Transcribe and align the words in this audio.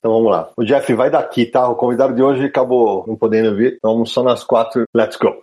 Então 0.00 0.12
vamos 0.12 0.32
lá. 0.32 0.50
O 0.56 0.64
Jeff 0.64 0.92
vai 0.94 1.10
daqui, 1.10 1.44
tá? 1.44 1.68
O 1.68 1.76
convidado 1.76 2.14
de 2.14 2.22
hoje 2.22 2.46
acabou 2.46 3.04
não 3.06 3.16
podendo 3.16 3.54
vir. 3.54 3.74
Então 3.76 3.92
vamos 3.92 4.10
só 4.10 4.22
nas 4.22 4.42
quatro. 4.42 4.84
Let's 4.94 5.16
go. 5.16 5.42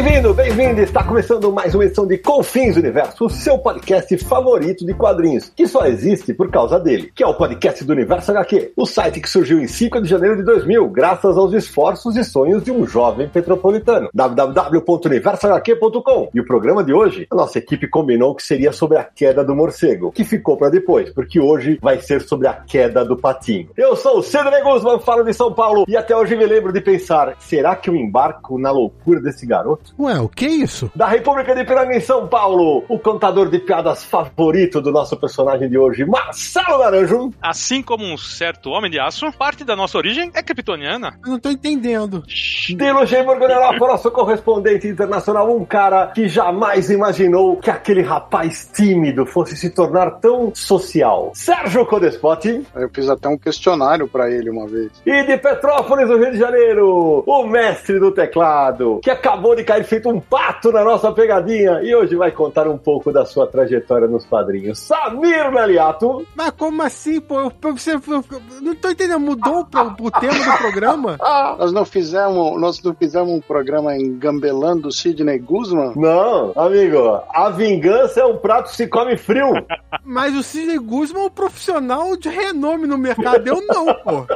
Bem-vindo, 0.00 0.32
bem-vindo! 0.32 0.80
Está 0.80 1.02
começando 1.02 1.50
mais 1.50 1.74
uma 1.74 1.84
edição 1.84 2.06
de 2.06 2.16
Confins 2.18 2.76
Universo, 2.76 3.24
o 3.24 3.28
seu 3.28 3.58
podcast 3.58 4.16
favorito 4.18 4.86
de 4.86 4.94
quadrinhos, 4.94 5.50
que 5.56 5.66
só 5.66 5.86
existe 5.86 6.32
por 6.32 6.52
causa 6.52 6.78
dele, 6.78 7.10
que 7.12 7.24
é 7.24 7.26
o 7.26 7.34
podcast 7.34 7.82
do 7.82 7.94
Universo 7.94 8.30
HQ, 8.30 8.74
o 8.76 8.86
site 8.86 9.20
que 9.20 9.28
surgiu 9.28 9.58
em 9.58 9.66
5 9.66 10.00
de 10.00 10.08
janeiro 10.08 10.36
de 10.36 10.44
2000, 10.44 10.88
graças 10.90 11.36
aos 11.36 11.52
esforços 11.52 12.16
e 12.16 12.22
sonhos 12.22 12.62
de 12.62 12.70
um 12.70 12.86
jovem 12.86 13.28
petropolitano. 13.28 14.08
www.universohq.com. 14.14 16.30
E 16.32 16.38
o 16.38 16.46
programa 16.46 16.84
de 16.84 16.92
hoje, 16.92 17.26
a 17.28 17.34
nossa 17.34 17.58
equipe 17.58 17.88
combinou 17.88 18.36
que 18.36 18.44
seria 18.44 18.70
sobre 18.70 18.98
a 18.98 19.02
queda 19.02 19.44
do 19.44 19.56
morcego, 19.56 20.12
que 20.12 20.22
ficou 20.22 20.56
para 20.56 20.70
depois, 20.70 21.10
porque 21.10 21.40
hoje 21.40 21.76
vai 21.82 22.00
ser 22.00 22.22
sobre 22.22 22.46
a 22.46 22.54
queda 22.54 23.04
do 23.04 23.16
patinho. 23.16 23.70
Eu 23.76 23.96
sou 23.96 24.18
o 24.18 24.22
Cedro 24.22 24.52
Guzman, 24.62 25.00
falo 25.00 25.24
de 25.24 25.34
São 25.34 25.52
Paulo, 25.52 25.86
e 25.88 25.96
até 25.96 26.16
hoje 26.16 26.36
me 26.36 26.46
lembro 26.46 26.72
de 26.72 26.80
pensar, 26.80 27.34
será 27.40 27.74
que 27.74 27.90
eu 27.90 27.96
embarco 27.96 28.60
na 28.60 28.70
loucura 28.70 29.20
desse 29.20 29.44
garoto? 29.44 29.87
Ué, 29.98 30.18
o 30.20 30.28
que 30.28 30.46
é 30.46 30.50
isso? 30.50 30.90
Da 30.94 31.06
República 31.06 31.54
de 31.54 31.64
Piranga 31.64 31.96
em 31.96 32.00
São 32.00 32.26
Paulo, 32.26 32.84
o 32.88 32.98
contador 32.98 33.48
de 33.48 33.58
piadas 33.58 34.04
favorito 34.04 34.80
do 34.80 34.90
nosso 34.90 35.16
personagem 35.16 35.68
de 35.68 35.78
hoje, 35.78 36.04
Marcelo 36.04 36.78
Naranjo. 36.78 37.30
Assim 37.40 37.82
como 37.82 38.04
um 38.04 38.16
certo 38.16 38.70
homem 38.70 38.90
de 38.90 38.98
aço, 38.98 39.30
parte 39.32 39.64
da 39.64 39.76
nossa 39.76 39.98
origem 39.98 40.30
é 40.34 40.42
kryptoniana. 40.42 41.18
Eu 41.24 41.32
não 41.32 41.38
tô 41.38 41.50
entendendo. 41.50 42.22
De 42.26 42.92
Luxemburgo 42.92 43.44
Europa, 43.44 43.86
nosso 43.86 44.10
correspondente 44.10 44.86
internacional, 44.86 45.54
um 45.54 45.64
cara 45.64 46.08
que 46.08 46.28
jamais 46.28 46.90
imaginou 46.90 47.56
que 47.56 47.70
aquele 47.70 48.02
rapaz 48.02 48.70
tímido 48.72 49.26
fosse 49.26 49.56
se 49.56 49.70
tornar 49.70 50.12
tão 50.20 50.52
social. 50.54 51.32
Sérgio 51.34 51.86
Codespot. 51.86 52.64
Eu 52.74 52.90
fiz 52.92 53.08
até 53.08 53.28
um 53.28 53.38
questionário 53.38 54.08
pra 54.08 54.30
ele 54.30 54.50
uma 54.50 54.66
vez. 54.66 54.90
E 55.04 55.24
de 55.24 55.36
Petrópolis, 55.36 56.08
no 56.08 56.18
Rio 56.18 56.32
de 56.32 56.38
Janeiro, 56.38 57.22
o 57.26 57.46
mestre 57.46 57.98
do 57.98 58.10
teclado, 58.10 59.00
que 59.02 59.10
acabou 59.10 59.54
de 59.54 59.64
cair 59.64 59.77
feito 59.84 60.08
um 60.08 60.20
pato 60.20 60.70
na 60.72 60.84
nossa 60.84 61.12
pegadinha 61.12 61.80
e 61.82 61.94
hoje 61.94 62.16
vai 62.16 62.30
contar 62.30 62.68
um 62.68 62.78
pouco 62.78 63.12
da 63.12 63.24
sua 63.24 63.46
trajetória 63.46 64.06
nos 64.06 64.24
quadrinhos. 64.24 64.78
Samir 64.78 65.50
Meliato. 65.50 66.26
Mas 66.34 66.50
como 66.50 66.82
assim, 66.82 67.20
pô? 67.20 67.40
Eu, 67.40 67.52
você, 67.60 67.94
eu, 67.94 68.24
não 68.60 68.74
tô 68.74 68.90
entendendo, 68.90 69.20
mudou 69.20 69.66
o, 69.74 70.06
o 70.06 70.10
tema 70.10 70.34
do 70.34 70.58
programa? 70.58 71.18
nós 71.58 71.72
não 71.72 71.84
fizemos, 71.84 72.60
nós 72.60 72.82
não 72.82 72.94
fizemos 72.94 73.30
um 73.30 73.40
programa 73.40 73.96
engambelando 73.96 74.92
Sidney 74.92 75.38
Guzman? 75.38 75.92
Não, 75.96 76.52
amigo, 76.56 77.22
a 77.30 77.50
vingança 77.50 78.20
é 78.20 78.24
um 78.24 78.36
prato 78.36 78.70
que 78.70 78.76
se 78.76 78.86
come 78.86 79.16
frio. 79.16 79.52
Mas 80.04 80.34
o 80.34 80.42
Sidney 80.42 80.78
Guzman 80.78 81.22
é 81.22 81.26
um 81.26 81.30
profissional 81.30 82.16
de 82.16 82.28
renome 82.28 82.86
no 82.86 82.96
mercado, 82.96 83.46
eu 83.46 83.60
não, 83.66 83.86
pô. 83.94 84.26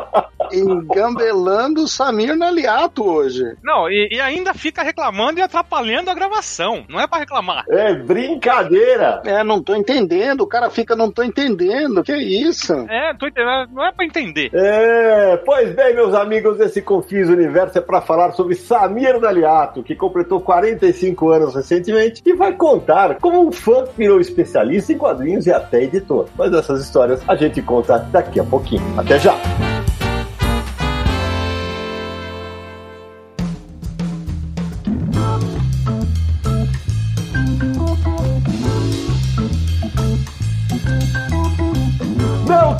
Engambelando 0.52 1.88
Samir 1.88 2.36
Naliato 2.36 3.04
hoje. 3.04 3.56
Não, 3.62 3.88
e, 3.88 4.08
e 4.12 4.20
ainda 4.20 4.52
fica 4.52 4.82
reclamando 4.82 5.31
e 5.38 5.42
atrapalhando 5.42 6.10
a 6.10 6.14
gravação. 6.14 6.84
Não 6.88 7.00
é 7.00 7.06
pra 7.06 7.18
reclamar. 7.18 7.64
É 7.68 7.94
brincadeira. 7.94 9.22
É, 9.24 9.42
não 9.44 9.62
tô 9.62 9.74
entendendo. 9.74 10.42
O 10.42 10.46
cara 10.46 10.70
fica, 10.70 10.96
não 10.96 11.10
tô 11.10 11.22
entendendo. 11.22 12.02
Que 12.02 12.16
isso? 12.16 12.72
É, 12.88 13.14
tô 13.14 13.26
entendendo. 13.26 13.68
Não 13.72 13.84
é 13.84 13.92
pra 13.92 14.04
entender. 14.04 14.50
É, 14.52 15.36
pois 15.38 15.74
bem, 15.74 15.94
meus 15.94 16.14
amigos, 16.14 16.60
esse 16.60 16.82
Confis 16.82 17.28
Universo 17.28 17.78
é 17.78 17.80
pra 17.80 18.00
falar 18.00 18.32
sobre 18.32 18.54
Samir 18.54 19.20
Naliato, 19.20 19.82
que 19.82 19.94
completou 19.94 20.40
45 20.40 21.30
anos 21.30 21.54
recentemente 21.54 22.22
e 22.24 22.34
vai 22.34 22.52
contar 22.52 23.16
como 23.16 23.46
um 23.46 23.52
fã 23.52 23.84
virou 23.96 24.20
especialista 24.20 24.92
em 24.92 24.98
quadrinhos 24.98 25.46
e 25.46 25.52
até 25.52 25.82
editor. 25.82 26.26
Mas 26.36 26.52
essas 26.52 26.82
histórias 26.82 27.22
a 27.28 27.34
gente 27.34 27.60
conta 27.62 27.98
daqui 27.98 28.40
a 28.40 28.44
pouquinho. 28.44 28.82
Até 28.98 29.18
já! 29.18 29.34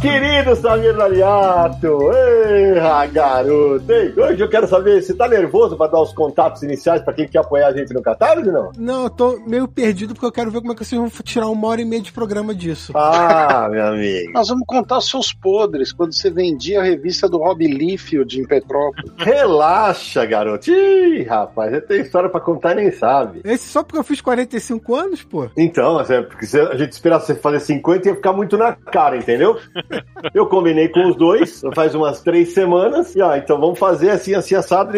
Querido 0.03 0.57
Samir 0.57 0.97
Naliato! 0.97 2.11
Ei, 2.13 2.75
garoto! 3.13 3.85
Ei, 3.93 4.13
hoje 4.17 4.43
eu 4.43 4.49
quero 4.49 4.67
saber, 4.67 5.01
você 5.01 5.15
tá 5.15 5.29
nervoso 5.29 5.77
pra 5.77 5.87
dar 5.87 6.01
os 6.01 6.13
contatos 6.13 6.65
iniciais 6.65 7.01
pra 7.03 7.15
quem 7.15 7.29
quer 7.29 7.39
apoiar 7.39 7.69
a 7.69 7.73
gente 7.73 7.95
no 7.95 8.03
Catarse, 8.03 8.51
não? 8.51 8.73
Não, 8.77 9.05
eu 9.05 9.11
tô 9.11 9.41
meio 9.47 9.69
perdido 9.69 10.13
porque 10.13 10.27
eu 10.27 10.33
quero 10.33 10.51
ver 10.51 10.61
como 10.61 10.73
é 10.73 10.75
que 10.75 10.85
vocês 10.85 11.01
vão 11.01 11.09
tirar 11.23 11.47
uma 11.47 11.69
hora 11.69 11.81
e 11.81 11.85
meia 11.85 12.03
de 12.03 12.11
programa 12.11 12.53
disso. 12.53 12.93
Ah, 12.97 13.69
meu 13.71 13.87
amigo. 13.87 14.33
Nós 14.33 14.49
vamos 14.49 14.65
contar 14.67 14.99
os 14.99 15.09
seus 15.09 15.33
podres 15.33 15.93
quando 15.93 16.13
você 16.13 16.29
vendia 16.31 16.81
a 16.81 16.83
revista 16.83 17.29
do 17.29 17.39
Rob 17.39 17.65
Liefeld 17.65 18.41
em 18.41 18.45
Petrópolis. 18.45 19.13
Relaxa, 19.19 20.27
garoto. 20.27 20.69
Ih, 20.69 21.23
rapaz, 21.23 21.71
você 21.71 21.81
tem 21.81 22.01
história 22.01 22.29
pra 22.29 22.41
contar 22.41 22.73
e 22.73 22.83
nem 22.83 22.91
sabe. 22.91 23.43
Esse 23.45 23.69
só 23.69 23.85
porque 23.85 24.01
eu 24.01 24.05
fiz 24.05 24.21
45 24.21 24.97
anos, 24.97 25.23
pô? 25.23 25.49
Então, 25.57 26.01
é 26.01 26.23
porque 26.23 26.45
se 26.45 26.59
a 26.59 26.77
gente 26.77 26.91
esperasse 26.91 27.27
você 27.27 27.35
fazer 27.37 27.61
50 27.61 28.09
ia 28.09 28.15
ficar 28.17 28.33
muito 28.33 28.59
na 28.59 28.73
cara, 28.73 29.17
entendeu? 29.17 29.57
Eu 30.35 30.47
combinei 30.47 30.89
com 30.89 31.09
os 31.09 31.17
dois 31.17 31.63
faz 31.75 31.95
umas 31.95 32.21
três 32.21 32.53
semanas. 32.53 33.15
E 33.15 33.23
ó, 33.23 33.35
então 33.37 33.61
vamos 33.61 33.79
fazer 33.79 34.11
assim, 34.11 34.35
assim, 34.35 34.55
assado. 34.55 34.97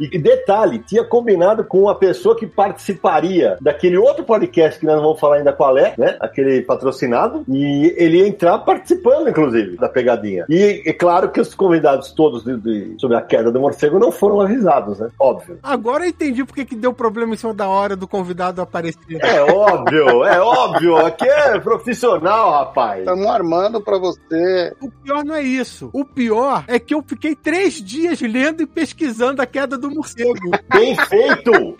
E 0.00 0.18
detalhe, 0.18 0.78
tinha 0.80 1.04
combinado 1.04 1.64
com 1.64 1.82
uma 1.82 1.94
pessoa 1.94 2.36
que 2.36 2.46
participaria 2.46 3.56
daquele 3.60 3.96
outro 3.96 4.24
podcast 4.24 4.78
que 4.78 4.86
nós 4.86 4.96
não 4.96 5.02
vamos 5.02 5.20
falar 5.20 5.36
ainda 5.36 5.52
qual 5.52 5.76
é, 5.78 5.94
né? 5.96 6.16
Aquele 6.20 6.62
patrocinado. 6.62 7.44
E 7.48 7.94
ele 7.96 8.18
ia 8.18 8.28
entrar 8.28 8.58
participando, 8.58 9.28
inclusive, 9.28 9.76
da 9.76 9.88
pegadinha. 9.88 10.44
E 10.48 10.82
é 10.86 10.92
claro 10.92 11.30
que 11.30 11.40
os 11.40 11.54
convidados 11.54 12.12
todos 12.12 12.44
de, 12.44 12.56
de, 12.56 13.00
sobre 13.00 13.16
a 13.16 13.22
queda 13.22 13.50
do 13.50 13.60
morcego 13.60 13.98
não 13.98 14.12
foram 14.12 14.40
avisados, 14.40 14.98
né? 14.98 15.08
Óbvio. 15.18 15.58
Agora 15.62 16.04
eu 16.04 16.10
entendi 16.10 16.44
porque 16.44 16.64
que 16.64 16.76
deu 16.76 16.92
problema 16.92 17.34
em 17.34 17.36
cima 17.36 17.54
da 17.54 17.68
hora 17.68 17.96
do 17.96 18.06
convidado 18.06 18.60
aparecer. 18.60 18.98
É 19.20 19.40
óbvio, 19.42 20.24
é 20.24 20.40
óbvio. 20.40 20.96
Aqui 20.96 21.28
é 21.28 21.58
profissional, 21.58 22.50
rapaz. 22.50 23.00
Estamos 23.00 23.26
armando 23.26 23.80
pra 23.80 23.98
você. 23.98 24.33
O 24.80 24.90
pior 24.90 25.24
não 25.24 25.34
é 25.34 25.42
isso. 25.42 25.90
O 25.92 26.04
pior 26.04 26.64
é 26.66 26.78
que 26.78 26.94
eu 26.94 27.02
fiquei 27.06 27.34
três 27.34 27.74
dias 27.74 28.20
lendo 28.20 28.62
e 28.62 28.66
pesquisando 28.66 29.42
a 29.42 29.46
queda 29.46 29.76
do 29.76 29.90
morcego. 29.90 30.50
Bem 30.72 30.96
feito! 30.96 31.76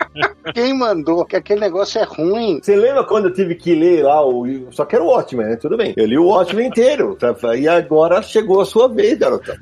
Quem 0.53 0.77
mandou 0.77 1.25
que 1.25 1.35
aquele 1.35 1.59
negócio 1.59 1.99
é 1.99 2.03
ruim? 2.03 2.59
Você 2.61 2.75
lembra 2.75 3.03
quando 3.03 3.25
eu 3.25 3.33
tive 3.33 3.55
que 3.55 3.73
ler 3.73 4.03
lá 4.03 4.25
o. 4.25 4.45
Só 4.71 4.85
que 4.85 4.95
era 4.95 5.03
o 5.03 5.07
Watchmen, 5.07 5.47
né? 5.47 5.55
Tudo 5.55 5.77
bem. 5.77 5.93
Eu 5.97 6.05
li 6.05 6.17
o 6.17 6.27
Watchmen 6.27 6.67
inteiro. 6.67 7.15
Tá? 7.15 7.35
E 7.55 7.67
agora 7.67 8.21
chegou 8.21 8.61
a 8.61 8.65
sua 8.65 8.87
vez, 8.87 9.17
garota. 9.17 9.59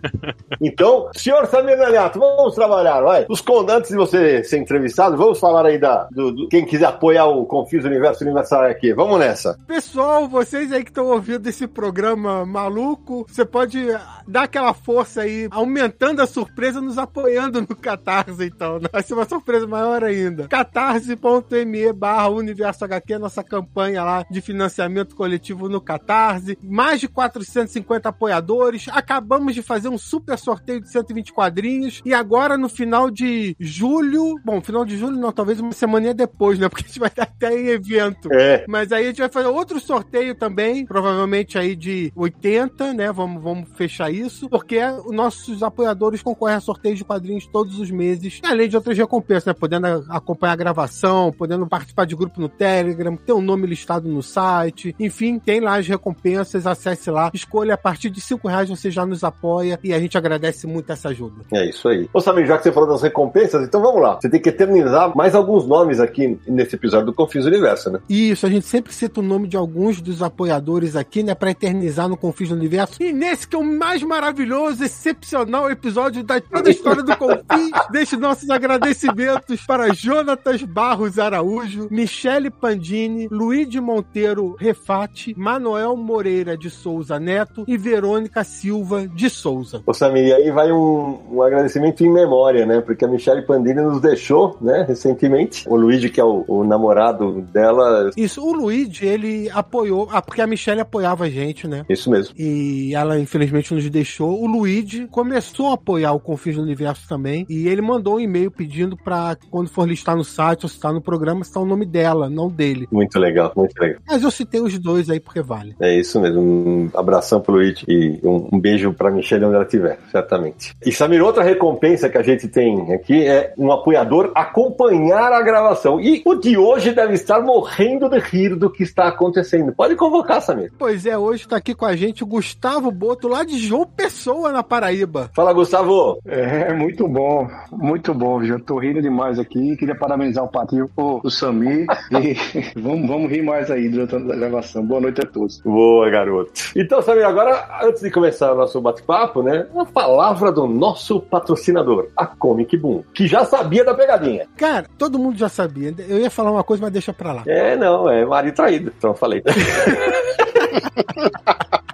Então, 0.61 1.09
senhor 1.15 1.45
Samir 1.47 1.77
Naliato, 1.77 2.19
vamos 2.19 2.55
trabalhar, 2.55 3.01
vai. 3.01 3.25
Os 3.29 3.43
antes 3.69 3.91
de 3.91 3.97
você 3.97 4.43
ser 4.43 4.57
entrevistado, 4.57 5.17
vamos 5.17 5.39
falar 5.39 5.65
aí 5.65 5.77
da. 5.77 6.07
Do, 6.11 6.31
do, 6.31 6.47
quem 6.47 6.65
quiser 6.65 6.85
apoiar 6.85 7.25
o 7.25 7.45
Confis 7.45 7.85
Universo 7.85 8.23
Universal 8.23 8.63
aqui. 8.63 8.93
Vamos 8.93 9.19
nessa. 9.19 9.57
Pessoal, 9.67 10.27
vocês 10.27 10.71
aí 10.71 10.83
que 10.83 10.89
estão 10.89 11.07
ouvindo 11.07 11.47
esse 11.47 11.67
programa 11.67 12.45
maluco, 12.45 12.82
você 13.27 13.45
pode 13.45 13.79
dar 14.27 14.43
aquela 14.43 14.73
força 14.73 15.21
aí, 15.21 15.47
aumentando 15.51 16.21
a 16.21 16.27
surpresa, 16.27 16.81
nos 16.81 16.97
apoiando 16.97 17.61
no 17.61 17.75
Catarse, 17.75 18.45
então. 18.45 18.79
Vai 18.91 19.03
ser 19.03 19.13
uma 19.13 19.27
surpresa 19.27 19.67
maior 19.67 20.03
ainda. 20.03 20.47
catarse.me 20.47 21.93
barra 21.93 22.29
Universo 22.29 22.85
HQ, 22.85 23.17
nossa 23.17 23.43
campanha 23.43 24.03
lá 24.03 24.25
de 24.29 24.41
financiamento 24.41 25.15
coletivo 25.15 25.69
no 25.69 25.81
Catarse. 25.81 26.57
Mais 26.61 26.99
de 26.99 27.07
450 27.07 28.09
apoiadores. 28.09 28.85
Acabamos 28.91 29.53
de 29.53 29.61
fazer 29.61 29.89
um 29.89 29.97
super 29.97 30.37
sorteio 30.37 30.81
de 30.81 30.89
120 30.89 31.33
quadrinhos. 31.33 32.01
E 32.05 32.13
agora, 32.13 32.57
no 32.57 32.69
final 32.69 33.09
de 33.09 33.55
julho, 33.59 34.39
bom, 34.43 34.61
final 34.61 34.85
de 34.85 34.97
julho 34.97 35.17
não, 35.17 35.31
talvez 35.31 35.59
uma 35.59 35.71
semana 35.71 36.13
depois, 36.13 36.59
né? 36.59 36.67
Porque 36.69 36.85
a 36.85 36.87
gente 36.87 36.99
vai 36.99 37.09
estar 37.09 37.23
até 37.23 37.53
em 37.57 37.67
evento. 37.67 38.31
É. 38.31 38.65
Mas 38.67 38.91
aí 38.91 39.05
a 39.05 39.07
gente 39.07 39.19
vai 39.19 39.29
fazer 39.29 39.47
outro 39.47 39.79
sorteio 39.79 40.35
também, 40.35 40.85
provavelmente 40.85 41.57
aí 41.57 41.75
de 41.75 42.11
80 42.15 42.72
meta, 42.73 42.93
né? 42.93 43.11
Vamos, 43.11 43.41
vamos 43.41 43.69
fechar 43.75 44.11
isso, 44.11 44.49
porque 44.49 44.79
os 45.05 45.15
nossos 45.15 45.61
apoiadores 45.63 46.21
concorrem 46.21 46.55
a 46.55 46.59
sorteios 46.59 46.97
de 46.97 47.05
quadrinhos 47.05 47.47
todos 47.47 47.79
os 47.79 47.91
meses, 47.91 48.39
além 48.43 48.67
de 48.67 48.75
outras 48.75 48.97
recompensas, 48.97 49.45
né? 49.45 49.53
Podendo 49.53 49.85
acompanhar 50.09 50.53
a 50.53 50.57
gravação, 50.57 51.31
podendo 51.31 51.65
participar 51.67 52.05
de 52.05 52.15
grupo 52.15 52.41
no 52.41 52.49
Telegram, 52.49 53.15
ter 53.15 53.33
um 53.33 53.41
nome 53.41 53.67
listado 53.67 54.09
no 54.09 54.23
site, 54.23 54.95
enfim, 54.99 55.39
tem 55.39 55.59
lá 55.59 55.77
as 55.77 55.87
recompensas, 55.87 56.65
acesse 56.65 57.09
lá, 57.09 57.31
escolha 57.33 57.75
a 57.75 57.77
partir 57.77 58.09
de 58.09 58.19
cinco 58.19 58.47
reais 58.47 58.69
você 58.69 58.89
já 58.89 59.05
nos 59.05 59.23
apoia 59.23 59.79
e 59.83 59.93
a 59.93 59.99
gente 59.99 60.17
agradece 60.17 60.65
muito 60.67 60.91
essa 60.91 61.09
ajuda. 61.09 61.43
É 61.53 61.69
isso 61.69 61.87
aí. 61.87 62.09
Ô 62.13 62.19
Samir, 62.19 62.45
já 62.45 62.57
que 62.57 62.63
você 62.63 62.71
falou 62.71 62.89
das 62.89 63.01
recompensas, 63.01 63.65
então 63.65 63.81
vamos 63.81 64.01
lá. 64.01 64.19
Você 64.19 64.29
tem 64.29 64.41
que 64.41 64.49
eternizar 64.49 65.15
mais 65.15 65.35
alguns 65.35 65.67
nomes 65.67 65.99
aqui 65.99 66.39
nesse 66.47 66.75
episódio 66.75 67.07
do 67.07 67.13
Confis 67.13 67.45
Universo, 67.45 67.91
né? 67.91 67.99
Isso, 68.09 68.45
a 68.45 68.49
gente 68.49 68.65
sempre 68.65 68.93
cita 68.93 69.19
o 69.19 69.23
nome 69.23 69.47
de 69.47 69.57
alguns 69.57 70.01
dos 70.01 70.21
apoiadores 70.21 70.95
aqui, 70.95 71.23
né, 71.23 71.35
para 71.35 71.51
eternizar 71.51 72.07
no 72.07 72.17
Confis 72.17 72.51
Universo. 72.51 72.62
E 72.99 73.11
nesse 73.11 73.47
que 73.47 73.55
é 73.55 73.59
o 73.59 73.63
mais 73.63 74.03
maravilhoso, 74.03 74.83
excepcional 74.83 75.69
episódio 75.69 76.23
da 76.23 76.39
toda 76.39 76.69
a 76.69 76.71
história 76.71 77.03
do 77.03 77.15
Confis, 77.15 77.71
deixe 77.91 78.15
nossos 78.17 78.49
agradecimentos 78.49 79.61
para 79.65 79.93
Jonatas 79.93 80.61
Barros 80.63 81.19
Araújo, 81.19 81.87
Michele 81.89 82.49
Pandini, 82.49 83.27
Luiz 83.31 83.73
Monteiro 83.75 84.55
Refati, 84.59 85.33
Manuel 85.37 85.95
Moreira 85.95 86.57
de 86.57 86.69
Souza 86.69 87.19
Neto 87.19 87.63
e 87.67 87.77
Verônica 87.77 88.43
Silva 88.43 89.07
de 89.07 89.29
Souza. 89.29 89.81
Ô 89.85 89.93
Samir, 89.93 90.27
e 90.27 90.33
aí 90.33 90.51
vai 90.51 90.71
um, 90.71 91.19
um 91.31 91.41
agradecimento 91.41 92.03
em 92.03 92.11
memória, 92.11 92.65
né? 92.65 92.81
Porque 92.81 93.05
a 93.05 93.07
Michele 93.07 93.41
Pandini 93.41 93.81
nos 93.81 94.01
deixou, 94.01 94.57
né, 94.61 94.85
recentemente. 94.87 95.67
O 95.67 95.75
Luigi, 95.75 96.09
que 96.09 96.19
é 96.19 96.23
o, 96.23 96.43
o 96.47 96.63
namorado 96.63 97.41
dela. 97.41 98.11
Isso, 98.15 98.45
o 98.45 98.53
Luigi, 98.53 99.05
ele 99.05 99.49
apoiou, 99.51 100.07
ah, 100.11 100.21
porque 100.21 100.41
a 100.41 100.47
Michelle 100.47 100.81
apoiava 100.81 101.25
a 101.25 101.29
gente, 101.29 101.67
né? 101.67 101.85
Isso 101.89 102.09
mesmo. 102.09 102.33
E 102.37 102.52
ela, 102.93 103.19
infelizmente, 103.19 103.73
nos 103.73 103.89
deixou. 103.89 104.41
O 104.41 104.47
Luigi 104.47 105.07
começou 105.07 105.71
a 105.71 105.73
apoiar 105.73 106.13
o 106.13 106.19
Confins 106.19 106.55
do 106.55 106.61
Universo 106.61 107.07
também. 107.07 107.45
E 107.49 107.67
ele 107.67 107.81
mandou 107.81 108.15
um 108.15 108.19
e-mail 108.19 108.51
pedindo 108.51 108.97
pra, 108.97 109.37
quando 109.49 109.69
for 109.69 109.87
listar 109.87 110.15
no 110.15 110.23
site 110.23 110.63
ou 110.63 110.69
citar 110.69 110.93
no 110.93 111.01
programa, 111.01 111.43
citar 111.43 111.63
o 111.63 111.65
nome 111.65 111.85
dela, 111.85 112.29
não 112.29 112.49
dele. 112.49 112.87
Muito 112.91 113.19
legal, 113.19 113.51
muito 113.55 113.77
legal. 113.79 113.99
Mas 114.07 114.23
eu 114.23 114.31
citei 114.31 114.61
os 114.61 114.77
dois 114.79 115.09
aí 115.09 115.19
porque 115.19 115.41
vale. 115.41 115.75
É 115.79 115.97
isso 115.97 116.19
mesmo. 116.19 116.41
Um 116.41 116.89
abração 116.93 117.41
pro 117.41 117.55
Luigi 117.55 117.85
e 117.87 118.19
um, 118.23 118.49
um 118.53 118.59
beijo 118.59 118.93
pra 118.93 119.11
Michelle 119.11 119.45
onde 119.45 119.55
ela 119.55 119.63
estiver, 119.63 119.99
certamente. 120.11 120.75
E 120.85 120.91
Samir, 120.91 121.23
outra 121.23 121.43
recompensa 121.43 122.09
que 122.09 122.17
a 122.17 122.23
gente 122.23 122.47
tem 122.47 122.93
aqui 122.93 123.25
é 123.25 123.53
um 123.57 123.71
apoiador 123.71 124.31
acompanhar 124.35 125.31
a 125.31 125.41
gravação. 125.41 125.99
E 125.99 126.21
o 126.25 126.35
de 126.35 126.57
hoje 126.57 126.91
deve 126.91 127.13
estar 127.13 127.41
morrendo 127.41 128.09
de 128.09 128.19
rir 128.19 128.55
do 128.55 128.69
que 128.69 128.83
está 128.83 129.07
acontecendo. 129.07 129.73
Pode 129.73 129.95
convocar, 129.95 130.41
Samir. 130.41 130.71
Pois 130.77 131.05
é, 131.05 131.17
hoje 131.17 131.43
está 131.43 131.57
aqui 131.57 131.73
com 131.73 131.85
a 131.85 131.95
gente 131.95 132.23
o 132.23 132.27
Gustavo 132.33 132.89
Boto, 132.89 133.27
lá 133.27 133.43
de 133.43 133.59
João 133.59 133.85
Pessoa, 133.85 134.51
na 134.51 134.63
Paraíba. 134.63 135.29
Fala, 135.35 135.53
Gustavo. 135.53 136.17
É, 136.25 136.73
muito 136.73 137.07
bom, 137.07 137.47
muito 137.71 138.11
bom, 138.11 138.43
já 138.43 138.57
tô 138.57 138.79
rindo 138.79 139.03
demais 139.03 139.37
aqui. 139.37 139.77
Queria 139.77 139.93
parabenizar 139.93 140.43
o 140.43 140.47
Patinho, 140.47 140.89
o, 140.97 141.21
o 141.23 141.29
Samir. 141.29 141.85
e 142.11 142.35
vamos, 142.75 143.07
vamos 143.07 143.29
rir 143.29 143.43
mais 143.43 143.69
aí 143.69 143.87
durante 143.87 144.15
a 144.15 144.19
gravação. 144.19 144.83
Boa 144.83 145.01
noite 145.01 145.21
a 145.21 145.27
todos. 145.27 145.61
Boa, 145.61 146.09
garoto. 146.09 146.51
Então, 146.75 147.03
Samir, 147.03 147.23
agora, 147.23 147.67
antes 147.83 148.01
de 148.01 148.09
começar 148.09 148.51
o 148.51 148.57
nosso 148.57 148.81
bate-papo, 148.81 149.43
né? 149.43 149.67
A 149.75 149.85
palavra 149.85 150.51
do 150.51 150.65
nosso 150.65 151.19
patrocinador, 151.19 152.07
a 152.17 152.25
Comic 152.25 152.75
Boom, 152.75 153.03
que 153.13 153.27
já 153.27 153.45
sabia 153.45 153.85
da 153.85 153.93
pegadinha. 153.93 154.47
Cara, 154.57 154.87
todo 154.97 155.19
mundo 155.19 155.37
já 155.37 155.49
sabia. 155.49 155.93
Eu 156.09 156.17
ia 156.17 156.31
falar 156.31 156.51
uma 156.51 156.63
coisa, 156.63 156.81
mas 156.81 156.91
deixa 156.91 157.13
pra 157.13 157.31
lá. 157.31 157.43
É, 157.45 157.75
não, 157.75 158.09
é 158.09 158.25
marido 158.25 158.55
traído. 158.55 158.91
Então, 158.97 159.13
falei. 159.13 159.43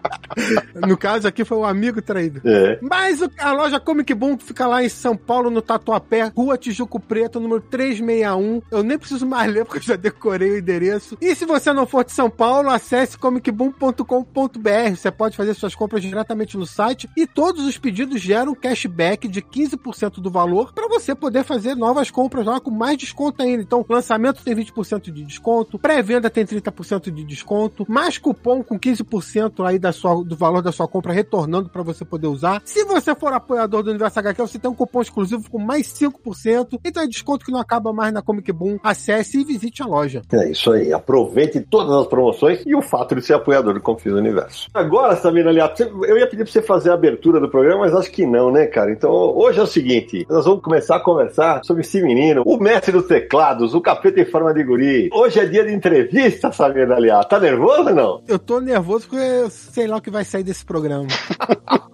No 0.88 0.98
caso 0.98 1.28
aqui 1.28 1.44
foi 1.44 1.58
o 1.58 1.66
amigo 1.66 2.02
traído. 2.02 2.42
É. 2.46 2.80
Mas 2.82 3.22
a 3.38 3.52
loja 3.52 3.80
Comic 3.80 4.14
Boom 4.14 4.38
fica 4.38 4.68
lá 4.68 4.84
em 4.84 4.90
São 4.90 5.16
Paulo, 5.16 5.50
no 5.50 5.62
Tatuapé, 5.62 6.32
Rua 6.36 6.58
Tijuco 6.58 7.00
Preto, 7.00 7.40
número 7.40 7.62
361. 7.62 8.62
Eu 8.72 8.84
nem 8.84 8.98
preciso 8.98 9.26
mais 9.26 9.52
ler 9.52 9.66
porque 9.66 9.80
eu 9.80 9.84
já 9.84 9.96
decorei 9.96 10.52
o 10.52 10.58
endereço. 10.58 11.18
E 11.22 11.36
se 11.36 11.46
você 11.46 11.74
não 11.74 11.86
for 11.86 12.04
de 12.04 12.12
São 12.12 12.30
Paulo, 12.30 12.70
acesse 12.70 13.18
comicboom.com.br. 13.18 14.96
Você 14.96 15.12
pode 15.12 15.36
fazer 15.36 15.54
suas 15.54 15.76
compras 15.76 16.02
diretamente 16.02 16.58
no 16.58 16.66
site 16.66 17.10
e 17.16 17.26
todos 17.26 17.66
os 17.66 17.78
pedidos 17.78 18.22
geram 18.22 18.56
cashback 18.56 19.28
de 19.28 19.42
15% 19.42 20.16
do 20.20 20.30
valor 20.30 20.74
para 20.74 20.88
você 20.88 21.16
poder 21.16 21.44
fazer 21.44 21.76
novas 21.76 22.12
compras 22.12 22.46
lá 22.46 22.60
com 22.60 22.72
mais 22.72 22.98
desconto 22.98 23.42
ainda. 23.42 23.64
Então, 23.64 23.86
lançamento 23.88 24.44
tem 24.44 24.56
20% 24.56 25.12
de 25.12 25.24
desconto, 25.24 25.80
pré-venda 25.80 26.30
tem 26.30 26.46
30% 26.46 27.12
de 27.12 27.24
desconto, 27.24 27.86
mais 27.88 28.18
cupom 28.18 28.64
com 28.64 28.80
15% 28.80 29.66
aí 29.66 29.80
da 29.80 29.92
sua, 29.92 30.19
do 30.24 30.36
valor 30.36 30.62
da 30.62 30.72
sua 30.72 30.88
compra 30.88 31.14
retornando 31.14 31.70
para 31.70 31.82
você 31.84 32.04
poder 32.06 32.28
usar. 32.28 32.62
Se 32.66 32.84
você 32.86 33.14
for 33.16 33.34
apoiador 33.34 33.84
do 33.84 33.90
Universo 33.90 34.20
HQ, 34.20 34.42
você 34.42 34.60
tem 34.60 34.70
um 34.70 34.76
cupom 34.76 35.02
exclusivo 35.02 35.50
com 35.50 35.60
mais 35.60 35.88
5%. 35.88 36.80
Então 36.84 37.04
é 37.04 37.08
desconto 37.08 37.46
que 37.46 37.52
não 37.52 37.60
acaba 37.60 37.92
mais 37.94 38.14
na 38.14 38.22
Comic 38.22 38.52
Boom. 38.52 38.78
Acesse 38.84 39.40
e 39.40 39.44
visite 39.44 39.82
a 39.82 39.86
loja. 39.86 40.22
É 40.32 40.50
isso 40.52 40.72
aí. 40.72 40.92
Aproveite 40.94 41.60
todas 41.62 41.94
as 41.94 42.08
promoções 42.08 42.62
e 42.66 42.76
o 42.76 42.82
fato 42.82 43.16
de 43.16 43.22
ser 43.22 43.34
apoiador 43.34 43.74
do 43.74 43.82
Confis 43.82 44.14
Universo. 44.14 44.68
Agora, 44.74 45.16
Samir 45.16 45.48
aliado, 45.48 45.76
você- 45.78 45.84
eu 45.84 46.18
ia 46.18 46.28
pedir 46.28 46.44
pra 46.44 46.52
você 46.52 46.62
fazer 46.62 46.92
a 46.92 46.94
abertura 46.94 47.40
do 47.40 47.50
programa, 47.50 47.82
mas 47.82 47.94
acho 47.96 48.12
que 48.12 48.26
não, 48.26 48.52
né, 48.52 48.66
cara? 48.68 48.92
Então, 48.92 49.12
hoje 49.12 49.60
é 49.60 49.64
o 49.64 49.68
seguinte: 49.68 50.26
nós 50.30 50.46
vamos 50.46 50.62
começar 50.62 50.98
a 50.98 51.00
conversar 51.04 51.62
sobre 51.64 51.82
esse 51.82 52.02
menino, 52.02 52.44
o 52.46 52.58
mestre 52.58 52.92
dos 52.92 53.08
teclados, 53.08 53.74
o 53.74 53.82
capeta 53.82 54.20
em 54.20 54.26
forma 54.26 54.54
de 54.54 54.64
guri. 54.64 55.10
Hoje 55.14 55.40
é 55.40 55.46
dia 55.46 55.66
de 55.66 55.74
entrevista, 55.74 56.52
Samir 56.52 56.92
aliado. 56.92 57.28
Tá 57.28 57.40
nervoso 57.40 57.90
ou 57.90 57.96
não? 57.96 58.22
Eu 58.28 58.40
tô 58.40 58.60
nervoso 58.60 59.08
porque 59.08 59.24
eu 59.24 59.50
sei 59.50 59.88
lá 59.88 59.98
o 59.98 60.02
que 60.02 60.09
vai 60.10 60.26
sair 60.26 60.44
desse 60.44 60.66
programa. 60.66 61.08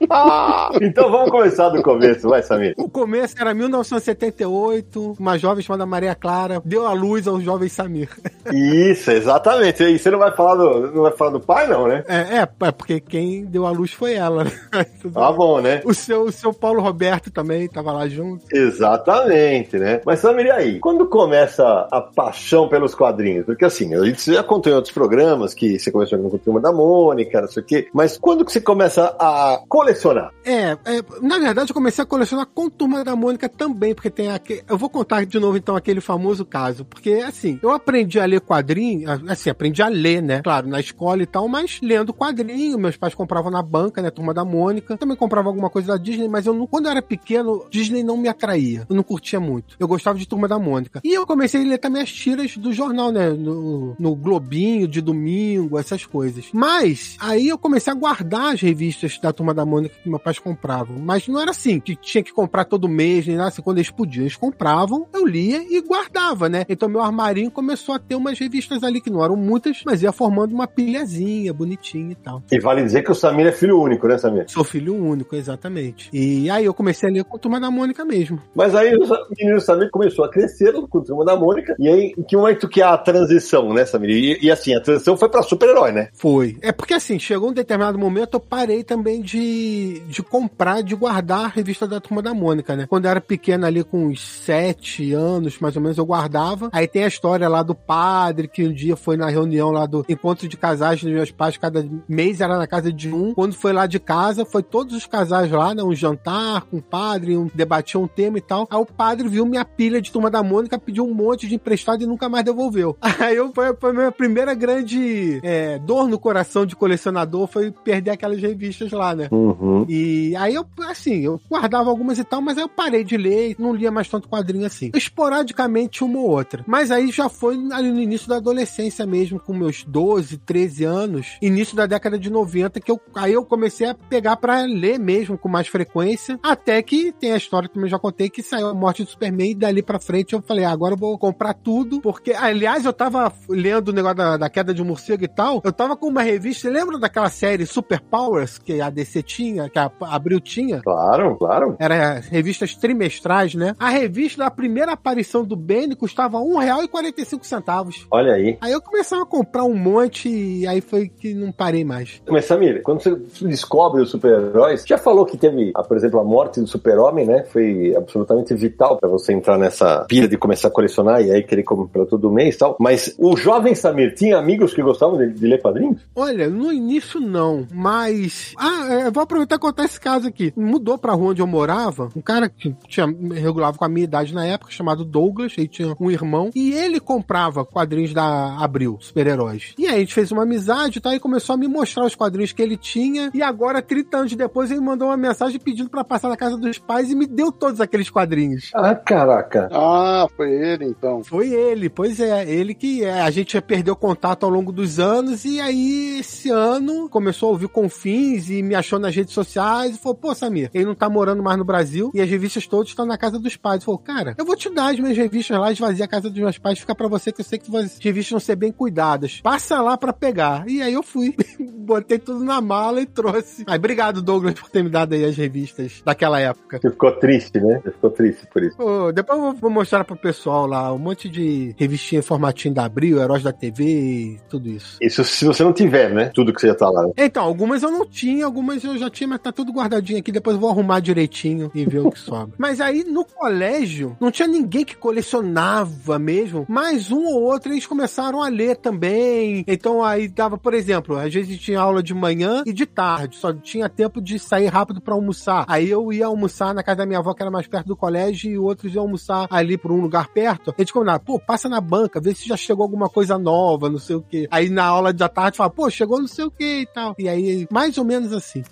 Então 0.81 1.11
vamos 1.11 1.31
começar 1.31 1.69
do 1.69 1.81
começo, 1.81 2.29
vai, 2.29 2.41
Samir. 2.41 2.73
O 2.77 2.89
começo 2.89 3.35
era 3.39 3.53
1978, 3.53 5.15
uma 5.19 5.37
jovem 5.37 5.63
chamada 5.63 5.85
Maria 5.85 6.15
Clara 6.15 6.61
deu 6.63 6.85
à 6.85 6.93
luz 6.93 7.27
ao 7.27 7.39
jovem 7.41 7.67
Samir. 7.67 8.09
Isso, 8.53 9.11
exatamente. 9.11 9.83
E 9.83 9.97
você 9.97 10.11
não 10.11 10.19
vai 10.19 10.31
falar 10.31 10.55
do, 10.55 10.91
não 10.91 11.01
vai 11.03 11.11
falar 11.11 11.31
do 11.31 11.39
pai, 11.39 11.67
não, 11.67 11.87
né? 11.87 12.03
É, 12.07 12.37
é, 12.37 12.47
é 12.67 12.71
porque 12.71 12.99
quem 12.99 13.45
deu 13.45 13.65
à 13.65 13.71
luz 13.71 13.93
foi 13.93 14.13
ela. 14.13 14.45
Tá 15.13 15.31
bom, 15.31 15.61
né? 15.61 15.81
O 15.85 15.93
seu, 15.93 16.23
o 16.23 16.31
seu 16.31 16.53
Paulo 16.53 16.81
Roberto 16.81 17.31
também 17.31 17.67
tava 17.67 17.91
lá 17.91 18.07
junto. 18.07 18.43
Exatamente, 18.51 19.77
né? 19.77 20.01
Mas 20.05 20.19
Samir, 20.19 20.47
e 20.47 20.51
aí? 20.51 20.79
Quando 20.79 21.07
começa 21.07 21.87
a 21.91 22.01
paixão 22.01 22.67
pelos 22.67 22.95
quadrinhos? 22.95 23.45
Porque 23.45 23.65
assim, 23.65 23.93
a 23.93 24.03
gente 24.03 24.33
já 24.33 24.43
contou 24.43 24.71
em 24.71 24.75
outros 24.75 24.93
programas 24.93 25.53
que 25.53 25.79
você 25.79 25.91
começou 25.91 26.17
com 26.19 26.35
a 26.35 26.39
turma 26.39 26.59
da 26.59 26.71
Mônica, 26.71 27.41
não 27.41 27.47
sei 27.47 27.63
o 27.63 27.65
quê. 27.65 27.87
Mas 27.93 28.04
quando 28.19 28.45
que 28.45 28.51
você 28.51 28.61
começa 28.61 29.15
a 29.19 29.61
colecionar? 29.67 30.31
É, 30.43 30.71
é, 30.85 31.03
na 31.21 31.39
verdade 31.39 31.71
eu 31.71 31.73
comecei 31.73 32.03
a 32.03 32.07
colecionar 32.07 32.45
com 32.45 32.69
Turma 32.69 33.03
da 33.03 33.15
Mônica 33.15 33.49
também, 33.49 33.93
porque 33.93 34.09
tem 34.09 34.29
aquele. 34.29 34.63
Eu 34.67 34.77
vou 34.77 34.89
contar 34.89 35.25
de 35.25 35.39
novo 35.39 35.57
então 35.57 35.75
aquele 35.75 36.01
famoso 36.01 36.45
caso, 36.45 36.85
porque 36.85 37.23
assim, 37.25 37.59
eu 37.61 37.71
aprendi 37.71 38.19
a 38.19 38.25
ler 38.25 38.41
quadrinho, 38.41 39.09
assim, 39.27 39.49
aprendi 39.49 39.81
a 39.81 39.87
ler, 39.87 40.21
né? 40.21 40.41
Claro, 40.41 40.67
na 40.67 40.79
escola 40.79 41.23
e 41.23 41.25
tal, 41.25 41.47
mas 41.47 41.79
lendo 41.81 42.13
quadrinho, 42.13 42.77
meus 42.77 42.97
pais 42.97 43.15
compravam 43.15 43.51
na 43.51 43.61
banca, 43.61 44.01
né? 44.01 44.09
Turma 44.09 44.33
da 44.33 44.45
Mônica, 44.45 44.97
também 44.97 45.17
comprava 45.17 45.49
alguma 45.49 45.69
coisa 45.69 45.89
da 45.89 45.97
Disney, 45.97 46.27
mas 46.27 46.45
eu 46.45 46.53
não, 46.53 46.67
quando 46.67 46.85
eu 46.85 46.91
era 46.91 47.01
pequeno, 47.01 47.65
Disney 47.69 48.03
não 48.03 48.17
me 48.17 48.27
atraía, 48.27 48.85
eu 48.89 48.95
não 48.95 49.03
curtia 49.03 49.39
muito. 49.39 49.75
Eu 49.79 49.87
gostava 49.87 50.17
de 50.17 50.27
Turma 50.27 50.47
da 50.47 50.59
Mônica. 50.59 51.01
E 51.03 51.13
eu 51.13 51.25
comecei 51.25 51.61
a 51.61 51.67
ler 51.67 51.77
também 51.77 52.01
as 52.01 52.11
tiras 52.11 52.55
do 52.57 52.71
jornal, 52.71 53.11
né? 53.11 53.29
No, 53.29 53.95
no 53.97 54.15
Globinho, 54.15 54.87
de 54.87 55.01
domingo, 55.01 55.77
essas 55.77 56.05
coisas. 56.05 56.45
Mas, 56.53 57.17
aí 57.19 57.47
eu 57.47 57.57
comecei 57.57 57.91
a 57.91 57.94
guardar 57.95 58.53
as 58.53 58.61
revistas 58.61 59.17
da 59.19 59.31
Turma 59.31 59.53
da 59.53 59.65
Mônica 59.65 59.95
que 60.01 60.09
meus 60.09 60.21
pais 60.21 60.39
compravam. 60.39 60.97
Mas 60.99 61.27
não 61.27 61.41
era 61.41 61.51
assim, 61.51 61.79
que 61.79 61.95
tinha 61.95 62.23
que 62.23 62.33
comprar 62.33 62.65
todo 62.65 62.87
mês, 62.87 63.27
nem 63.27 63.37
nada 63.37 63.49
assim, 63.49 63.61
quando 63.61 63.77
eles 63.77 63.91
podiam. 63.91 64.23
Eles 64.23 64.35
compravam, 64.35 65.07
eu 65.13 65.25
lia 65.25 65.63
e 65.69 65.81
guardava, 65.81 66.49
né? 66.49 66.65
Então 66.69 66.89
meu 66.89 67.01
armarinho 67.01 67.51
começou 67.51 67.95
a 67.95 67.99
ter 67.99 68.15
umas 68.15 68.37
revistas 68.39 68.83
ali, 68.83 69.01
que 69.01 69.09
não 69.09 69.23
eram 69.23 69.35
muitas, 69.35 69.81
mas 69.85 70.01
ia 70.01 70.11
formando 70.11 70.53
uma 70.53 70.67
pilhazinha 70.67 71.53
bonitinha 71.53 72.11
e 72.11 72.15
tal. 72.15 72.43
E 72.51 72.59
vale 72.59 72.83
dizer 72.83 73.03
que 73.03 73.11
o 73.11 73.15
Samir 73.15 73.47
é 73.47 73.51
filho 73.51 73.79
único, 73.79 74.07
né, 74.07 74.17
Samir? 74.17 74.45
Sou 74.47 74.63
filho 74.63 74.95
único, 74.95 75.35
exatamente. 75.35 76.09
E 76.13 76.49
aí 76.49 76.65
eu 76.65 76.73
comecei 76.73 77.09
a 77.09 77.11
ler 77.11 77.23
com 77.23 77.37
a 77.37 77.39
Turma 77.39 77.59
da 77.59 77.71
Mônica 77.71 78.03
mesmo. 78.05 78.41
Mas 78.55 78.75
aí 78.75 78.95
o 78.95 79.05
menino 79.37 79.59
Samir 79.59 79.89
começou 79.89 80.25
a 80.25 80.29
crescer 80.29 80.73
com 80.73 80.99
a 80.99 81.03
turma 81.03 81.25
da 81.25 81.35
Mônica. 81.35 81.75
E 81.79 81.87
aí, 81.87 82.13
em 82.17 82.23
que 82.23 82.35
momento 82.35 82.67
que 82.67 82.81
há 82.81 82.93
a 82.93 82.97
transição, 82.97 83.73
né, 83.73 83.85
Samir? 83.85 84.09
E, 84.09 84.45
e 84.45 84.51
assim, 84.51 84.75
a 84.75 84.81
transição 84.81 85.17
foi 85.17 85.29
pra 85.29 85.41
super-herói, 85.41 85.91
né? 85.91 86.09
Foi. 86.13 86.57
É 86.61 86.71
porque 86.71 86.93
assim, 86.93 87.19
chegou 87.19 87.49
um 87.49 87.53
determinado 87.53 87.84
momento, 87.93 88.35
eu 88.35 88.39
parei 88.39 88.83
também 88.83 89.21
de, 89.21 90.01
de 90.07 90.21
comprar, 90.23 90.81
de 90.81 90.95
guardar 90.95 91.45
a 91.45 91.47
revista 91.47 91.87
da 91.87 91.99
Turma 91.99 92.21
da 92.21 92.33
Mônica, 92.33 92.75
né? 92.75 92.85
Quando 92.87 93.05
eu 93.05 93.11
era 93.11 93.21
pequena 93.21 93.67
ali, 93.67 93.83
com 93.83 94.07
uns 94.07 94.21
sete 94.21 95.13
anos, 95.13 95.59
mais 95.59 95.75
ou 95.75 95.81
menos, 95.81 95.97
eu 95.97 96.05
guardava. 96.05 96.69
Aí 96.71 96.87
tem 96.87 97.03
a 97.03 97.07
história 97.07 97.47
lá 97.47 97.63
do 97.63 97.75
padre, 97.75 98.47
que 98.47 98.67
um 98.67 98.73
dia 98.73 98.95
foi 98.95 99.17
na 99.17 99.29
reunião 99.29 99.71
lá 99.71 99.85
do 99.85 100.05
encontro 100.07 100.47
de 100.47 100.57
casais 100.57 101.01
dos 101.01 101.11
meus 101.11 101.31
pais, 101.31 101.57
cada 101.57 101.85
mês 102.07 102.41
era 102.41 102.57
na 102.57 102.67
casa 102.67 102.91
de 102.91 103.13
um. 103.13 103.33
Quando 103.33 103.53
foi 103.53 103.73
lá 103.73 103.85
de 103.85 103.99
casa, 103.99 104.45
foi 104.45 104.63
todos 104.63 104.95
os 104.95 105.05
casais 105.05 105.51
lá, 105.51 105.73
né? 105.73 105.83
Um 105.83 105.95
jantar 105.95 106.61
com 106.63 106.77
o 106.77 106.81
padre, 106.81 107.37
um, 107.37 107.49
debatiam 107.53 108.03
um 108.03 108.07
tema 108.07 108.37
e 108.37 108.41
tal. 108.41 108.67
Aí 108.69 108.79
o 108.79 108.85
padre 108.85 109.27
viu 109.27 109.45
minha 109.45 109.65
pilha 109.65 110.01
de 110.01 110.11
Turma 110.11 110.29
da 110.29 110.41
Mônica, 110.41 110.79
pediu 110.79 111.05
um 111.05 111.13
monte 111.13 111.47
de 111.47 111.55
emprestado 111.55 112.03
e 112.03 112.07
nunca 112.07 112.29
mais 112.29 112.45
devolveu. 112.45 112.97
Aí 113.19 113.35
eu, 113.35 113.51
foi, 113.53 113.75
foi 113.75 113.89
a 113.89 113.93
minha 113.93 114.11
primeira 114.11 114.53
grande 114.53 115.39
é, 115.43 115.79
dor 115.79 116.07
no 116.07 116.19
coração 116.19 116.65
de 116.65 116.75
colecionador, 116.75 117.47
foi 117.47 117.73
perder 117.83 118.11
aquelas 118.11 118.41
revistas 118.41 118.91
lá, 118.91 119.15
né? 119.15 119.27
Uhum. 119.31 119.85
E 119.87 120.35
aí 120.35 120.55
eu, 120.55 120.65
assim, 120.87 121.21
eu 121.21 121.39
guardava 121.49 121.89
algumas 121.89 122.17
e 122.19 122.23
tal, 122.23 122.41
mas 122.41 122.57
aí 122.57 122.63
eu 122.63 122.69
parei 122.69 123.03
de 123.03 123.17
ler, 123.17 123.55
não 123.59 123.73
lia 123.73 123.91
mais 123.91 124.07
tanto 124.07 124.27
quadrinho 124.27 124.65
assim. 124.65 124.91
Esporadicamente 124.93 126.03
uma 126.03 126.19
ou 126.19 126.29
outra. 126.29 126.63
Mas 126.67 126.91
aí 126.91 127.11
já 127.11 127.29
foi 127.29 127.55
ali 127.71 127.91
no 127.91 128.01
início 128.01 128.27
da 128.27 128.37
adolescência 128.37 129.05
mesmo, 129.05 129.39
com 129.39 129.53
meus 129.53 129.83
12, 129.83 130.37
13 130.37 130.83
anos, 130.83 131.37
início 131.41 131.75
da 131.75 131.85
década 131.85 132.17
de 132.17 132.29
90, 132.29 132.79
que 132.79 132.91
eu, 132.91 132.99
aí 133.15 133.33
eu 133.33 133.45
comecei 133.45 133.87
a 133.87 133.93
pegar 133.93 134.37
pra 134.37 134.61
ler 134.61 134.99
mesmo 134.99 135.37
com 135.37 135.49
mais 135.49 135.67
frequência, 135.67 136.39
até 136.41 136.81
que 136.81 137.11
tem 137.11 137.31
a 137.31 137.37
história 137.37 137.69
que 137.69 137.77
eu 137.77 137.87
já 137.87 137.99
contei, 137.99 138.29
que 138.29 138.41
saiu 138.41 138.67
a 138.67 138.73
morte 138.73 139.03
do 139.03 139.09
Superman 139.09 139.51
e 139.51 139.55
dali 139.55 139.81
pra 139.81 139.99
frente 139.99 140.33
eu 140.33 140.41
falei, 140.41 140.65
ah, 140.65 140.71
agora 140.71 140.93
eu 140.93 140.97
vou 140.97 141.17
comprar 141.17 141.53
tudo, 141.53 142.01
porque, 142.01 142.31
aliás, 142.33 142.85
eu 142.85 142.93
tava 142.93 143.31
lendo 143.49 143.89
o 143.89 143.93
negócio 143.93 144.17
da, 144.17 144.37
da 144.37 144.49
queda 144.49 144.73
de 144.73 144.81
um 144.81 144.85
morcego 144.85 145.23
e 145.23 145.27
tal, 145.27 145.61
eu 145.63 145.71
tava 145.71 145.95
com 145.95 146.07
uma 146.07 146.21
revista, 146.21 146.69
lembra 146.69 146.97
daquela 146.97 147.29
série 147.29 147.64
Super 147.65 147.99
Powers 147.99 148.57
que 148.57 148.81
a 148.81 148.89
DC 148.89 149.23
tinha, 149.23 149.69
que 149.69 149.79
a 149.79 149.91
Abril 150.01 150.39
tinha? 150.39 150.81
Claro, 150.81 151.35
claro. 151.37 151.75
Era 151.79 152.19
revistas 152.19 152.75
trimestrais, 152.75 153.55
né? 153.55 153.75
A 153.79 153.89
revista 153.89 154.43
da 154.43 154.51
primeira 154.51 154.93
aparição 154.93 155.43
do 155.43 155.55
Benny 155.55 155.95
custava 155.95 156.39
R$1,45. 156.39 158.05
Olha 158.11 158.33
aí. 158.33 158.57
Aí 158.61 158.71
eu 158.71 158.81
comecei 158.81 159.17
a 159.19 159.25
comprar 159.25 159.63
um 159.63 159.75
monte 159.75 160.29
e 160.29 160.67
aí 160.67 160.81
foi 160.81 161.07
que 161.07 161.33
não 161.33 161.51
parei 161.51 161.83
mais. 161.83 162.21
Mas, 162.27 162.45
Samir, 162.45 162.81
quando 162.83 163.01
você 163.01 163.15
descobre 163.41 164.01
os 164.01 164.09
super-heróis, 164.09 164.83
já 164.85 164.97
falou 164.97 165.25
que 165.25 165.37
teve, 165.37 165.71
ah, 165.75 165.83
por 165.83 165.97
exemplo, 165.97 166.19
a 166.19 166.23
morte 166.23 166.59
do 166.59 166.67
super-homem, 166.67 167.25
né? 167.25 167.43
Foi 167.45 167.93
absolutamente 167.95 168.53
vital 168.53 168.97
pra 168.97 169.09
você 169.09 169.33
entrar 169.33 169.57
nessa 169.57 170.05
pilha 170.07 170.27
de 170.27 170.37
começar 170.37 170.67
a 170.67 170.71
colecionar 170.71 171.21
e 171.21 171.31
aí 171.31 171.43
querer 171.43 171.63
comprar 171.63 172.05
todo 172.05 172.31
mês 172.31 172.55
e 172.55 172.57
tal. 172.57 172.75
Mas 172.79 173.15
o 173.17 173.35
jovem 173.35 173.75
Samir 173.75 174.13
tinha 174.15 174.37
amigos 174.37 174.73
que 174.73 174.81
gostavam 174.81 175.17
de, 175.17 175.33
de 175.33 175.47
ler 175.47 175.61
quadrinhos? 175.61 176.01
Olha, 176.15 176.49
no 176.49 176.71
início 176.71 177.19
não, 177.19 177.54
mas. 177.71 178.53
Ah, 178.57 178.87
é, 178.89 179.11
vou 179.11 179.23
aproveitar 179.23 179.55
e 179.55 179.59
contar 179.59 179.85
esse 179.85 179.99
caso 179.99 180.27
aqui. 180.27 180.53
Mudou 180.55 180.97
pra 180.97 181.13
rua 181.13 181.31
onde 181.31 181.41
eu 181.41 181.47
morava, 181.47 182.09
um 182.15 182.21
cara 182.21 182.49
que 182.49 182.75
tinha, 182.87 183.05
regulava 183.33 183.77
com 183.77 183.85
a 183.85 183.89
minha 183.89 184.03
idade 184.03 184.33
na 184.33 184.45
época, 184.45 184.71
chamado 184.71 185.05
Douglas, 185.05 185.53
ele 185.57 185.67
tinha 185.67 185.95
um 185.99 186.11
irmão, 186.11 186.49
e 186.55 186.73
ele 186.73 186.99
comprava 186.99 187.65
quadrinhos 187.65 188.13
da 188.13 188.57
Abril, 188.57 188.97
super-heróis. 188.99 189.73
E 189.77 189.87
aí 189.87 189.95
a 189.95 189.99
gente 189.99 190.13
fez 190.13 190.31
uma 190.31 190.43
amizade 190.43 190.97
e 190.97 191.01
tal, 191.01 191.13
e 191.13 191.19
começou 191.19 191.53
a 191.53 191.57
me 191.57 191.67
mostrar 191.67 192.05
os 192.05 192.15
quadrinhos 192.15 192.51
que 192.51 192.61
ele 192.61 192.77
tinha, 192.77 193.29
e 193.33 193.41
agora, 193.41 193.81
30 193.81 194.17
anos 194.17 194.35
depois, 194.35 194.71
ele 194.71 194.81
mandou 194.81 195.07
uma 195.07 195.17
mensagem 195.17 195.59
pedindo 195.59 195.89
pra 195.89 196.03
passar 196.03 196.29
na 196.29 196.37
casa 196.37 196.57
dos 196.57 196.77
pais 196.77 197.11
e 197.11 197.15
me 197.15 197.25
deu 197.25 197.51
todos 197.51 197.81
aqueles 197.81 198.09
quadrinhos. 198.09 198.71
Ah, 198.73 198.95
caraca. 198.95 199.69
Ah, 199.71 200.27
foi 200.35 200.51
ele 200.51 200.85
então. 200.85 201.23
Foi 201.23 201.49
ele, 201.49 201.89
pois 201.89 202.19
é, 202.19 202.49
ele 202.49 202.73
que 202.73 203.03
é, 203.03 203.21
a 203.21 203.31
gente 203.31 203.59
perdeu 203.61 203.95
contato 203.95 204.43
ao 204.43 204.49
longo 204.49 204.71
dos 204.71 204.99
anos 204.99 205.45
e 205.45 205.59
aí 205.59 206.19
esse 206.19 206.49
ano 206.49 207.09
começou 207.09 207.44
a 207.47 207.51
ouvir 207.51 207.67
confins 207.67 208.49
e 208.49 208.61
me 208.61 208.75
achou 208.75 208.99
nas 208.99 209.15
redes 209.15 209.33
sociais 209.33 209.95
e 209.95 209.99
falou: 209.99 210.15
"Pô, 210.15 210.33
Samir, 210.33 210.69
ele 210.73 210.85
não 210.85 210.95
tá 210.95 211.09
morando 211.09 211.43
mais 211.43 211.57
no 211.57 211.65
Brasil 211.65 212.11
e 212.13 212.21
as 212.21 212.29
revistas 212.29 212.67
todas 212.67 212.89
estão 212.89 213.05
na 213.05 213.17
casa 213.17 213.39
dos 213.39 213.55
pais". 213.55 213.83
Falou: 213.83 213.99
"Cara, 213.99 214.35
eu 214.37 214.45
vou 214.45 214.55
te 214.55 214.69
dar 214.69 214.91
as 214.91 214.99
minhas 214.99 215.17
revistas 215.17 215.57
lá, 215.59 215.71
esvaziar 215.71 216.05
a 216.05 216.09
casa 216.09 216.29
dos 216.29 216.39
meus 216.39 216.57
pais, 216.57 216.79
fica 216.79 216.95
para 216.95 217.07
você 217.07 217.31
que 217.31 217.41
eu 217.41 217.45
sei 217.45 217.59
que 217.59 217.75
as 217.75 217.97
revistas 217.99 218.31
vão 218.31 218.39
ser 218.39 218.55
bem 218.55 218.71
cuidadas. 218.71 219.41
Passa 219.41 219.81
lá 219.81 219.97
para 219.97 220.13
pegar". 220.13 220.67
E 220.67 220.81
aí 220.81 220.93
eu 220.93 221.03
fui, 221.03 221.35
botei 221.59 222.19
tudo 222.19 222.43
na 222.43 222.59
mala 222.61 223.01
e 223.01 223.05
trouxe. 223.05 223.63
Aí 223.67 223.77
obrigado 223.77 224.21
Douglas 224.21 224.53
por 224.53 224.69
ter 224.69 224.83
me 224.83 224.89
dado 224.89 225.13
aí 225.13 225.23
as 225.23 225.35
revistas 225.35 226.01
daquela 226.03 226.39
época. 226.39 226.79
Você 226.81 226.89
ficou 226.89 227.11
triste, 227.11 227.59
né? 227.59 227.81
Você 227.83 227.91
ficou 227.91 228.09
triste 228.09 228.47
por 228.51 228.63
isso. 228.63 228.77
Pô, 228.77 229.11
depois 229.11 229.39
eu 229.39 229.53
vou 229.53 229.69
mostrar 229.69 230.03
pro 230.03 230.15
pessoal 230.15 230.65
lá 230.65 230.93
um 230.93 230.97
monte 230.97 231.29
de 231.29 231.75
revistinha 231.77 232.21
formatinho 232.23 232.73
da 232.73 232.85
Abril, 232.85 233.21
Heróis 233.21 233.43
da 233.43 233.51
TV 233.51 233.83
e 233.83 234.39
tudo 234.49 234.69
isso. 234.69 234.97
Isso 235.01 235.23
se 235.23 235.45
você 235.45 235.63
não 235.63 235.73
tiver, 235.73 236.13
né? 236.13 236.31
Tudo 236.33 236.53
que 236.53 236.59
você 236.59 236.67
já 236.67 236.75
tá 236.75 236.89
lá. 236.89 237.07
Então, 237.25 237.43
algumas 237.43 237.81
eu 237.81 237.89
não 237.89 238.05
tinha, 238.05 238.45
algumas 238.45 238.83
eu 238.83 238.97
já 238.97 239.09
tinha, 239.09 239.27
mas 239.27 239.39
tá 239.39 239.51
tudo 239.51 239.71
guardadinho 239.71 240.19
aqui. 240.19 240.31
Depois 240.31 240.55
eu 240.55 240.61
vou 240.61 240.69
arrumar 240.69 240.99
direitinho 240.99 241.71
e 241.73 241.83
ver 241.83 241.99
o 241.99 242.11
que 242.11 242.19
sobra. 242.19 242.53
Mas 242.57 242.79
aí 242.79 243.03
no 243.03 243.25
colégio, 243.25 244.15
não 244.19 244.31
tinha 244.31 244.47
ninguém 244.47 244.85
que 244.85 244.95
colecionava 244.95 246.19
mesmo, 246.19 246.65
mas 246.67 247.11
um 247.11 247.25
ou 247.25 247.43
outro 247.43 247.71
eles 247.71 247.85
começaram 247.85 248.41
a 248.41 248.47
ler 248.47 248.77
também. 248.77 249.63
Então 249.67 250.03
aí 250.03 250.27
dava, 250.27 250.57
por 250.57 250.73
exemplo, 250.73 251.17
às 251.17 251.33
vezes 251.33 251.59
tinha 251.59 251.79
aula 251.79 252.01
de 252.01 252.13
manhã 252.13 252.63
e 252.65 252.73
de 252.73 252.85
tarde, 252.85 253.37
só 253.37 253.53
tinha 253.53 253.89
tempo 253.89 254.21
de 254.21 254.37
sair 254.39 254.67
rápido 254.67 255.01
para 255.01 255.13
almoçar. 255.13 255.65
Aí 255.67 255.89
eu 255.89 256.11
ia 256.11 256.27
almoçar 256.27 256.73
na 256.73 256.83
casa 256.83 256.97
da 256.97 257.05
minha 257.05 257.19
avó, 257.19 257.33
que 257.33 257.41
era 257.41 257.51
mais 257.51 257.67
perto 257.67 257.87
do 257.87 257.95
colégio, 257.95 258.51
e 258.51 258.57
outros 258.57 258.93
iam 258.93 259.03
almoçar 259.03 259.47
ali 259.49 259.77
por 259.77 259.91
um 259.91 260.01
lugar 260.01 260.27
perto. 260.29 260.73
A 260.77 260.81
gente 260.81 260.93
combinava, 260.93 261.19
pô, 261.19 261.39
passa 261.39 261.67
na 261.67 261.81
banca, 261.81 262.21
vê 262.21 262.33
se 262.33 262.47
já 262.47 262.57
chegou 262.57 262.83
alguma 262.83 263.09
coisa 263.09 263.37
nova, 263.37 263.89
não 263.89 263.99
sei 263.99 264.15
o 264.15 264.21
quê. 264.21 264.47
Aí 264.51 264.69
na 264.69 264.85
aula 264.85 265.13
da 265.13 265.29
tarde 265.29 265.57
fala, 265.57 265.69
pô, 265.69 265.89
chegou 265.89 266.19
não 266.19 266.27
sei 266.27 266.45
o 266.45 266.51
quê 266.51 266.81
e 266.81 266.85
tal. 266.85 267.14
E 267.17 267.29
aí, 267.29 267.67
mais 267.71 267.97
ou 267.97 268.03
menos 268.03 268.33
assim. 268.33 268.63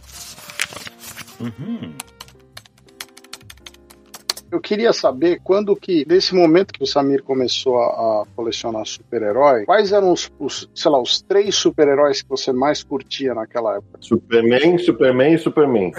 Eu 4.53 4.62
queria 4.62 4.93
saber 4.93 5.41
quando 5.43 5.75
que, 5.75 6.05
desse 6.05 6.36
momento 6.36 6.74
que 6.74 6.83
o 6.83 6.86
Samir 6.86 7.24
começou 7.24 7.75
a, 7.79 7.88
a 8.22 8.24
colecionar 8.36 8.86
super-herói, 8.86 9.65
quais 9.65 9.91
eram 9.91 10.12
os, 10.12 10.31
os, 10.38 10.69
sei 10.75 10.91
lá, 10.91 11.01
os 11.01 11.24
três 11.24 11.55
super-heróis 11.55 12.22
que 12.22 12.29
você 12.29 12.53
mais 12.53 12.83
curtia 12.83 13.33
naquela 13.33 13.77
época? 13.77 13.98
Superman, 14.00 14.77
Superman 14.77 15.33
e 15.33 15.39
Superman. 15.39 15.91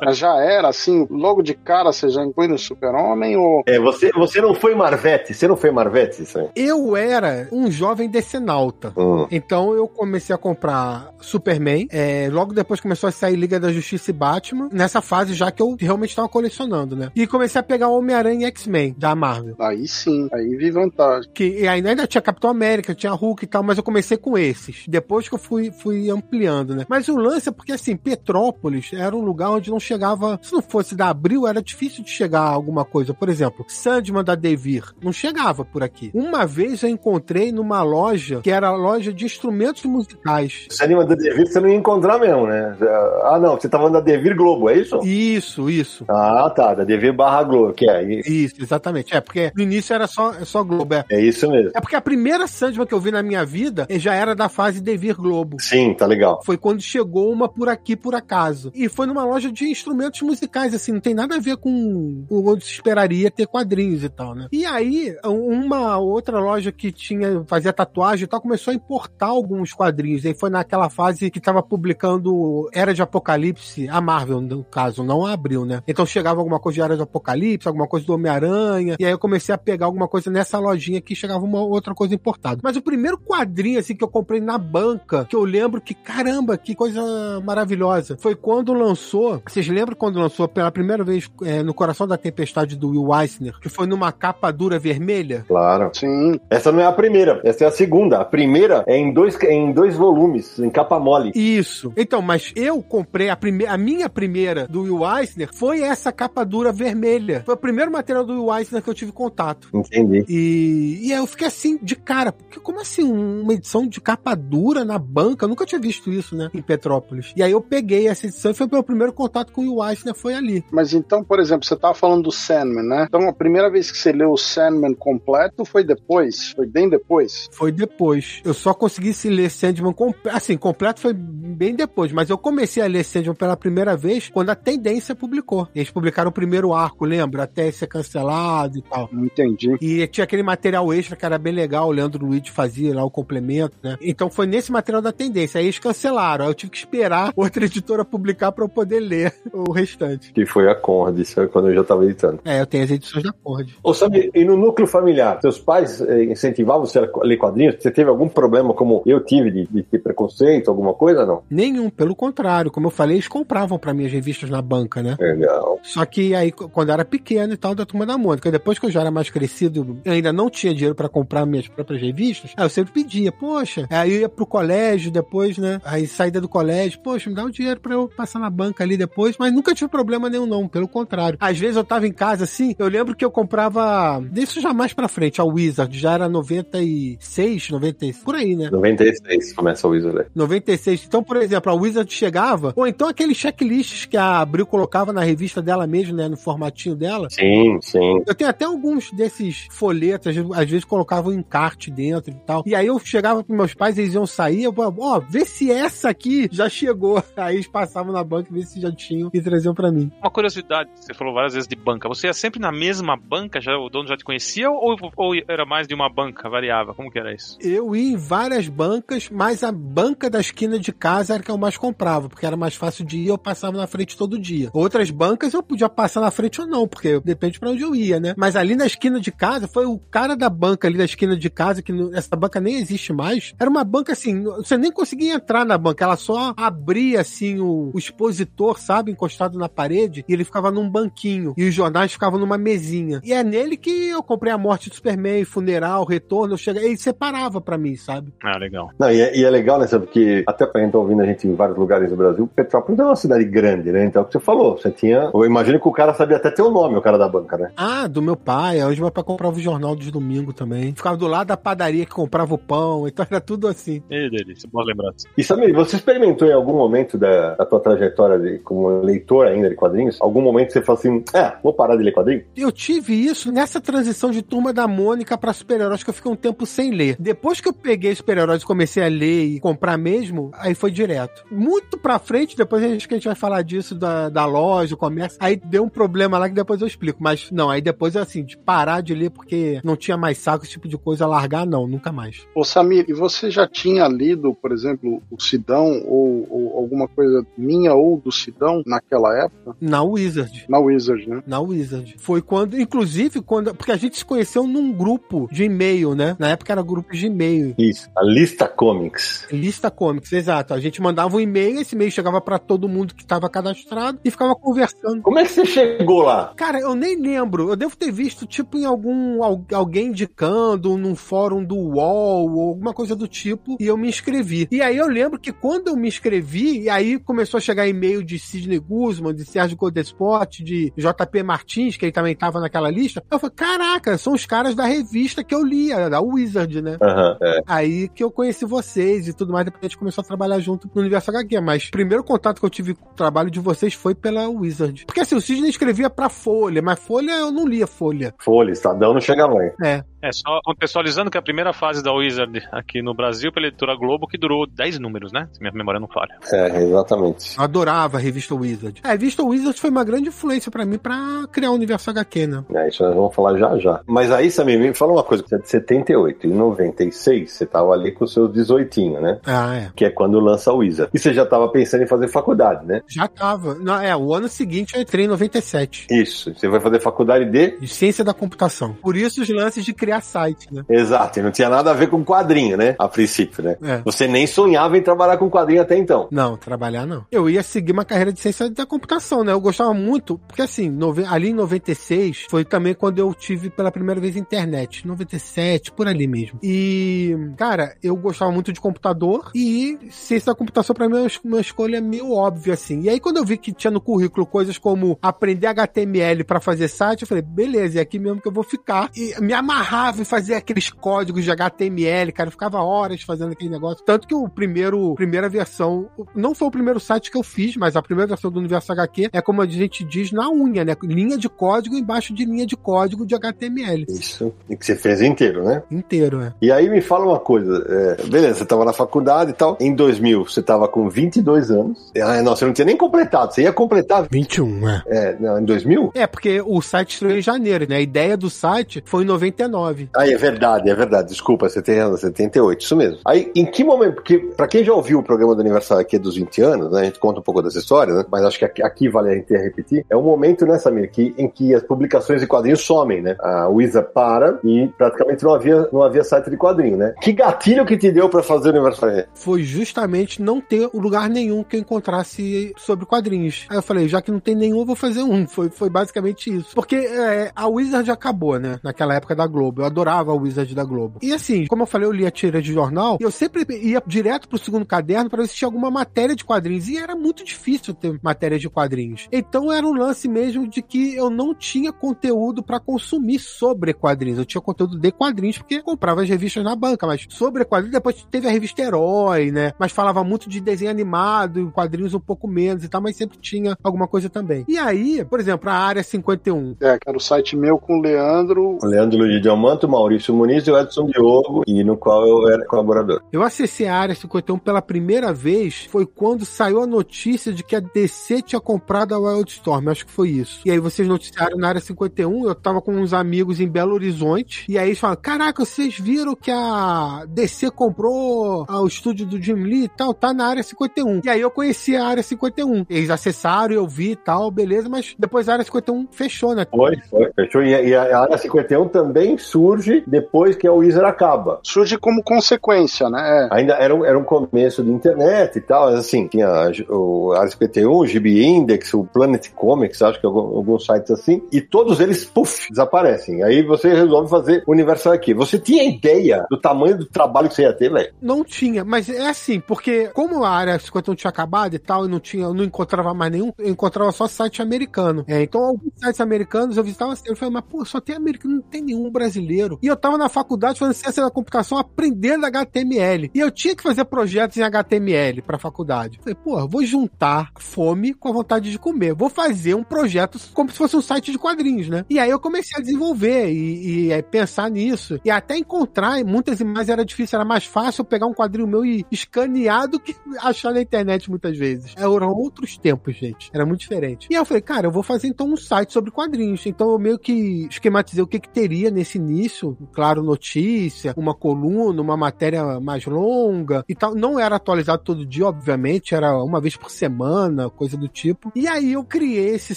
Mas 0.00 0.16
já 0.16 0.34
era 0.40 0.68
assim, 0.68 1.06
logo 1.10 1.42
de 1.42 1.52
cara 1.52 1.92
você 1.92 2.08
já 2.08 2.24
impõe 2.24 2.48
no 2.48 2.56
super-homem 2.56 3.36
ou... 3.36 3.62
É, 3.66 3.78
você, 3.78 4.10
você 4.12 4.40
não 4.40 4.54
foi 4.54 4.74
Marvete? 4.74 5.34
Você 5.34 5.46
não 5.46 5.56
foi 5.56 5.70
Marvete, 5.70 6.22
isso 6.22 6.38
aí? 6.38 6.48
Eu 6.56 6.96
era 6.96 7.48
um 7.52 7.70
jovem 7.70 8.08
decenalta. 8.08 8.94
Hum. 8.96 9.26
Então 9.30 9.74
eu 9.74 9.86
comecei 9.86 10.34
a 10.34 10.38
comprar 10.38 11.12
Superman. 11.20 11.86
é, 11.92 12.30
logo 12.32 12.54
depois 12.54 12.80
começou 12.80 13.08
a 13.08 13.12
sair 13.12 13.36
Liga 13.36 13.60
da 13.60 13.70
Justiça 13.70 14.10
e 14.10 14.14
Batman. 14.14 14.70
Nessa 14.72 15.02
fase 15.02 15.34
já 15.34 15.50
que 15.50 15.60
eu 15.60 15.76
realmente 15.78 16.10
estava 16.10 16.30
colecionando, 16.30 16.96
né? 16.96 17.12
E 17.14 17.26
comecei 17.26 17.57
a 17.58 17.62
pegar 17.62 17.88
Homem-Aranha 17.88 18.46
e 18.46 18.48
X-Men 18.48 18.94
da 18.98 19.14
Marvel. 19.14 19.54
Aí 19.58 19.86
sim, 19.86 20.28
aí 20.32 20.56
vi 20.56 20.70
vantagem. 20.70 21.30
Que 21.32 21.60
e 21.60 21.68
ainda, 21.68 21.90
ainda 21.90 22.06
tinha 22.06 22.22
Capitão 22.22 22.50
América, 22.50 22.94
tinha 22.94 23.12
Hulk 23.12 23.44
e 23.44 23.46
tal, 23.46 23.62
mas 23.62 23.78
eu 23.78 23.84
comecei 23.84 24.16
com 24.16 24.36
esses. 24.36 24.84
Depois 24.88 25.28
que 25.28 25.34
eu 25.34 25.38
fui, 25.38 25.70
fui 25.70 26.10
ampliando, 26.10 26.74
né? 26.74 26.84
Mas 26.88 27.08
o 27.08 27.16
lance 27.16 27.48
é 27.48 27.52
porque, 27.52 27.72
assim, 27.72 27.96
Petrópolis 27.96 28.90
era 28.92 29.16
um 29.16 29.20
lugar 29.20 29.50
onde 29.50 29.70
não 29.70 29.80
chegava. 29.80 30.38
Se 30.42 30.52
não 30.52 30.62
fosse 30.62 30.94
da 30.94 31.08
Abril, 31.08 31.46
era 31.46 31.62
difícil 31.62 32.04
de 32.04 32.10
chegar 32.10 32.40
a 32.40 32.50
alguma 32.50 32.84
coisa. 32.84 33.14
Por 33.14 33.28
exemplo, 33.28 33.64
Sandman 33.68 34.24
da 34.24 34.34
Devir 34.34 34.84
não 35.02 35.12
chegava 35.12 35.64
por 35.64 35.82
aqui. 35.82 36.10
Uma 36.14 36.46
vez 36.46 36.82
eu 36.82 36.88
encontrei 36.88 37.52
numa 37.52 37.82
loja 37.82 38.40
que 38.42 38.50
era 38.50 38.68
a 38.68 38.76
loja 38.76 39.12
de 39.12 39.24
instrumentos 39.24 39.84
musicais. 39.84 40.66
Anima 40.80 41.04
da 41.04 41.14
Devir, 41.14 41.46
você 41.46 41.60
não 41.60 41.68
ia 41.68 41.76
encontrar 41.76 42.18
mesmo, 42.18 42.46
né? 42.46 42.76
Ah, 43.24 43.38
não, 43.38 43.56
você 43.56 43.68
tá 43.68 43.78
falando 43.78 43.94
da 43.94 44.00
Devir 44.00 44.36
Globo, 44.36 44.68
é 44.68 44.78
isso? 44.78 44.98
Isso, 45.04 45.70
isso. 45.70 46.04
Ah, 46.08 46.50
tá, 46.54 46.74
da 46.74 46.84
Devir 46.84 47.12
barra 47.12 47.42
Globo, 47.48 47.72
que 47.72 47.88
é. 47.88 48.02
isso. 48.02 48.30
Isso, 48.30 48.54
exatamente. 48.60 49.14
É, 49.14 49.20
porque 49.20 49.52
no 49.56 49.62
início 49.62 49.94
era 49.94 50.06
só, 50.06 50.32
é 50.34 50.44
só 50.44 50.62
Globo. 50.62 50.94
É. 50.94 51.04
É 51.10 51.20
isso 51.20 51.50
mesmo. 51.50 51.70
é 51.74 51.80
porque 51.80 51.96
a 51.96 52.00
primeira 52.00 52.46
Sandman 52.46 52.86
que 52.86 52.94
eu 52.94 53.00
vi 53.00 53.10
na 53.10 53.22
minha 53.22 53.44
vida 53.44 53.86
eh, 53.88 53.98
já 53.98 54.14
era 54.14 54.34
da 54.34 54.48
fase 54.48 54.80
Devir 54.80 55.16
Globo. 55.16 55.56
Sim, 55.60 55.94
tá 55.94 56.06
legal. 56.06 56.40
Foi 56.44 56.56
quando 56.56 56.80
chegou 56.80 57.32
uma 57.32 57.48
por 57.48 57.68
aqui, 57.68 57.96
por 57.96 58.14
acaso. 58.14 58.70
E 58.74 58.88
foi 58.88 59.06
numa 59.06 59.24
loja 59.24 59.50
de 59.50 59.66
instrumentos 59.66 60.20
musicais, 60.22 60.74
assim, 60.74 60.92
não 60.92 61.00
tem 61.00 61.14
nada 61.14 61.36
a 61.36 61.40
ver 61.40 61.56
com, 61.56 62.24
com 62.28 62.46
onde 62.46 62.64
se 62.64 62.72
esperaria 62.72 63.30
ter 63.30 63.46
quadrinhos 63.46 64.04
e 64.04 64.08
tal, 64.08 64.34
né? 64.34 64.48
E 64.52 64.64
aí, 64.64 65.16
uma 65.24 65.98
outra 65.98 66.38
loja 66.38 66.70
que 66.72 66.92
tinha, 66.92 67.44
fazia 67.46 67.72
tatuagem 67.72 68.24
e 68.24 68.26
tal, 68.26 68.40
começou 68.40 68.72
a 68.72 68.74
importar 68.74 69.26
alguns 69.26 69.72
quadrinhos. 69.72 70.24
E 70.24 70.34
foi 70.34 70.50
naquela 70.50 70.88
fase 70.88 71.30
que 71.30 71.40
tava 71.40 71.62
publicando 71.62 72.68
Era 72.72 72.94
de 72.94 73.02
Apocalipse, 73.02 73.88
a 73.88 74.00
Marvel, 74.00 74.40
no 74.40 74.64
caso, 74.64 75.02
não 75.02 75.24
a 75.26 75.32
Abril, 75.32 75.64
né? 75.64 75.82
Então 75.86 76.04
chegava 76.06 76.40
alguma 76.40 76.58
coisa 76.60 76.74
de 76.74 76.82
Era 76.82 76.96
de 76.96 77.02
Apocalipse, 77.02 77.27
alguma 77.66 77.86
coisa 77.86 78.06
do 78.06 78.14
Homem-Aranha, 78.14 78.96
e 78.98 79.04
aí 79.04 79.10
eu 79.10 79.18
comecei 79.18 79.54
a 79.54 79.58
pegar 79.58 79.86
alguma 79.86 80.08
coisa 80.08 80.30
nessa 80.30 80.58
lojinha 80.58 81.00
que 81.00 81.14
chegava 81.14 81.44
uma 81.44 81.60
outra 81.60 81.94
coisa 81.94 82.14
importada. 82.14 82.60
Mas 82.62 82.76
o 82.76 82.82
primeiro 82.82 83.18
quadrinho, 83.18 83.78
assim, 83.78 83.94
que 83.94 84.04
eu 84.04 84.08
comprei 84.08 84.40
na 84.40 84.56
banca, 84.56 85.24
que 85.24 85.36
eu 85.36 85.44
lembro 85.44 85.80
que, 85.80 85.94
caramba, 85.94 86.56
que 86.56 86.74
coisa 86.74 87.00
maravilhosa, 87.44 88.16
foi 88.18 88.34
quando 88.34 88.72
lançou, 88.72 89.42
vocês 89.46 89.68
lembram 89.68 89.96
quando 89.96 90.18
lançou 90.18 90.48
pela 90.48 90.70
primeira 90.70 91.04
vez 91.04 91.30
é, 91.42 91.62
no 91.62 91.74
Coração 91.74 92.06
da 92.06 92.16
Tempestade 92.16 92.76
do 92.76 92.90
Will 92.90 93.14
Eisner, 93.20 93.58
que 93.60 93.68
foi 93.68 93.86
numa 93.86 94.12
capa 94.12 94.50
dura 94.50 94.78
vermelha? 94.78 95.44
Claro. 95.46 95.90
Sim, 95.94 96.40
Essa 96.50 96.72
não 96.72 96.80
é 96.80 96.86
a 96.86 96.92
primeira, 96.92 97.40
essa 97.44 97.64
é 97.64 97.66
a 97.66 97.70
segunda. 97.70 98.18
A 98.18 98.24
primeira 98.24 98.84
é 98.86 98.96
em 98.96 99.12
dois, 99.12 99.40
em 99.42 99.72
dois 99.72 99.96
volumes, 99.96 100.58
em 100.58 100.70
capa 100.70 100.98
mole. 100.98 101.32
Isso. 101.34 101.92
Então, 101.96 102.22
mas 102.22 102.52
eu 102.56 102.82
comprei 102.82 103.28
a, 103.28 103.36
prime 103.36 103.66
a 103.66 103.76
minha 103.76 104.08
primeira 104.08 104.66
do 104.66 104.82
Will 104.82 105.18
Eisner 105.18 105.50
foi 105.52 105.82
essa 105.82 106.12
capa 106.12 106.44
dura 106.44 106.72
vermelha 106.72 107.17
vermelha. 107.18 107.42
Foi 107.44 107.54
o 107.54 107.58
primeiro 107.58 107.90
material 107.90 108.24
do 108.24 108.32
Will 108.32 108.56
Eisner 108.56 108.82
que 108.82 108.88
eu 108.88 108.94
tive 108.94 109.12
contato. 109.12 109.68
Entendi. 109.74 110.24
E, 110.28 111.08
e 111.08 111.12
aí 111.12 111.18
eu 111.18 111.26
fiquei 111.26 111.46
assim, 111.46 111.78
de 111.82 111.96
cara, 111.96 112.32
porque 112.32 112.60
como 112.60 112.80
assim, 112.80 113.10
uma 113.10 113.52
edição 113.52 113.86
de 113.86 114.00
capa 114.00 114.34
dura 114.34 114.84
na 114.84 114.98
banca? 114.98 115.44
Eu 115.44 115.48
nunca 115.48 115.66
tinha 115.66 115.80
visto 115.80 116.10
isso, 116.10 116.36
né, 116.36 116.48
em 116.54 116.62
Petrópolis. 116.62 117.32
E 117.36 117.42
aí 117.42 117.52
eu 117.52 117.60
peguei 117.60 118.08
essa 118.08 118.26
edição 118.26 118.50
e 118.50 118.54
foi 118.54 118.66
o 118.66 118.70
meu 118.70 118.82
primeiro 118.82 119.12
contato 119.12 119.52
com 119.52 119.62
o 119.62 119.76
Will 119.76 119.88
Eisner, 119.88 120.14
foi 120.14 120.34
ali. 120.34 120.64
Mas 120.70 120.94
então, 120.94 121.22
por 121.22 121.38
exemplo, 121.38 121.66
você 121.66 121.76
tava 121.76 121.94
falando 121.94 122.24
do 122.24 122.32
Sandman, 122.32 122.84
né? 122.84 123.06
Então 123.08 123.28
a 123.28 123.32
primeira 123.32 123.70
vez 123.70 123.90
que 123.90 123.98
você 123.98 124.12
leu 124.12 124.30
o 124.30 124.36
Sandman 124.36 124.94
completo 124.94 125.64
foi 125.64 125.84
depois? 125.84 126.52
Foi 126.52 126.66
bem 126.66 126.88
depois? 126.88 127.48
Foi 127.52 127.72
depois. 127.72 128.40
Eu 128.44 128.54
só 128.54 128.72
consegui 128.72 129.12
se 129.12 129.28
ler 129.28 129.50
Sandman 129.50 129.92
completo. 129.92 130.36
Assim, 130.36 130.56
completo 130.56 131.00
foi 131.00 131.12
bem 131.12 131.74
depois, 131.74 132.12
mas 132.12 132.30
eu 132.30 132.38
comecei 132.38 132.82
a 132.82 132.86
ler 132.86 133.04
Sandman 133.04 133.34
pela 133.34 133.56
primeira 133.56 133.96
vez 133.96 134.28
quando 134.28 134.50
a 134.50 134.54
Tendência 134.54 135.14
publicou. 135.14 135.68
Eles 135.74 135.90
publicaram 135.90 136.30
o 136.30 136.32
primeiro 136.32 136.72
arco, 136.72 137.04
lembra? 137.08 137.44
Até 137.44 137.70
ser 137.70 137.86
cancelado 137.86 138.78
e 138.78 138.82
tal. 138.82 139.08
Entendi. 139.12 139.76
E 139.80 140.06
tinha 140.06 140.24
aquele 140.24 140.42
material 140.42 140.92
extra 140.92 141.16
que 141.16 141.24
era 141.24 141.38
bem 141.38 141.52
legal, 141.52 141.88
o 141.88 141.92
Leandro 141.92 142.24
Luiz 142.24 142.48
fazia 142.48 142.94
lá 142.94 143.04
o 143.04 143.10
complemento, 143.10 143.76
né? 143.82 143.96
Então 144.00 144.30
foi 144.30 144.46
nesse 144.46 144.70
material 144.70 145.02
da 145.02 145.12
Tendência. 145.12 145.58
Aí 145.58 145.66
eles 145.66 145.78
cancelaram. 145.78 146.44
Aí 146.44 146.50
eu 146.50 146.54
tive 146.54 146.70
que 146.70 146.78
esperar 146.78 147.32
outra 147.36 147.64
editora 147.64 148.04
publicar 148.04 148.52
para 148.52 148.64
eu 148.64 148.68
poder 148.68 149.00
ler 149.00 149.34
o 149.52 149.72
restante. 149.72 150.32
Que 150.32 150.46
foi 150.46 150.70
a 150.70 150.74
Conrad, 150.74 151.18
isso 151.18 151.40
é 151.40 151.46
quando 151.46 151.68
eu 151.68 151.74
já 151.74 151.84
tava 151.84 152.04
editando. 152.04 152.40
É, 152.44 152.60
eu 152.60 152.66
tenho 152.66 152.84
as 152.84 152.90
edições 152.90 153.24
da 153.24 153.32
Conrad. 153.32 153.68
Ô, 153.82 153.94
sabe, 153.94 154.30
e 154.34 154.44
no 154.44 154.56
núcleo 154.56 154.86
familiar, 154.86 155.40
seus 155.40 155.58
pais 155.58 156.00
eh, 156.00 156.24
incentivavam 156.24 156.86
você 156.86 156.98
a 156.98 157.08
ler 157.22 157.36
quadrinhos? 157.36 157.76
Você 157.78 157.90
teve 157.90 158.08
algum 158.08 158.28
problema 158.28 158.74
como 158.74 159.02
eu 159.06 159.24
tive 159.24 159.50
de, 159.50 159.66
de 159.66 159.82
ter 159.82 159.98
preconceito, 159.98 160.68
alguma 160.68 160.94
coisa, 160.94 161.24
não? 161.24 161.42
Nenhum, 161.50 161.90
pelo 161.90 162.14
contrário. 162.14 162.70
Como 162.70 162.86
eu 162.86 162.90
falei, 162.90 163.16
eles 163.16 163.28
compravam 163.28 163.78
para 163.78 163.94
mim 163.94 164.06
as 164.06 164.12
revistas 164.12 164.50
na 164.50 164.60
banca, 164.60 165.02
né? 165.02 165.16
Legal. 165.18 165.78
Só 165.82 166.04
que 166.04 166.34
aí, 166.34 166.52
quando 166.52 166.88
eu 166.88 166.94
era 166.98 167.04
pequeno 167.04 167.52
e 167.52 167.56
tal, 167.56 167.74
da 167.74 167.86
turma 167.86 168.04
da 168.04 168.18
Mônica, 168.18 168.50
depois 168.50 168.78
que 168.78 168.86
eu 168.86 168.90
já 168.90 169.00
era 169.00 169.10
mais 169.10 169.30
crescido, 169.30 170.00
ainda 170.04 170.32
não 170.32 170.50
tinha 170.50 170.74
dinheiro 170.74 170.94
para 170.94 171.08
comprar 171.08 171.46
minhas 171.46 171.68
próprias 171.68 172.00
revistas, 172.02 172.52
aí 172.56 172.64
eu 172.64 172.68
sempre 172.68 172.92
pedia, 172.92 173.30
poxa, 173.30 173.86
aí 173.90 174.12
eu 174.14 174.20
ia 174.20 174.28
pro 174.28 174.46
colégio 174.46 175.10
depois, 175.10 175.56
né? 175.58 175.80
Aí 175.84 176.06
saída 176.06 176.40
do 176.40 176.48
colégio, 176.48 177.00
poxa, 177.00 177.30
me 177.30 177.36
dá 177.36 177.44
o 177.44 177.50
dinheiro 177.50 177.80
para 177.80 177.94
eu 177.94 178.08
passar 178.08 178.38
na 178.38 178.50
banca 178.50 178.82
ali 178.82 178.96
depois, 178.96 179.36
mas 179.38 179.52
nunca 179.52 179.74
tive 179.74 179.88
problema 179.88 180.28
nenhum, 180.28 180.46
não, 180.46 180.66
pelo 180.68 180.88
contrário. 180.88 181.38
Às 181.40 181.58
vezes 181.58 181.76
eu 181.76 181.84
tava 181.84 182.06
em 182.06 182.12
casa 182.12 182.44
assim, 182.44 182.74
eu 182.78 182.88
lembro 182.88 183.14
que 183.14 183.24
eu 183.24 183.30
comprava, 183.30 184.22
isso 184.34 184.60
já 184.60 184.72
mais 184.72 184.92
pra 184.92 185.08
frente, 185.08 185.40
a 185.40 185.44
Wizard, 185.44 185.96
já 185.98 186.12
era 186.12 186.28
96, 186.28 187.70
96, 187.70 188.24
por 188.24 188.34
aí, 188.34 188.56
né? 188.56 188.70
96 188.70 189.52
começa 189.52 189.86
o 189.86 189.90
Wizard. 189.90 190.26
96. 190.34 191.04
Então, 191.06 191.22
por 191.22 191.36
exemplo, 191.36 191.70
a 191.70 191.74
Wizard 191.74 192.12
chegava, 192.12 192.72
ou 192.74 192.86
então 192.86 193.08
aqueles 193.08 193.36
checklists 193.36 194.04
que 194.04 194.16
a 194.16 194.40
Abril 194.40 194.66
colocava 194.66 195.12
na 195.12 195.22
revista 195.22 195.62
dela 195.62 195.86
mesmo, 195.86 196.16
né, 196.16 196.28
no 196.28 196.36
formatinho 196.36 196.87
dela. 196.94 197.28
Sim, 197.30 197.78
sim. 197.80 198.22
Eu 198.26 198.34
tenho 198.34 198.50
até 198.50 198.64
alguns 198.64 199.10
desses 199.12 199.66
folhetos, 199.70 200.34
às 200.54 200.70
vezes 200.70 200.84
colocavam 200.84 201.32
um 201.32 201.38
encarte 201.38 201.90
dentro 201.90 202.32
e 202.32 202.36
tal. 202.46 202.62
E 202.66 202.74
aí 202.74 202.86
eu 202.86 202.98
chegava 202.98 203.42
pros 203.42 203.56
meus 203.56 203.74
pais, 203.74 203.98
eles 203.98 204.14
iam 204.14 204.26
sair, 204.26 204.64
eu 204.64 204.72
falava, 204.72 204.96
ó, 205.00 205.20
vê 205.20 205.44
se 205.44 205.70
essa 205.70 206.08
aqui 206.08 206.48
já 206.50 206.68
chegou. 206.68 207.22
Aí 207.36 207.56
eles 207.56 207.68
passavam 207.68 208.12
na 208.12 208.22
banca, 208.24 208.48
vê 208.52 208.62
se 208.62 208.80
já 208.80 208.90
tinham 208.90 209.30
e 209.32 209.40
traziam 209.40 209.74
pra 209.74 209.90
mim. 209.90 210.10
Uma 210.20 210.30
curiosidade, 210.30 210.90
você 210.94 211.14
falou 211.14 211.32
várias 211.32 211.54
vezes 211.54 211.68
de 211.68 211.76
banca. 211.76 212.08
Você 212.08 212.26
ia 212.26 212.32
sempre 212.32 212.60
na 212.60 212.72
mesma 212.72 213.16
banca? 213.16 213.60
Já, 213.60 213.76
o 213.76 213.88
dono 213.88 214.08
já 214.08 214.16
te 214.16 214.24
conhecia 214.24 214.70
ou, 214.70 214.96
ou 215.16 215.34
era 215.48 215.64
mais 215.64 215.86
de 215.86 215.94
uma 215.94 216.08
banca, 216.08 216.48
variava? 216.48 216.94
Como 216.94 217.10
que 217.10 217.18
era 217.18 217.32
isso? 217.32 217.56
Eu 217.60 217.94
ia 217.94 218.12
em 218.12 218.16
várias 218.16 218.68
bancas, 218.68 219.28
mas 219.30 219.62
a 219.62 219.72
banca 219.72 220.28
da 220.28 220.40
esquina 220.40 220.78
de 220.78 220.92
casa 220.92 221.34
era 221.34 221.42
que 221.42 221.50
eu 221.50 221.58
mais 221.58 221.76
comprava, 221.76 222.28
porque 222.28 222.46
era 222.46 222.56
mais 222.56 222.74
fácil 222.74 223.04
de 223.04 223.18
ir, 223.18 223.28
eu 223.28 223.38
passava 223.38 223.76
na 223.76 223.86
frente 223.86 224.16
todo 224.16 224.38
dia. 224.38 224.70
Outras 224.72 225.10
bancas 225.10 225.54
eu 225.54 225.62
podia 225.62 225.88
passar 225.88 226.20
na 226.20 226.30
frente 226.30 226.60
ou 226.60 226.66
não, 226.66 226.77
porque 226.86 227.20
depende 227.24 227.58
pra 227.58 227.70
onde 227.70 227.82
eu 227.82 227.94
ia, 227.94 228.20
né? 228.20 228.34
Mas 228.36 228.56
ali 228.56 228.76
na 228.76 228.86
esquina 228.86 229.20
de 229.20 229.32
casa, 229.32 229.66
foi 229.66 229.86
o 229.86 229.98
cara 230.10 230.36
da 230.36 230.48
banca 230.48 230.86
ali 230.86 230.98
da 230.98 231.04
esquina 231.04 231.36
de 231.36 231.50
casa, 231.50 231.82
que 231.82 231.92
não- 231.92 232.14
essa 232.14 232.36
banca 232.36 232.60
nem 232.60 232.76
existe 232.76 233.12
mais. 233.12 233.54
Era 233.58 233.68
uma 233.70 233.84
banca 233.84 234.12
assim, 234.12 234.42
você 234.44 234.76
nem 234.76 234.90
conseguia 234.92 235.34
entrar 235.34 235.64
na 235.64 235.76
banca, 235.78 236.04
ela 236.04 236.16
só 236.16 236.52
abria 236.56 237.20
assim 237.20 237.58
o, 237.60 237.90
o 237.94 237.98
expositor, 237.98 238.78
sabe, 238.78 239.10
encostado 239.10 239.58
na 239.58 239.68
parede, 239.68 240.24
e 240.28 240.32
ele 240.32 240.44
ficava 240.44 240.70
num 240.70 240.88
banquinho, 240.88 241.54
e 241.56 241.68
os 241.68 241.74
jornais 241.74 242.12
ficavam 242.12 242.38
numa 242.38 242.58
mesinha. 242.58 243.20
E 243.24 243.32
é 243.32 243.42
nele 243.42 243.76
que 243.76 244.08
eu 244.08 244.22
comprei 244.22 244.52
a 244.52 244.58
morte 244.58 244.88
do 244.90 244.94
Superman, 244.94 245.44
funeral, 245.44 246.04
retorno, 246.04 246.54
eu 246.54 246.58
cheguei, 246.58 246.84
ele 246.84 246.96
separava 246.96 247.60
pra 247.60 247.78
mim, 247.78 247.96
sabe? 247.96 248.32
Ah, 248.42 248.58
legal. 248.58 248.90
Não, 248.98 249.10
e, 249.10 249.20
é, 249.20 249.36
e 249.36 249.44
é 249.44 249.50
legal, 249.50 249.78
né, 249.78 249.86
sabe, 249.86 250.06
porque 250.06 250.44
até 250.46 250.66
pra 250.66 250.80
gente 250.82 250.92
tá 250.92 250.98
ouvindo 250.98 251.22
a 251.22 251.26
gente 251.26 251.46
em 251.46 251.54
vários 251.54 251.76
lugares 251.78 252.10
do 252.10 252.16
Brasil, 252.16 252.48
Petrópolis 252.54 252.98
é 253.00 253.04
uma 253.04 253.16
cidade 253.16 253.44
grande, 253.44 253.90
né? 253.92 254.04
Então 254.04 254.22
é 254.22 254.24
o 254.24 254.26
que 254.28 254.32
você 254.32 254.40
falou, 254.40 254.76
você 254.76 254.90
tinha. 254.90 255.30
Eu 255.32 255.44
imagino 255.44 255.80
que 255.80 255.88
o 255.88 255.92
cara 255.92 256.12
sabia 256.14 256.36
até 256.36 256.50
teu 256.68 256.70
nome, 256.70 256.96
o 256.96 257.02
cara 257.02 257.18
da 257.18 257.28
banca, 257.28 257.56
né? 257.56 257.72
Ah, 257.76 258.06
do 258.06 258.20
meu 258.20 258.36
pai, 258.36 258.82
onde 258.82 259.00
meu 259.00 259.10
pai 259.10 259.24
comprava 259.24 259.56
o 259.56 259.60
jornal 259.60 259.96
de 259.96 260.10
domingo 260.10 260.52
também. 260.52 260.94
Ficava 260.94 261.16
do 261.16 261.26
lado 261.26 261.48
da 261.48 261.56
padaria 261.56 262.04
que 262.04 262.12
comprava 262.12 262.54
o 262.54 262.58
pão, 262.58 263.08
então 263.08 263.26
era 263.28 263.40
tudo 263.40 263.66
assim. 263.66 264.02
Ih, 264.10 264.30
delícia, 264.30 264.68
boa 264.70 264.84
lembrança. 264.84 265.26
E 265.36 265.42
Samir, 265.42 265.74
você 265.74 265.96
experimentou 265.96 266.46
em 266.46 266.52
algum 266.52 266.74
momento 266.74 267.16
da, 267.16 267.54
da 267.54 267.64
tua 267.64 267.80
trajetória 267.80 268.38
de, 268.38 268.58
como 268.58 269.00
leitor 269.00 269.46
ainda 269.46 269.68
de 269.68 269.74
quadrinhos? 269.74 270.18
Algum 270.20 270.42
momento 270.42 270.72
você 270.72 270.82
falou 270.82 270.98
assim, 270.98 271.24
é, 271.34 271.54
vou 271.62 271.72
parar 271.72 271.96
de 271.96 272.02
ler 272.02 272.12
quadrinhos? 272.12 272.44
Eu 272.56 272.70
tive 272.70 273.14
isso 273.14 273.50
nessa 273.50 273.80
transição 273.80 274.30
de 274.30 274.42
turma 274.42 274.72
da 274.72 274.86
Mônica 274.86 275.36
pra 275.38 275.52
super-heróis 275.52 276.02
que 276.02 276.10
eu 276.10 276.14
fiquei 276.14 276.30
um 276.30 276.36
tempo 276.36 276.66
sem 276.66 276.90
ler. 276.90 277.16
Depois 277.18 277.60
que 277.60 277.68
eu 277.68 277.72
peguei 277.72 278.14
super-heróis 278.14 278.62
e 278.62 278.66
comecei 278.66 279.02
a 279.02 279.08
ler 279.08 279.44
e 279.44 279.60
comprar 279.60 279.96
mesmo, 279.96 280.50
aí 280.54 280.74
foi 280.74 280.90
direto. 280.90 281.44
Muito 281.50 281.98
pra 281.98 282.18
frente, 282.18 282.56
depois 282.56 282.82
a 282.82 282.88
gente, 282.88 283.08
que 283.08 283.14
a 283.14 283.16
gente 283.16 283.26
vai 283.26 283.34
falar 283.34 283.62
disso 283.62 283.94
da, 283.94 284.28
da 284.28 284.44
loja, 284.44 284.90
do 284.90 284.96
comércio, 284.96 285.38
aí 285.40 285.56
deu 285.56 285.84
um 285.84 285.88
problema 285.88 286.38
lá 286.38 286.48
que 286.48 286.54
depois 286.58 286.80
eu 286.80 286.86
explico. 286.86 287.22
Mas 287.22 287.50
não, 287.50 287.70
aí 287.70 287.80
depois 287.80 288.16
assim, 288.16 288.44
de 288.44 288.56
parar 288.56 289.00
de 289.00 289.14
ler 289.14 289.30
porque 289.30 289.80
não 289.84 289.96
tinha 289.96 290.16
mais 290.16 290.38
saco, 290.38 290.64
esse 290.64 290.72
tipo 290.72 290.88
de 290.88 290.96
coisa, 290.96 291.26
largar, 291.26 291.66
não, 291.66 291.86
nunca 291.86 292.12
mais. 292.12 292.46
Ô 292.54 292.64
Samir, 292.64 293.04
e 293.08 293.12
você 293.12 293.50
já 293.50 293.66
tinha 293.66 294.06
lido, 294.08 294.54
por 294.54 294.72
exemplo, 294.72 295.22
o 295.30 295.40
Sidão 295.40 296.02
ou, 296.06 296.46
ou 296.50 296.78
alguma 296.78 297.08
coisa 297.08 297.46
minha 297.56 297.94
ou 297.94 298.18
do 298.18 298.32
Sidão 298.32 298.82
naquela 298.86 299.44
época? 299.44 299.76
Na 299.80 300.02
Wizard. 300.02 300.66
Na 300.68 300.78
Wizard, 300.78 301.28
né? 301.28 301.42
Na 301.46 301.60
Wizard. 301.60 302.16
Foi 302.18 302.42
quando, 302.42 302.78
inclusive, 302.78 303.40
quando. 303.40 303.74
Porque 303.74 303.92
a 303.92 303.96
gente 303.96 304.16
se 304.16 304.24
conheceu 304.24 304.66
num 304.66 304.92
grupo 304.92 305.48
de 305.50 305.64
e-mail, 305.64 306.14
né? 306.14 306.36
Na 306.38 306.48
época 306.50 306.72
era 306.72 306.82
grupo 306.82 307.12
de 307.12 307.26
e-mail. 307.26 307.74
Isso, 307.78 308.08
a 308.16 308.22
lista 308.22 308.66
comics. 308.66 309.46
Lista 309.50 309.90
Comics, 309.90 310.32
exato. 310.32 310.74
A 310.74 310.80
gente 310.80 311.02
mandava 311.02 311.36
um 311.36 311.40
e-mail, 311.40 311.80
esse 311.80 311.94
e-mail 311.94 312.10
chegava 312.10 312.40
pra 312.40 312.58
todo 312.58 312.88
mundo 312.88 313.14
que 313.14 313.22
estava 313.22 313.48
cadastrado 313.48 314.18
e 314.24 314.30
ficava 314.30 314.54
conversando. 314.54 315.22
Como 315.22 315.38
é 315.38 315.44
que 315.44 315.50
você 315.50 315.66
chegou 315.66 316.22
lá? 316.22 316.37
Cara, 316.56 316.78
eu 316.80 316.94
nem 316.94 317.20
lembro. 317.20 317.68
Eu 317.68 317.76
devo 317.76 317.96
ter 317.96 318.10
visto, 318.12 318.46
tipo, 318.46 318.76
em 318.78 318.84
algum. 318.84 319.42
al- 319.42 319.64
alguém 319.72 320.08
indicando 320.08 320.96
num 320.96 321.14
fórum 321.14 321.64
do 321.64 321.76
UOL 321.76 322.52
ou 322.54 322.68
alguma 322.68 322.92
coisa 322.92 323.14
do 323.16 323.26
tipo, 323.28 323.76
e 323.80 323.86
eu 323.86 323.96
me 323.96 324.08
inscrevi. 324.08 324.68
E 324.70 324.80
aí 324.80 324.96
eu 324.96 325.06
lembro 325.08 325.38
que 325.38 325.52
quando 325.52 325.88
eu 325.88 325.96
me 325.96 326.08
inscrevi, 326.08 326.82
e 326.82 326.88
aí 326.90 327.18
começou 327.18 327.58
a 327.58 327.60
chegar 327.60 327.86
e-mail 327.86 328.22
de 328.22 328.38
Sidney 328.38 328.78
Guzman, 328.78 329.34
de 329.34 329.44
Sérgio 329.44 329.76
Godespot, 329.76 330.62
de 330.62 330.92
JP 330.96 331.42
Martins, 331.42 331.96
que 331.96 332.04
ele 332.04 332.12
também 332.12 332.34
tava 332.36 332.60
naquela 332.60 332.90
lista. 332.90 333.22
Eu 333.30 333.38
falei, 333.38 333.54
caraca, 333.56 334.16
são 334.18 334.32
os 334.34 334.46
caras 334.46 334.74
da 334.74 334.84
revista 334.86 335.42
que 335.44 335.54
eu 335.54 335.64
lia, 335.64 336.08
da 336.08 336.20
Wizard, 336.20 336.80
né? 336.82 336.96
Aham, 337.00 337.36
é. 337.42 337.60
Aí 337.66 338.08
que 338.08 338.22
eu 338.22 338.30
conheci 338.30 338.64
vocês 338.64 339.28
e 339.28 339.32
tudo 339.32 339.52
mais, 339.52 339.64
depois 339.64 339.82
a 339.82 339.86
gente 339.86 339.98
começou 339.98 340.22
a 340.22 340.26
trabalhar 340.26 340.58
junto 340.60 340.88
no 340.94 341.00
Universo 341.00 341.30
HQ. 341.30 341.60
Mas 341.60 341.88
o 341.88 341.90
primeiro 341.90 342.22
contato 342.24 342.58
que 342.60 342.64
eu 342.66 342.70
tive 342.70 342.94
com 342.94 343.10
o 343.10 343.14
trabalho 343.14 343.50
de 343.50 343.60
vocês 343.60 343.94
foi 343.94 344.14
pela 344.14 344.48
Wizard. 344.48 345.04
Porque 345.06 345.20
assim, 345.20 345.34
o 345.34 345.40
Sidney 345.40 345.70
escrevia 345.70 346.08
pra 346.10 346.27
Folha, 346.28 346.82
mas 346.82 346.98
Folha 346.98 347.32
eu 347.32 347.50
não 347.50 347.66
lia 347.66 347.86
Folha. 347.86 348.34
Folha, 348.38 348.72
Estadão 348.72 349.12
não 349.12 349.20
chegava 349.20 349.58
aí. 349.58 349.72
É. 349.82 350.04
É, 350.20 350.32
só 350.32 350.60
contextualizando 350.64 351.30
que 351.30 351.38
a 351.38 351.42
primeira 351.42 351.72
fase 351.72 352.02
da 352.02 352.12
Wizard 352.12 352.60
aqui 352.72 353.00
no 353.00 353.14
Brasil, 353.14 353.52
pela 353.52 353.68
editora 353.68 353.96
Globo, 353.96 354.26
que 354.26 354.36
durou 354.36 354.66
10 354.66 354.98
números, 354.98 355.32
né? 355.32 355.48
Se 355.52 355.60
minha 355.60 355.72
memória 355.72 356.00
não 356.00 356.08
falha. 356.08 356.36
É, 356.52 356.82
exatamente. 356.82 357.56
Eu 357.56 357.62
adorava 357.62 358.16
a 358.16 358.20
revista 358.20 358.54
Wizard. 358.54 359.00
É, 359.04 359.08
a 359.08 359.12
revista 359.12 359.44
Wizard 359.44 359.78
foi 359.80 359.90
uma 359.90 360.02
grande 360.02 360.28
influência 360.28 360.70
pra 360.72 360.84
mim 360.84 360.98
pra 360.98 361.46
criar 361.52 361.70
o 361.70 361.74
Universo 361.74 362.10
HQ, 362.10 362.46
né? 362.48 362.64
É, 362.74 362.88
isso 362.88 363.02
nós 363.04 363.14
vamos 363.14 363.34
falar 363.34 363.56
já 363.58 363.78
já. 363.78 364.00
Mas 364.06 364.30
aí, 364.32 364.50
Samir, 364.50 364.80
me 364.80 364.92
fala 364.92 365.12
uma 365.12 365.22
coisa. 365.22 365.44
Você 365.46 365.54
é 365.54 365.58
de 365.58 365.68
78 365.68 366.46
e 366.48 366.50
96, 366.50 367.52
você 367.52 367.64
tava 367.66 367.92
ali 367.92 368.10
com 368.10 368.24
os 368.24 368.32
seus 368.32 368.52
18, 368.52 369.20
né? 369.20 369.38
Ah, 369.46 369.76
é. 369.76 369.90
Que 369.94 370.04
é 370.04 370.10
quando 370.10 370.40
lança 370.40 370.72
o 370.72 370.78
Wizard. 370.78 371.10
E 371.14 371.18
você 371.18 371.32
já 371.32 371.46
tava 371.46 371.68
pensando 371.68 372.02
em 372.02 372.08
fazer 372.08 372.26
faculdade, 372.26 372.84
né? 372.84 373.02
Já 373.08 373.28
tava. 373.28 373.74
Não, 373.74 374.00
é, 374.00 374.16
o 374.16 374.34
ano 374.34 374.48
seguinte 374.48 374.96
eu 374.96 375.02
entrei 375.02 375.26
em 375.26 375.28
97. 375.28 376.08
Isso. 376.22 376.52
Você 376.54 376.68
vai 376.68 376.80
fazer 376.80 377.00
faculdade 377.00 377.44
de... 377.46 377.78
De 377.78 377.88
ciência 377.88 378.24
da 378.24 378.34
computação. 378.34 378.94
Por 378.94 379.16
isso 379.16 379.42
os 379.42 379.48
lances 379.48 379.84
de 379.84 379.92
criar 379.92 380.20
site, 380.20 380.72
né? 380.72 380.84
Exato, 380.88 381.38
e 381.38 381.42
não 381.42 381.50
tinha 381.50 381.68
nada 381.68 381.90
a 381.90 381.94
ver 381.94 382.08
com 382.08 382.24
quadrinho, 382.24 382.76
né? 382.76 382.94
A 382.98 383.08
princípio, 383.08 383.62
né? 383.62 383.76
É. 383.82 383.98
Você 384.04 384.26
nem 384.26 384.46
sonhava 384.46 384.96
em 384.96 385.02
trabalhar 385.02 385.36
com 385.36 385.50
quadrinho 385.50 385.82
até 385.82 385.96
então. 385.96 386.28
Não, 386.30 386.56
trabalhar 386.56 387.06
não. 387.06 387.24
Eu 387.30 387.48
ia 387.48 387.62
seguir 387.62 387.92
uma 387.92 388.04
carreira 388.04 388.32
de 388.32 388.40
ciência 388.40 388.68
da 388.70 388.86
computação, 388.86 389.44
né? 389.44 389.52
Eu 389.52 389.60
gostava 389.60 389.92
muito, 389.94 390.38
porque 390.46 390.62
assim, 390.62 390.88
nove- 390.88 391.24
ali 391.24 391.50
em 391.50 391.54
96 391.54 392.46
foi 392.48 392.64
também 392.64 392.94
quando 392.94 393.18
eu 393.18 393.32
tive 393.34 393.70
pela 393.70 393.90
primeira 393.90 394.20
vez 394.20 394.36
internet. 394.36 395.06
97, 395.06 395.92
por 395.92 396.06
ali 396.08 396.26
mesmo. 396.26 396.58
E, 396.62 397.36
cara, 397.56 397.94
eu 398.02 398.16
gostava 398.16 398.50
muito 398.52 398.72
de 398.72 398.80
computador 398.80 399.50
e 399.54 399.98
ciência 400.10 400.52
da 400.52 400.54
computação 400.58 400.94
pra 400.94 401.08
mim 401.08 401.24
é 401.24 401.28
uma 401.44 401.60
escolha 401.60 402.00
meio 402.00 402.32
óbvia, 402.32 402.74
assim. 402.74 403.02
E 403.02 403.08
aí 403.08 403.20
quando 403.20 403.36
eu 403.38 403.44
vi 403.44 403.56
que 403.56 403.72
tinha 403.72 403.90
no 403.90 404.00
currículo 404.00 404.46
coisas 404.46 404.78
como 404.78 405.18
aprender 405.20 405.66
HTML 405.66 406.07
pra 406.44 406.60
fazer 406.60 406.88
site, 406.88 407.22
eu 407.22 407.28
falei, 407.28 407.42
beleza, 407.42 407.98
é 407.98 408.02
aqui 408.02 408.18
mesmo 408.18 408.40
que 408.40 408.48
eu 408.48 408.52
vou 408.52 408.64
ficar. 408.64 409.10
E 409.16 409.34
me 409.40 409.52
amarrava 409.52 410.22
e 410.22 410.24
fazia 410.24 410.56
aqueles 410.56 410.90
códigos 410.90 411.44
de 411.44 411.50
HTML, 411.50 412.32
cara, 412.32 412.48
eu 412.48 412.52
ficava 412.52 412.82
horas 412.82 413.22
fazendo 413.22 413.52
aquele 413.52 413.70
negócio. 413.70 414.04
Tanto 414.04 414.26
que 414.26 414.34
o 414.34 414.48
primeiro, 414.48 415.14
primeira 415.14 415.48
versão, 415.48 416.08
não 416.34 416.54
foi 416.54 416.68
o 416.68 416.70
primeiro 416.70 417.00
site 417.00 417.30
que 417.30 417.36
eu 417.36 417.42
fiz, 417.42 417.76
mas 417.76 417.96
a 417.96 418.02
primeira 418.02 418.28
versão 418.28 418.50
do 418.50 418.58
Universo 418.58 418.92
HQ 418.92 419.30
é 419.32 419.40
como 419.40 419.62
a 419.62 419.66
gente 419.66 420.04
diz 420.04 420.32
na 420.32 420.50
unha, 420.50 420.84
né? 420.84 420.96
Linha 421.02 421.38
de 421.38 421.48
código 421.48 421.96
embaixo 421.96 422.34
de 422.34 422.44
linha 422.44 422.66
de 422.66 422.76
código 422.76 423.26
de 423.26 423.34
HTML. 423.34 424.06
Isso. 424.08 424.52
E 424.68 424.76
que 424.76 424.84
você 424.84 424.96
fez 424.96 425.20
inteiro, 425.20 425.64
né? 425.64 425.82
Inteiro, 425.90 426.40
é. 426.42 426.52
E 426.60 426.70
aí 426.70 426.88
me 426.88 427.00
fala 427.00 427.26
uma 427.26 427.38
coisa. 427.38 427.84
é, 427.88 428.26
beleza, 428.26 428.58
você 428.58 428.64
tava 428.64 428.84
na 428.84 428.92
faculdade 428.92 429.50
e 429.50 429.54
tal. 429.54 429.76
Em 429.80 429.94
2000, 429.94 430.44
você 430.44 430.62
tava 430.62 430.88
com 430.88 431.08
22 431.08 431.70
anos. 431.70 432.12
Ah, 432.20 432.42
não, 432.42 432.54
você 432.54 432.64
não 432.64 432.72
tinha 432.72 432.84
nem 432.84 432.96
completado. 432.96 433.54
Você 433.54 433.62
ia 433.62 433.72
completar. 433.72 434.26
21, 434.30 434.88
é. 434.88 435.02
É, 435.06 435.36
não, 435.38 435.58
em 435.58 435.64
2000? 435.64 435.97
É, 436.14 436.26
porque 436.26 436.62
o 436.64 436.80
site 436.80 437.14
estreou 437.14 437.36
em 437.36 437.42
janeiro, 437.42 437.86
né? 437.88 437.96
A 437.96 438.00
ideia 438.00 438.36
do 438.36 438.50
site 438.50 439.02
foi 439.06 439.22
em 439.22 439.26
99. 439.26 440.10
Ah, 440.14 440.28
é 440.28 440.36
verdade, 440.36 440.90
é 440.90 440.94
verdade. 440.94 441.28
Desculpa, 441.28 441.68
você 441.68 441.82
tem 441.82 441.98
razão, 441.98 442.16
78, 442.16 442.80
isso 442.80 442.96
mesmo. 442.96 443.18
Aí, 443.24 443.50
em 443.54 443.66
que 443.66 443.84
momento? 443.84 444.14
Porque, 444.14 444.38
pra 444.38 444.66
quem 444.66 444.84
já 444.84 444.92
ouviu 444.92 445.18
o 445.18 445.22
programa 445.22 445.54
do 445.54 445.60
aniversário 445.60 446.02
aqui 446.02 446.18
dos 446.18 446.36
20 446.36 446.62
anos, 446.62 446.92
né? 446.92 447.00
A 447.00 447.04
gente 447.04 447.18
conta 447.18 447.40
um 447.40 447.42
pouco 447.42 447.62
dessa 447.62 447.78
história, 447.78 448.14
né? 448.14 448.24
Mas 448.30 448.44
acho 448.44 448.58
que 448.58 448.64
aqui, 448.64 448.82
aqui 448.82 449.08
vale 449.08 449.30
a 449.30 449.34
gente 449.34 449.56
repetir. 449.56 450.04
É 450.08 450.16
um 450.16 450.22
momento, 450.22 450.66
né, 450.66 450.78
Samir, 450.78 451.10
que, 451.10 451.34
em 451.36 451.48
que 451.48 451.74
as 451.74 451.82
publicações 451.82 452.40
de 452.40 452.46
quadrinhos 452.46 452.80
somem, 452.80 453.20
né? 453.20 453.36
A 453.40 453.68
Wizard 453.68 454.08
para 454.12 454.58
e 454.64 454.88
praticamente 454.96 455.44
não 455.44 455.54
havia, 455.54 455.88
não 455.92 456.02
havia 456.02 456.24
site 456.24 456.50
de 456.50 456.56
quadrinho, 456.56 456.96
né? 456.96 457.14
Que 457.20 457.32
gatilho 457.32 457.86
que 457.86 457.96
te 457.96 458.10
deu 458.10 458.28
pra 458.28 458.42
fazer 458.42 458.68
o 458.68 458.70
aniversário? 458.70 459.26
Foi 459.34 459.62
justamente 459.62 460.40
não 460.42 460.60
ter 460.60 460.88
lugar 460.94 461.28
nenhum 461.28 461.62
que 461.62 461.76
eu 461.76 461.80
encontrasse 461.80 462.72
sobre 462.76 463.06
quadrinhos. 463.06 463.66
Aí 463.68 463.76
eu 463.76 463.82
falei, 463.82 464.08
já 464.08 464.20
que 464.20 464.30
não 464.30 464.40
tem 464.40 464.54
nenhum, 464.54 464.80
eu 464.80 464.86
vou 464.86 464.96
fazer 464.96 465.22
um. 465.22 465.46
Foi, 465.46 465.70
foi 465.70 465.87
basicamente 465.88 466.54
isso. 466.54 466.74
Porque 466.74 466.96
é, 466.96 467.52
a 467.54 467.66
Wizard 467.68 468.10
acabou, 468.10 468.58
né? 468.58 468.78
Naquela 468.82 469.14
época 469.14 469.34
da 469.34 469.46
Globo. 469.46 469.82
Eu 469.82 469.86
adorava 469.86 470.32
a 470.32 470.34
Wizard 470.34 470.74
da 470.74 470.84
Globo. 470.84 471.18
E 471.22 471.32
assim, 471.32 471.66
como 471.66 471.82
eu 471.82 471.86
falei, 471.86 472.06
eu 472.06 472.12
lia 472.12 472.30
tira 472.30 472.60
de 472.62 472.72
jornal 472.72 473.18
e 473.20 473.22
eu 473.24 473.30
sempre 473.30 473.66
ia 473.82 474.02
direto 474.06 474.48
pro 474.48 474.58
segundo 474.58 474.84
caderno 474.84 475.30
para 475.30 475.42
ver 475.42 475.48
se 475.48 475.56
tinha 475.56 475.68
alguma 475.68 475.90
matéria 475.90 476.34
de 476.34 476.44
quadrinhos. 476.44 476.88
E 476.88 476.96
era 476.96 477.14
muito 477.14 477.44
difícil 477.44 477.94
ter 477.94 478.18
matéria 478.22 478.58
de 478.58 478.68
quadrinhos. 478.68 479.28
Então 479.32 479.72
era 479.72 479.86
um 479.86 479.94
lance 479.94 480.28
mesmo 480.28 480.68
de 480.68 480.82
que 480.82 481.14
eu 481.14 481.30
não 481.30 481.54
tinha 481.54 481.92
conteúdo 481.92 482.62
para 482.62 482.80
consumir 482.80 483.38
sobre 483.38 483.92
quadrinhos. 483.92 484.38
Eu 484.38 484.44
tinha 484.44 484.60
conteúdo 484.60 484.98
de 484.98 485.10
quadrinhos 485.12 485.58
porque 485.58 485.82
comprava 485.82 486.22
as 486.22 486.28
revistas 486.28 486.64
na 486.64 486.74
banca, 486.74 487.06
mas 487.06 487.26
sobre 487.28 487.64
quadrinhos 487.64 487.94
depois 487.94 488.26
teve 488.30 488.46
a 488.46 488.50
revista 488.50 488.82
Herói, 488.82 489.50
né? 489.50 489.72
Mas 489.78 489.92
falava 489.92 490.22
muito 490.24 490.48
de 490.48 490.60
desenho 490.60 490.90
animado 490.90 491.60
e 491.60 491.70
quadrinhos 491.70 492.14
um 492.14 492.20
pouco 492.20 492.48
menos 492.48 492.84
e 492.84 492.88
tal, 492.88 493.00
mas 493.00 493.16
sempre 493.16 493.38
tinha 493.38 493.76
alguma 493.82 494.06
coisa 494.06 494.28
também. 494.28 494.64
E 494.68 494.78
aí, 494.78 495.24
por 495.24 495.40
exemplo, 495.40 495.70
a 495.70 495.74
área 495.78 496.02
51. 496.02 496.76
É, 496.80 496.98
que 496.98 497.08
era 497.08 497.16
o 497.16 497.20
site 497.20 497.56
meu 497.56 497.78
com 497.78 497.98
o 497.98 498.02
Leandro. 498.02 498.78
O 498.82 498.86
Leandro 498.86 499.18
Luiz 499.18 499.40
de 499.40 499.48
Almanto, 499.48 499.88
Maurício 499.88 500.34
Muniz 500.34 500.66
e 500.66 500.70
o 500.70 500.78
Edson 500.78 501.06
Diogo, 501.06 501.62
e 501.66 501.82
no 501.84 501.96
qual 501.96 502.26
eu 502.26 502.48
era 502.48 502.64
colaborador. 502.66 503.22
Eu 503.32 503.42
acessei 503.42 503.86
a 503.86 503.96
área 503.96 504.14
51 504.14 504.58
pela 504.58 504.82
primeira 504.82 505.32
vez, 505.32 505.86
foi 505.90 506.06
quando 506.06 506.44
saiu 506.44 506.82
a 506.82 506.86
notícia 506.86 507.52
de 507.52 507.62
que 507.62 507.76
a 507.76 507.80
DC 507.80 508.42
tinha 508.42 508.60
comprado 508.60 509.14
a 509.14 509.18
Wildstorm, 509.18 509.88
acho 509.88 510.06
que 510.06 510.12
foi 510.12 510.30
isso. 510.30 510.60
E 510.64 510.70
aí 510.70 510.78
vocês 510.78 511.06
noticiaram 511.06 511.56
na 511.56 511.68
área 511.68 511.80
51, 511.80 512.46
eu 512.46 512.54
tava 512.54 512.80
com 512.80 512.92
uns 512.92 513.12
amigos 513.12 513.60
em 513.60 513.68
Belo 513.68 513.94
Horizonte, 513.94 514.64
e 514.68 514.78
aí 514.78 514.88
eles 514.88 514.98
falaram, 514.98 515.20
caraca, 515.20 515.64
vocês 515.64 515.98
viram 515.98 516.34
que 516.34 516.50
a 516.50 517.24
DC 517.28 517.70
comprou 517.70 518.64
ah, 518.68 518.80
o 518.80 518.86
estúdio 518.86 519.26
do 519.26 519.40
Jim 519.40 519.54
Lee 519.54 519.84
e 519.84 519.88
tal, 519.88 520.14
tá 520.14 520.32
na 520.32 520.46
área 520.46 520.62
51. 520.62 521.20
E 521.24 521.28
aí 521.28 521.40
eu 521.40 521.50
conheci 521.50 521.96
a 521.96 522.06
área 522.06 522.22
51. 522.22 522.86
Eles 522.88 523.10
acessaram, 523.10 523.74
eu 523.74 523.86
vi 523.86 524.12
e 524.12 524.16
tal, 524.16 524.50
beleza, 524.50 524.88
mas 524.88 525.14
depois 525.18 525.48
a 525.48 525.54
área 525.54 525.64
51 525.68 526.08
fechou, 526.10 526.54
né? 526.54 526.66
Foi, 526.70 526.96
foi, 527.10 527.30
fechou. 527.34 527.62
E, 527.62 527.88
e 527.88 527.94
a 527.94 528.20
área 528.20 528.38
51 528.38 528.88
também 528.88 529.38
surge 529.38 530.02
depois 530.06 530.56
que 530.56 530.66
a 530.66 530.72
Wizard 530.72 531.08
acaba. 531.08 531.60
Surge 531.62 531.96
como 531.98 532.22
consequência, 532.22 533.08
né? 533.08 533.48
É. 533.50 533.58
Ainda 533.58 533.74
era 533.74 533.94
um, 533.94 534.04
era 534.04 534.18
um 534.18 534.24
começo 534.24 534.82
de 534.82 534.90
internet 534.90 535.56
e 535.56 535.60
tal, 535.60 535.90
mas 535.90 536.00
assim, 536.00 536.26
tinha 536.26 536.48
o 536.88 537.32
Área 537.32 537.50
51, 537.50 537.90
o 537.90 538.06
GB 538.06 538.42
Index, 538.44 538.94
o 538.94 539.04
Planet 539.04 539.50
Comics, 539.50 540.02
acho 540.02 540.20
que 540.20 540.26
alguns 540.26 540.84
sites 540.84 541.10
assim, 541.10 541.42
e 541.52 541.60
todos 541.60 542.00
eles, 542.00 542.24
puf, 542.24 542.68
desaparecem. 542.70 543.42
Aí 543.42 543.62
você 543.62 543.92
resolve 543.92 544.30
fazer 544.30 544.62
o 544.66 544.72
Universal 544.72 545.12
aqui. 545.12 545.34
Você 545.34 545.58
tinha 545.58 545.84
ideia 545.84 546.46
do 546.50 546.58
tamanho 546.58 546.98
do 546.98 547.06
trabalho 547.06 547.48
que 547.48 547.54
você 547.54 547.62
ia 547.62 547.72
ter, 547.72 547.90
velho? 547.90 548.12
Não 548.20 548.44
tinha, 548.44 548.84
mas 548.84 549.08
é 549.08 549.28
assim, 549.28 549.60
porque 549.60 550.08
como 550.08 550.44
a 550.44 550.50
área 550.50 550.78
51 550.78 551.14
tinha 551.14 551.30
acabado 551.30 551.74
e 551.74 551.78
tal, 551.78 552.06
e 552.06 552.08
não 552.08 552.20
tinha, 552.20 552.44
eu 552.44 552.54
não 552.54 552.64
encontrava 552.64 553.12
mais 553.14 553.32
nenhum, 553.32 553.52
eu 553.58 553.68
encontrava 553.68 554.12
só 554.12 554.26
site 554.26 554.62
americano. 554.62 555.24
É, 555.26 555.42
então 555.48 555.64
alguns 555.64 555.92
sites 555.96 556.20
americanos 556.20 556.76
eu 556.76 556.84
visitava 556.84 557.12
assim, 557.12 557.24
eu 557.26 557.36
falei, 557.36 557.54
mas 557.54 557.64
pô, 557.64 557.84
só 557.84 558.00
tem 558.00 558.16
americano, 558.16 558.56
não 558.56 558.62
tem 558.62 558.82
nenhum 558.82 559.10
brasileiro. 559.10 559.78
E 559.82 559.86
eu 559.86 559.96
tava 559.96 560.18
na 560.18 560.28
faculdade 560.28 560.78
fazendo 560.78 560.94
ciência 560.94 561.22
da 561.22 561.30
computação, 561.30 561.78
aprendendo 561.78 562.46
HTML. 562.46 563.30
E 563.34 563.40
eu 563.40 563.50
tinha 563.50 563.74
que 563.74 563.82
fazer 563.82 564.04
projetos 564.04 564.56
em 564.56 564.62
HTML 564.62 565.42
pra 565.42 565.58
faculdade. 565.58 566.18
Falei, 566.20 566.34
pô, 566.34 566.68
vou 566.68 566.84
juntar 566.84 567.52
fome 567.58 568.14
com 568.14 568.28
a 568.28 568.32
vontade 568.32 568.70
de 568.70 568.78
comer. 568.78 569.14
Vou 569.14 569.30
fazer 569.30 569.74
um 569.74 569.82
projeto 569.82 570.38
como 570.52 570.70
se 570.70 570.76
fosse 570.76 570.96
um 570.96 571.02
site 571.02 571.32
de 571.32 571.38
quadrinhos, 571.38 571.88
né? 571.88 572.04
E 572.10 572.18
aí 572.18 572.30
eu 572.30 572.38
comecei 572.38 572.78
a 572.78 572.82
desenvolver 572.82 573.50
e, 573.50 574.06
e 574.06 574.12
é, 574.12 574.22
pensar 574.22 574.70
nisso. 574.70 575.18
E 575.24 575.30
até 575.30 575.56
encontrar 575.56 576.22
muitas 576.24 576.60
imagens 576.60 576.88
era 576.88 577.04
difícil, 577.04 577.38
era 577.38 577.48
mais 577.48 577.64
fácil 577.64 578.02
eu 578.02 578.04
pegar 578.04 578.26
um 578.26 578.34
quadrinho 578.34 578.68
meu 578.68 578.84
e 578.84 579.04
escanear 579.10 579.88
do 579.88 579.98
que 579.98 580.14
achar 580.40 580.72
na 580.72 580.80
internet 580.80 581.30
muitas 581.30 581.56
vezes. 581.56 581.94
Eram 581.96 582.32
outros 582.32 582.76
tempos, 582.76 583.16
gente. 583.16 583.50
Era 583.52 583.64
muito 583.64 583.80
diferente. 583.80 584.28
E 584.30 584.34
aí 584.34 584.40
eu 584.40 584.44
falei, 584.44 584.62
cara, 584.62 584.86
eu 584.86 584.90
vou 584.90 585.02
fazer 585.02 585.28
então 585.38 585.52
um 585.52 585.56
site 585.56 585.92
sobre 585.92 586.10
quadrinhos. 586.10 586.66
Então 586.66 586.90
eu 586.90 586.98
meio 586.98 587.16
que 587.16 587.68
esquematizei 587.70 588.22
o 588.22 588.26
que, 588.26 588.40
que 588.40 588.48
teria 588.48 588.90
nesse 588.90 589.18
início. 589.18 589.78
Claro, 589.92 590.20
notícia, 590.20 591.14
uma 591.16 591.32
coluna, 591.32 592.02
uma 592.02 592.16
matéria 592.16 592.80
mais 592.80 593.06
longa 593.06 593.84
e 593.88 593.94
tal. 593.94 594.16
Não 594.16 594.40
era 594.40 594.56
atualizado 594.56 595.04
todo 595.04 595.24
dia, 595.24 595.46
obviamente, 595.46 596.12
era 596.12 596.36
uma 596.42 596.60
vez 596.60 596.76
por 596.76 596.90
semana, 596.90 597.70
coisa 597.70 597.96
do 597.96 598.08
tipo. 598.08 598.50
E 598.56 598.66
aí 598.66 598.94
eu 598.94 599.04
criei 599.04 599.50
esse 599.50 599.76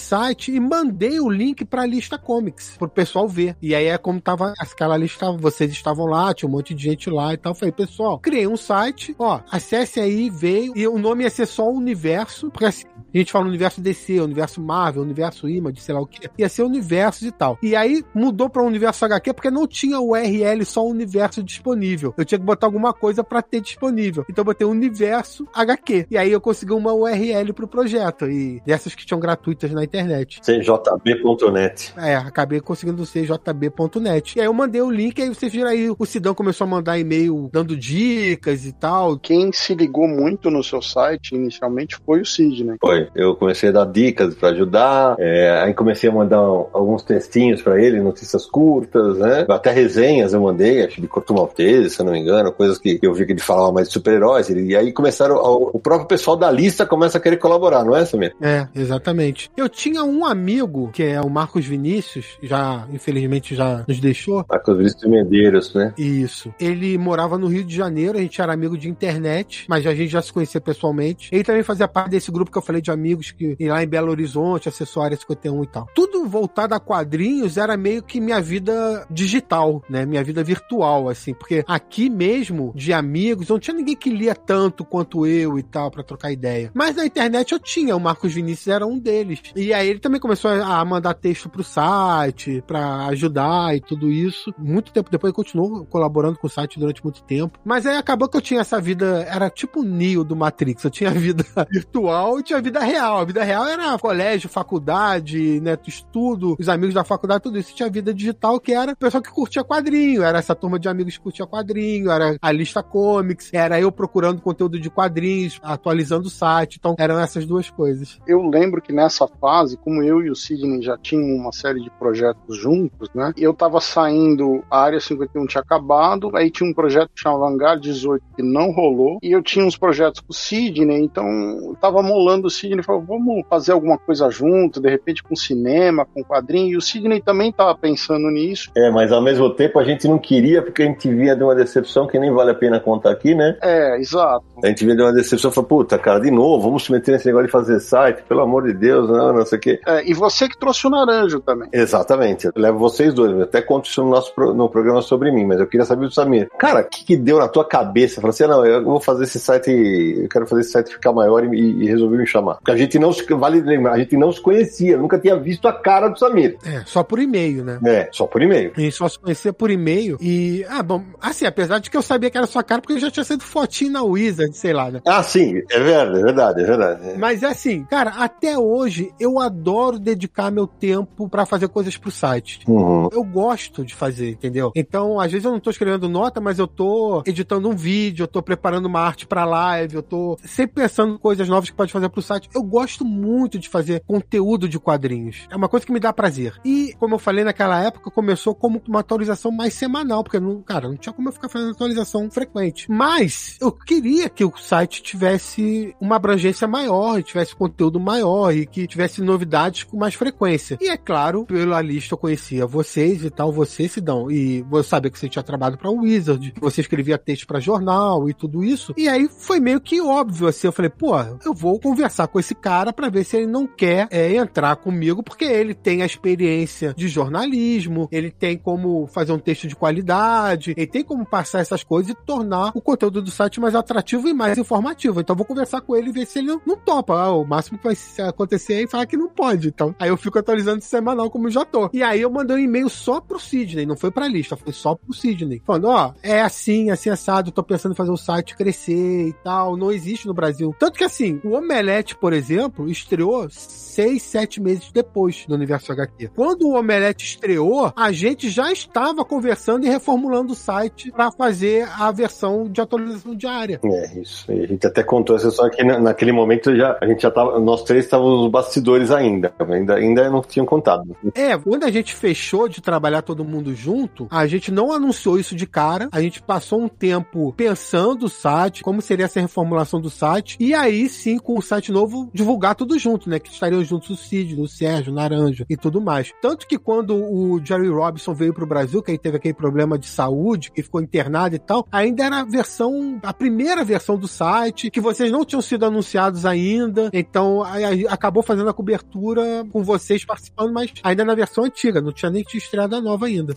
site 0.00 0.52
e 0.52 0.58
mandei 0.58 1.20
o 1.20 1.30
link 1.30 1.64
pra 1.64 1.86
lista 1.86 2.18
comics, 2.18 2.76
pro 2.76 2.88
pessoal 2.88 3.28
ver. 3.28 3.56
E 3.62 3.72
aí 3.72 3.86
é 3.86 3.96
como 3.96 4.20
tava 4.20 4.52
aquela 4.58 4.96
lista, 4.96 5.30
vocês 5.30 5.70
estavam 5.70 6.06
lá, 6.06 6.34
tinha 6.34 6.48
um 6.48 6.52
monte 6.52 6.74
de 6.74 6.82
gente 6.82 7.08
lá 7.08 7.32
e 7.32 7.36
tal. 7.36 7.52
Eu 7.52 7.56
falei, 7.56 7.72
pessoal, 7.72 8.18
criei 8.18 8.48
um 8.48 8.56
site, 8.56 9.14
ó, 9.16 9.40
acesse 9.48 10.00
aí, 10.00 10.28
veio, 10.28 10.72
e 10.76 10.88
o 10.88 10.98
nome 10.98 11.22
ia 11.22 11.30
ser 11.30 11.46
só 11.46 11.70
Universo, 11.70 12.50
porque 12.50 12.64
assim, 12.64 12.86
a 13.18 13.22
gente 13.22 13.32
fala 13.32 13.46
universo 13.46 13.80
DC, 13.80 14.20
universo 14.20 14.60
Marvel, 14.60 15.02
universo 15.02 15.48
Image, 15.48 15.80
sei 15.80 15.94
lá 15.94 16.00
o 16.00 16.06
que. 16.06 16.28
Ia 16.38 16.48
ser 16.48 16.62
universo 16.62 17.26
e 17.26 17.30
tal. 17.30 17.58
E 17.62 17.76
aí 17.76 18.04
mudou 18.14 18.48
para 18.48 18.62
o 18.62 18.66
universo 18.66 19.04
HQ 19.04 19.32
porque 19.34 19.50
não 19.50 19.66
tinha 19.66 20.00
URL 20.00 20.64
só 20.64 20.84
o 20.84 20.90
universo 20.90 21.42
disponível. 21.42 22.14
Eu 22.16 22.24
tinha 22.24 22.38
que 22.38 22.44
botar 22.44 22.66
alguma 22.66 22.92
coisa 22.92 23.22
para 23.22 23.42
ter 23.42 23.60
disponível. 23.60 24.24
Então 24.28 24.42
eu 24.42 24.46
botei 24.46 24.66
universo 24.66 25.46
HQ. 25.52 26.06
E 26.10 26.16
aí 26.16 26.32
eu 26.32 26.40
consegui 26.40 26.72
uma 26.72 26.92
URL 26.92 27.52
pro 27.52 27.68
projeto. 27.68 28.30
E 28.30 28.60
dessas 28.64 28.94
que 28.94 29.04
tinham 29.04 29.20
gratuitas 29.20 29.70
na 29.72 29.84
internet. 29.84 30.40
CJB.net. 30.40 31.92
É, 31.96 32.16
acabei 32.16 32.60
conseguindo 32.60 33.04
ser 33.04 33.26
jb.net. 33.26 34.36
E 34.36 34.40
aí 34.40 34.46
eu 34.46 34.54
mandei 34.54 34.80
o 34.80 34.90
link, 34.90 35.20
aí 35.20 35.28
vocês 35.28 35.52
viram 35.52 35.68
aí, 35.68 35.90
o 35.96 36.06
Sidão 36.06 36.34
começou 36.34 36.66
a 36.66 36.70
mandar 36.70 36.98
e-mail 36.98 37.50
dando 37.52 37.76
dicas 37.76 38.64
e 38.64 38.72
tal. 38.72 39.18
Quem 39.18 39.52
se 39.52 39.74
ligou 39.74 40.08
muito 40.08 40.50
no 40.50 40.62
seu 40.62 40.80
site 40.80 41.34
inicialmente 41.34 41.96
foi 42.04 42.20
o 42.20 42.26
Cid, 42.26 42.64
né? 42.64 42.76
Foi. 43.12 43.22
Eu 43.22 43.34
comecei 43.36 43.68
a 43.68 43.72
dar 43.72 43.86
dicas 43.86 44.34
para 44.34 44.50
ajudar, 44.50 45.16
é, 45.18 45.62
aí 45.62 45.74
comecei 45.74 46.08
a 46.08 46.12
mandar 46.12 46.38
alguns 46.38 47.02
textinhos 47.02 47.62
para 47.62 47.80
ele, 47.80 48.00
notícias 48.00 48.46
curtas, 48.46 49.18
né? 49.18 49.46
Até 49.48 49.70
resenhas 49.70 50.32
eu 50.32 50.40
mandei, 50.40 50.84
acho 50.84 51.00
de 51.00 51.08
Corto 51.08 51.34
Maltese, 51.34 51.90
se 51.90 52.00
eu 52.00 52.06
não 52.06 52.12
me 52.12 52.20
engano, 52.20 52.52
coisas 52.52 52.78
que 52.78 52.98
eu 53.02 53.14
vi 53.14 53.26
que 53.26 53.32
ele 53.32 53.40
falava 53.40 53.72
mais 53.72 53.88
de 53.88 53.94
super-heróis. 53.94 54.48
E 54.48 54.76
aí 54.76 54.92
começaram, 54.92 55.36
o 55.36 55.78
próprio 55.78 56.08
pessoal 56.08 56.36
da 56.36 56.50
lista 56.50 56.86
começa 56.86 57.18
a 57.18 57.20
querer 57.20 57.36
colaborar, 57.36 57.84
não 57.84 57.96
é, 57.96 58.04
Samir? 58.04 58.34
É, 58.40 58.66
exatamente. 58.74 59.50
Eu 59.56 59.68
tinha 59.68 60.04
um 60.04 60.24
amigo, 60.24 60.90
que 60.92 61.02
é 61.02 61.20
o 61.20 61.28
Marcos 61.28 61.64
Vinícius, 61.64 62.38
já, 62.42 62.86
infelizmente, 62.92 63.54
já 63.54 63.84
nos 63.86 64.00
deixou. 64.00 64.44
Marcos 64.48 64.76
Vinícius 64.76 65.10
Medeiros, 65.10 65.74
né? 65.74 65.92
Isso. 65.96 66.52
Ele 66.60 66.96
morava 66.98 67.38
no 67.38 67.46
Rio 67.46 67.64
de 67.64 67.74
Janeiro, 67.74 68.18
a 68.18 68.20
gente 68.20 68.40
era 68.40 68.52
amigo 68.52 68.76
de 68.76 68.88
internet, 68.88 69.64
mas 69.68 69.86
a 69.86 69.94
gente 69.94 70.10
já 70.10 70.22
se 70.22 70.32
conhecia 70.32 70.60
pessoalmente. 70.60 71.28
Ele 71.32 71.44
também 71.44 71.62
fazia 71.62 71.88
parte 71.88 72.10
desse 72.10 72.30
grupo 72.30 72.50
que 72.50 72.58
eu 72.58 72.62
falei 72.62 72.80
de 72.80 72.90
amigos 72.92 73.30
que 73.30 73.56
lá 73.60 73.82
em 73.82 73.88
Belo 73.88 74.10
Horizonte, 74.10 74.68
acessória 74.68 75.16
51 75.16 75.64
e 75.64 75.66
tal. 75.66 75.88
Tudo 75.94 76.26
voltado 76.26 76.74
a 76.74 76.80
quadrinhos 76.80 77.56
era 77.56 77.76
meio 77.76 78.02
que 78.02 78.20
minha 78.20 78.40
vida 78.40 79.06
digital, 79.10 79.82
né? 79.88 80.06
Minha 80.06 80.22
vida 80.22 80.42
virtual, 80.44 81.08
assim, 81.08 81.34
porque 81.34 81.64
aqui 81.66 82.08
mesmo, 82.08 82.72
de 82.74 82.92
amigos, 82.92 83.48
não 83.48 83.58
tinha 83.58 83.76
ninguém 83.76 83.96
que 83.96 84.10
lia 84.10 84.34
tanto 84.34 84.84
quanto 84.84 85.26
eu 85.26 85.58
e 85.58 85.62
tal, 85.62 85.90
para 85.90 86.02
trocar 86.02 86.32
ideia. 86.32 86.70
Mas 86.74 86.96
na 86.96 87.06
internet 87.06 87.52
eu 87.52 87.58
tinha, 87.58 87.96
o 87.96 88.00
Marcos 88.00 88.32
Vinícius 88.32 88.68
era 88.68 88.86
um 88.86 88.98
deles. 88.98 89.40
E 89.56 89.72
aí 89.72 89.88
ele 89.88 89.98
também 89.98 90.20
começou 90.20 90.50
a 90.50 90.84
mandar 90.84 91.14
texto 91.14 91.48
pro 91.48 91.64
site, 91.64 92.62
para 92.66 93.06
ajudar 93.06 93.76
e 93.76 93.80
tudo 93.80 94.10
isso. 94.10 94.52
Muito 94.58 94.92
tempo 94.92 95.10
depois 95.10 95.30
ele 95.30 95.36
continuou 95.36 95.84
colaborando 95.86 96.38
com 96.38 96.46
o 96.46 96.50
site 96.50 96.78
durante 96.78 97.02
muito 97.02 97.22
tempo. 97.22 97.58
Mas 97.64 97.86
aí 97.86 97.96
acabou 97.96 98.28
que 98.28 98.36
eu 98.36 98.42
tinha 98.42 98.60
essa 98.60 98.80
vida, 98.80 99.26
era 99.28 99.48
tipo 99.50 99.80
o 99.80 99.84
Neo 99.84 100.24
do 100.24 100.36
Matrix. 100.36 100.84
Eu 100.84 100.90
tinha 100.90 101.10
vida 101.10 101.44
virtual 101.70 102.40
e 102.40 102.42
tinha 102.42 102.60
vida 102.60 102.80
real. 102.82 103.18
A 103.18 103.24
vida 103.24 103.42
real 103.42 103.66
era 103.66 103.98
colégio, 103.98 104.48
faculdade, 104.48 105.60
né? 105.60 105.76
Estudo, 105.86 106.56
os 106.58 106.68
amigos 106.68 106.94
da 106.94 107.04
faculdade, 107.04 107.42
tudo 107.42 107.58
isso. 107.58 107.74
Tinha 107.74 107.90
vida 107.90 108.14
digital 108.14 108.58
que 108.60 108.72
era 108.72 108.92
o 108.92 108.96
pessoal 108.96 109.22
que 109.22 109.30
curtia 109.30 109.64
quadrinho. 109.64 110.22
Era 110.22 110.38
essa 110.38 110.54
turma 110.54 110.78
de 110.78 110.88
amigos 110.88 111.16
que 111.16 111.22
curtia 111.22 111.46
quadrinho, 111.46 112.10
era 112.10 112.36
a 112.40 112.52
lista 112.52 112.82
comics, 112.82 113.50
era 113.52 113.80
eu 113.80 113.90
procurando 113.90 114.40
conteúdo 114.40 114.78
de 114.78 114.90
quadrinhos, 114.90 115.58
atualizando 115.62 116.28
o 116.28 116.30
site. 116.30 116.76
Então, 116.78 116.94
eram 116.98 117.18
essas 117.18 117.46
duas 117.46 117.70
coisas. 117.70 118.18
Eu 118.26 118.42
lembro 118.48 118.80
que 118.80 118.92
nessa 118.92 119.26
fase, 119.26 119.76
como 119.76 120.02
eu 120.02 120.22
e 120.22 120.30
o 120.30 120.36
Sidney 120.36 120.82
já 120.82 120.96
tinham 120.96 121.36
uma 121.36 121.52
série 121.52 121.80
de 121.80 121.90
projetos 121.90 122.56
juntos, 122.56 123.08
né? 123.14 123.32
Eu 123.36 123.52
tava 123.52 123.80
saindo, 123.80 124.62
a 124.70 124.80
área 124.80 125.00
51 125.00 125.46
tinha 125.46 125.62
acabado, 125.62 126.30
aí 126.34 126.50
tinha 126.50 126.68
um 126.68 126.74
projeto 126.74 127.10
que 127.14 127.20
chamava 127.20 127.48
Hangar 127.48 127.78
18 127.78 128.22
que 128.36 128.42
não 128.42 128.70
rolou, 128.70 129.18
e 129.22 129.32
eu 129.32 129.42
tinha 129.42 129.64
uns 129.64 129.76
projetos 129.76 130.20
com 130.20 130.30
o 130.30 130.34
Sidney, 130.34 131.02
então 131.02 131.26
eu 131.26 131.76
tava 131.80 132.02
molando 132.02 132.46
o 132.46 132.50
Sidney, 132.50 132.71
falou, 132.80 133.02
vamos 133.02 133.42
fazer 133.50 133.72
alguma 133.72 133.98
coisa 133.98 134.30
junto, 134.30 134.80
de 134.80 134.88
repente 134.88 135.20
com 135.22 135.34
cinema, 135.34 136.06
com 136.06 136.22
quadrinho, 136.22 136.68
e 136.74 136.76
o 136.76 136.80
Sidney 136.80 137.20
também 137.20 137.50
tava 137.50 137.74
pensando 137.76 138.30
nisso. 138.30 138.70
É, 138.76 138.88
mas 138.90 139.10
ao 139.10 139.20
mesmo 139.20 139.50
tempo 139.50 139.80
a 139.80 139.84
gente 139.84 140.06
não 140.06 140.16
queria, 140.18 140.62
porque 140.62 140.82
a 140.82 140.86
gente 140.86 141.12
via 141.12 141.34
de 141.34 141.42
uma 141.42 141.54
decepção 141.56 142.06
que 142.06 142.18
nem 142.20 142.30
vale 142.32 142.52
a 142.52 142.54
pena 142.54 142.78
contar 142.78 143.10
aqui, 143.10 143.34
né? 143.34 143.56
É, 143.60 143.98
exato. 143.98 144.44
A 144.62 144.68
gente 144.68 144.84
via 144.84 144.94
de 144.94 145.02
uma 145.02 145.12
decepção 145.12 145.50
e 145.50 145.54
falou, 145.54 145.68
puta, 145.68 145.98
cara, 145.98 146.20
de 146.20 146.30
novo, 146.30 146.62
vamos 146.62 146.84
se 146.84 146.92
meter 146.92 147.12
nesse 147.12 147.26
negócio 147.26 147.46
de 147.46 147.52
fazer 147.52 147.80
site, 147.80 148.22
pelo 148.28 148.40
amor 148.42 148.62
de 148.64 148.74
Deus, 148.74 149.08
não, 149.10 149.32
não 149.32 149.44
sei 149.44 149.58
o 149.58 149.60
quê. 149.60 149.80
É, 149.86 150.08
e 150.08 150.14
você 150.14 150.48
que 150.48 150.56
trouxe 150.56 150.86
o 150.86 150.90
Naranjo 150.90 151.40
também. 151.40 151.68
Exatamente, 151.72 152.46
eu 152.46 152.52
levo 152.54 152.78
vocês 152.78 153.12
dois, 153.12 153.32
eu 153.32 153.42
até 153.42 153.60
conto 153.60 153.86
isso 153.88 154.02
no 154.04 154.10
nosso 154.10 154.32
pro- 154.34 154.54
no 154.54 154.68
programa 154.68 155.02
sobre 155.02 155.32
mim, 155.32 155.44
mas 155.44 155.58
eu 155.58 155.66
queria 155.66 155.84
saber 155.84 156.06
do 156.06 156.12
Samir. 156.14 156.48
Cara, 156.58 156.80
o 156.80 156.84
que, 156.88 157.04
que 157.04 157.16
deu 157.16 157.38
na 157.38 157.48
tua 157.48 157.64
cabeça? 157.64 158.20
Falou 158.20 158.30
assim, 158.30 158.46
não, 158.46 158.64
eu 158.64 158.84
vou 158.84 159.00
fazer 159.00 159.24
esse 159.24 159.40
site, 159.40 159.70
eu 159.70 160.28
quero 160.28 160.46
fazer 160.46 160.60
esse 160.60 160.70
site 160.70 160.92
ficar 160.92 161.12
maior 161.12 161.44
e, 161.44 161.56
e 161.58 161.86
resolvi 161.88 162.16
me 162.18 162.26
chamar. 162.26 162.58
Porque 162.62 162.70
a 162.70 162.76
gente 162.76 162.96
não 162.96 163.12
se, 163.12 163.24
vale 163.34 163.60
lembrar, 163.60 163.94
a 163.94 163.98
gente 163.98 164.16
não 164.16 164.30
se 164.30 164.40
conhecia, 164.40 164.96
nunca 164.96 165.18
tinha 165.18 165.36
visto 165.36 165.66
a 165.66 165.72
cara 165.72 166.08
do 166.08 166.18
Samir. 166.18 166.56
É, 166.64 166.84
só 166.86 167.02
por 167.02 167.18
e-mail, 167.18 167.64
né? 167.64 167.80
É, 167.84 168.08
só 168.12 168.24
por 168.24 168.40
e-mail. 168.40 168.72
Gente 168.76 168.94
só 168.94 169.08
se 169.08 169.18
conhecia 169.18 169.52
por 169.52 169.68
e-mail. 169.68 170.16
E, 170.20 170.64
ah, 170.68 170.82
bom, 170.82 171.02
assim, 171.20 171.44
apesar 171.44 171.80
de 171.80 171.90
que 171.90 171.96
eu 171.96 172.02
sabia 172.02 172.30
que 172.30 172.38
era 172.38 172.46
sua 172.46 172.62
cara, 172.62 172.80
porque 172.80 172.94
eu 172.94 173.00
já 173.00 173.10
tinha 173.10 173.24
sido 173.24 173.42
fotinho 173.42 173.90
na 173.90 174.02
Wizard, 174.04 174.56
sei 174.56 174.72
lá, 174.72 174.92
né? 174.92 175.00
Ah, 175.04 175.22
sim, 175.24 175.60
é 175.70 175.80
verdade, 175.80 176.20
é 176.20 176.22
verdade, 176.22 176.60
é 176.60 176.64
verdade. 176.64 177.18
Mas 177.18 177.42
é 177.42 177.46
assim, 177.46 177.84
cara, 177.84 178.10
até 178.10 178.56
hoje 178.56 179.12
eu 179.18 179.40
adoro 179.40 179.98
dedicar 179.98 180.52
meu 180.52 180.68
tempo 180.68 181.28
pra 181.28 181.44
fazer 181.44 181.66
coisas 181.66 181.96
pro 181.96 182.12
site. 182.12 182.60
Uhum. 182.68 183.08
Eu 183.10 183.24
gosto 183.24 183.84
de 183.84 183.92
fazer, 183.92 184.30
entendeu? 184.30 184.70
Então, 184.76 185.18
às 185.18 185.32
vezes 185.32 185.44
eu 185.44 185.50
não 185.50 185.58
tô 185.58 185.70
escrevendo 185.70 186.08
nota, 186.08 186.40
mas 186.40 186.60
eu 186.60 186.68
tô 186.68 187.24
editando 187.26 187.68
um 187.68 187.74
vídeo, 187.74 188.22
eu 188.22 188.28
tô 188.28 188.40
preparando 188.40 188.86
uma 188.86 189.00
arte 189.00 189.26
pra 189.26 189.44
live, 189.44 189.96
eu 189.96 190.02
tô 190.02 190.38
sempre 190.44 190.82
pensando 190.82 191.14
em 191.14 191.18
coisas 191.18 191.48
novas 191.48 191.68
que 191.68 191.76
pode 191.76 191.92
fazer 191.92 192.08
pro 192.08 192.22
site. 192.22 192.48
Eu 192.54 192.62
gosto 192.62 193.04
muito 193.04 193.58
de 193.58 193.68
fazer 193.68 194.02
conteúdo 194.06 194.68
de 194.68 194.78
quadrinhos. 194.78 195.46
É 195.50 195.56
uma 195.56 195.68
coisa 195.68 195.86
que 195.86 195.92
me 195.92 196.00
dá 196.00 196.12
prazer. 196.12 196.54
E, 196.64 196.94
como 196.98 197.14
eu 197.14 197.18
falei 197.18 197.44
naquela 197.44 197.82
época, 197.82 198.10
começou 198.10 198.54
como 198.54 198.82
uma 198.86 199.00
atualização 199.00 199.50
mais 199.50 199.74
semanal, 199.74 200.22
porque, 200.22 200.40
não, 200.40 200.62
cara, 200.62 200.88
não 200.88 200.96
tinha 200.96 201.12
como 201.12 201.28
eu 201.28 201.32
ficar 201.32 201.48
fazendo 201.48 201.72
atualização 201.72 202.30
frequente. 202.30 202.90
Mas 202.90 203.56
eu 203.60 203.72
queria 203.72 204.28
que 204.28 204.44
o 204.44 204.52
site 204.56 205.02
tivesse 205.02 205.94
uma 206.00 206.16
abrangência 206.16 206.66
maior, 206.68 207.18
e 207.18 207.22
tivesse 207.22 207.54
conteúdo 207.54 207.98
maior 207.98 208.54
e 208.54 208.66
que 208.66 208.86
tivesse 208.86 209.22
novidades 209.22 209.84
com 209.84 209.96
mais 209.96 210.14
frequência. 210.14 210.78
E 210.80 210.88
é 210.88 210.96
claro, 210.96 211.44
pela 211.44 211.80
lista 211.80 212.14
eu 212.14 212.18
conhecia 212.18 212.66
vocês 212.66 213.24
e 213.24 213.30
tal, 213.30 213.52
você, 213.52 213.88
Sidão, 213.88 214.30
e 214.30 214.64
eu 214.70 214.82
sabia 214.82 215.10
que 215.10 215.18
você 215.18 215.28
tinha 215.28 215.42
trabalhado 215.42 215.78
pra 215.78 215.90
Wizard, 215.90 216.54
você 216.60 216.80
escrevia 216.80 217.18
texto 217.18 217.46
pra 217.46 217.60
jornal 217.60 218.28
e 218.28 218.34
tudo 218.34 218.64
isso. 218.64 218.94
E 218.96 219.08
aí 219.08 219.28
foi 219.28 219.60
meio 219.60 219.80
que 219.80 220.00
óbvio, 220.00 220.48
assim, 220.48 220.66
eu 220.66 220.72
falei, 220.72 220.90
pô, 220.90 221.12
eu 221.44 221.54
vou 221.54 221.78
conversar 221.78 222.28
com 222.32 222.40
esse 222.40 222.54
cara 222.54 222.92
pra 222.92 223.10
ver 223.10 223.24
se 223.24 223.36
ele 223.36 223.46
não 223.46 223.66
quer 223.66 224.08
é, 224.10 224.34
entrar 224.34 224.74
comigo, 224.76 225.22
porque 225.22 225.44
ele 225.44 225.74
tem 225.74 226.02
a 226.02 226.06
experiência 226.06 226.94
de 226.96 227.06
jornalismo, 227.06 228.08
ele 228.10 228.30
tem 228.30 228.56
como 228.56 229.06
fazer 229.06 229.32
um 229.32 229.38
texto 229.38 229.68
de 229.68 229.76
qualidade, 229.76 230.72
ele 230.76 230.86
tem 230.86 231.04
como 231.04 231.26
passar 231.26 231.60
essas 231.60 231.84
coisas 231.84 232.12
e 232.12 232.14
tornar 232.26 232.72
o 232.74 232.80
conteúdo 232.80 233.20
do 233.20 233.30
site 233.30 233.60
mais 233.60 233.74
atrativo 233.74 234.28
e 234.28 234.32
mais 234.32 234.56
informativo. 234.56 235.20
Então 235.20 235.36
vou 235.36 235.44
conversar 235.44 235.82
com 235.82 235.94
ele 235.94 236.08
e 236.08 236.12
ver 236.12 236.26
se 236.26 236.38
ele 236.38 236.48
não, 236.48 236.62
não 236.66 236.76
topa. 236.76 237.14
Ah, 237.14 237.32
o 237.32 237.44
máximo 237.44 237.78
que 237.78 237.84
vai 237.84 237.96
acontecer 238.26 238.82
é 238.82 238.86
falar 238.86 239.06
que 239.06 239.16
não 239.16 239.28
pode. 239.28 239.68
Então, 239.68 239.94
aí 239.98 240.08
eu 240.08 240.16
fico 240.16 240.38
atualizando 240.38 240.82
semanal 240.82 241.30
como 241.30 241.50
já 241.50 241.64
tô. 241.64 241.90
E 241.92 242.02
aí 242.02 242.20
eu 242.20 242.30
mandei 242.30 242.56
um 242.56 242.60
e-mail 242.60 242.88
só 242.88 243.20
pro 243.20 243.38
Sidney, 243.38 243.84
não 243.84 243.96
foi 243.96 244.10
pra 244.10 244.26
lista, 244.26 244.56
foi 244.56 244.72
só 244.72 244.94
pro 244.94 245.12
Sidney. 245.12 245.62
Falando, 245.64 245.88
ó, 245.88 246.14
é 246.22 246.40
assim, 246.40 246.90
assim 246.90 247.10
assado, 247.10 247.52
tô 247.52 247.62
pensando 247.62 247.92
em 247.92 247.96
fazer 247.96 248.10
o 248.10 248.16
site 248.16 248.56
crescer 248.56 249.28
e 249.28 249.32
tal, 249.44 249.76
não 249.76 249.92
existe 249.92 250.26
no 250.26 250.34
Brasil. 250.34 250.74
Tanto 250.78 250.98
que 250.98 251.04
assim, 251.04 251.40
o 251.44 251.52
Omelete, 251.52 252.16
por 252.22 252.32
exemplo, 252.32 252.88
estreou 252.88 253.48
seis, 253.50 254.22
sete 254.22 254.60
meses 254.60 254.92
depois 254.94 255.44
do 255.48 255.56
Universo 255.56 255.90
HQ. 255.90 256.28
Quando 256.36 256.68
o 256.68 256.78
Omelete 256.78 257.24
estreou, 257.24 257.92
a 257.96 258.12
gente 258.12 258.48
já 258.48 258.70
estava 258.70 259.24
conversando 259.24 259.84
e 259.84 259.88
reformulando 259.88 260.52
o 260.52 260.54
site 260.54 261.10
para 261.10 261.32
fazer 261.32 261.84
a 261.98 262.12
versão 262.12 262.68
de 262.70 262.80
atualização 262.80 263.34
diária. 263.34 263.80
É, 263.84 264.20
isso. 264.20 264.48
A 264.52 264.54
gente 264.54 264.86
até 264.86 265.02
contou 265.02 265.34
essa 265.34 265.48
história 265.48 265.72
que 265.76 265.82
na- 265.82 265.98
naquele 265.98 266.30
momento 266.30 266.74
já, 266.76 266.96
a 267.02 267.06
gente 267.08 267.22
já 267.22 267.30
tava, 267.32 267.58
nós 267.58 267.82
três 267.82 268.04
estávamos 268.04 268.42
nos 268.42 268.50
bastidores 268.52 269.10
ainda. 269.10 269.52
Ainda, 269.58 269.96
ainda 269.96 270.30
não 270.30 270.42
tinham 270.42 270.64
contado. 270.64 271.16
É, 271.34 271.58
quando 271.58 271.82
a 271.82 271.90
gente 271.90 272.14
fechou 272.14 272.68
de 272.68 272.80
trabalhar 272.80 273.22
todo 273.22 273.44
mundo 273.44 273.74
junto, 273.74 274.28
a 274.30 274.46
gente 274.46 274.70
não 274.70 274.92
anunciou 274.92 275.40
isso 275.40 275.56
de 275.56 275.66
cara. 275.66 276.08
A 276.12 276.20
gente 276.22 276.40
passou 276.40 276.80
um 276.80 276.88
tempo 276.88 277.52
pensando 277.56 278.26
o 278.26 278.28
site, 278.28 278.84
como 278.84 279.02
seria 279.02 279.24
essa 279.24 279.40
reformulação 279.40 280.00
do 280.00 280.08
site, 280.08 280.56
e 280.60 280.72
aí 280.72 281.08
sim, 281.08 281.36
com 281.36 281.58
o 281.58 281.62
site 281.62 281.90
novo, 281.90 282.11
divulgar 282.32 282.74
tudo 282.74 282.98
junto, 282.98 283.28
né? 283.28 283.38
Que 283.38 283.50
estariam 283.50 283.84
juntos 283.84 284.10
o 284.10 284.16
Cid, 284.16 284.60
o 284.60 284.66
Sérgio, 284.66 285.12
o 285.12 285.14
Naranja 285.14 285.64
e 285.68 285.76
tudo 285.76 286.00
mais. 286.00 286.32
Tanto 286.40 286.66
que 286.66 286.78
quando 286.78 287.14
o 287.14 287.60
Jerry 287.64 287.88
Robinson 287.88 288.34
veio 288.34 288.54
pro 288.54 288.66
Brasil, 288.66 289.02
que 289.02 289.10
aí 289.10 289.18
teve 289.18 289.36
aquele 289.36 289.54
problema 289.54 289.98
de 289.98 290.06
saúde, 290.06 290.70
que 290.70 290.82
ficou 290.82 291.00
internado 291.00 291.54
e 291.54 291.58
tal, 291.58 291.86
ainda 291.90 292.24
era 292.24 292.40
a 292.40 292.44
versão, 292.44 293.18
a 293.22 293.32
primeira 293.32 293.84
versão 293.84 294.16
do 294.16 294.28
site, 294.28 294.90
que 294.90 295.00
vocês 295.00 295.30
não 295.30 295.44
tinham 295.44 295.62
sido 295.62 295.84
anunciados 295.84 296.44
ainda, 296.44 297.10
então 297.12 297.62
acabou 298.08 298.42
fazendo 298.42 298.68
a 298.68 298.74
cobertura 298.74 299.66
com 299.70 299.82
vocês 299.82 300.24
participando, 300.24 300.72
mas 300.72 300.92
ainda 301.02 301.24
na 301.24 301.34
versão 301.34 301.64
antiga, 301.64 302.00
não 302.00 302.12
tinha 302.12 302.30
nem 302.30 302.44
estreado 302.54 302.96
a 302.96 303.00
nova 303.00 303.26
ainda. 303.26 303.56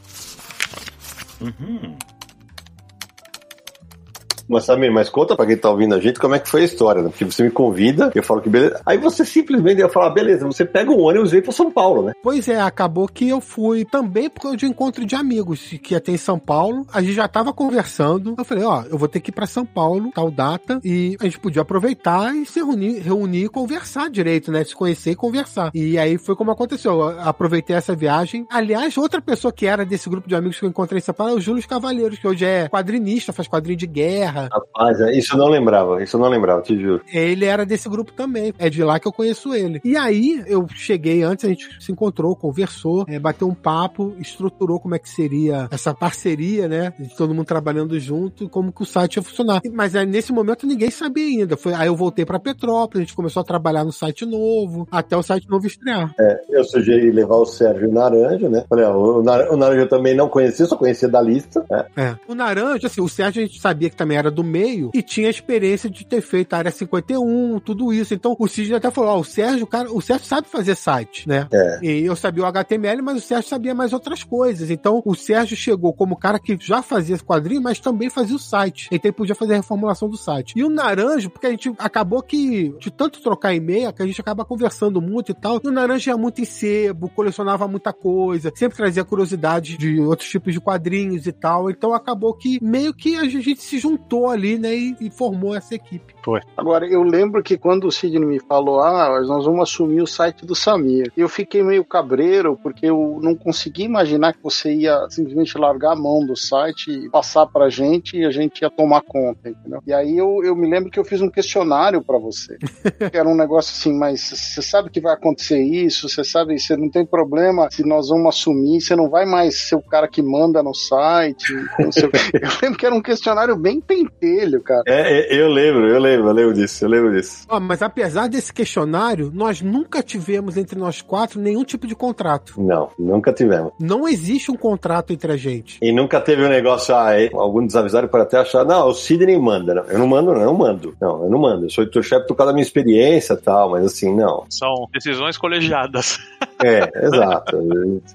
Mas, 4.48 4.66
Samir, 4.66 4.92
mas 4.92 5.10
conta 5.10 5.36
pra 5.36 5.46
quem 5.46 5.58
tá 5.58 5.70
ouvindo 5.70 5.96
a 5.96 6.00
gente 6.00 6.20
como 6.20 6.36
é 6.36 6.40
que 6.40 6.50
foi 6.50 6.62
a 6.62 6.66
história, 6.66 7.02
né? 7.02 7.10
Porque 7.10 7.26
você 7.26 7.44
me 7.44 7.52
convida, 7.52 8.12
eu 8.14 8.24
falo 8.24 8.42
que 8.42 8.50
beleza. 8.50 8.82
Aí 8.86 8.98
você 8.98 9.26
simplesmente 9.26 9.80
ia 9.80 9.90
falar, 9.90 10.12
beleza, 10.12 10.46
você 10.46 10.66
pega 10.66 10.92
um 10.92 11.00
ônibus 11.00 11.30
e 11.30 11.36
vem 11.36 11.42
pra 11.42 11.52
São 11.52 11.72
Paulo, 11.72 12.04
né? 12.04 12.14
Pois 12.22 12.48
é, 12.48 12.60
acabou 12.60 13.08
que 13.08 13.30
eu 13.30 13.42
fui 13.42 13.86
também 13.86 14.30
por 14.30 14.42
causa 14.42 14.58
de 14.58 14.66
um 14.66 14.70
encontro 14.70 15.06
de 15.06 15.16
amigos 15.16 15.76
que 15.82 15.94
ia 15.94 16.02
ter 16.02 16.12
em 16.12 16.18
São 16.18 16.38
Paulo. 16.38 16.86
A 16.94 17.02
gente 17.02 17.14
já 17.14 17.28
tava 17.28 17.54
conversando. 17.54 18.36
Eu 18.38 18.46
falei, 18.46 18.64
ó, 18.64 18.84
eu 18.84 18.98
vou 18.98 19.08
ter 19.08 19.20
que 19.20 19.30
ir 19.30 19.34
pra 19.34 19.48
São 19.48 19.66
Paulo, 19.66 20.12
tal 20.14 20.30
data, 20.30 20.80
e 20.84 21.18
a 21.20 21.24
gente 21.26 21.40
podia 21.40 21.62
aproveitar 21.62 22.36
e 22.36 22.46
se 22.46 22.60
reunir, 22.60 23.00
reunir 23.00 23.46
e 23.46 23.50
conversar 23.50 24.10
direito, 24.10 24.52
né? 24.52 24.64
Se 24.64 24.76
conhecer 24.76 25.12
e 25.12 25.16
conversar. 25.16 25.72
E 25.74 25.98
aí 25.98 26.18
foi 26.18 26.36
como 26.36 26.52
aconteceu. 26.52 27.00
Eu 27.00 27.20
aproveitei 27.22 27.76
essa 27.76 27.96
viagem. 27.96 28.46
Aliás, 28.50 28.98
outra 28.98 29.22
pessoa 29.22 29.52
que 29.52 29.66
era 29.66 29.86
desse 29.86 30.10
grupo 30.10 30.28
de 30.28 30.36
amigos 30.36 30.60
que 30.60 30.66
eu 30.66 30.70
encontrei 30.70 31.00
em 31.00 31.04
São 31.04 31.16
Paulo 31.16 31.34
é 31.34 31.36
o 31.36 31.42
Júlio 31.42 31.66
Cavaleiros, 31.68 32.20
que 32.20 32.28
hoje 32.28 32.46
é 32.46 32.70
quadrinista, 32.70 33.34
faz 33.34 33.48
quadrinho 33.48 33.78
de 33.78 33.88
guerra. 33.88 34.35
Rapaz, 34.44 35.00
é, 35.02 35.18
isso 35.18 35.34
eu 35.36 35.40
não 35.40 35.48
lembrava, 35.50 36.02
isso 36.04 36.16
eu 36.16 36.22
não 36.22 36.30
lembrava, 36.30 36.62
te 36.62 36.80
juro. 36.80 37.02
Ele 37.12 37.46
era 37.46 37.66
desse 37.66 37.88
grupo 37.90 38.12
também. 38.14 38.54
É 38.58 38.70
de 38.70 38.84
lá 38.84 39.00
que 39.00 39.08
eu 39.08 39.12
conheço 39.12 39.54
ele. 39.54 39.80
E 39.84 39.96
aí, 39.98 40.44
eu 40.48 40.68
cheguei 40.74 41.24
antes, 41.24 41.46
a 41.46 41.50
gente 41.50 41.68
se 41.84 41.92
encontrou, 41.92 42.36
conversou, 42.36 43.06
é, 43.08 43.20
bateu 43.20 43.48
um 43.48 43.54
papo, 43.54 44.14
estruturou 44.20 44.80
como 44.80 44.96
é 44.96 45.00
que 45.00 45.10
seria 45.10 45.68
essa 45.72 45.94
parceria, 45.94 46.68
né? 46.68 46.94
De 47.00 47.16
todo 47.16 47.34
mundo 47.34 47.46
trabalhando 47.46 48.00
junto 48.00 48.48
como 48.50 48.72
que 48.72 48.82
o 48.82 48.86
site 48.86 49.16
ia 49.18 49.24
funcionar. 49.24 49.62
Mas 49.74 49.96
aí, 49.96 50.06
nesse 50.06 50.32
momento 50.32 50.66
ninguém 50.68 50.90
sabia 50.92 51.26
ainda. 51.26 51.58
Foi, 51.58 51.74
aí 51.74 51.88
eu 51.88 51.96
voltei 51.96 52.26
pra 52.26 52.40
Petrópolis, 52.40 53.00
a 53.02 53.06
gente 53.06 53.16
começou 53.16 53.42
a 53.42 53.46
trabalhar 53.46 53.84
no 53.84 53.92
site 53.92 54.26
novo, 54.26 54.88
até 54.92 55.16
o 55.16 55.24
site 55.24 55.50
novo 55.50 55.66
estrear. 55.68 56.14
Eu 56.50 56.64
sugeri 56.64 57.12
levar 57.12 57.36
o 57.38 57.46
Sérgio 57.46 57.90
o 57.90 57.94
Naranja, 57.94 58.50
né? 58.50 58.64
Falei, 58.70 58.86
ó, 58.86 58.96
o, 59.20 59.24
Nar- 59.24 59.52
o 59.52 59.58
Naranja 59.58 59.82
eu 59.82 59.90
também 59.90 60.16
não 60.16 60.28
conhecia, 60.30 60.66
só 60.66 60.76
conhecia 60.76 61.08
da 61.08 61.22
lista. 61.22 61.66
né? 61.70 61.86
É. 61.96 62.16
O 62.28 62.36
Naranja, 62.36 62.88
assim, 62.88 63.02
o 63.02 63.08
Sérgio 63.10 63.44
a 63.44 63.46
gente 63.46 63.60
sabia 63.60 63.90
que 63.90 63.96
também 63.96 64.18
era 64.18 64.25
do 64.32 64.44
meio 64.44 64.92
e 64.94 65.02
tinha 65.02 65.28
a 65.28 65.32
experiência 65.32 65.90
de 65.90 66.06
ter 66.06 66.22
feito 66.22 66.54
a 66.54 66.58
área 66.58 66.72
51, 66.72 67.60
tudo 67.60 67.94
isso. 67.94 68.14
Então 68.14 68.36
o 68.40 68.48
Sidney 68.48 68.78
até 68.78 68.92
falou: 68.92 69.12
Ó, 69.12 69.20
o 69.20 69.24
Sérgio, 69.24 69.68
cara, 69.68 69.92
o 69.92 70.02
Sérgio 70.02 70.26
sabe 70.26 70.48
fazer 70.48 70.76
site, 70.76 71.28
né? 71.28 71.48
É. 71.52 71.80
E 71.82 72.06
eu 72.06 72.16
sabia 72.16 72.44
o 72.44 72.48
HTML, 72.48 73.02
mas 73.02 73.18
o 73.18 73.22
Sérgio 73.22 73.50
sabia 73.50 73.74
mais 73.74 73.94
outras 73.94 74.24
coisas. 74.24 74.70
Então 74.70 75.02
o 75.06 75.16
Sérgio 75.16 75.56
chegou 75.56 75.94
como 75.94 76.16
cara 76.16 76.40
que 76.40 76.58
já 76.60 76.82
fazia 76.82 77.16
esse 77.16 77.24
quadrinho, 77.24 77.62
mas 77.62 77.80
também 77.80 78.10
fazia 78.10 78.36
o 78.36 78.40
site. 78.40 78.88
Então 78.92 79.10
ele 79.10 79.18
podia 79.18 79.36
fazer 79.36 79.54
a 79.54 79.58
reformulação 79.58 80.10
do 80.10 80.18
site. 80.18 80.54
E 80.56 80.64
o 80.64 80.70
Naranja, 80.70 81.30
porque 81.30 81.48
a 81.48 81.52
gente 81.52 81.74
acabou 81.78 82.22
que, 82.22 82.74
de 82.80 82.92
tanto 82.92 83.22
trocar 83.22 83.54
e-mail, 83.54 83.92
que 83.94 84.02
a 84.02 84.08
gente 84.08 84.22
acaba 84.22 84.46
conversando 84.46 85.02
muito 85.02 85.32
e 85.32 85.36
tal. 85.36 85.60
E 85.64 85.68
o 85.68 85.72
Naranja 85.72 86.12
ia 86.12 86.18
muito 86.18 86.42
em 86.42 86.46
sebo, 86.46 87.10
colecionava 87.10 87.68
muita 87.68 87.94
coisa, 87.94 88.52
sempre 88.56 88.78
trazia 88.78 89.04
curiosidade 89.04 89.78
de 89.78 90.00
outros 90.00 90.30
tipos 90.30 90.54
de 90.54 90.60
quadrinhos 90.60 91.28
e 91.28 91.32
tal. 91.32 91.70
Então 91.70 91.94
acabou 91.94 92.34
que 92.34 92.60
meio 92.62 92.94
que 92.94 93.16
a 93.16 93.26
gente 93.26 93.62
se 93.62 93.78
juntou 93.78 94.15
juntou 94.16 94.30
ali, 94.30 94.58
né, 94.58 94.74
e, 94.74 94.96
e 95.02 95.10
formou 95.10 95.56
essa 95.56 95.76
equipe. 95.76 96.16
Agora, 96.58 96.88
eu 96.88 97.04
lembro 97.04 97.44
que 97.44 97.58
quando 97.58 97.86
o 97.86 97.92
Sidney 97.92 98.26
me 98.26 98.40
falou, 98.40 98.80
ah, 98.80 99.22
nós 99.22 99.46
vamos 99.46 99.62
assumir 99.62 100.02
o 100.02 100.08
site 100.08 100.46
do 100.46 100.56
Samir, 100.56 101.12
eu 101.16 101.30
fiquei 101.30 101.62
meio 101.62 101.84
cabreiro, 101.86 102.58
porque 102.64 102.88
eu 102.88 103.20
não 103.22 103.36
consegui 103.36 103.84
imaginar 103.84 104.34
que 104.34 104.42
você 104.42 104.74
ia 104.74 105.06
simplesmente 105.10 105.58
largar 105.58 105.92
a 105.92 105.96
mão 105.96 106.26
do 106.26 106.36
site 106.36 106.90
e 106.90 107.10
passar 107.10 107.46
pra 107.46 107.70
gente 107.70 108.18
e 108.18 108.26
a 108.26 108.32
gente 108.32 108.62
ia 108.62 108.70
tomar 108.70 109.02
conta, 109.02 109.50
entendeu? 109.50 109.82
E 109.86 109.94
aí 109.94 110.18
eu, 110.18 110.42
eu 110.44 110.56
me 110.56 110.68
lembro 110.68 110.90
que 110.90 111.00
eu 111.00 111.06
fiz 111.06 111.22
um 111.22 111.30
questionário 111.30 112.04
pra 112.04 112.18
você. 112.18 112.58
que 113.12 113.18
era 113.18 113.28
um 113.28 113.36
negócio 113.36 113.72
assim, 113.72 113.98
mas 113.98 114.22
você 114.22 114.62
sabe 114.62 114.90
que 114.90 115.00
vai 115.00 115.14
acontecer 115.14 115.62
isso, 115.62 116.10
você 116.10 116.24
sabe, 116.24 116.60
você 116.60 116.76
não 116.76 116.90
tem 116.90 117.06
problema 117.06 117.70
se 117.72 117.86
nós 117.86 118.10
vamos 118.10 118.36
assumir, 118.36 118.82
você 118.82 118.96
não 118.96 119.10
vai 119.10 119.26
mais 119.26 119.56
ser 119.56 119.76
o 119.76 119.82
cara 119.82 120.08
que 120.08 120.22
manda 120.22 120.64
no 120.64 120.74
site. 120.74 121.54
não 121.80 121.92
sei 121.92 122.06
o 122.06 122.12
quê. 122.12 122.18
eu 122.34 122.50
lembro 122.64 122.80
que 122.80 122.86
era 122.86 122.96
um 122.96 123.02
questionário 123.02 123.56
bem 123.56 123.80
pentelho, 124.08 124.62
cara. 124.62 124.84
É, 124.88 125.36
é, 125.36 125.42
eu 125.42 125.48
lembro, 125.48 125.88
eu 125.88 126.00
lembro, 126.00 126.28
eu 126.28 126.34
lembro 126.34 126.54
disso, 126.54 126.86
eu 126.86 126.90
lembro 126.90 127.14
disso. 127.14 127.46
Ó, 127.50 127.60
mas 127.60 127.82
apesar 127.82 128.28
desse 128.28 128.54
questionário, 128.54 129.32
nós 129.34 129.62
nunca 129.62 130.02
tivemos 130.02 130.58
entre 130.58 130.78
nós 130.78 131.02
quatro 131.02 131.40
nenhum 131.40 131.64
tipo 131.64 131.88
de 131.88 131.96
contrato. 131.96 132.62
Não, 132.62 132.90
nunca 132.98 133.34
tivemos. 133.34 133.74
Não 133.80 134.08
existe 134.08 134.52
um 134.52 134.56
contrato 134.56 135.12
entre 135.12 135.32
a 135.32 135.38
gente. 135.38 135.80
E 135.82 135.92
nunca 135.92 136.20
teve 136.22 136.44
um 136.44 136.50
negócio, 136.50 136.96
ah, 136.96 137.20
é, 137.20 137.30
algum 137.34 137.66
desavisado 137.66 138.08
pode 138.08 138.24
até 138.24 138.38
achar, 138.38 138.66
não, 138.66 138.88
o 138.90 138.94
Sidney 138.94 139.40
manda. 139.40 139.74
Não, 139.74 139.84
eu 139.84 140.00
não 140.00 140.08
mando, 140.08 140.34
não, 140.34 140.42
eu 140.42 140.46
não 140.48 140.54
mando. 140.54 140.96
Não, 141.00 141.24
eu 141.24 141.30
não 141.30 141.40
mando. 141.40 141.66
Eu 141.66 141.70
sou 141.70 141.84
editor-chefe 141.84 142.28
por 142.28 142.36
causa 142.36 142.52
da 142.52 142.54
minha 142.54 142.66
experiência 142.66 143.34
e 143.34 143.38
tal, 143.38 143.72
mas 143.72 143.86
assim, 143.86 144.16
não. 144.16 144.46
São 144.50 144.88
decisões 144.94 145.38
colegiadas. 145.38 146.18
É, 146.64 146.90
exato. 147.06 147.58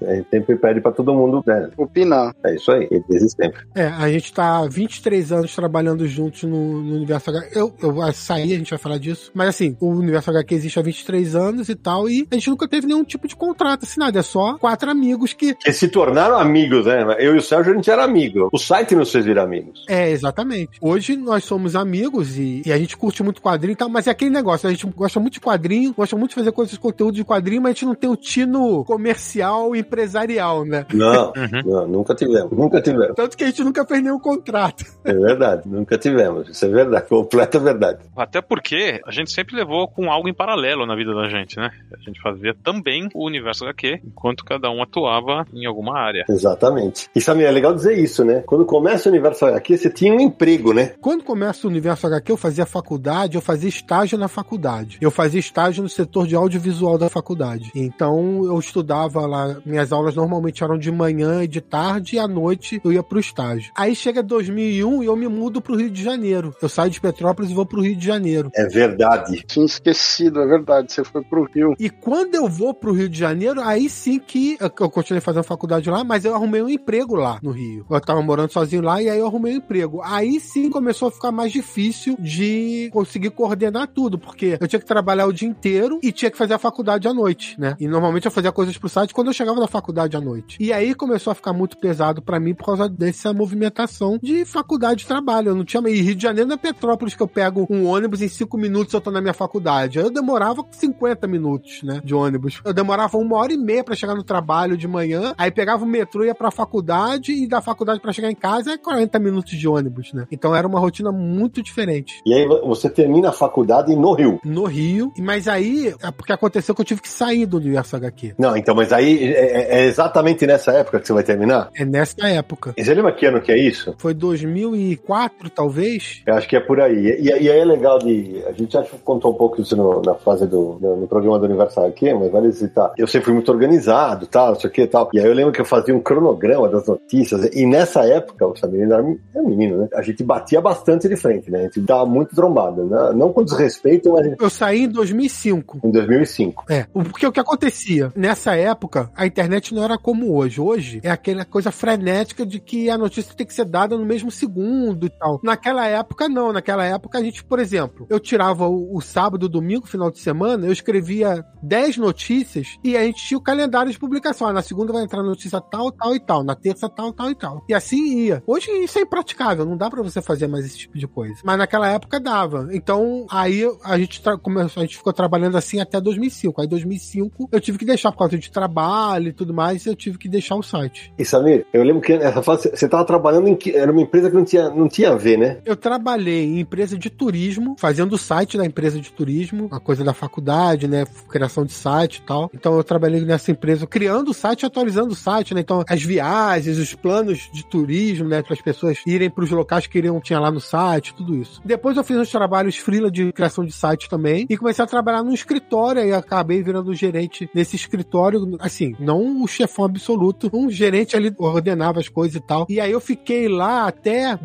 A 0.01 0.15
gente 0.15 0.29
sempre 0.29 0.55
pede 0.55 0.81
pra 0.81 0.91
todo 0.91 1.13
mundo, 1.13 1.43
né? 1.45 1.69
Opinar. 1.77 2.33
É 2.43 2.55
isso 2.55 2.71
aí, 2.71 2.89
desde 3.07 3.29
sempre. 3.29 3.61
É, 3.75 3.85
a 3.85 4.11
gente 4.11 4.33
tá 4.33 4.57
há 4.57 4.67
23 4.67 5.31
anos 5.31 5.55
trabalhando 5.55 5.80
juntos 6.07 6.43
no, 6.43 6.81
no 6.81 6.95
Universo 6.95 7.29
HQ. 7.29 7.57
Eu, 7.57 7.73
eu 7.81 7.93
vou 7.93 8.13
sair, 8.13 8.53
a 8.53 8.57
gente 8.57 8.69
vai 8.69 8.79
falar 8.79 8.97
disso. 8.97 9.31
Mas 9.33 9.49
assim, 9.49 9.75
o 9.79 9.89
Universo 9.89 10.29
HQ 10.29 10.55
existe 10.55 10.79
há 10.79 10.81
23 10.81 11.35
anos 11.35 11.69
e 11.69 11.75
tal, 11.75 12.09
e 12.09 12.27
a 12.31 12.35
gente 12.35 12.49
nunca 12.49 12.67
teve 12.67 12.87
nenhum 12.87 13.03
tipo 13.03 13.27
de 13.27 13.35
contrato 13.35 13.83
assinado. 13.83 14.17
É 14.17 14.21
só 14.21 14.57
quatro 14.57 14.89
amigos 14.89 15.33
que. 15.33 15.55
Que 15.55 15.71
se 15.71 15.87
tornaram 15.87 16.37
amigos, 16.37 16.85
né? 16.85 17.15
Eu 17.19 17.35
e 17.35 17.37
o 17.37 17.41
Sérgio, 17.41 17.73
a 17.73 17.75
gente 17.75 17.89
era 17.89 18.03
amigo. 18.03 18.49
O 18.51 18.57
site 18.57 18.95
nos 18.95 19.11
fez 19.11 19.25
virar 19.25 19.43
amigos. 19.43 19.85
É, 19.87 20.09
exatamente. 20.09 20.77
Hoje 20.81 21.15
nós 21.15 21.43
somos 21.43 21.75
amigos 21.75 22.37
e, 22.37 22.61
e 22.65 22.71
a 22.71 22.77
gente 22.77 22.97
curte 22.97 23.23
muito 23.23 23.41
quadrinho 23.41 23.73
e 23.73 23.75
tal, 23.75 23.89
mas 23.89 24.07
é 24.07 24.11
aquele 24.11 24.31
negócio, 24.31 24.67
a 24.67 24.71
gente 24.71 24.85
gosta 24.87 25.19
muito 25.19 25.33
de 25.33 25.39
quadrinho, 25.39 25.93
gosta 25.93 26.15
muito 26.15 26.29
de 26.29 26.35
fazer 26.35 26.51
coisas 26.51 26.73
de 26.73 26.79
conteúdo 26.79 27.15
de 27.15 27.23
quadrinho, 27.23 27.61
mas 27.61 27.71
a 27.71 27.73
gente 27.73 27.85
não 27.85 27.95
tem 27.95 28.09
o 28.09 28.15
tino 28.15 28.83
comercial 28.85 29.75
e 29.75 29.79
empresarial, 29.79 30.65
né? 30.65 30.85
Não, 30.93 31.33
não, 31.65 31.87
nunca 31.87 32.15
tivemos. 32.15 32.51
Nunca 32.51 32.81
tivemos. 32.81 33.15
Tanto 33.15 33.37
que 33.37 33.43
a 33.43 33.47
gente 33.47 33.63
nunca 33.63 33.85
fez 33.85 34.03
nenhum 34.03 34.19
contrato. 34.19 34.85
É 35.03 35.13
verdade, 35.13 35.67
nunca 35.71 35.97
tivemos. 35.97 36.49
Isso 36.49 36.65
é 36.65 36.69
verdade, 36.69 37.07
completa 37.09 37.59
verdade. 37.59 37.99
Até 38.15 38.41
porque 38.41 39.01
a 39.05 39.11
gente 39.11 39.31
sempre 39.31 39.55
levou 39.55 39.87
com 39.87 40.11
algo 40.11 40.27
em 40.27 40.33
paralelo 40.33 40.85
na 40.85 40.95
vida 40.95 41.13
da 41.13 41.29
gente, 41.29 41.57
né? 41.57 41.71
A 41.93 41.97
gente 42.03 42.21
fazia 42.21 42.53
também 42.63 43.09
o 43.13 43.25
universo 43.25 43.63
HQ, 43.63 44.01
enquanto 44.05 44.43
cada 44.43 44.69
um 44.69 44.81
atuava 44.81 45.45
em 45.53 45.65
alguma 45.65 45.97
área. 45.97 46.25
Exatamente. 46.29 47.09
E 47.15 47.21
Samir, 47.21 47.45
é 47.45 47.51
legal 47.51 47.73
dizer 47.73 47.97
isso, 47.97 48.23
né? 48.23 48.43
Quando 48.45 48.65
começa 48.65 49.09
o 49.09 49.11
universo 49.11 49.45
HQ, 49.45 49.77
você 49.77 49.89
tinha 49.89 50.13
um 50.13 50.19
emprego, 50.19 50.73
né? 50.73 50.93
Quando 50.99 51.23
começa 51.23 51.65
o 51.65 51.69
Universo 51.69 52.07
HQ, 52.07 52.31
eu 52.31 52.37
fazia 52.37 52.65
faculdade, 52.65 53.35
eu 53.35 53.41
fazia 53.41 53.69
estágio 53.69 54.17
na 54.17 54.27
faculdade. 54.27 54.97
Eu 55.01 55.11
fazia 55.11 55.39
estágio 55.39 55.83
no 55.83 55.89
setor 55.89 56.27
de 56.27 56.35
audiovisual 56.35 56.97
da 56.97 57.09
faculdade. 57.09 57.71
Então 57.75 58.43
eu 58.45 58.59
estudava 58.59 59.25
lá, 59.25 59.57
minhas 59.65 59.91
aulas 59.91 60.15
normalmente 60.15 60.63
eram 60.63 60.77
de 60.77 60.91
manhã 60.91 61.43
e 61.43 61.47
de 61.47 61.61
tarde, 61.61 62.15
e 62.15 62.19
à 62.19 62.27
noite 62.27 62.81
eu 62.83 62.91
ia 62.91 63.03
pro 63.03 63.19
estágio. 63.19 63.71
Aí 63.75 63.95
chega 63.95 64.23
2001 64.23 65.03
e 65.03 65.05
eu 65.05 65.15
me 65.15 65.27
mudo 65.27 65.60
pro 65.61 65.75
Rio 65.75 65.89
de 65.89 66.03
Janeiro. 66.03 66.55
Eu 66.61 66.69
saio 66.69 66.89
de 66.89 66.99
Petrópolis 66.99 67.51
e 67.51 67.53
vou 67.53 67.65
pro 67.65 67.81
Rio 67.81 67.95
de 67.95 68.05
Janeiro. 68.05 68.51
É 68.55 68.65
verdade. 68.65 69.43
Tinha 69.47 69.65
esquecido, 69.65 70.41
é 70.41 70.47
verdade. 70.47 70.91
Você 70.91 71.03
foi 71.03 71.23
pro 71.23 71.43
Rio. 71.43 71.75
E 71.79 71.89
quando 71.89 72.35
eu 72.35 72.47
vou 72.47 72.73
pro 72.73 72.93
Rio 72.93 73.09
de 73.09 73.17
Janeiro, 73.17 73.61
aí 73.61 73.89
sim 73.89 74.19
que 74.19 74.57
eu 74.59 74.89
continuei 74.89 75.21
fazendo 75.21 75.43
faculdade 75.43 75.89
lá, 75.89 76.03
mas 76.03 76.25
eu 76.25 76.33
arrumei 76.35 76.61
um 76.61 76.69
emprego 76.69 77.15
lá 77.15 77.39
no 77.41 77.51
Rio. 77.51 77.85
Eu 77.89 78.01
tava 78.01 78.21
morando 78.21 78.51
sozinho 78.51 78.81
lá 78.81 79.01
e 79.01 79.09
aí 79.09 79.19
eu 79.19 79.27
arrumei 79.27 79.53
um 79.53 79.57
emprego. 79.57 80.01
Aí 80.03 80.39
sim 80.39 80.69
começou 80.69 81.07
a 81.07 81.11
ficar 81.11 81.31
mais 81.31 81.51
difícil 81.51 82.15
de 82.19 82.89
conseguir 82.91 83.31
coordenar 83.31 83.87
tudo, 83.87 84.17
porque 84.17 84.57
eu 84.59 84.67
tinha 84.67 84.79
que 84.79 84.85
trabalhar 84.85 85.25
o 85.25 85.33
dia 85.33 85.47
inteiro 85.47 85.99
e 86.01 86.11
tinha 86.11 86.31
que 86.31 86.37
fazer 86.37 86.53
a 86.53 86.59
faculdade 86.59 87.07
à 87.07 87.13
noite, 87.13 87.59
né? 87.59 87.75
E 87.79 87.87
normalmente 87.87 88.25
eu 88.25 88.31
fazia 88.31 88.51
coisas 88.51 88.77
pro 88.77 88.89
site 88.89 89.13
quando 89.13 89.27
eu 89.27 89.33
chegava 89.33 89.59
da 89.59 89.67
faculdade 89.67 90.15
à 90.15 90.21
noite. 90.21 90.57
E 90.59 90.71
aí 90.71 90.93
começou 90.93 91.31
a 91.31 91.35
ficar 91.35 91.53
muito 91.53 91.77
pesado 91.77 92.21
pra 92.21 92.39
mim 92.39 92.53
por 92.53 92.65
causa 92.65 92.87
dessa 92.89 93.33
movimentação 93.33 94.19
de 94.21 94.45
faculdade 94.45 95.03
e 95.03 95.07
trabalho. 95.07 95.40
Eu 95.49 95.55
não 95.55 95.65
tinha. 95.65 95.81
E 95.89 96.01
Rio 96.01 96.15
de 96.15 96.23
Janeiro 96.23 96.47
não 96.47 96.55
é 96.55 96.57
Petrópolis 96.57 97.15
que 97.15 97.23
eu 97.23 97.27
pego 97.27 97.65
um 97.69 97.87
ônibus 97.87 98.21
em 98.21 98.27
cinco 98.27 98.57
minutos 98.57 98.93
eu 98.93 99.01
tô 99.01 99.11
na 99.11 99.21
minha 99.21 99.33
faculdade. 99.33 99.99
Eu 99.99 100.09
demorava 100.09 100.65
50 100.69 101.27
minutos, 101.27 101.81
né? 101.83 102.01
De 102.03 102.13
ônibus. 102.13 102.61
Eu 102.63 102.73
demorava 102.73 103.17
uma 103.17 103.37
hora 103.37 103.53
e 103.53 103.57
meia 103.57 103.83
pra 103.83 103.95
chegar 103.95 104.15
no 104.15 104.23
trabalho 104.23 104.77
de 104.77 104.87
manhã, 104.87 105.33
aí 105.37 105.51
pegava 105.51 105.83
o 105.83 105.87
metrô, 105.87 106.23
ia 106.23 106.35
pra 106.35 106.51
faculdade 106.51 107.31
e 107.31 107.47
da 107.47 107.61
faculdade 107.61 107.99
pra 107.99 108.13
chegar 108.13 108.31
em 108.31 108.35
casa 108.35 108.73
é 108.73 108.77
40 108.77 109.19
minutos 109.19 109.51
de 109.51 109.67
ônibus, 109.67 110.13
né? 110.13 110.27
Então 110.31 110.55
era 110.55 110.67
uma 110.67 110.79
rotina 110.79 111.11
muito 111.11 111.61
diferente. 111.61 112.21
E 112.25 112.33
aí 112.33 112.45
você 112.47 112.89
termina 112.89 113.29
a 113.29 113.33
faculdade 113.33 113.95
no 113.95 114.13
Rio. 114.13 114.39
No 114.43 114.65
Rio, 114.65 115.11
mas 115.17 115.47
aí 115.47 115.93
é 116.01 116.11
porque 116.11 116.33
aconteceu 116.33 116.75
que 116.75 116.81
eu 116.81 116.85
tive 116.85 117.01
que 117.01 117.09
sair 117.09 117.45
do 117.45 117.57
universo 117.57 117.95
HQ. 117.95 118.35
Não, 118.37 118.55
então, 118.55 118.75
mas 118.75 118.91
aí 118.91 119.33
é, 119.33 119.81
é 119.81 119.85
exatamente 119.85 120.45
nessa 120.45 120.71
época 120.71 120.99
que 120.99 121.07
você 121.07 121.13
vai 121.13 121.23
terminar? 121.23 121.69
É 121.75 121.85
nessa 121.85 122.27
época. 122.27 122.73
E 122.77 122.83
você 122.83 122.93
lembra 122.93 123.13
que 123.13 123.25
ano 123.25 123.41
que 123.41 123.51
é 123.51 123.57
isso? 123.57 123.95
Foi 123.97 124.13
2004, 124.13 125.30
talvez. 125.53 126.21
Eu 126.25 126.35
acho 126.35 126.47
que 126.47 126.55
é 126.55 126.59
por 126.59 126.79
aí. 126.79 127.17
E, 127.19 127.25
e 127.27 127.31
aí 127.31 127.59
é 127.59 127.65
legal 127.65 127.99
de. 127.99 128.43
A 128.47 128.51
gente 128.51 128.71
já 128.73 128.83
contou 129.03 129.31
um 129.31 129.35
pouco 129.35 129.61
isso 129.61 129.75
no- 129.75 130.01
na 130.01 130.15
fase 130.15 130.45
do 130.47 130.77
no, 130.81 130.97
no 130.97 131.07
programa 131.07 131.39
do 131.39 131.45
Universal 131.45 131.85
aqui, 131.87 132.13
mas 132.13 132.31
vale 132.31 132.51
citar. 132.51 132.91
Eu 132.97 133.07
sempre 133.07 133.25
fui 133.25 133.33
muito 133.33 133.51
organizado, 133.51 134.27
tal, 134.27 134.49
não 134.53 134.59
sei 134.59 134.69
o 134.69 134.73
que 134.73 134.85
tal. 134.87 135.09
E 135.13 135.19
aí 135.19 135.25
eu 135.25 135.33
lembro 135.33 135.51
que 135.51 135.61
eu 135.61 135.65
fazia 135.65 135.95
um 135.95 135.99
cronograma 136.01 136.69
das 136.69 136.87
notícias. 136.87 137.49
E 137.53 137.65
nessa 137.65 138.05
época, 138.05 138.45
o 138.47 138.53
ainda 138.63 138.95
era 138.95 139.15
era 139.33 139.43
menino, 139.43 139.77
né? 139.77 139.87
A 139.93 140.01
gente 140.01 140.23
batia 140.23 140.61
bastante 140.61 141.07
de 141.07 141.15
frente, 141.15 141.49
né? 141.49 141.59
A 141.59 141.63
gente 141.63 141.81
dava 141.81 142.05
muito 142.05 142.35
trombada. 142.35 142.83
Né? 142.83 143.13
Não 143.15 143.31
com 143.33 143.43
desrespeito, 143.43 144.11
mas 144.11 144.35
Eu 144.39 144.49
saí 144.49 144.83
em 144.83 144.89
2005. 144.89 145.79
em 145.83 145.91
2005. 145.91 146.65
É, 146.69 146.85
porque 146.93 147.25
o 147.25 147.31
que 147.31 147.39
acontecia? 147.39 148.11
Nessa 148.15 148.55
época, 148.55 149.09
a 149.15 149.25
internet 149.25 149.73
não 149.73 149.83
era 149.83 149.97
como 149.97 150.35
hoje. 150.35 150.61
Hoje 150.61 150.99
é 151.03 151.09
aquela 151.09 151.45
coisa 151.45 151.71
frenética 151.71 152.45
de 152.45 152.59
que 152.59 152.89
a 152.89 152.97
notícia 152.97 153.33
tem 153.35 153.45
que 153.45 153.53
ser 153.53 153.65
dada 153.65 153.97
no 153.97 154.05
mesmo 154.05 154.29
segundo 154.31 155.05
e 155.05 155.09
tal. 155.21 155.39
Naquela 155.43 155.85
época, 155.87 156.27
não. 156.27 156.51
Naquela 156.51 156.83
época, 156.83 157.19
a 157.19 157.23
gente, 157.23 157.43
por 157.43 157.59
exemplo, 157.59 158.07
eu 158.09 158.19
tirava 158.19 158.67
o, 158.67 158.97
o 158.97 159.01
sábado, 159.01 159.47
domingo, 159.47 159.85
final 159.85 160.09
de 160.09 160.19
semana, 160.19 160.65
eu 160.65 160.71
escrevia 160.71 161.45
10 161.61 161.97
notícias 161.97 162.79
e 162.83 162.97
a 162.97 163.03
gente 163.03 163.23
tinha 163.23 163.37
o 163.37 163.41
calendário 163.41 163.91
de 163.91 163.99
publicação. 163.99 164.47
Ah, 164.47 164.53
na 164.53 164.63
segunda 164.63 164.91
vai 164.91 165.03
entrar 165.03 165.21
notícia 165.21 165.61
tal, 165.61 165.91
tal 165.91 166.15
e 166.15 166.19
tal. 166.19 166.43
Na 166.43 166.55
terça, 166.55 166.89
tal, 166.89 167.13
tal 167.13 167.29
e 167.29 167.35
tal. 167.35 167.63
E 167.69 167.73
assim 167.73 168.25
ia. 168.25 168.43
Hoje 168.47 168.71
isso 168.83 168.97
é 168.97 169.03
impraticável. 169.03 169.65
Não 169.65 169.77
dá 169.77 169.89
pra 169.89 170.01
você 170.01 170.21
fazer 170.21 170.47
mais 170.47 170.65
esse 170.65 170.79
tipo 170.79 170.97
de 170.97 171.07
coisa. 171.07 171.35
Mas 171.43 171.57
naquela 171.57 171.87
época 171.87 172.19
dava. 172.19 172.67
Então, 172.71 173.25
aí 173.29 173.63
a 173.83 173.97
gente, 173.97 174.21
começou, 174.41 174.81
a 174.81 174.85
gente 174.85 174.97
ficou 174.97 175.13
trabalhando 175.13 175.57
assim 175.57 175.79
até 175.79 176.01
2005. 176.01 176.61
Aí, 176.61 176.67
2005, 176.67 177.49
eu 177.51 177.61
tive 177.61 177.77
que 177.77 177.85
deixar 177.85 178.11
por 178.11 178.19
causa 178.19 178.37
de 178.37 178.51
trabalho 178.51 179.27
e 179.27 179.33
tudo 179.33 179.53
mais, 179.53 179.85
eu 179.85 179.95
tive 179.95 180.17
que 180.17 180.27
deixar 180.27 180.55
o 180.55 180.63
site. 180.63 181.13
E 181.17 181.25
Samir, 181.25 181.65
eu 181.73 181.83
lembro 181.83 182.01
que 182.01 182.17
nessa 182.17 182.41
fase 182.41 182.69
você 182.69 182.85
estava 182.85 183.05
trabalhando 183.05 183.47
em 183.47 183.55
que 183.55 183.75
era 183.75 183.91
uma 183.91 184.01
empresa 184.01 184.29
que 184.29 184.35
não 184.35 184.45
tinha, 184.45 184.69
não 184.69 184.87
tinha 184.87 185.10
a 185.11 185.17
ver, 185.17 185.37
né? 185.37 185.57
Eu 185.65 185.75
trabalhei 185.75 186.45
em 186.45 186.59
empresa 186.59 186.97
de 186.97 187.09
turismo, 187.09 187.75
fazendo 187.77 188.13
o 188.13 188.17
site 188.17 188.57
da 188.57 188.65
empresa 188.65 188.99
de 188.99 189.11
turismo, 189.11 189.67
a 189.71 189.79
coisa 189.79 190.03
da 190.03 190.13
faculdade, 190.13 190.87
né? 190.87 191.05
Criação 191.29 191.65
de 191.65 191.73
site 191.73 192.17
e 192.17 192.21
tal. 192.21 192.49
Então 192.53 192.75
eu 192.75 192.83
trabalhei 192.83 193.21
nessa 193.21 193.51
empresa 193.51 193.85
criando 193.87 194.29
o 194.29 194.33
site 194.33 194.63
e 194.63 194.65
atualizando 194.65 195.13
o 195.13 195.15
site, 195.15 195.53
né? 195.53 195.61
Então 195.61 195.83
as 195.87 196.01
viagens, 196.03 196.77
os 196.77 196.93
planos 196.93 197.49
de 197.53 197.65
turismo, 197.65 198.27
né? 198.27 198.41
Para 198.41 198.53
as 198.53 198.61
pessoas 198.61 198.97
irem 199.05 199.29
para 199.29 199.43
os 199.43 199.51
locais 199.51 199.87
que 199.87 199.97
iriam, 199.97 200.19
tinha 200.19 200.39
lá 200.39 200.51
no 200.51 200.59
site, 200.59 201.13
tudo 201.13 201.35
isso. 201.35 201.61
Depois 201.63 201.97
eu 201.97 202.03
fiz 202.03 202.17
uns 202.17 202.31
trabalhos 202.31 202.77
freela 202.77 203.11
de 203.11 203.31
criação 203.31 203.65
de 203.65 203.71
site 203.71 204.09
também 204.09 204.45
e 204.49 204.57
comecei 204.57 204.83
a 204.83 204.87
trabalhar 204.87 205.23
num 205.23 205.33
escritório 205.33 206.03
e 206.03 206.13
acabei 206.13 206.61
virando 206.63 206.93
gerente 206.93 207.49
nesse 207.53 207.75
escritório, 207.75 208.57
assim, 208.59 208.95
não 208.99 209.43
o 209.43 209.47
chefão 209.47 209.85
absoluto, 209.85 210.49
um 210.53 210.69
gerente 210.69 211.15
ali 211.15 211.33
ordenava 211.37 211.99
as 211.99 212.09
coisas 212.09 212.35
e 212.35 212.39
tal. 212.39 212.65
E 212.69 212.79
aí 212.79 212.91
eu 212.91 212.99
fiquei 212.99 213.47
lá 213.47 213.87
até 213.87 214.35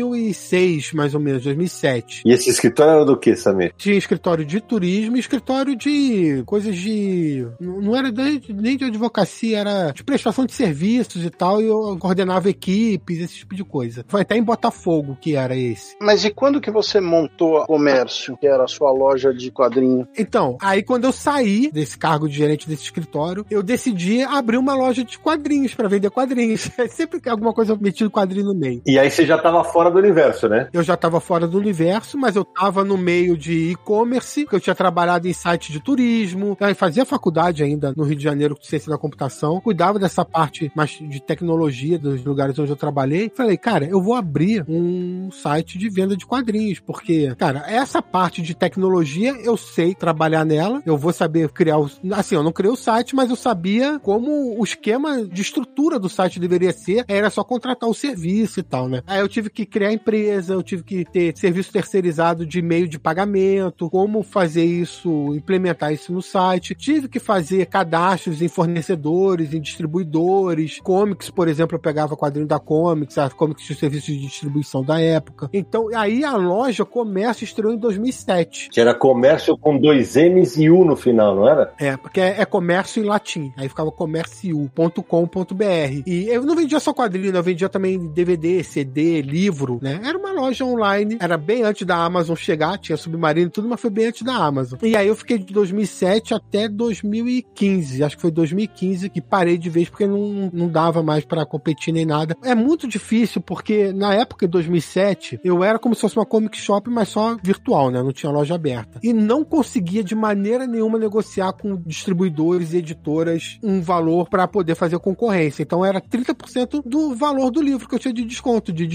2006, 0.00 0.92
mais 0.92 1.14
ou 1.14 1.20
menos, 1.20 1.44
2007. 1.44 2.22
E 2.24 2.32
esse 2.32 2.50
escritório 2.50 2.92
era 2.92 3.04
do 3.04 3.16
que, 3.16 3.36
Samir? 3.36 3.72
Tinha 3.76 3.96
escritório 3.96 4.44
de 4.44 4.60
turismo 4.60 5.16
e 5.16 5.20
escritório 5.20 5.76
de 5.76 6.42
coisas 6.46 6.76
de. 6.76 7.46
Não 7.60 7.96
era 7.96 8.10
nem 8.10 8.76
de 8.76 8.84
advocacia, 8.84 9.58
era 9.58 9.92
de 9.92 10.02
prestação 10.02 10.46
de 10.46 10.52
serviços 10.52 11.24
e 11.24 11.30
tal. 11.30 11.60
E 11.60 11.66
eu 11.66 11.96
coordenava 11.98 12.48
equipes, 12.48 13.20
esse 13.20 13.34
tipo 13.36 13.54
de 13.54 13.64
coisa. 13.64 14.04
Foi 14.08 14.22
até 14.22 14.36
em 14.36 14.42
Botafogo 14.42 15.16
que 15.20 15.36
era 15.36 15.56
esse. 15.56 15.96
Mas 16.00 16.24
e 16.24 16.30
quando 16.30 16.60
que 16.60 16.70
você 16.70 17.00
montou 17.00 17.58
a 17.58 17.66
comércio, 17.66 18.36
que 18.36 18.46
era 18.46 18.64
a 18.64 18.68
sua 18.68 18.90
loja 18.92 19.32
de 19.32 19.50
quadrinho? 19.50 20.06
Então, 20.16 20.56
aí 20.62 20.82
quando 20.82 21.04
eu 21.04 21.12
saí 21.12 21.70
desse 21.72 21.98
cargo 21.98 22.28
de 22.28 22.36
gerente 22.36 22.68
desse 22.68 22.84
escritório, 22.84 23.44
eu 23.50 23.62
decidi 23.62 24.22
abrir 24.22 24.56
uma 24.56 24.74
loja 24.74 25.04
de 25.04 25.18
quadrinhos 25.18 25.74
pra 25.74 25.88
vender 25.88 26.10
quadrinhos. 26.10 26.70
Sempre 26.90 27.20
alguma 27.28 27.52
coisa 27.52 27.76
metido 27.76 28.10
quadrinho 28.10 28.46
no 28.46 28.54
meio. 28.54 28.82
E 28.86 28.98
aí 28.98 29.10
você 29.10 29.26
já 29.26 29.36
estava 29.36 29.62
fora 29.64 29.89
fora 29.90 29.92
do 29.92 29.98
universo, 29.98 30.48
né? 30.48 30.68
Eu 30.72 30.82
já 30.82 30.94
estava 30.94 31.20
fora 31.20 31.46
do 31.46 31.58
universo, 31.58 32.16
mas 32.16 32.36
eu 32.36 32.42
estava 32.42 32.84
no 32.84 32.96
meio 32.96 33.36
de 33.36 33.72
e-commerce, 33.72 34.46
que 34.46 34.54
eu 34.54 34.60
tinha 34.60 34.74
trabalhado 34.74 35.26
em 35.28 35.32
site 35.32 35.72
de 35.72 35.80
turismo, 35.80 36.56
eu 36.60 36.74
fazia 36.74 37.04
faculdade 37.04 37.62
ainda 37.62 37.92
no 37.96 38.04
Rio 38.04 38.16
de 38.16 38.22
Janeiro 38.22 38.56
de 38.58 38.66
ciência 38.66 38.90
da 38.90 38.98
computação, 38.98 39.60
cuidava 39.60 39.98
dessa 39.98 40.24
parte 40.24 40.70
mais 40.74 40.90
de 40.90 41.20
tecnologia 41.20 41.98
dos 41.98 42.24
lugares 42.24 42.58
onde 42.58 42.70
eu 42.70 42.76
trabalhei. 42.76 43.30
Falei, 43.34 43.56
cara, 43.56 43.84
eu 43.84 44.00
vou 44.00 44.14
abrir 44.14 44.64
um 44.68 45.30
site 45.30 45.76
de 45.76 45.88
venda 45.88 46.16
de 46.16 46.24
quadrinhos, 46.24 46.78
porque, 46.78 47.34
cara, 47.36 47.64
essa 47.66 48.00
parte 48.00 48.40
de 48.42 48.54
tecnologia 48.54 49.34
eu 49.42 49.56
sei 49.56 49.94
trabalhar 49.94 50.44
nela, 50.44 50.82
eu 50.86 50.96
vou 50.96 51.12
saber 51.12 51.48
criar 51.50 51.78
o. 51.78 51.90
Assim, 52.12 52.34
eu 52.34 52.42
não 52.42 52.52
criei 52.52 52.72
o 52.72 52.76
site, 52.76 53.14
mas 53.14 53.30
eu 53.30 53.36
sabia 53.36 53.98
como 53.98 54.58
o 54.58 54.64
esquema 54.64 55.24
de 55.24 55.42
estrutura 55.42 55.98
do 55.98 56.08
site 56.08 56.38
deveria 56.38 56.72
ser, 56.72 57.04
era 57.08 57.30
só 57.30 57.42
contratar 57.42 57.88
o 57.88 57.94
serviço 57.94 58.60
e 58.60 58.62
tal, 58.62 58.88
né? 58.88 59.02
Aí 59.06 59.20
eu 59.20 59.28
tive 59.28 59.50
que 59.50 59.66
criar 59.66 59.79
empresa, 59.92 60.54
eu 60.54 60.62
tive 60.62 60.82
que 60.82 61.04
ter 61.04 61.36
serviço 61.36 61.72
terceirizado 61.72 62.46
de 62.46 62.60
meio 62.60 62.88
de 62.88 62.98
pagamento, 62.98 63.88
como 63.90 64.22
fazer 64.22 64.64
isso, 64.64 65.34
implementar 65.34 65.92
isso 65.92 66.12
no 66.12 66.22
site. 66.22 66.74
Tive 66.74 67.08
que 67.08 67.18
fazer 67.18 67.66
cadastros 67.66 68.42
em 68.42 68.48
fornecedores, 68.48 69.54
em 69.54 69.60
distribuidores, 69.60 70.80
comics, 70.80 71.30
por 71.30 71.48
exemplo, 71.48 71.76
eu 71.76 71.80
pegava 71.80 72.16
quadrinho 72.16 72.46
da 72.46 72.58
Comics, 72.58 73.18
a 73.18 73.30
Comics 73.30 73.64
tinha 73.64 73.76
serviço 73.76 74.06
de 74.06 74.18
distribuição 74.18 74.82
da 74.82 75.00
época. 75.00 75.48
Então, 75.52 75.88
aí 75.94 76.24
a 76.24 76.36
loja 76.36 76.84
Comércio 76.84 77.44
estreou 77.44 77.72
em 77.72 77.78
2007. 77.78 78.68
Que 78.70 78.80
era 78.80 78.94
comércio 78.94 79.56
com 79.56 79.78
dois 79.78 80.16
M's 80.16 80.56
e 80.56 80.70
U 80.70 80.84
no 80.84 80.96
final, 80.96 81.34
não 81.34 81.48
era? 81.48 81.72
É, 81.78 81.96
porque 81.96 82.20
é, 82.20 82.40
é 82.40 82.44
comércio 82.44 83.02
em 83.02 83.06
latim. 83.06 83.52
Aí 83.56 83.68
ficava 83.68 83.90
comércio.com.br. 83.90 86.02
E 86.06 86.28
eu 86.28 86.42
não 86.42 86.56
vendia 86.56 86.80
só 86.80 86.92
quadrinho, 86.92 87.34
eu 87.34 87.42
vendia 87.42 87.68
também 87.68 87.98
DVD, 88.08 88.62
CD, 88.62 89.22
livro, 89.22 89.69
né? 89.80 90.00
Era 90.04 90.18
uma 90.18 90.32
loja 90.32 90.64
online, 90.64 91.18
era 91.20 91.36
bem 91.36 91.62
antes 91.62 91.86
da 91.86 91.96
Amazon 91.96 92.36
chegar, 92.36 92.78
tinha 92.78 92.96
Submarino 92.96 93.48
e 93.48 93.50
tudo, 93.50 93.68
mas 93.68 93.80
foi 93.80 93.90
bem 93.90 94.06
antes 94.06 94.22
da 94.22 94.34
Amazon. 94.34 94.78
E 94.82 94.96
aí 94.96 95.06
eu 95.06 95.14
fiquei 95.14 95.38
de 95.38 95.52
2007 95.52 96.34
até 96.34 96.68
2015, 96.68 98.02
acho 98.02 98.16
que 98.16 98.22
foi 98.22 98.30
2015 98.30 99.08
que 99.10 99.20
parei 99.20 99.58
de 99.58 99.70
vez 99.70 99.88
porque 99.88 100.06
não, 100.06 100.50
não 100.52 100.68
dava 100.68 101.02
mais 101.02 101.24
para 101.24 101.44
competir 101.44 101.92
nem 101.92 102.06
nada. 102.06 102.36
É 102.42 102.54
muito 102.54 102.88
difícil 102.88 103.40
porque 103.40 103.92
na 103.92 104.14
época 104.14 104.46
de 104.46 104.52
2007 104.52 105.40
eu 105.44 105.62
era 105.62 105.78
como 105.78 105.94
se 105.94 106.00
fosse 106.00 106.16
uma 106.16 106.26
comic 106.26 106.58
shop, 106.58 106.88
mas 106.90 107.08
só 107.08 107.36
virtual, 107.42 107.90
né? 107.90 108.02
Não 108.02 108.12
tinha 108.12 108.32
loja 108.32 108.54
aberta. 108.54 109.00
E 109.02 109.12
não 109.12 109.44
conseguia 109.44 110.02
de 110.02 110.14
maneira 110.14 110.66
nenhuma 110.66 110.98
negociar 110.98 111.52
com 111.52 111.76
distribuidores 111.76 112.72
e 112.72 112.78
editoras 112.78 113.58
um 113.62 113.80
valor 113.80 114.28
para 114.28 114.46
poder 114.46 114.74
fazer 114.74 114.98
concorrência. 114.98 115.62
Então 115.62 115.84
era 115.84 116.00
30% 116.00 116.82
do 116.84 117.14
valor 117.14 117.50
do 117.50 117.60
livro 117.60 117.88
que 117.88 117.94
eu 117.94 117.98
tinha 117.98 118.14
de 118.14 118.24
desconto 118.24 118.72
de 118.72 118.86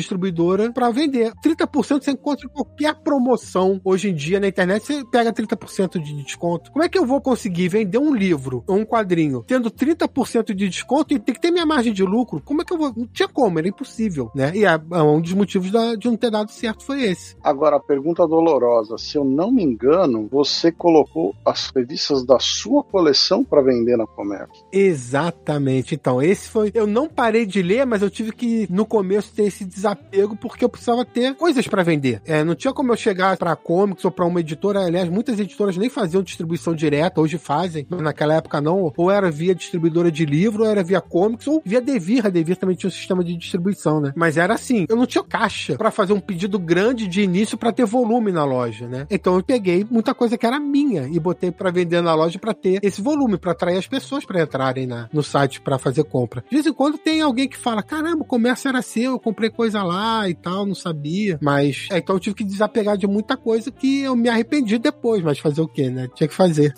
distribuidora 0.56 0.72
para 0.72 0.90
vender. 0.92 1.34
30% 1.44 2.04
você 2.04 2.12
encontra 2.12 2.46
em 2.46 2.50
qualquer 2.50 2.96
promoção 2.96 3.80
hoje 3.84 4.10
em 4.10 4.14
dia 4.14 4.40
na 4.40 4.48
internet, 4.48 4.86
você 4.86 5.06
pega 5.06 5.34
30% 5.34 6.02
de 6.02 6.24
desconto. 6.24 6.72
Como 6.72 6.84
é 6.84 6.90
que 6.90 6.98
eu 6.98 7.06
vou 7.06 7.22
conseguir 7.22 7.68
vender 7.68 7.98
um 7.98 8.14
livro 8.14 8.64
ou 8.68 8.78
um 8.78 8.86
quadrinho 8.86 9.44
tendo 9.46 9.70
30% 9.70 10.54
de 10.54 10.70
desconto 10.70 11.14
e 11.14 11.20
tem 11.20 11.36
que 11.36 11.42
ter 11.42 11.52
minha 11.52 11.66
margem 11.66 11.94
de 11.94 12.04
lucro? 12.04 12.42
Como 12.44 12.62
é 12.62 12.66
que 12.66 12.74
eu 12.74 12.78
vou? 12.78 12.94
Não 12.96 13.08
tinha 13.08 13.28
como, 13.28 13.60
era 13.60 13.68
impossível, 13.68 14.32
né? 14.36 14.52
E 14.56 14.66
a, 14.66 14.80
um 15.04 15.22
dos 15.22 15.34
motivos 15.34 15.72
da, 15.72 15.96
de 15.96 16.08
não 16.08 16.18
ter 16.18 16.32
dado 16.32 16.52
certo 16.52 16.84
foi 16.84 17.04
esse. 17.04 17.36
Agora, 17.44 17.78
a 17.78 17.80
pergunta 17.80 18.28
dolorosa: 18.28 18.98
se 18.98 19.18
eu 19.18 19.26
não 19.26 19.52
me 19.52 19.64
engano, 19.64 20.28
você 20.32 20.72
colocou 20.72 21.36
as 21.46 21.70
revistas 21.76 22.26
da 22.26 22.40
sua 22.40 22.84
coleção 22.84 23.44
para 23.44 23.62
vender 23.62 23.98
na 23.98 24.08
comércio. 24.08 24.66
Exatamente. 24.72 25.96
Então, 25.96 26.22
esse 26.22 26.50
foi. 26.50 26.72
Eu 26.74 26.88
não 26.88 27.08
parei 27.08 27.46
de 27.46 27.62
ler, 27.62 27.86
mas 27.86 28.02
eu 28.02 28.10
tive 28.10 28.32
que, 28.32 28.68
no 28.72 28.86
começo, 28.86 29.34
ter 29.34 29.44
esse 29.44 29.66
desapego 29.66 30.36
porque 30.48 30.66
eu 30.66 30.70
precisava 30.70 31.06
ter 31.06 31.36
coisas 31.36 31.68
para 31.68 31.84
vender. 31.84 32.22
É, 32.26 32.44
não 32.44 32.56
tinha 32.56 32.74
como 32.74 32.92
eu 32.92 32.98
chegar 32.98 33.38
para 33.38 33.56
comics 33.56 34.06
ou 34.06 34.12
para 34.12 34.26
uma 34.26 34.40
editora. 34.40 34.86
Aliás, 34.86 35.10
muitas 35.10 35.40
editoras 35.40 35.78
nem 35.78 35.90
faziam 35.90 36.24
distribuição 36.24 36.74
direta, 36.76 37.22
hoje 37.22 37.38
fazem, 37.38 37.86
mas 37.90 38.02
naquela 38.02 38.36
época 38.36 38.62
não. 38.62 38.92
Ou 38.96 39.12
era 39.12 39.32
via 39.32 39.56
distribuidora 39.56 40.12
de 40.12 40.26
livro, 40.26 40.64
ou 40.64 40.70
era 40.70 40.84
via 40.84 41.02
comics, 41.02 41.48
ou 41.48 41.62
via 41.66 41.82
Devir. 41.82 42.26
A 42.26 42.30
Devir 42.30 42.58
também 42.58 42.76
tinha 42.76 42.88
um 42.88 42.92
sistema 42.92 43.24
de 43.24 43.36
distribuição, 43.36 44.00
né? 44.00 44.14
Mas 44.16 44.38
era 44.38 44.54
assim, 44.54 44.86
eu 44.88 44.96
não 44.96 45.06
tinha 45.06 45.24
caixa 45.24 45.76
para 45.76 45.92
fazer 45.92 46.14
um 46.14 46.20
pedido 46.20 46.60
grande 46.60 47.08
de 47.08 47.22
início 47.22 47.58
para 47.58 47.72
ter 47.72 47.86
volume 47.86 48.32
na 48.32 48.44
loja, 48.44 48.88
né? 48.88 49.08
Então 49.10 49.36
eu 49.36 49.44
peguei 49.44 49.86
muita 49.90 50.14
coisa 50.14 50.38
que 50.38 50.46
era 50.46 50.60
minha 50.60 51.08
e 51.08 51.20
botei 51.20 51.52
para 51.52 51.72
vender 51.72 52.02
na 52.02 52.14
loja 52.14 52.40
para 52.40 52.54
ter 52.54 52.80
esse 52.84 53.02
volume, 53.02 53.38
para 53.38 53.52
atrair 53.52 53.78
as 53.78 53.88
pessoas 53.88 54.26
para 54.26 54.42
entrarem 54.42 54.86
na, 54.86 55.10
no 55.12 55.24
site 55.24 55.62
para 55.62 55.78
fazer 55.78 56.04
compra. 56.04 56.44
De 56.50 56.56
vez 56.56 56.66
em 56.66 56.74
quando 56.74 56.98
tem 56.98 57.22
alguém 57.22 57.48
que 57.48 57.58
fala: 57.58 57.82
caramba, 57.82 58.24
o 58.24 58.28
comércio 58.28 58.70
era 58.70 58.82
seu, 58.82 59.14
eu 59.14 59.20
comprei 59.20 59.50
coisa 59.50 59.82
lá 59.84 60.30
e 60.30 60.35
tal, 60.36 60.66
não 60.66 60.76
sabia. 60.76 61.38
Mas 61.42 61.88
é, 61.92 61.98
então 61.98 62.16
eu 62.16 62.20
tive 62.20 62.36
que 62.36 62.44
desapegar 62.44 62.98
de 62.98 63.08
muita 63.08 63.36
coisa 63.36 63.72
que 63.72 64.02
eu 64.02 64.16
me 64.16 64.30
arrependi 64.30 64.78
depois, 64.78 65.24
mas 65.24 65.40
fazer 65.40 65.62
o 65.62 65.68
quê, 65.68 65.90
né? 65.90 66.08
Tinha 66.16 66.28
que 66.28 66.34
fazer. 66.34 66.74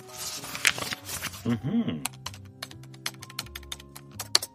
Uhum. 1.46 2.00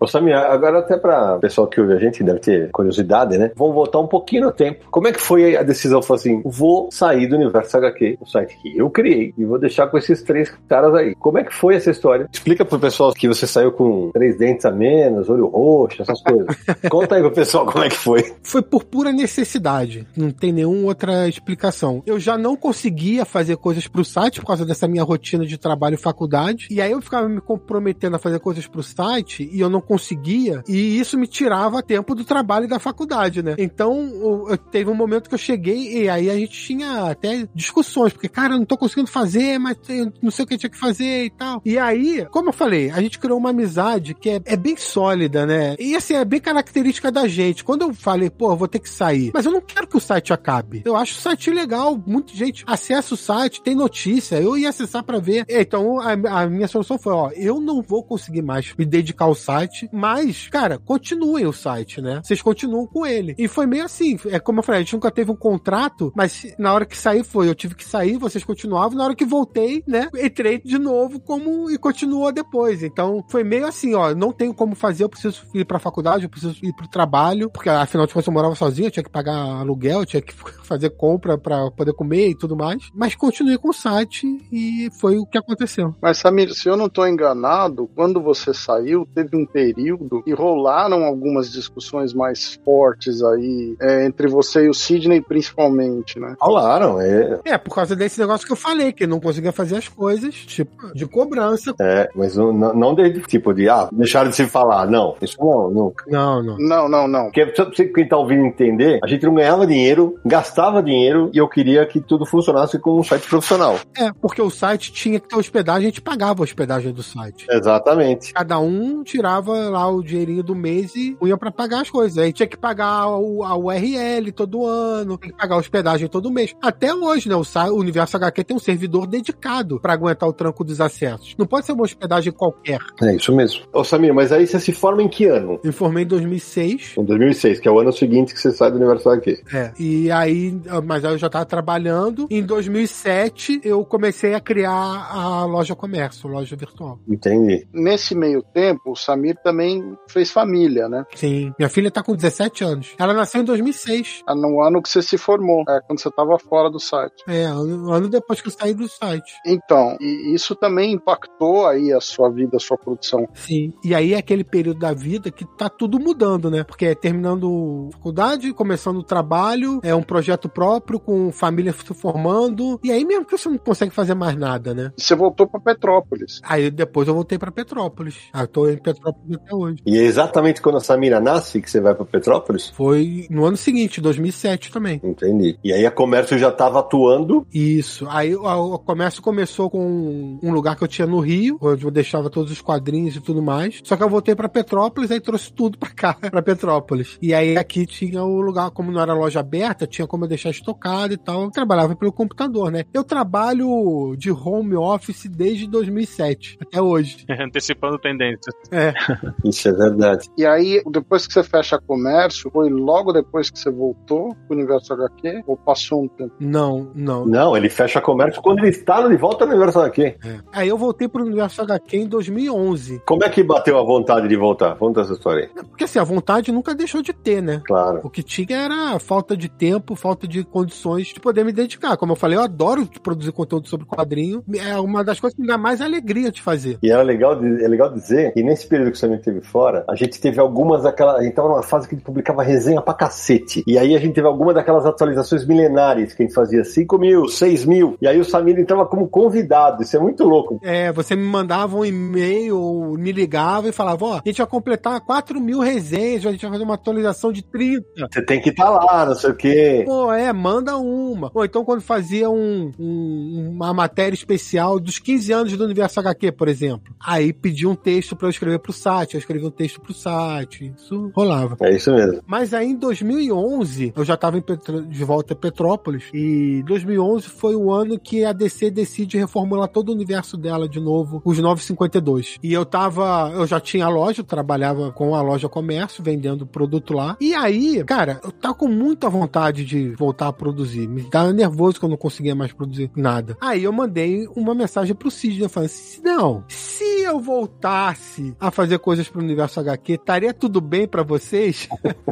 Ô 0.03 0.07
Samir, 0.09 0.37
agora 0.37 0.81
até 0.81 0.97
para 0.97 1.37
o 1.37 1.39
pessoal 1.39 1.69
que 1.69 1.81
ouve 1.81 1.93
a 1.93 1.97
gente 1.97 2.25
deve 2.25 2.41
ter 2.41 2.71
curiosidade, 2.73 3.39
né? 3.39 3.53
Vamos 3.55 3.73
voltar 3.73 4.01
um 4.01 4.09
pouquinho 4.09 4.47
no 4.47 4.53
tempo. 4.53 4.85
Como 4.91 5.07
é 5.07 5.13
que 5.13 5.21
foi 5.21 5.57
a 5.57 5.63
decisão? 5.63 6.03
Foi 6.03 6.17
assim, 6.17 6.43
vou 6.45 6.91
sair 6.91 7.29
do 7.29 7.37
Universo 7.37 7.77
HQ, 7.77 8.19
o 8.21 8.27
site 8.27 8.59
que 8.61 8.77
eu 8.77 8.91
criei, 8.91 9.33
e 9.39 9.45
vou 9.45 9.61
deixar 9.61 9.87
com 9.87 9.97
esses 9.97 10.21
três 10.21 10.53
caras 10.69 10.93
aí. 10.97 11.15
Como 11.15 11.39
é 11.39 11.45
que 11.45 11.55
foi 11.55 11.77
essa 11.77 11.89
história? 11.89 12.29
Explica 12.33 12.65
pro 12.65 12.81
pessoal 12.81 13.13
que 13.13 13.29
você 13.29 13.47
saiu 13.47 13.71
com 13.71 14.11
três 14.13 14.37
dentes 14.37 14.67
a 14.67 14.73
menos, 14.73 15.31
olho 15.31 15.47
roxo, 15.47 16.03
essas 16.03 16.21
coisas. 16.21 16.49
Conta 16.91 17.15
aí 17.15 17.21
pro 17.21 17.31
pessoal 17.31 17.65
como 17.65 17.85
é 17.85 17.89
que 17.89 17.97
foi. 17.97 18.35
Foi 18.43 18.61
por 18.61 18.83
pura 18.83 19.13
necessidade. 19.13 20.05
Não 20.17 20.33
tem 20.33 20.51
nenhuma 20.53 20.89
outra 20.89 21.29
explicação. 21.29 22.03
Eu 22.05 22.19
já 22.19 22.37
não 22.37 22.57
conseguia 22.57 23.25
fazer 23.25 23.57
coisas 23.57 23.87
pro 23.87 24.05
site 24.05 24.41
por 24.41 24.49
causa 24.49 24.67
dessa 24.67 24.89
minha 24.89 25.05
rotina 25.05 25.47
de 25.47 25.57
trabalho 25.57 25.95
e 25.95 25.97
faculdade. 25.97 26.67
E 26.73 26.81
aí 26.81 26.91
eu 26.91 27.01
ficava 27.01 27.29
me 27.29 27.41
comprometendo 27.41 28.17
a 28.17 28.19
fazer 28.19 28.41
coisas 28.41 28.67
pro 28.67 28.83
site 28.83 29.49
e 29.53 29.61
eu 29.61 29.71
não 29.71 29.81
conseguia, 29.93 30.65
e 30.67 30.99
isso 30.99 31.19
me 31.19 31.27
tirava 31.27 31.83
tempo 31.83 32.15
do 32.15 32.25
trabalho 32.25 32.67
da 32.67 32.79
faculdade, 32.79 33.43
né? 33.43 33.55
Então, 33.59 34.47
teve 34.71 34.89
um 34.89 34.95
momento 34.95 35.29
que 35.29 35.35
eu 35.35 35.39
cheguei 35.39 36.05
e 36.05 36.09
aí 36.09 36.31
a 36.31 36.35
gente 36.35 36.53
tinha 36.53 37.11
até 37.11 37.47
discussões, 37.55 38.11
porque, 38.15 38.27
cara, 38.27 38.55
eu 38.55 38.59
não 38.59 38.65
tô 38.65 38.79
conseguindo 38.79 39.11
fazer, 39.11 39.59
mas 39.59 39.77
não 40.23 40.31
sei 40.31 40.45
o 40.45 40.49
que 40.49 40.55
eu 40.55 40.59
tinha 40.59 40.71
que 40.71 40.79
fazer 40.79 41.27
e 41.27 41.31
tal. 41.31 41.61
E 41.63 41.79
aí, 41.79 42.27
como 42.31 42.49
eu 42.49 42.55
falei, 42.55 42.91
a 42.91 43.03
gente 43.03 43.19
criou 43.19 43.39
uma 43.39 43.51
amizade 43.51 44.15
que 44.15 44.31
é, 44.31 44.41
é 44.47 44.57
bem 44.57 44.79
sólida, 44.79 45.45
né? 45.45 45.77
E 45.79 45.95
assim, 45.95 46.15
é 46.15 46.25
bem 46.25 46.41
característica 46.41 47.13
da 47.13 47.29
gente. 47.29 47.63
Quando 47.63 47.83
eu 47.83 47.93
falei, 47.93 48.31
pô, 48.31 48.51
eu 48.51 48.57
vou 48.57 48.69
ter 48.69 48.79
que 48.79 48.89
sair, 48.89 49.31
mas 49.35 49.45
eu 49.45 49.53
não 49.53 49.61
quero 49.61 49.87
que 49.87 49.99
o 49.99 50.01
site 50.01 50.33
acabe. 50.33 50.81
Eu 50.87 50.97
acho 50.97 51.19
o 51.19 51.21
site 51.21 51.51
legal, 51.51 52.03
muita 52.07 52.35
gente 52.35 52.65
acessa 52.67 53.13
o 53.13 53.17
site, 53.17 53.61
tem 53.61 53.75
notícia, 53.75 54.41
eu 54.41 54.57
ia 54.57 54.71
acessar 54.71 55.05
para 55.05 55.19
ver. 55.19 55.45
Então, 55.51 56.01
a, 56.01 56.13
a 56.13 56.47
minha 56.47 56.67
solução 56.67 56.99
foi, 56.99 57.13
ó, 57.13 57.31
eu 57.35 57.61
não 57.61 57.83
vou 57.83 58.03
conseguir 58.03 58.41
mais 58.41 58.73
me 58.79 58.87
dedicar 58.87 59.27
ao 59.27 59.35
site, 59.35 59.82
site, 59.83 59.89
mas, 59.93 60.49
cara, 60.49 60.79
continuem 60.79 61.47
o 61.47 61.53
site, 61.53 62.01
né? 62.01 62.21
Vocês 62.23 62.41
continuam 62.41 62.87
com 62.87 63.07
ele. 63.07 63.35
E 63.39 63.49
foi 63.49 63.67
meio 63.67 63.85
assim, 63.85 64.19
é 64.27 64.39
como 64.39 64.61
eu 64.61 64.63
falei, 64.63 64.81
a 64.81 64.85
gente 64.85 64.95
nunca 64.95 65.11
teve 65.11 65.31
um 65.31 65.37
contrato, 65.37 66.13
mas 66.15 66.55
na 66.59 66.73
hora 66.73 66.87
que 66.87 66.97
sair 66.97 67.25
foi, 67.25 67.49
eu 67.49 67.55
tive 67.55 67.75
que 67.75 67.85
sair, 67.85 68.17
vocês 68.17 68.45
continuavam, 68.45 68.97
na 68.97 69.05
hora 69.05 69.15
que 69.15 69.25
voltei, 69.25 69.83
né, 69.87 70.09
entrei 70.15 70.61
de 70.61 70.79
novo 70.79 71.21
como 71.21 71.71
e 71.71 71.79
continuou 71.79 72.33
depois. 72.33 72.83
Então, 72.83 73.25
foi 73.29 73.43
meio 73.43 73.67
assim, 73.67 73.95
ó, 73.95 74.15
não 74.15 74.33
tenho 74.33 74.55
como 74.55 74.75
fazer, 74.75 75.05
eu 75.05 75.09
preciso 75.09 75.43
ir 75.55 75.65
pra 75.65 75.79
faculdade, 75.79 76.25
eu 76.25 76.31
preciso 76.31 76.57
ir 76.63 76.73
pro 76.75 76.89
trabalho, 76.89 77.51
porque 77.51 77.69
afinal 77.69 78.07
de 78.07 78.13
contas 78.13 78.27
eu 78.27 78.33
morava 78.33 78.55
sozinho, 78.55 78.87
eu 78.87 78.91
tinha 78.91 79.05
que 79.05 79.11
pagar 79.11 79.35
aluguel, 79.35 80.01
eu 80.01 80.07
tinha 80.07 80.23
que 80.23 80.35
fazer 80.63 80.91
compra 80.91 81.39
para 81.39 81.71
poder 81.71 81.93
comer 81.95 82.31
e 82.31 82.35
tudo 82.37 82.57
mais, 82.57 82.91
mas 82.95 83.15
continuei 83.15 83.59
com 83.59 83.71
o 83.71 83.73
site 83.73 84.27
e 84.53 84.89
foi 85.01 85.17
o 85.19 85.27
que 85.27 85.39
aconteceu. 85.39 85.95
Mas 86.01 86.19
Samir, 86.19 86.53
se 86.55 86.69
eu 86.69 86.77
não 86.77 86.89
tô 86.89 87.07
enganado, 87.07 87.89
quando 87.95 88.21
você 88.21 88.53
saiu, 88.53 89.07
teve 89.15 89.37
um 89.37 89.47
período 89.47 89.72
período 89.75 90.23
e 90.27 90.33
rolaram 90.33 91.05
algumas 91.05 91.51
discussões 91.51 92.13
mais 92.13 92.59
fortes 92.65 93.23
aí 93.23 93.77
é, 93.81 94.05
entre 94.07 94.29
você 94.29 94.65
e 94.65 94.69
o 94.69 94.75
Sidney, 94.75 95.21
principalmente, 95.21 96.19
né? 96.19 96.35
Rolaram, 96.41 97.01
é. 97.01 97.41
É, 97.45 97.59
por 97.59 97.75
causa 97.75 97.97
desse 97.97 98.21
negócio 98.21 98.47
que 98.47 98.53
eu 98.53 98.57
falei, 98.57 98.93
que 98.93 99.07
não 99.07 99.21
conseguia 99.21 99.53
fazer 99.53 99.77
as 99.77 99.89
coisas, 99.89 100.35
tipo, 100.35 100.93
de 100.95 101.07
cobrança. 101.07 101.75
É, 101.81 102.09
mas 102.15 102.37
não, 102.37 102.53
não 102.53 102.95
de 102.95 103.21
tipo 103.23 103.53
de, 103.55 103.69
ah, 103.69 103.89
deixaram 103.93 104.31
de 104.31 104.37
se 104.37 104.47
falar. 104.47 104.87
Não, 104.87 105.17
isso 105.21 105.37
não, 105.41 105.71
nunca. 105.71 106.05
Não, 106.09 106.43
não. 106.43 106.57
Não, 106.59 106.89
não, 106.89 107.09
não. 107.09 107.25
Porque, 107.25 107.55
só 107.55 107.65
pra 107.65 107.75
você 107.75 107.87
quem 107.87 108.09
tá 108.09 108.17
ouvindo 108.17 108.45
entender, 108.45 109.01
a 109.03 109.07
gente 109.07 109.25
não 109.25 109.35
ganhava 109.35 109.67
dinheiro, 109.67 110.19
gastava 110.25 110.83
dinheiro 110.83 111.31
e 111.33 111.39
eu 111.39 111.49
queria 111.49 111.87
que 111.87 112.01
tudo 112.01 112.27
funcionasse 112.27 112.79
como 112.79 113.01
um 113.01 113.05
site 113.05 113.29
profissional. 113.29 113.79
É, 113.97 114.11
porque 114.21 114.43
o 114.43 114.51
site 114.51 114.93
tinha 114.93 115.19
que 115.21 115.29
ter 115.29 115.37
hospedagem, 115.37 115.83
a 115.83 115.91
gente 115.91 116.03
pagava 116.03 116.43
a 116.43 116.45
hospedagem 116.45 116.93
do 116.93 117.03
site. 117.03 117.47
Exatamente. 117.51 118.33
Cada 118.33 118.59
um 118.59 119.03
tirava 119.03 119.52
pegava 119.53 119.71
lá 119.71 119.89
o 119.89 120.03
dinheirinho 120.03 120.43
do 120.43 120.55
mês 120.55 120.95
e 120.97 121.15
punha 121.15 121.37
pra 121.37 121.51
pagar 121.51 121.83
as 121.83 121.91
coisas. 121.91 122.19
Aí 122.19 122.33
tinha 122.33 122.47
que 122.47 122.57
pagar 122.57 123.09
o, 123.09 123.43
a 123.43 123.57
URL 123.57 124.33
todo 124.33 124.67
ano, 124.67 125.19
tem 125.19 125.31
que 125.31 125.37
pagar 125.37 125.57
a 125.57 125.59
hospedagem 125.59 126.09
todo 126.09 126.31
mês. 126.31 126.55
Até 126.63 126.95
hoje, 126.95 127.29
né? 127.29 127.35
O, 127.35 127.43
o 127.43 127.77
Universo 127.77 128.17
HQ 128.17 128.45
tem 128.45 128.57
um 128.57 128.61
servidor 128.61 129.07
dedicado 129.07 129.81
para 129.81 129.93
aguentar 129.93 130.29
o 130.29 130.33
tranco 130.33 130.65
dos 130.65 130.81
acessos. 130.81 131.35
Não 131.39 131.47
pode 131.47 131.67
ser 131.67 131.73
uma 131.73 131.85
hospedagem 131.85 132.33
qualquer. 132.33 132.81
É 133.03 133.15
isso 133.15 133.35
mesmo. 133.35 133.63
Ô 133.73 133.85
Samir, 133.85 134.15
mas 134.15 134.33
aí 134.33 134.47
você 134.47 134.59
se 134.59 134.73
forma 134.73 135.03
em 135.03 135.09
que 135.09 135.27
ano? 135.27 135.61
Me 135.63 135.73
formei 135.73 136.05
em 136.05 136.07
2006. 136.07 136.95
Em 136.97 137.05
2006, 137.05 137.61
que 137.61 137.69
é 137.69 137.71
o 137.71 137.79
ano 137.79 137.93
seguinte 137.93 138.35
que 138.35 138.41
você 138.41 138.51
sai 138.51 138.71
do 138.71 138.77
Universo 138.77 139.09
HQ. 139.09 139.43
É. 139.53 139.73
E 139.79 140.11
aí, 140.11 140.59
mas 140.85 141.05
aí 141.05 141.13
eu 141.13 141.19
já 141.19 141.29
tava 141.29 141.45
trabalhando. 141.45 142.27
Em 142.31 142.43
2007, 142.43 143.61
eu 143.65 143.85
comecei 143.85 144.35
a 144.35 144.41
criar 144.41 144.73
a 144.73 145.45
loja 145.45 145.75
comércio, 145.75 146.29
loja 146.29 146.57
virtual. 146.57 146.99
Entendi. 147.09 147.67
Nesse 147.73 148.15
meio 148.15 148.43
tempo, 148.43 148.93
o 148.93 148.97
Samir 148.97 149.37
também 149.43 149.97
fez 150.09 150.31
família, 150.31 150.89
né? 150.89 151.05
Sim. 151.15 151.53
Minha 151.59 151.69
filha 151.69 151.91
tá 151.91 152.03
com 152.03 152.15
17 152.15 152.65
anos. 152.65 152.95
Ela 152.99 153.15
nasceu 153.15 153.41
em 153.41 153.45
2006. 153.45 154.23
É 154.29 154.35
no 154.35 154.63
ano 154.63 154.83
que 154.83 154.89
você 154.89 155.03
se 155.03 155.19
formou, 155.19 155.65
é 155.69 155.81
quando 155.81 156.01
você 156.01 156.11
tava 156.11 156.39
fora 156.39 156.71
do 156.71 156.81
site. 156.81 157.23
É, 157.29 157.45
ano, 157.45 157.93
ano 157.93 158.09
depois 158.09 158.41
que 158.41 158.49
eu 158.49 158.53
saí 158.53 158.75
do 158.75 158.89
site. 158.89 159.35
Então, 159.47 159.97
e 160.01 160.35
isso 160.35 160.55
também 160.55 160.93
impactou 160.93 161.67
aí 161.67 161.93
a 161.93 162.01
sua 162.01 162.31
vida, 162.31 162.57
a 162.57 162.61
sua 162.61 162.77
produção. 162.77 163.27
Sim. 163.35 163.73
E 163.85 163.95
aí 163.95 164.15
é 164.15 164.19
aquele 164.19 164.45
período 164.45 164.81
da 164.81 164.93
vida 164.93 165.31
que 165.31 165.45
tá 165.57 165.69
tudo 165.69 165.99
mudando, 165.99 166.51
né? 166.51 166.65
Porque 166.65 166.87
é 166.87 166.95
terminando 166.95 167.91
faculdade, 167.93 168.53
começando 168.53 168.99
o 168.99 169.03
trabalho, 169.03 169.81
é 169.83 169.95
um 169.95 170.03
projeto 170.03 170.49
próprio, 170.49 171.01
com 171.01 171.33
família 171.33 171.73
se 171.73 171.95
formando. 171.95 172.79
E 172.83 172.91
aí 172.91 173.05
mesmo 173.05 173.25
que 173.25 173.37
você 173.37 173.49
não 173.49 173.59
consegue 173.59 173.93
fazer 173.93 174.15
mais 174.15 174.37
nada, 174.37 174.75
né? 174.75 174.93
E 174.97 175.03
você 175.03 175.15
voltou 175.15 175.47
para 175.47 175.61
Petrópolis. 175.61 176.41
Aí 176.45 176.71
depois 176.71 177.09
eu 177.09 177.15
voltei 177.15 177.39
para 177.39 177.51
Petrópolis. 177.51 178.17
Ah, 178.33 178.43
eu 178.43 178.49
tô 178.49 178.69
em 178.69 178.79
Petrópolis 178.79 179.32
até 179.37 179.55
hoje. 179.55 179.79
E 179.87 179.99
é 179.99 180.03
exatamente 180.03 180.61
quando 180.61 180.79
a 180.79 180.81
Samira 180.81 181.21
nasce 181.21 181.61
que 181.61 181.71
você 181.71 181.81
vai 181.81 181.95
para 181.95 182.05
Petrópolis? 182.05 182.71
Foi 182.71 183.27
no 183.31 183.45
ano 183.45 183.57
seguinte, 183.57 184.01
2007 184.01 184.71
também. 184.73 185.01
Entendi. 185.03 185.59
E 185.63 185.73
aí 185.73 185.87
a 185.87 185.91
comércio 185.91 186.39
já 186.39 186.49
estava 186.49 186.81
atuando? 186.81 187.47
Isso. 187.53 188.07
Aí 188.09 188.35
o 188.35 188.79
comércio 188.79 189.23
começou 189.23 189.71
com 189.71 190.39
um 190.43 190.53
lugar 190.53 190.77
que 190.77 190.85
eu 190.85 190.89
tinha 190.89 191.07
no 191.07 191.21
Rio, 191.21 191.59
onde 191.61 191.85
eu 191.85 191.91
deixava 191.91 192.31
todos 192.31 192.51
os 192.51 192.61
quadrinhos 192.61 193.17
e 193.17 193.21
tudo 193.21 193.43
mais. 193.43 193.81
Só 193.85 193.97
que 193.97 194.03
eu 194.03 194.09
voltei 194.09 194.35
para 194.35 194.49
Petrópolis, 194.49 195.11
aí 195.11 195.21
trouxe 195.21 195.53
tudo 195.53 195.79
para 195.79 195.91
cá, 195.91 196.15
para 196.31 196.43
Petrópolis. 196.43 197.19
E 197.21 197.35
aí 197.35 197.57
aqui 197.57 197.87
tinha 197.87 198.23
o 198.23 198.41
lugar, 198.41 198.71
como 198.71 198.91
não 198.91 199.01
era 199.01 199.15
loja 199.15 199.41
aberta, 199.41 199.87
tinha 199.87 200.07
como 200.07 200.25
eu 200.25 200.29
deixar 200.29 200.51
estocado 200.51 201.13
e 201.13 201.17
tal. 201.17 201.45
Eu 201.45 201.51
trabalhava 201.51 201.95
pelo 201.95 202.13
computador, 202.13 202.71
né? 202.71 202.85
Eu 202.93 203.05
trabalho 203.05 204.15
de 204.17 204.31
home 204.31 204.75
office 204.77 205.27
desde 205.27 205.67
2007 205.67 206.59
até 206.61 206.81
hoje. 206.81 207.25
Antecipando 207.41 207.99
tendências. 207.99 208.55
É. 208.71 208.93
Isso 209.45 209.69
é 209.69 209.73
verdade. 209.73 210.29
E 210.37 210.47
aí, 210.47 210.83
depois 210.91 211.27
que 211.27 211.33
você 211.33 211.43
fecha 211.43 211.79
comércio, 211.79 212.51
foi 212.51 212.71
logo 212.71 213.13
depois 213.13 213.51
que 213.51 213.59
você 213.59 213.71
voltou 213.71 214.35
pro 214.47 214.57
Universo 214.57 214.93
HQ? 214.93 215.43
Ou 215.47 215.57
passou 215.57 216.05
um 216.05 216.09
tempo? 216.09 216.33
Não, 216.41 216.91
não. 216.95 217.27
Não, 217.27 217.57
ele 217.57 217.69
fecha 217.69 218.01
comércio 218.01 218.43
quando 218.43 218.61
ele 218.61 218.69
está 218.69 219.07
de 219.07 219.17
volta 219.17 219.45
no 219.45 219.53
Universo 219.53 219.81
HQ. 219.81 220.03
É. 220.03 220.39
Aí 220.53 220.69
eu 220.69 220.79
voltei 220.79 221.09
pro 221.09 221.25
Universo 221.25 221.63
HQ 221.63 221.97
em 221.97 222.07
2011. 222.07 223.03
Como 223.07 223.25
é 223.25 223.29
que 223.29 223.43
bateu 223.43 223.79
a 223.79 223.83
vontade 223.83 224.29
de 224.29 224.37
voltar? 224.37 224.77
Conta 224.77 225.03
essa 225.03 225.13
história 225.13 225.45
aí. 225.45 225.65
Porque 225.65 225.85
assim, 225.85 225.99
a 225.99 226.05
vontade 226.05 226.53
nunca 226.53 226.75
deixou 226.75 227.03
de 227.03 227.13
ter, 227.13 227.43
né? 227.43 227.63
Claro. 227.67 228.01
O 228.03 228.11
que 228.11 228.23
tinha 228.23 228.57
era 228.57 228.99
falta 228.99 229.37
de 229.37 229.49
tempo, 229.49 229.95
falta 229.95 230.27
de 230.27 230.45
condições 230.45 231.09
de 231.09 231.21
poder 231.21 231.45
me 231.45 231.53
dedicar. 231.53 231.97
Como 231.97 232.13
eu 232.13 232.17
falei, 232.17 232.37
eu 232.37 232.43
adoro 232.43 232.89
produzir 233.03 233.33
conteúdo 233.33 233.69
sobre 233.69 233.87
quadrinho. 233.87 234.43
É 234.59 234.79
uma 234.79 235.05
das 235.05 235.21
coisas 235.21 235.35
que 235.37 235.43
me 235.43 235.49
dá 235.49 235.59
mais 235.59 235.81
alegria 235.81 236.31
de 236.31 236.43
fazer. 236.43 236.79
E 236.83 236.91
era 236.91 237.03
legal, 237.03 237.33
é 237.35 237.69
legal 237.69 237.93
dizer 237.93 238.33
que 238.33 238.43
nesse 238.43 238.67
período 238.67 238.93
que 238.93 238.99
você 238.99 239.09
me 239.13 239.19
teve 239.19 239.41
fora, 239.41 239.85
a 239.89 239.95
gente 239.95 240.21
teve 240.21 240.41
algumas 240.41 240.83
daquelas. 240.83 241.17
A 241.17 241.23
gente 241.23 241.35
tava 241.35 241.49
numa 241.49 241.63
fase 241.63 241.89
que 241.89 241.95
a 241.95 241.99
gente 241.99 242.05
publicava 242.05 242.43
resenha 242.43 242.81
pra 242.81 242.95
cacete. 242.95 243.63
E 243.67 243.79
aí 243.79 243.95
a 243.95 243.99
gente 243.99 244.15
teve 244.15 244.27
algumas 244.27 244.55
daquelas 244.55 244.85
atualizações 244.87 245.47
milenares 245.47 246.15
que 246.15 246.23
a 246.23 246.27
gente 246.27 246.35
fazia 246.35 246.65
5 246.65 246.99
mil, 246.99 247.29
6 247.29 247.65
mil. 247.65 247.97
E 248.01 248.07
aí 248.07 248.19
o 248.19 248.25
Samir 248.25 248.59
entrava 248.59 248.87
como 248.87 249.09
convidado. 249.09 249.83
Isso 249.83 249.97
é 249.97 250.01
muito 250.01 250.25
louco. 250.25 250.61
É, 250.63 250.93
você 250.93 251.15
me 251.15 251.25
mandava 251.25 251.77
um 251.77 251.85
e-mail, 251.85 252.95
me 252.99 253.13
ligava 253.13 253.69
e 253.69 253.73
falava: 253.73 254.05
Ó, 254.05 254.15
a 254.15 254.23
gente 254.25 254.39
vai 254.39 254.47
completar 254.47 255.01
4 255.01 255.41
mil 255.41 255.61
resenhas, 255.61 256.27
a 256.27 256.33
gente 256.33 256.43
vai 256.43 256.53
fazer 256.53 256.65
uma 256.65 256.75
atualização 256.75 257.33
de 257.33 257.43
30. 257.43 258.09
Você 258.11 258.23
tem 258.23 258.41
que 258.41 258.51
estar 258.51 258.65
tá 258.65 258.71
lá, 258.71 259.07
não 259.07 259.15
sei 259.15 259.31
o 259.31 259.37
quê. 259.37 259.83
Pô, 259.87 260.13
é, 260.13 260.33
manda 260.33 260.77
uma. 260.77 261.31
Ou 261.35 261.45
então 261.45 261.65
quando 261.65 261.81
fazia 261.81 262.31
um, 262.31 262.73
um, 262.79 263.51
uma 263.53 263.73
matéria 263.73 264.15
especial 264.15 264.79
dos 264.81 264.99
15 264.99 265.33
anos 265.33 265.57
do 265.57 265.65
Universo 265.65 266.01
HQ, 266.01 266.33
por 266.33 266.49
exemplo. 266.49 266.95
Aí 267.01 267.33
pedia 267.33 267.69
um 267.69 267.75
texto 267.75 268.17
para 268.17 268.27
eu 268.27 268.31
escrever 268.31 268.59
pro 268.59 268.73
site, 268.73 269.02
eu 269.11 269.19
escrevi 269.19 269.45
um 269.45 269.51
texto 269.51 269.81
pro 269.81 269.95
site. 269.95 270.73
Isso 270.77 271.11
rolava. 271.15 271.57
É 271.61 271.75
isso 271.75 271.93
mesmo. 271.93 272.23
Mas 272.27 272.55
aí 272.55 272.69
em 272.69 272.77
2011, 272.77 273.93
eu 273.97 274.05
já 274.05 274.17
tava 274.17 274.41
Petro... 274.41 274.87
de 274.87 275.05
volta 275.05 275.35
a 275.35 275.37
Petrópolis, 275.37 276.05
e 276.13 276.63
2011 276.67 277.29
foi 277.29 277.55
o 277.55 277.73
ano 277.73 277.99
que 277.99 278.25
a 278.25 278.33
DC 278.33 278.71
decide 278.71 279.19
reformular 279.19 279.69
todo 279.69 279.91
o 279.91 279.93
universo 279.93 280.37
dela 280.37 280.69
de 280.69 280.81
novo, 280.81 281.23
os 281.25 281.39
952. 281.39 282.39
E 282.43 282.53
eu 282.53 282.65
tava, 282.65 283.33
eu 283.35 283.47
já 283.47 283.61
tinha 283.61 283.89
loja, 283.89 284.21
eu 284.21 284.25
trabalhava 284.25 284.93
com 284.93 285.15
a 285.15 285.23
loja 285.23 285.49
comércio, 285.49 286.03
vendendo 286.03 286.47
produto 286.47 286.95
lá. 286.95 287.17
E 287.21 287.35
aí, 287.35 287.83
cara, 287.85 288.21
eu 288.25 288.31
tava 288.31 288.55
com 288.55 288.69
muita 288.69 289.09
vontade 289.09 289.65
de 289.65 289.91
voltar 289.91 290.29
a 290.29 290.33
produzir. 290.33 290.89
Me 290.89 291.03
dava 291.03 291.33
nervoso 291.33 291.79
que 291.79 291.85
eu 291.85 291.89
não 291.89 291.97
conseguia 291.97 292.35
mais 292.35 292.53
produzir 292.53 292.91
nada. 292.97 293.37
Aí 293.41 293.65
eu 293.65 293.73
mandei 293.73 294.27
uma 294.35 294.55
mensagem 294.55 294.95
pro 294.95 295.11
Sidney 295.11 295.49
falando 295.49 295.67
assim: 295.67 296.03
não, 296.03 296.45
se 296.49 296.85
eu 297.03 297.21
voltasse 297.21 298.35
a 298.39 298.51
fazer 298.51 298.79
coisas 298.93 299.09
pro 299.09 299.23
universo 299.23 299.59
HQ, 299.59 299.95
estaria 299.95 300.35
tudo 300.35 300.61
bem 300.61 300.87
para 300.87 301.03
vocês? 301.03 301.67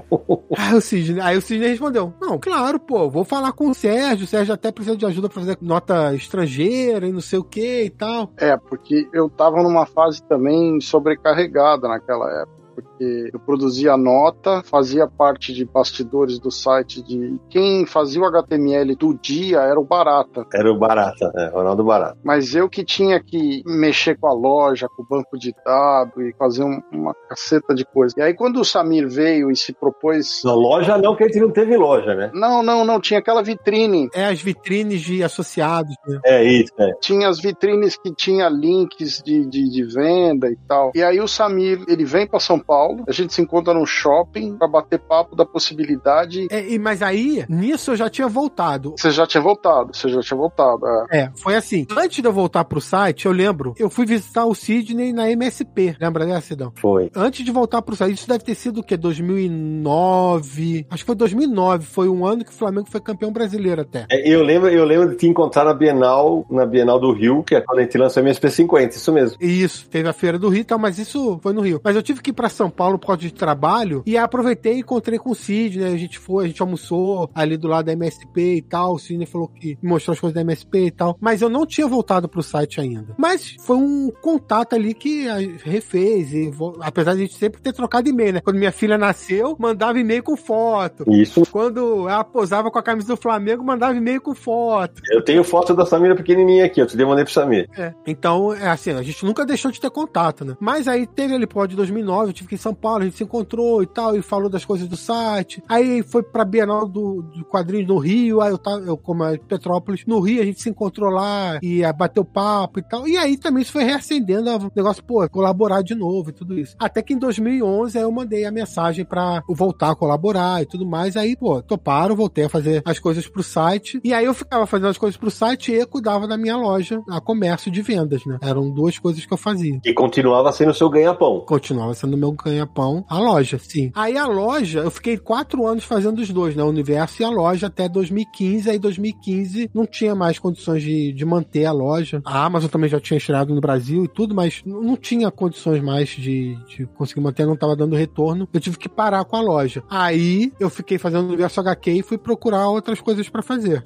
aí, 0.56 0.74
o 0.74 0.80
Sidney, 0.80 1.20
aí 1.20 1.36
o 1.36 1.42
Sidney 1.42 1.68
respondeu: 1.68 2.14
Não, 2.18 2.38
claro, 2.38 2.80
pô, 2.80 3.10
vou 3.10 3.22
falar 3.22 3.52
com 3.52 3.68
o 3.68 3.74
Sérgio. 3.74 4.24
O 4.24 4.28
Sérgio 4.28 4.54
até 4.54 4.72
precisa 4.72 4.96
de 4.96 5.04
ajuda 5.04 5.28
pra 5.28 5.40
fazer 5.42 5.58
nota 5.60 6.14
estrangeira 6.14 7.06
e 7.06 7.12
não 7.12 7.20
sei 7.20 7.38
o 7.38 7.44
que 7.44 7.84
e 7.84 7.90
tal. 7.90 8.32
É, 8.38 8.56
porque 8.56 9.06
eu 9.12 9.28
tava 9.28 9.62
numa 9.62 9.84
fase 9.84 10.22
também 10.22 10.80
sobrecarregada 10.80 11.86
naquela 11.86 12.30
época 12.40 12.60
porque 13.00 13.30
eu 13.32 13.40
produzia 13.40 13.96
nota, 13.96 14.62
fazia 14.62 15.08
parte 15.08 15.54
de 15.54 15.64
bastidores 15.64 16.38
do 16.38 16.50
site 16.50 17.02
de 17.02 17.40
quem 17.48 17.86
fazia 17.86 18.20
o 18.20 18.26
HTML 18.26 18.94
do 18.94 19.14
dia 19.14 19.60
era 19.60 19.80
o 19.80 19.84
Barata. 19.84 20.46
Era 20.52 20.70
o 20.70 20.78
Barata, 20.78 21.32
é, 21.34 21.46
Ronaldo 21.48 21.82
Barata. 21.82 22.18
Mas 22.22 22.54
eu 22.54 22.68
que 22.68 22.84
tinha 22.84 23.18
que 23.22 23.62
mexer 23.64 24.18
com 24.18 24.26
a 24.26 24.34
loja, 24.34 24.86
com 24.94 25.02
o 25.02 25.06
banco 25.06 25.38
de 25.38 25.54
dados 25.64 26.14
e 26.18 26.34
fazer 26.38 26.62
um, 26.62 26.80
uma 26.92 27.14
caceta 27.28 27.74
de 27.74 27.84
coisa. 27.84 28.14
E 28.18 28.22
aí 28.22 28.34
quando 28.34 28.60
o 28.60 28.64
Samir 28.64 29.08
veio 29.08 29.50
e 29.50 29.56
se 29.56 29.72
propôs... 29.72 30.42
Na 30.44 30.54
loja 30.54 30.98
não, 30.98 31.16
que 31.16 31.24
a 31.24 31.26
gente 31.26 31.40
não 31.40 31.50
teve 31.50 31.76
loja, 31.76 32.14
né? 32.14 32.30
Não, 32.34 32.62
não, 32.62 32.84
não, 32.84 33.00
tinha 33.00 33.20
aquela 33.20 33.42
vitrine. 33.42 34.08
É, 34.14 34.26
as 34.26 34.42
vitrines 34.42 35.00
de 35.00 35.22
associados. 35.22 35.94
Né? 36.06 36.20
É 36.24 36.44
isso, 36.44 36.72
é. 36.78 36.92
Tinha 37.00 37.28
as 37.28 37.40
vitrines 37.40 37.96
que 37.96 38.12
tinha 38.14 38.48
links 38.48 39.22
de, 39.24 39.46
de, 39.46 39.70
de 39.70 39.84
venda 39.84 40.48
e 40.48 40.56
tal. 40.68 40.92
E 40.94 41.02
aí 41.02 41.20
o 41.20 41.28
Samir, 41.28 41.82
ele 41.88 42.04
vem 42.04 42.26
para 42.26 42.40
São 42.40 42.58
Paulo, 42.58 42.89
a 43.06 43.12
gente 43.12 43.32
se 43.32 43.42
encontra 43.42 43.74
no 43.74 43.86
shopping 43.86 44.56
para 44.56 44.68
bater 44.68 44.98
papo 44.98 45.34
da 45.34 45.44
possibilidade. 45.44 46.46
É, 46.50 46.78
mas 46.78 47.02
aí, 47.02 47.44
nisso 47.48 47.92
eu 47.92 47.96
já 47.96 48.08
tinha 48.08 48.28
voltado. 48.28 48.94
Você 48.96 49.10
já 49.10 49.26
tinha 49.26 49.42
voltado, 49.42 49.94
você 49.94 50.08
já 50.08 50.20
tinha 50.20 50.36
voltado. 50.36 50.86
É. 51.10 51.20
é, 51.20 51.32
foi 51.36 51.56
assim. 51.56 51.86
Antes 51.96 52.20
de 52.22 52.28
eu 52.28 52.32
voltar 52.32 52.64
pro 52.64 52.80
site, 52.80 53.26
eu 53.26 53.32
lembro, 53.32 53.74
eu 53.78 53.90
fui 53.90 54.06
visitar 54.06 54.46
o 54.46 54.54
Sidney 54.54 55.12
na 55.12 55.30
MSP. 55.30 55.96
Lembra 56.00 56.26
dessa, 56.26 56.48
Sidão? 56.48 56.72
Foi. 56.76 57.10
Antes 57.14 57.44
de 57.44 57.50
voltar 57.50 57.82
pro 57.82 57.96
site, 57.96 58.16
isso 58.16 58.28
deve 58.28 58.44
ter 58.44 58.54
sido 58.54 58.80
o 58.80 58.82
quê? 58.82 58.96
2009? 58.96 60.86
Acho 60.90 61.02
que 61.02 61.06
foi 61.06 61.14
2009. 61.14 61.86
Foi 61.86 62.08
um 62.08 62.26
ano 62.26 62.44
que 62.44 62.50
o 62.50 62.54
Flamengo 62.54 62.88
foi 62.90 63.00
campeão 63.00 63.32
brasileiro 63.32 63.82
até. 63.82 64.06
É, 64.10 64.28
eu 64.28 64.42
lembro, 64.42 64.68
eu 64.68 64.84
lembro 64.84 65.10
de 65.10 65.16
te 65.16 65.26
encontrar 65.26 65.64
na 65.64 65.74
Bienal, 65.74 66.46
na 66.50 66.66
Bienal 66.66 66.98
do 66.98 67.12
Rio, 67.12 67.42
que 67.42 67.54
é 67.54 67.60
quando 67.60 67.78
a 67.78 67.82
gente 67.82 67.98
lançou 67.98 68.20
a 68.20 68.24
MSP 68.24 68.50
50, 68.50 68.96
isso 68.96 69.12
mesmo. 69.12 69.36
Isso, 69.40 69.88
teve 69.88 70.08
a 70.08 70.12
feira 70.12 70.38
do 70.38 70.48
Rio 70.48 70.60
e 70.60 70.64
tal, 70.64 70.78
mas 70.78 70.98
isso 70.98 71.38
foi 71.42 71.52
no 71.52 71.60
Rio. 71.60 71.80
Mas 71.82 71.96
eu 71.96 72.02
tive 72.02 72.20
que 72.20 72.30
ir 72.30 72.34
pra 72.34 72.48
São 72.48 72.70
Paulo 72.70 72.79
por 72.98 73.06
causa 73.06 73.22
de 73.22 73.32
trabalho 73.32 74.02
e 74.06 74.16
aproveitei 74.16 74.74
e 74.74 74.80
encontrei 74.80 75.18
com 75.18 75.30
o 75.30 75.34
Sidney. 75.34 75.84
A 75.84 75.96
gente 75.96 76.18
foi, 76.18 76.44
a 76.44 76.48
gente 76.48 76.62
almoçou 76.62 77.30
ali 77.34 77.56
do 77.56 77.68
lado 77.68 77.86
da 77.86 77.92
MSP 77.92 78.56
e 78.56 78.62
tal. 78.62 78.94
O 78.94 78.98
Sidney 78.98 79.26
falou 79.26 79.48
que 79.48 79.78
mostrou 79.82 80.14
as 80.14 80.20
coisas 80.20 80.34
da 80.34 80.40
MSP 80.40 80.86
e 80.86 80.90
tal. 80.90 81.16
Mas 81.20 81.42
eu 81.42 81.48
não 81.48 81.66
tinha 81.66 81.86
voltado 81.86 82.28
pro 82.28 82.42
site 82.42 82.80
ainda. 82.80 83.14
Mas 83.18 83.56
foi 83.60 83.76
um 83.76 84.10
contato 84.22 84.74
ali 84.74 84.94
que 84.94 85.26
refez. 85.64 86.32
E, 86.32 86.50
apesar 86.80 87.14
de 87.14 87.18
a 87.18 87.22
gente 87.22 87.34
sempre 87.34 87.60
ter 87.60 87.72
trocado 87.72 88.08
e-mail, 88.08 88.34
né? 88.34 88.40
Quando 88.40 88.58
minha 88.58 88.72
filha 88.72 88.96
nasceu, 88.96 89.56
mandava 89.58 89.98
e-mail 89.98 90.22
com 90.22 90.36
foto. 90.36 91.04
Isso. 91.08 91.42
Quando 91.50 92.08
ela 92.08 92.24
posava 92.24 92.70
com 92.70 92.78
a 92.78 92.82
camisa 92.82 93.08
do 93.08 93.16
Flamengo, 93.16 93.64
mandava 93.64 93.94
e-mail 93.94 94.20
com 94.20 94.34
foto. 94.34 95.02
Eu 95.10 95.22
tenho 95.22 95.42
foto 95.44 95.74
da 95.74 95.84
Samira 95.84 96.14
pequenininha 96.14 96.64
aqui, 96.64 96.80
eu 96.80 96.86
te 96.86 96.96
mandei 97.04 97.24
pro 97.24 97.32
Samir. 97.32 97.68
É. 97.76 97.92
Então, 98.06 98.52
é 98.54 98.68
assim, 98.68 98.92
a 98.92 99.02
gente 99.02 99.24
nunca 99.24 99.44
deixou 99.44 99.70
de 99.70 99.80
ter 99.80 99.90
contato, 99.90 100.44
né? 100.44 100.56
Mas 100.60 100.86
aí 100.86 101.06
teve 101.06 101.34
ali 101.34 101.46
pode 101.46 101.76
2009, 101.76 102.30
eu 102.30 102.32
tive 102.32 102.48
que 102.48 102.54
ir 102.54 102.58
São 102.70 102.74
Paulo, 102.74 103.02
a 103.02 103.04
gente 103.04 103.16
se 103.16 103.24
encontrou 103.24 103.82
e 103.82 103.86
tal, 103.86 104.16
e 104.16 104.22
falou 104.22 104.48
das 104.48 104.64
coisas 104.64 104.86
do 104.86 104.96
site. 104.96 105.62
Aí 105.68 106.02
foi 106.02 106.22
pra 106.22 106.44
Bienal 106.44 106.86
do, 106.86 107.22
do 107.22 107.44
quadrinho 107.44 107.86
no 107.86 107.98
Rio, 107.98 108.40
aí 108.40 108.50
eu 108.50 108.58
tava, 108.58 108.80
eu 108.80 108.96
como 108.96 109.24
é 109.24 109.36
Petrópolis, 109.36 110.04
no 110.06 110.20
Rio 110.20 110.40
a 110.40 110.44
gente 110.44 110.60
se 110.60 110.70
encontrou 110.70 111.10
lá 111.10 111.58
e 111.62 111.84
ah, 111.84 111.92
bateu 111.92 112.24
papo 112.24 112.78
e 112.78 112.82
tal. 112.82 113.08
E 113.08 113.16
aí 113.16 113.36
também 113.36 113.62
isso 113.62 113.72
foi 113.72 113.82
reacendendo 113.82 114.50
o 114.50 114.72
negócio, 114.74 115.02
pô, 115.02 115.28
colaborar 115.28 115.82
de 115.82 115.94
novo 115.94 116.30
e 116.30 116.32
tudo 116.32 116.58
isso. 116.58 116.76
Até 116.78 117.02
que 117.02 117.12
em 117.12 117.18
2011 117.18 117.98
aí 117.98 118.04
eu 118.04 118.12
mandei 118.12 118.44
a 118.44 118.52
mensagem 118.52 119.04
pra 119.04 119.42
voltar 119.48 119.90
a 119.90 119.96
colaborar 119.96 120.62
e 120.62 120.66
tudo 120.66 120.86
mais. 120.86 121.16
Aí, 121.16 121.36
pô, 121.36 121.60
toparam, 121.60 122.14
voltei 122.14 122.44
a 122.44 122.48
fazer 122.48 122.82
as 122.84 122.98
coisas 122.98 123.26
pro 123.26 123.42
site. 123.42 124.00
E 124.04 124.14
aí 124.14 124.24
eu 124.24 124.34
ficava 124.34 124.66
fazendo 124.66 124.88
as 124.88 124.98
coisas 124.98 125.16
pro 125.16 125.30
site 125.30 125.72
e 125.72 125.84
cuidava 125.86 126.28
da 126.28 126.36
minha 126.36 126.56
loja, 126.56 127.02
a 127.08 127.20
comércio 127.20 127.70
de 127.70 127.82
vendas, 127.82 128.24
né? 128.24 128.38
Eram 128.40 128.70
duas 128.70 128.98
coisas 128.98 129.26
que 129.26 129.32
eu 129.32 129.38
fazia. 129.38 129.80
E 129.84 129.92
continuava 129.92 130.52
sendo 130.52 130.70
o 130.70 130.74
seu 130.74 130.88
ganha-pão. 130.88 131.40
Continuava 131.40 131.94
sendo 131.94 132.16
meu 132.16 132.32
ganha-pão 132.60 133.04
a 133.08 133.18
loja, 133.18 133.58
sim. 133.58 133.90
Aí 133.94 134.16
a 134.16 134.26
loja, 134.26 134.80
eu 134.80 134.90
fiquei 134.90 135.16
quatro 135.16 135.66
anos 135.66 135.84
fazendo 135.84 136.18
os 136.20 136.30
dois, 136.30 136.54
né? 136.54 136.62
O 136.62 136.68
universo 136.68 137.22
e 137.22 137.24
a 137.24 137.30
loja 137.30 137.66
até 137.66 137.88
2015. 137.88 138.70
Aí 138.70 138.78
2015 138.78 139.70
não 139.74 139.86
tinha 139.86 140.14
mais 140.14 140.38
condições 140.38 140.82
de, 140.82 141.12
de 141.12 141.24
manter 141.24 141.64
a 141.64 141.72
loja. 141.72 142.20
A 142.24 142.44
Amazon 142.44 142.70
também 142.70 142.88
já 142.88 143.00
tinha 143.00 143.18
chegado 143.18 143.54
no 143.54 143.60
Brasil 143.60 144.04
e 144.04 144.08
tudo, 144.08 144.34
mas 144.34 144.62
não 144.64 144.96
tinha 144.96 145.30
condições 145.30 145.82
mais 145.82 146.08
de, 146.08 146.56
de 146.66 146.86
conseguir 146.96 147.20
manter, 147.20 147.46
não 147.46 147.56
tava 147.56 147.76
dando 147.76 147.96
retorno. 147.96 148.48
Eu 148.52 148.60
tive 148.60 148.78
que 148.78 148.88
parar 148.88 149.24
com 149.24 149.36
a 149.36 149.40
loja. 149.40 149.82
Aí 149.88 150.52
eu 150.60 150.70
fiquei 150.70 150.98
fazendo 150.98 151.24
o 151.24 151.28
universo 151.28 151.60
HQ 151.60 151.90
e 151.90 152.02
fui 152.02 152.18
procurar 152.18 152.68
outras 152.68 153.00
coisas 153.00 153.28
para 153.28 153.42
fazer. 153.42 153.82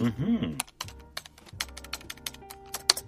Uhum. 0.00 0.54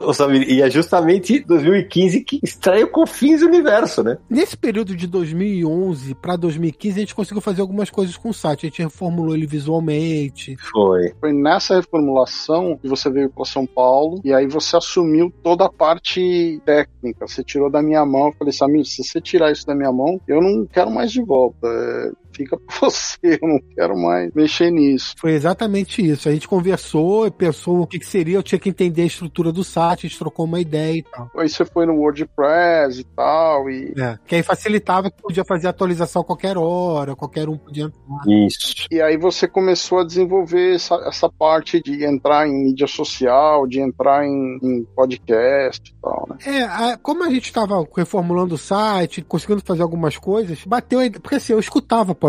Ô, 0.01 0.12
Samir, 0.14 0.49
e 0.49 0.62
é 0.62 0.70
justamente 0.70 1.40
2015 1.40 2.20
que 2.20 2.40
estreia 2.42 2.84
o 2.84 2.90
Confins 2.90 3.42
Universo, 3.42 4.03
né? 4.03 4.18
Nesse 4.30 4.57
período 4.57 4.94
de 4.94 5.07
2011 5.07 6.14
para 6.14 6.36
2015, 6.36 6.96
a 6.96 7.01
gente 7.01 7.14
conseguiu 7.14 7.40
fazer 7.40 7.61
algumas 7.61 7.90
coisas 7.90 8.16
com 8.16 8.30
o 8.30 8.34
site. 8.34 8.66
A 8.66 8.68
gente 8.68 8.82
reformulou 8.82 9.34
ele 9.34 9.46
visualmente. 9.46 10.57
Foi. 10.57 11.12
Foi 11.20 11.32
nessa 11.32 11.76
reformulação 11.76 12.78
que 12.80 12.88
você 12.88 13.11
veio 13.11 13.30
para 13.30 13.44
São 13.44 13.66
Paulo 13.66 14.20
e 14.24 14.32
aí 14.32 14.46
você 14.46 14.76
assumiu 14.76 15.32
toda 15.42 15.64
a 15.64 15.72
parte 15.72 16.61
técnica. 16.64 17.26
Você 17.26 17.42
tirou 17.42 17.70
da 17.70 17.82
minha 17.82 18.05
mão. 18.07 18.28
Eu 18.28 18.34
falei, 18.34 18.53
Samir, 18.53 18.84
se 18.84 19.03
você 19.03 19.20
tirar 19.20 19.51
isso 19.51 19.66
da 19.66 19.74
minha 19.74 19.92
mão, 19.92 20.20
eu 20.28 20.40
não 20.40 20.64
quero 20.66 20.90
mais 20.90 21.11
de 21.11 21.22
volta. 21.22 21.66
É, 21.66 22.12
fica 22.39 22.57
pra 22.57 22.76
você, 22.89 23.18
eu 23.43 23.49
não 23.49 23.61
quero 23.74 23.99
mais 23.99 24.32
mexer 24.32 24.70
nisso. 24.70 25.14
Foi 25.18 25.32
exatamente 25.32 26.01
isso. 26.09 26.28
A 26.28 26.32
gente 26.32 26.47
conversou 26.49 27.26
e 27.26 27.30
pensou 27.30 27.80
o 27.80 27.86
que, 27.86 27.99
que 27.99 28.07
seria. 28.07 28.36
Eu 28.39 28.43
tinha 28.43 28.59
que 28.59 28.68
entender 28.70 29.03
a 29.03 29.07
estrutura 29.07 29.53
do 29.53 29.64
site, 29.64 30.07
a 30.07 30.09
gente 30.09 30.18
trocou 30.18 30.45
uma 30.47 30.61
ideia 30.61 30.97
e 30.99 31.03
tal. 31.03 31.30
Aí 31.36 31.49
você 31.49 31.64
foi 31.64 31.84
no 31.84 31.95
WordPress 31.95 33.01
e 33.01 33.05
tal, 33.05 33.68
e 33.70 33.93
É, 33.99 34.18
que 34.26 34.36
aí 34.36 34.43
facilitava 34.43 35.11
que 35.11 35.20
podia 35.20 35.45
fazer 35.45 35.68
atualização 35.68 36.22
a 36.22 36.24
qualquer 36.24 36.57
hora, 36.57 37.16
qualquer 37.16 37.49
um 37.49 37.59
podia 37.59 37.84
entrar. 37.84 38.24
Isso. 38.47 38.86
E 38.91 39.01
aí 39.03 39.16
você 39.16 39.49
começou 39.49 39.99
a 39.99 40.05
desenvolver 40.05 40.74
essa, 40.76 40.95
essa 41.07 41.28
parte 41.28 41.82
de 41.82 42.05
entrar 42.05 42.47
em 42.47 42.64
mídia 42.64 42.86
social, 42.86 43.66
de 43.66 43.80
entrar 43.80 44.24
em, 44.24 44.59
em 44.62 44.84
podcast 44.95 45.91
e 45.91 46.01
tal, 46.01 46.28
né? 46.30 46.36
É, 46.47 46.62
a- 46.62 46.99
como 47.03 47.24
a 47.24 47.30
gente 47.30 47.47
estava 47.47 47.84
reformulando 47.97 48.55
o 48.55 48.59
site, 48.59 49.22
conseguindo 49.22 49.62
fazer 49.64 49.82
algumas 49.82 50.16
coisas, 50.16 50.62
bateu 50.64 50.99
a 51.01 51.07
ideia. 51.07 51.20
Porque 51.20 51.36
assim, 51.36 51.53
eu 51.53 51.59
escutava 51.59 52.14
podcast 52.14 52.28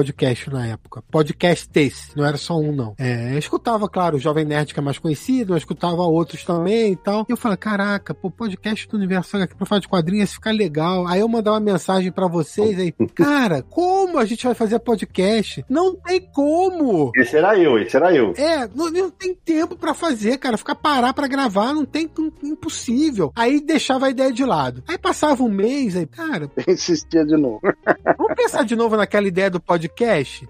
na 0.51 0.65
época. 0.67 1.03
Podcast 1.11 1.69
desse, 1.69 2.15
não 2.17 2.25
era 2.25 2.37
só 2.37 2.57
um, 2.57 2.71
não. 2.71 2.95
É, 2.97 3.33
eu 3.33 3.37
escutava, 3.39 3.87
claro, 3.89 4.17
o 4.17 4.19
Jovem 4.19 4.45
Nerd, 4.45 4.73
que 4.73 4.79
é 4.79 4.83
mais 4.83 4.97
conhecido, 4.97 5.53
mas 5.53 5.61
escutava 5.61 6.01
outros 6.03 6.43
também 6.43 6.93
e 6.93 6.95
tal. 6.95 7.25
E 7.27 7.31
eu 7.31 7.37
falei, 7.37 7.57
caraca, 7.57 8.13
pô, 8.13 8.29
podcast 8.31 8.87
do 8.87 8.97
Universo 8.97 9.37
aqui 9.37 9.55
pra 9.55 9.65
falar 9.65 9.81
de 9.81 9.87
quadrinhos, 9.87 10.33
fica 10.33 10.51
legal. 10.51 11.07
Aí 11.07 11.19
eu 11.19 11.27
mandava 11.27 11.57
uma 11.57 11.71
mensagem 11.71 12.11
pra 12.11 12.27
vocês 12.27 12.77
aí, 12.79 12.91
cara, 13.15 13.61
como 13.63 14.17
a 14.17 14.25
gente 14.25 14.45
vai 14.45 14.55
fazer 14.55 14.79
podcast? 14.79 15.63
Não 15.69 15.95
tem 15.95 16.21
como! 16.21 17.11
Esse 17.15 17.37
era 17.37 17.57
eu, 17.57 17.77
esse 17.79 17.95
era 17.95 18.13
eu. 18.13 18.33
É, 18.37 18.67
não, 18.73 18.89
não 18.91 19.09
tem 19.09 19.33
tempo 19.35 19.75
pra 19.75 19.93
fazer, 19.93 20.37
cara. 20.37 20.57
Ficar 20.57 20.75
parar 20.75 21.13
pra 21.13 21.27
gravar 21.27 21.73
não 21.73 21.85
tem 21.85 22.09
impossível. 22.43 23.31
Aí 23.35 23.61
deixava 23.61 24.07
a 24.07 24.09
ideia 24.09 24.31
de 24.31 24.43
lado. 24.45 24.83
Aí 24.87 24.97
passava 24.97 25.43
um 25.43 25.49
mês, 25.49 25.95
aí, 25.95 26.05
cara, 26.05 26.49
Insistia 26.67 27.25
de 27.25 27.35
novo. 27.37 27.59
vamos 28.17 28.35
pensar 28.35 28.63
de 28.63 28.75
novo 28.75 28.95
naquela 28.97 29.27
ideia 29.27 29.49
do 29.49 29.59
podcast? 29.59 29.88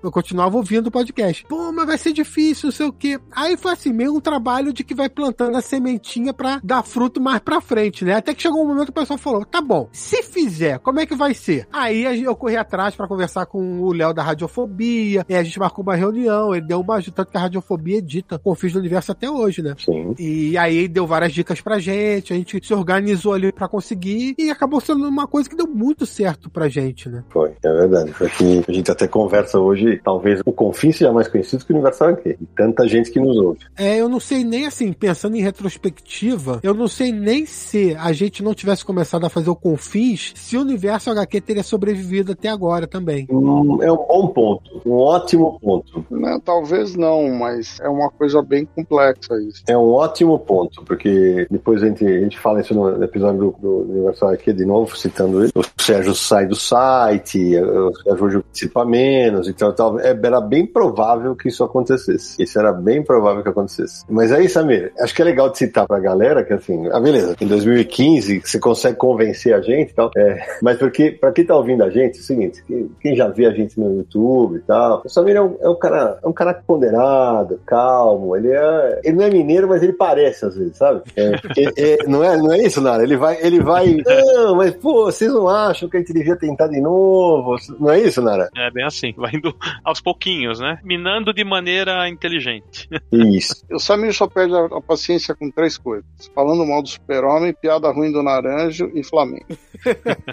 Eu 0.02 0.12
continuava 0.12 0.58
ouvindo 0.58 0.88
o 0.88 0.92
podcast. 0.92 1.46
Pô, 1.48 1.72
mas 1.72 1.86
vai 1.86 1.98
ser 1.98 2.14
difícil, 2.14 2.68
não 2.68 2.72
sei 2.72 2.86
o 2.86 2.94
quê. 2.94 3.20
Aí 3.32 3.58
foi 3.58 3.72
assim, 3.72 3.92
meio 3.92 4.16
um 4.16 4.20
trabalho 4.20 4.72
de 4.74 4.84
que 4.84 4.94
vai 4.94 5.10
plantando 5.10 5.58
a 5.58 5.62
sementinha 5.62 6.34
pra 6.34 6.60
dar 6.64 6.84
fruto 6.84 7.22
mais 7.22 7.40
pra 7.40 7.62
frente, 7.62 8.06
né? 8.06 8.16
Até 8.16 8.34
que 8.34 8.42
chegou 8.42 8.64
um 8.64 8.68
momento 8.68 8.86
que 8.86 8.92
o 8.92 9.02
pessoal 9.02 9.18
falou: 9.18 9.46
tá 9.46 9.62
bom, 9.62 9.90
se 9.92 10.22
fizer, 10.24 10.80
como 10.80 11.00
é 11.00 11.06
que 11.06 11.16
vai 11.16 11.34
ser? 11.34 11.68
Aí 11.72 12.24
eu 12.24 12.36
corri 12.36 12.58
atrás 12.58 12.96
pra 12.96 13.08
conversar 13.08 13.46
com 13.46 13.82
o 13.82 13.92
Léo 13.94 14.14
da 14.14 14.24
Radiofobia, 14.24 15.26
e 15.28 15.36
a 15.36 15.44
gente 15.44 15.60
marcou 15.60 15.84
uma 15.84 15.96
reunião, 15.96 16.54
ele 16.54 16.66
deu 16.66 16.82
uma 16.82 16.96
ajuda, 16.96 17.16
tanto 17.18 17.32
que 17.32 17.38
a 17.38 17.42
Radiofobia 17.42 17.98
edita 17.98 18.40
Confins 18.40 18.74
do 18.74 18.80
Universo 18.80 19.12
até 19.12 19.30
hoje, 19.30 19.62
né? 19.62 19.76
Sim. 19.78 20.14
E 20.18 20.58
aí 20.58 20.88
deu 20.88 21.06
várias 21.08 21.34
dicas 21.34 21.62
pra 21.62 21.80
gente, 21.80 22.34
a 22.34 22.36
gente 22.36 22.66
se 22.66 22.74
organizou 22.74 23.34
ali 23.34 23.52
pra 23.52 23.68
conseguir 23.68 24.36
e 24.38 24.50
acabou 24.50 24.80
sendo 24.80 25.08
uma 25.08 25.28
coisa 25.28 25.50
que 25.50 25.56
deu 25.56 25.68
muito 25.68 26.06
certo 26.06 26.50
pra 26.50 26.70
gente, 26.70 27.10
né? 27.10 27.24
Foi, 27.30 27.52
é 27.64 27.74
verdade. 27.74 28.14
Foi 28.14 28.30
que 28.30 28.64
a 28.68 28.72
gente 28.72 28.92
até 28.92 29.08
conversa 29.20 29.60
hoje, 29.60 30.00
talvez 30.02 30.42
o 30.46 30.52
Confins 30.54 30.98
seja 30.98 31.12
mais 31.12 31.28
conhecido 31.28 31.66
que 31.66 31.74
o 31.74 31.76
Universal 31.76 32.10
aqui. 32.10 32.38
E 32.40 32.46
tanta 32.56 32.88
gente 32.88 33.12
que 33.12 33.20
nos 33.20 33.36
ouve. 33.38 33.60
É, 33.78 34.00
eu 34.00 34.08
não 34.08 34.20
sei 34.20 34.46
nem 34.46 34.66
assim, 34.66 34.94
pensando 34.94 35.36
em 35.36 35.42
retrospectiva, 35.42 36.60
eu 36.64 36.74
não 36.74 36.88
sei 36.88 37.12
nem 37.12 37.46
se 37.46 37.96
a 38.00 38.14
gente 38.14 38.42
não 38.42 38.54
tivesse 38.54 38.86
começado 38.86 39.26
a 39.26 39.30
fazer 39.30 39.50
o 39.50 39.56
Confins, 39.56 40.32
se 40.36 40.56
o 40.56 40.62
universo 40.62 41.10
HQ 41.12 41.42
teria 41.42 41.64
sobrevivido 41.64 42.32
até 42.32 42.48
agora 42.48 42.88
também. 42.88 43.28
Hum, 43.30 43.84
É 43.84 43.92
um 43.92 43.98
bom 43.98 44.28
ponto, 44.28 44.82
um 44.86 44.94
ótimo 44.94 45.60
ponto. 45.60 46.06
Né, 46.10 46.40
Talvez 46.46 46.96
não, 46.96 47.30
mas 47.30 47.78
é 47.82 47.90
uma 47.90 48.10
coisa 48.10 48.42
bem 48.42 48.66
complexa 48.66 49.36
isso. 49.48 49.64
É 49.68 49.78
um 49.78 49.92
ótimo 49.92 50.40
ponto, 50.40 50.84
porque 50.86 51.46
depois 51.52 51.84
a 51.84 51.88
gente, 51.88 52.06
a 52.06 52.20
gente 52.22 52.40
fala 52.40 52.62
isso 52.62 52.74
no 52.74 53.04
episódio 53.04 53.40
do, 53.40 53.56
do 53.60 53.92
Universal 53.92 54.30
aqui 54.30 54.54
de 54.54 54.66
novo, 54.66 54.98
citando 54.98 55.44
ele. 55.44 55.52
O 55.56 55.64
Sérgio 55.82 56.16
sai 56.16 56.46
do 56.46 56.56
site, 56.56 57.58
o 57.58 57.94
Sérgio 58.04 58.26
hoje 58.26 58.40
participa 58.40 58.86
menos, 58.86 59.09
então 59.48 59.74
tal, 59.74 60.00
é, 60.00 60.18
era 60.22 60.42
bem 60.42 60.66
provável 60.66 61.36
que 61.36 61.48
isso 61.48 61.64
acontecesse. 61.64 62.42
Isso 62.42 62.60
era 62.60 62.72
bem 62.72 63.04
provável 63.04 63.44
que 63.44 63.50
acontecesse. 63.50 64.04
Mas 64.10 64.32
aí, 64.32 64.48
Samir, 64.48 64.92
acho 65.00 65.14
que 65.14 65.22
é 65.22 65.26
legal 65.26 65.50
de 65.50 65.58
citar 65.58 65.88
pra 65.88 66.00
galera 66.00 66.44
que 66.44 66.54
assim, 66.54 66.88
ah, 66.92 67.00
beleza, 67.00 67.36
em 67.40 67.48
2015 67.48 68.42
você 68.42 68.60
consegue 68.60 68.98
convencer 68.98 69.54
a 69.54 69.62
gente 69.62 69.92
e 69.92 69.94
tal, 69.94 70.12
é, 70.16 70.40
mas 70.62 70.78
porque, 70.78 71.12
pra 71.12 71.32
quem 71.32 71.46
tá 71.46 71.56
ouvindo 71.56 71.84
a 71.84 71.90
gente, 71.90 72.18
é 72.18 72.22
o 72.22 72.24
seguinte, 72.24 72.64
quem, 73.00 73.16
já 73.16 73.28
vê 73.28 73.46
a 73.46 73.52
gente 73.52 73.80
no 73.80 73.98
YouTube 73.98 74.58
e 74.58 74.62
tal, 74.62 75.02
o 75.04 75.10
Samir 75.10 75.36
é 75.36 75.42
um, 75.42 75.58
é 75.62 75.70
um 75.70 75.76
cara, 75.76 76.20
é 76.24 76.28
um 76.28 76.34
cara 76.34 76.54
ponderado, 76.54 77.60
calmo, 77.66 78.36
ele 78.36 78.52
é, 78.52 79.02
ele 79.04 79.18
não 79.18 79.26
é 79.26 79.30
mineiro, 79.30 79.68
mas 79.68 79.82
ele 79.84 79.94
parece 79.94 80.46
às 80.46 80.56
vezes, 80.56 80.78
sabe? 80.78 81.02
É, 81.16 81.32
é, 81.78 81.98
não, 82.08 82.24
é, 82.24 82.38
não 82.38 82.52
é 82.52 82.60
isso, 82.60 82.82
Nara? 82.82 83.04
Ele 83.04 83.18
vai, 83.18 83.38
ele 83.42 83.62
vai, 83.62 83.98
não, 84.06 84.56
mas 84.56 84.76
pô, 84.76 85.06
vocês 85.06 85.32
não 85.32 85.48
acham 85.48 85.90
que 85.90 85.98
a 85.98 86.00
gente 86.00 86.14
devia 86.14 86.36
tentar 86.36 86.68
de 86.68 86.80
novo? 86.80 87.56
Não 87.80 87.90
é 87.90 88.00
isso, 88.00 88.22
Nara? 88.22 88.50
É 88.56 88.72
bem 88.72 88.86
assim, 88.86 88.99
vai 89.18 89.32
indo 89.36 89.56
aos 89.84 90.02
pouquinhos, 90.02 90.60
né? 90.60 90.80
Minando 90.84 91.34
de 91.34 91.44
maneira 91.44 92.08
inteligente. 92.10 92.88
Isso. 93.12 93.64
O 93.72 93.80
Samir 93.80 94.14
só 94.14 94.28
perde 94.28 94.54
a, 94.54 94.66
a 94.66 94.82
paciência 94.82 95.34
com 95.34 95.50
três 95.50 95.78
coisas: 95.78 96.06
falando 96.36 96.66
mal 96.66 96.82
do 96.82 96.90
Super-Homem, 96.90 97.54
piada 97.54 97.90
ruim 97.92 98.12
do 98.12 98.22
Naranjo 98.22 98.92
e 98.94 99.04
Flamengo. 99.04 99.46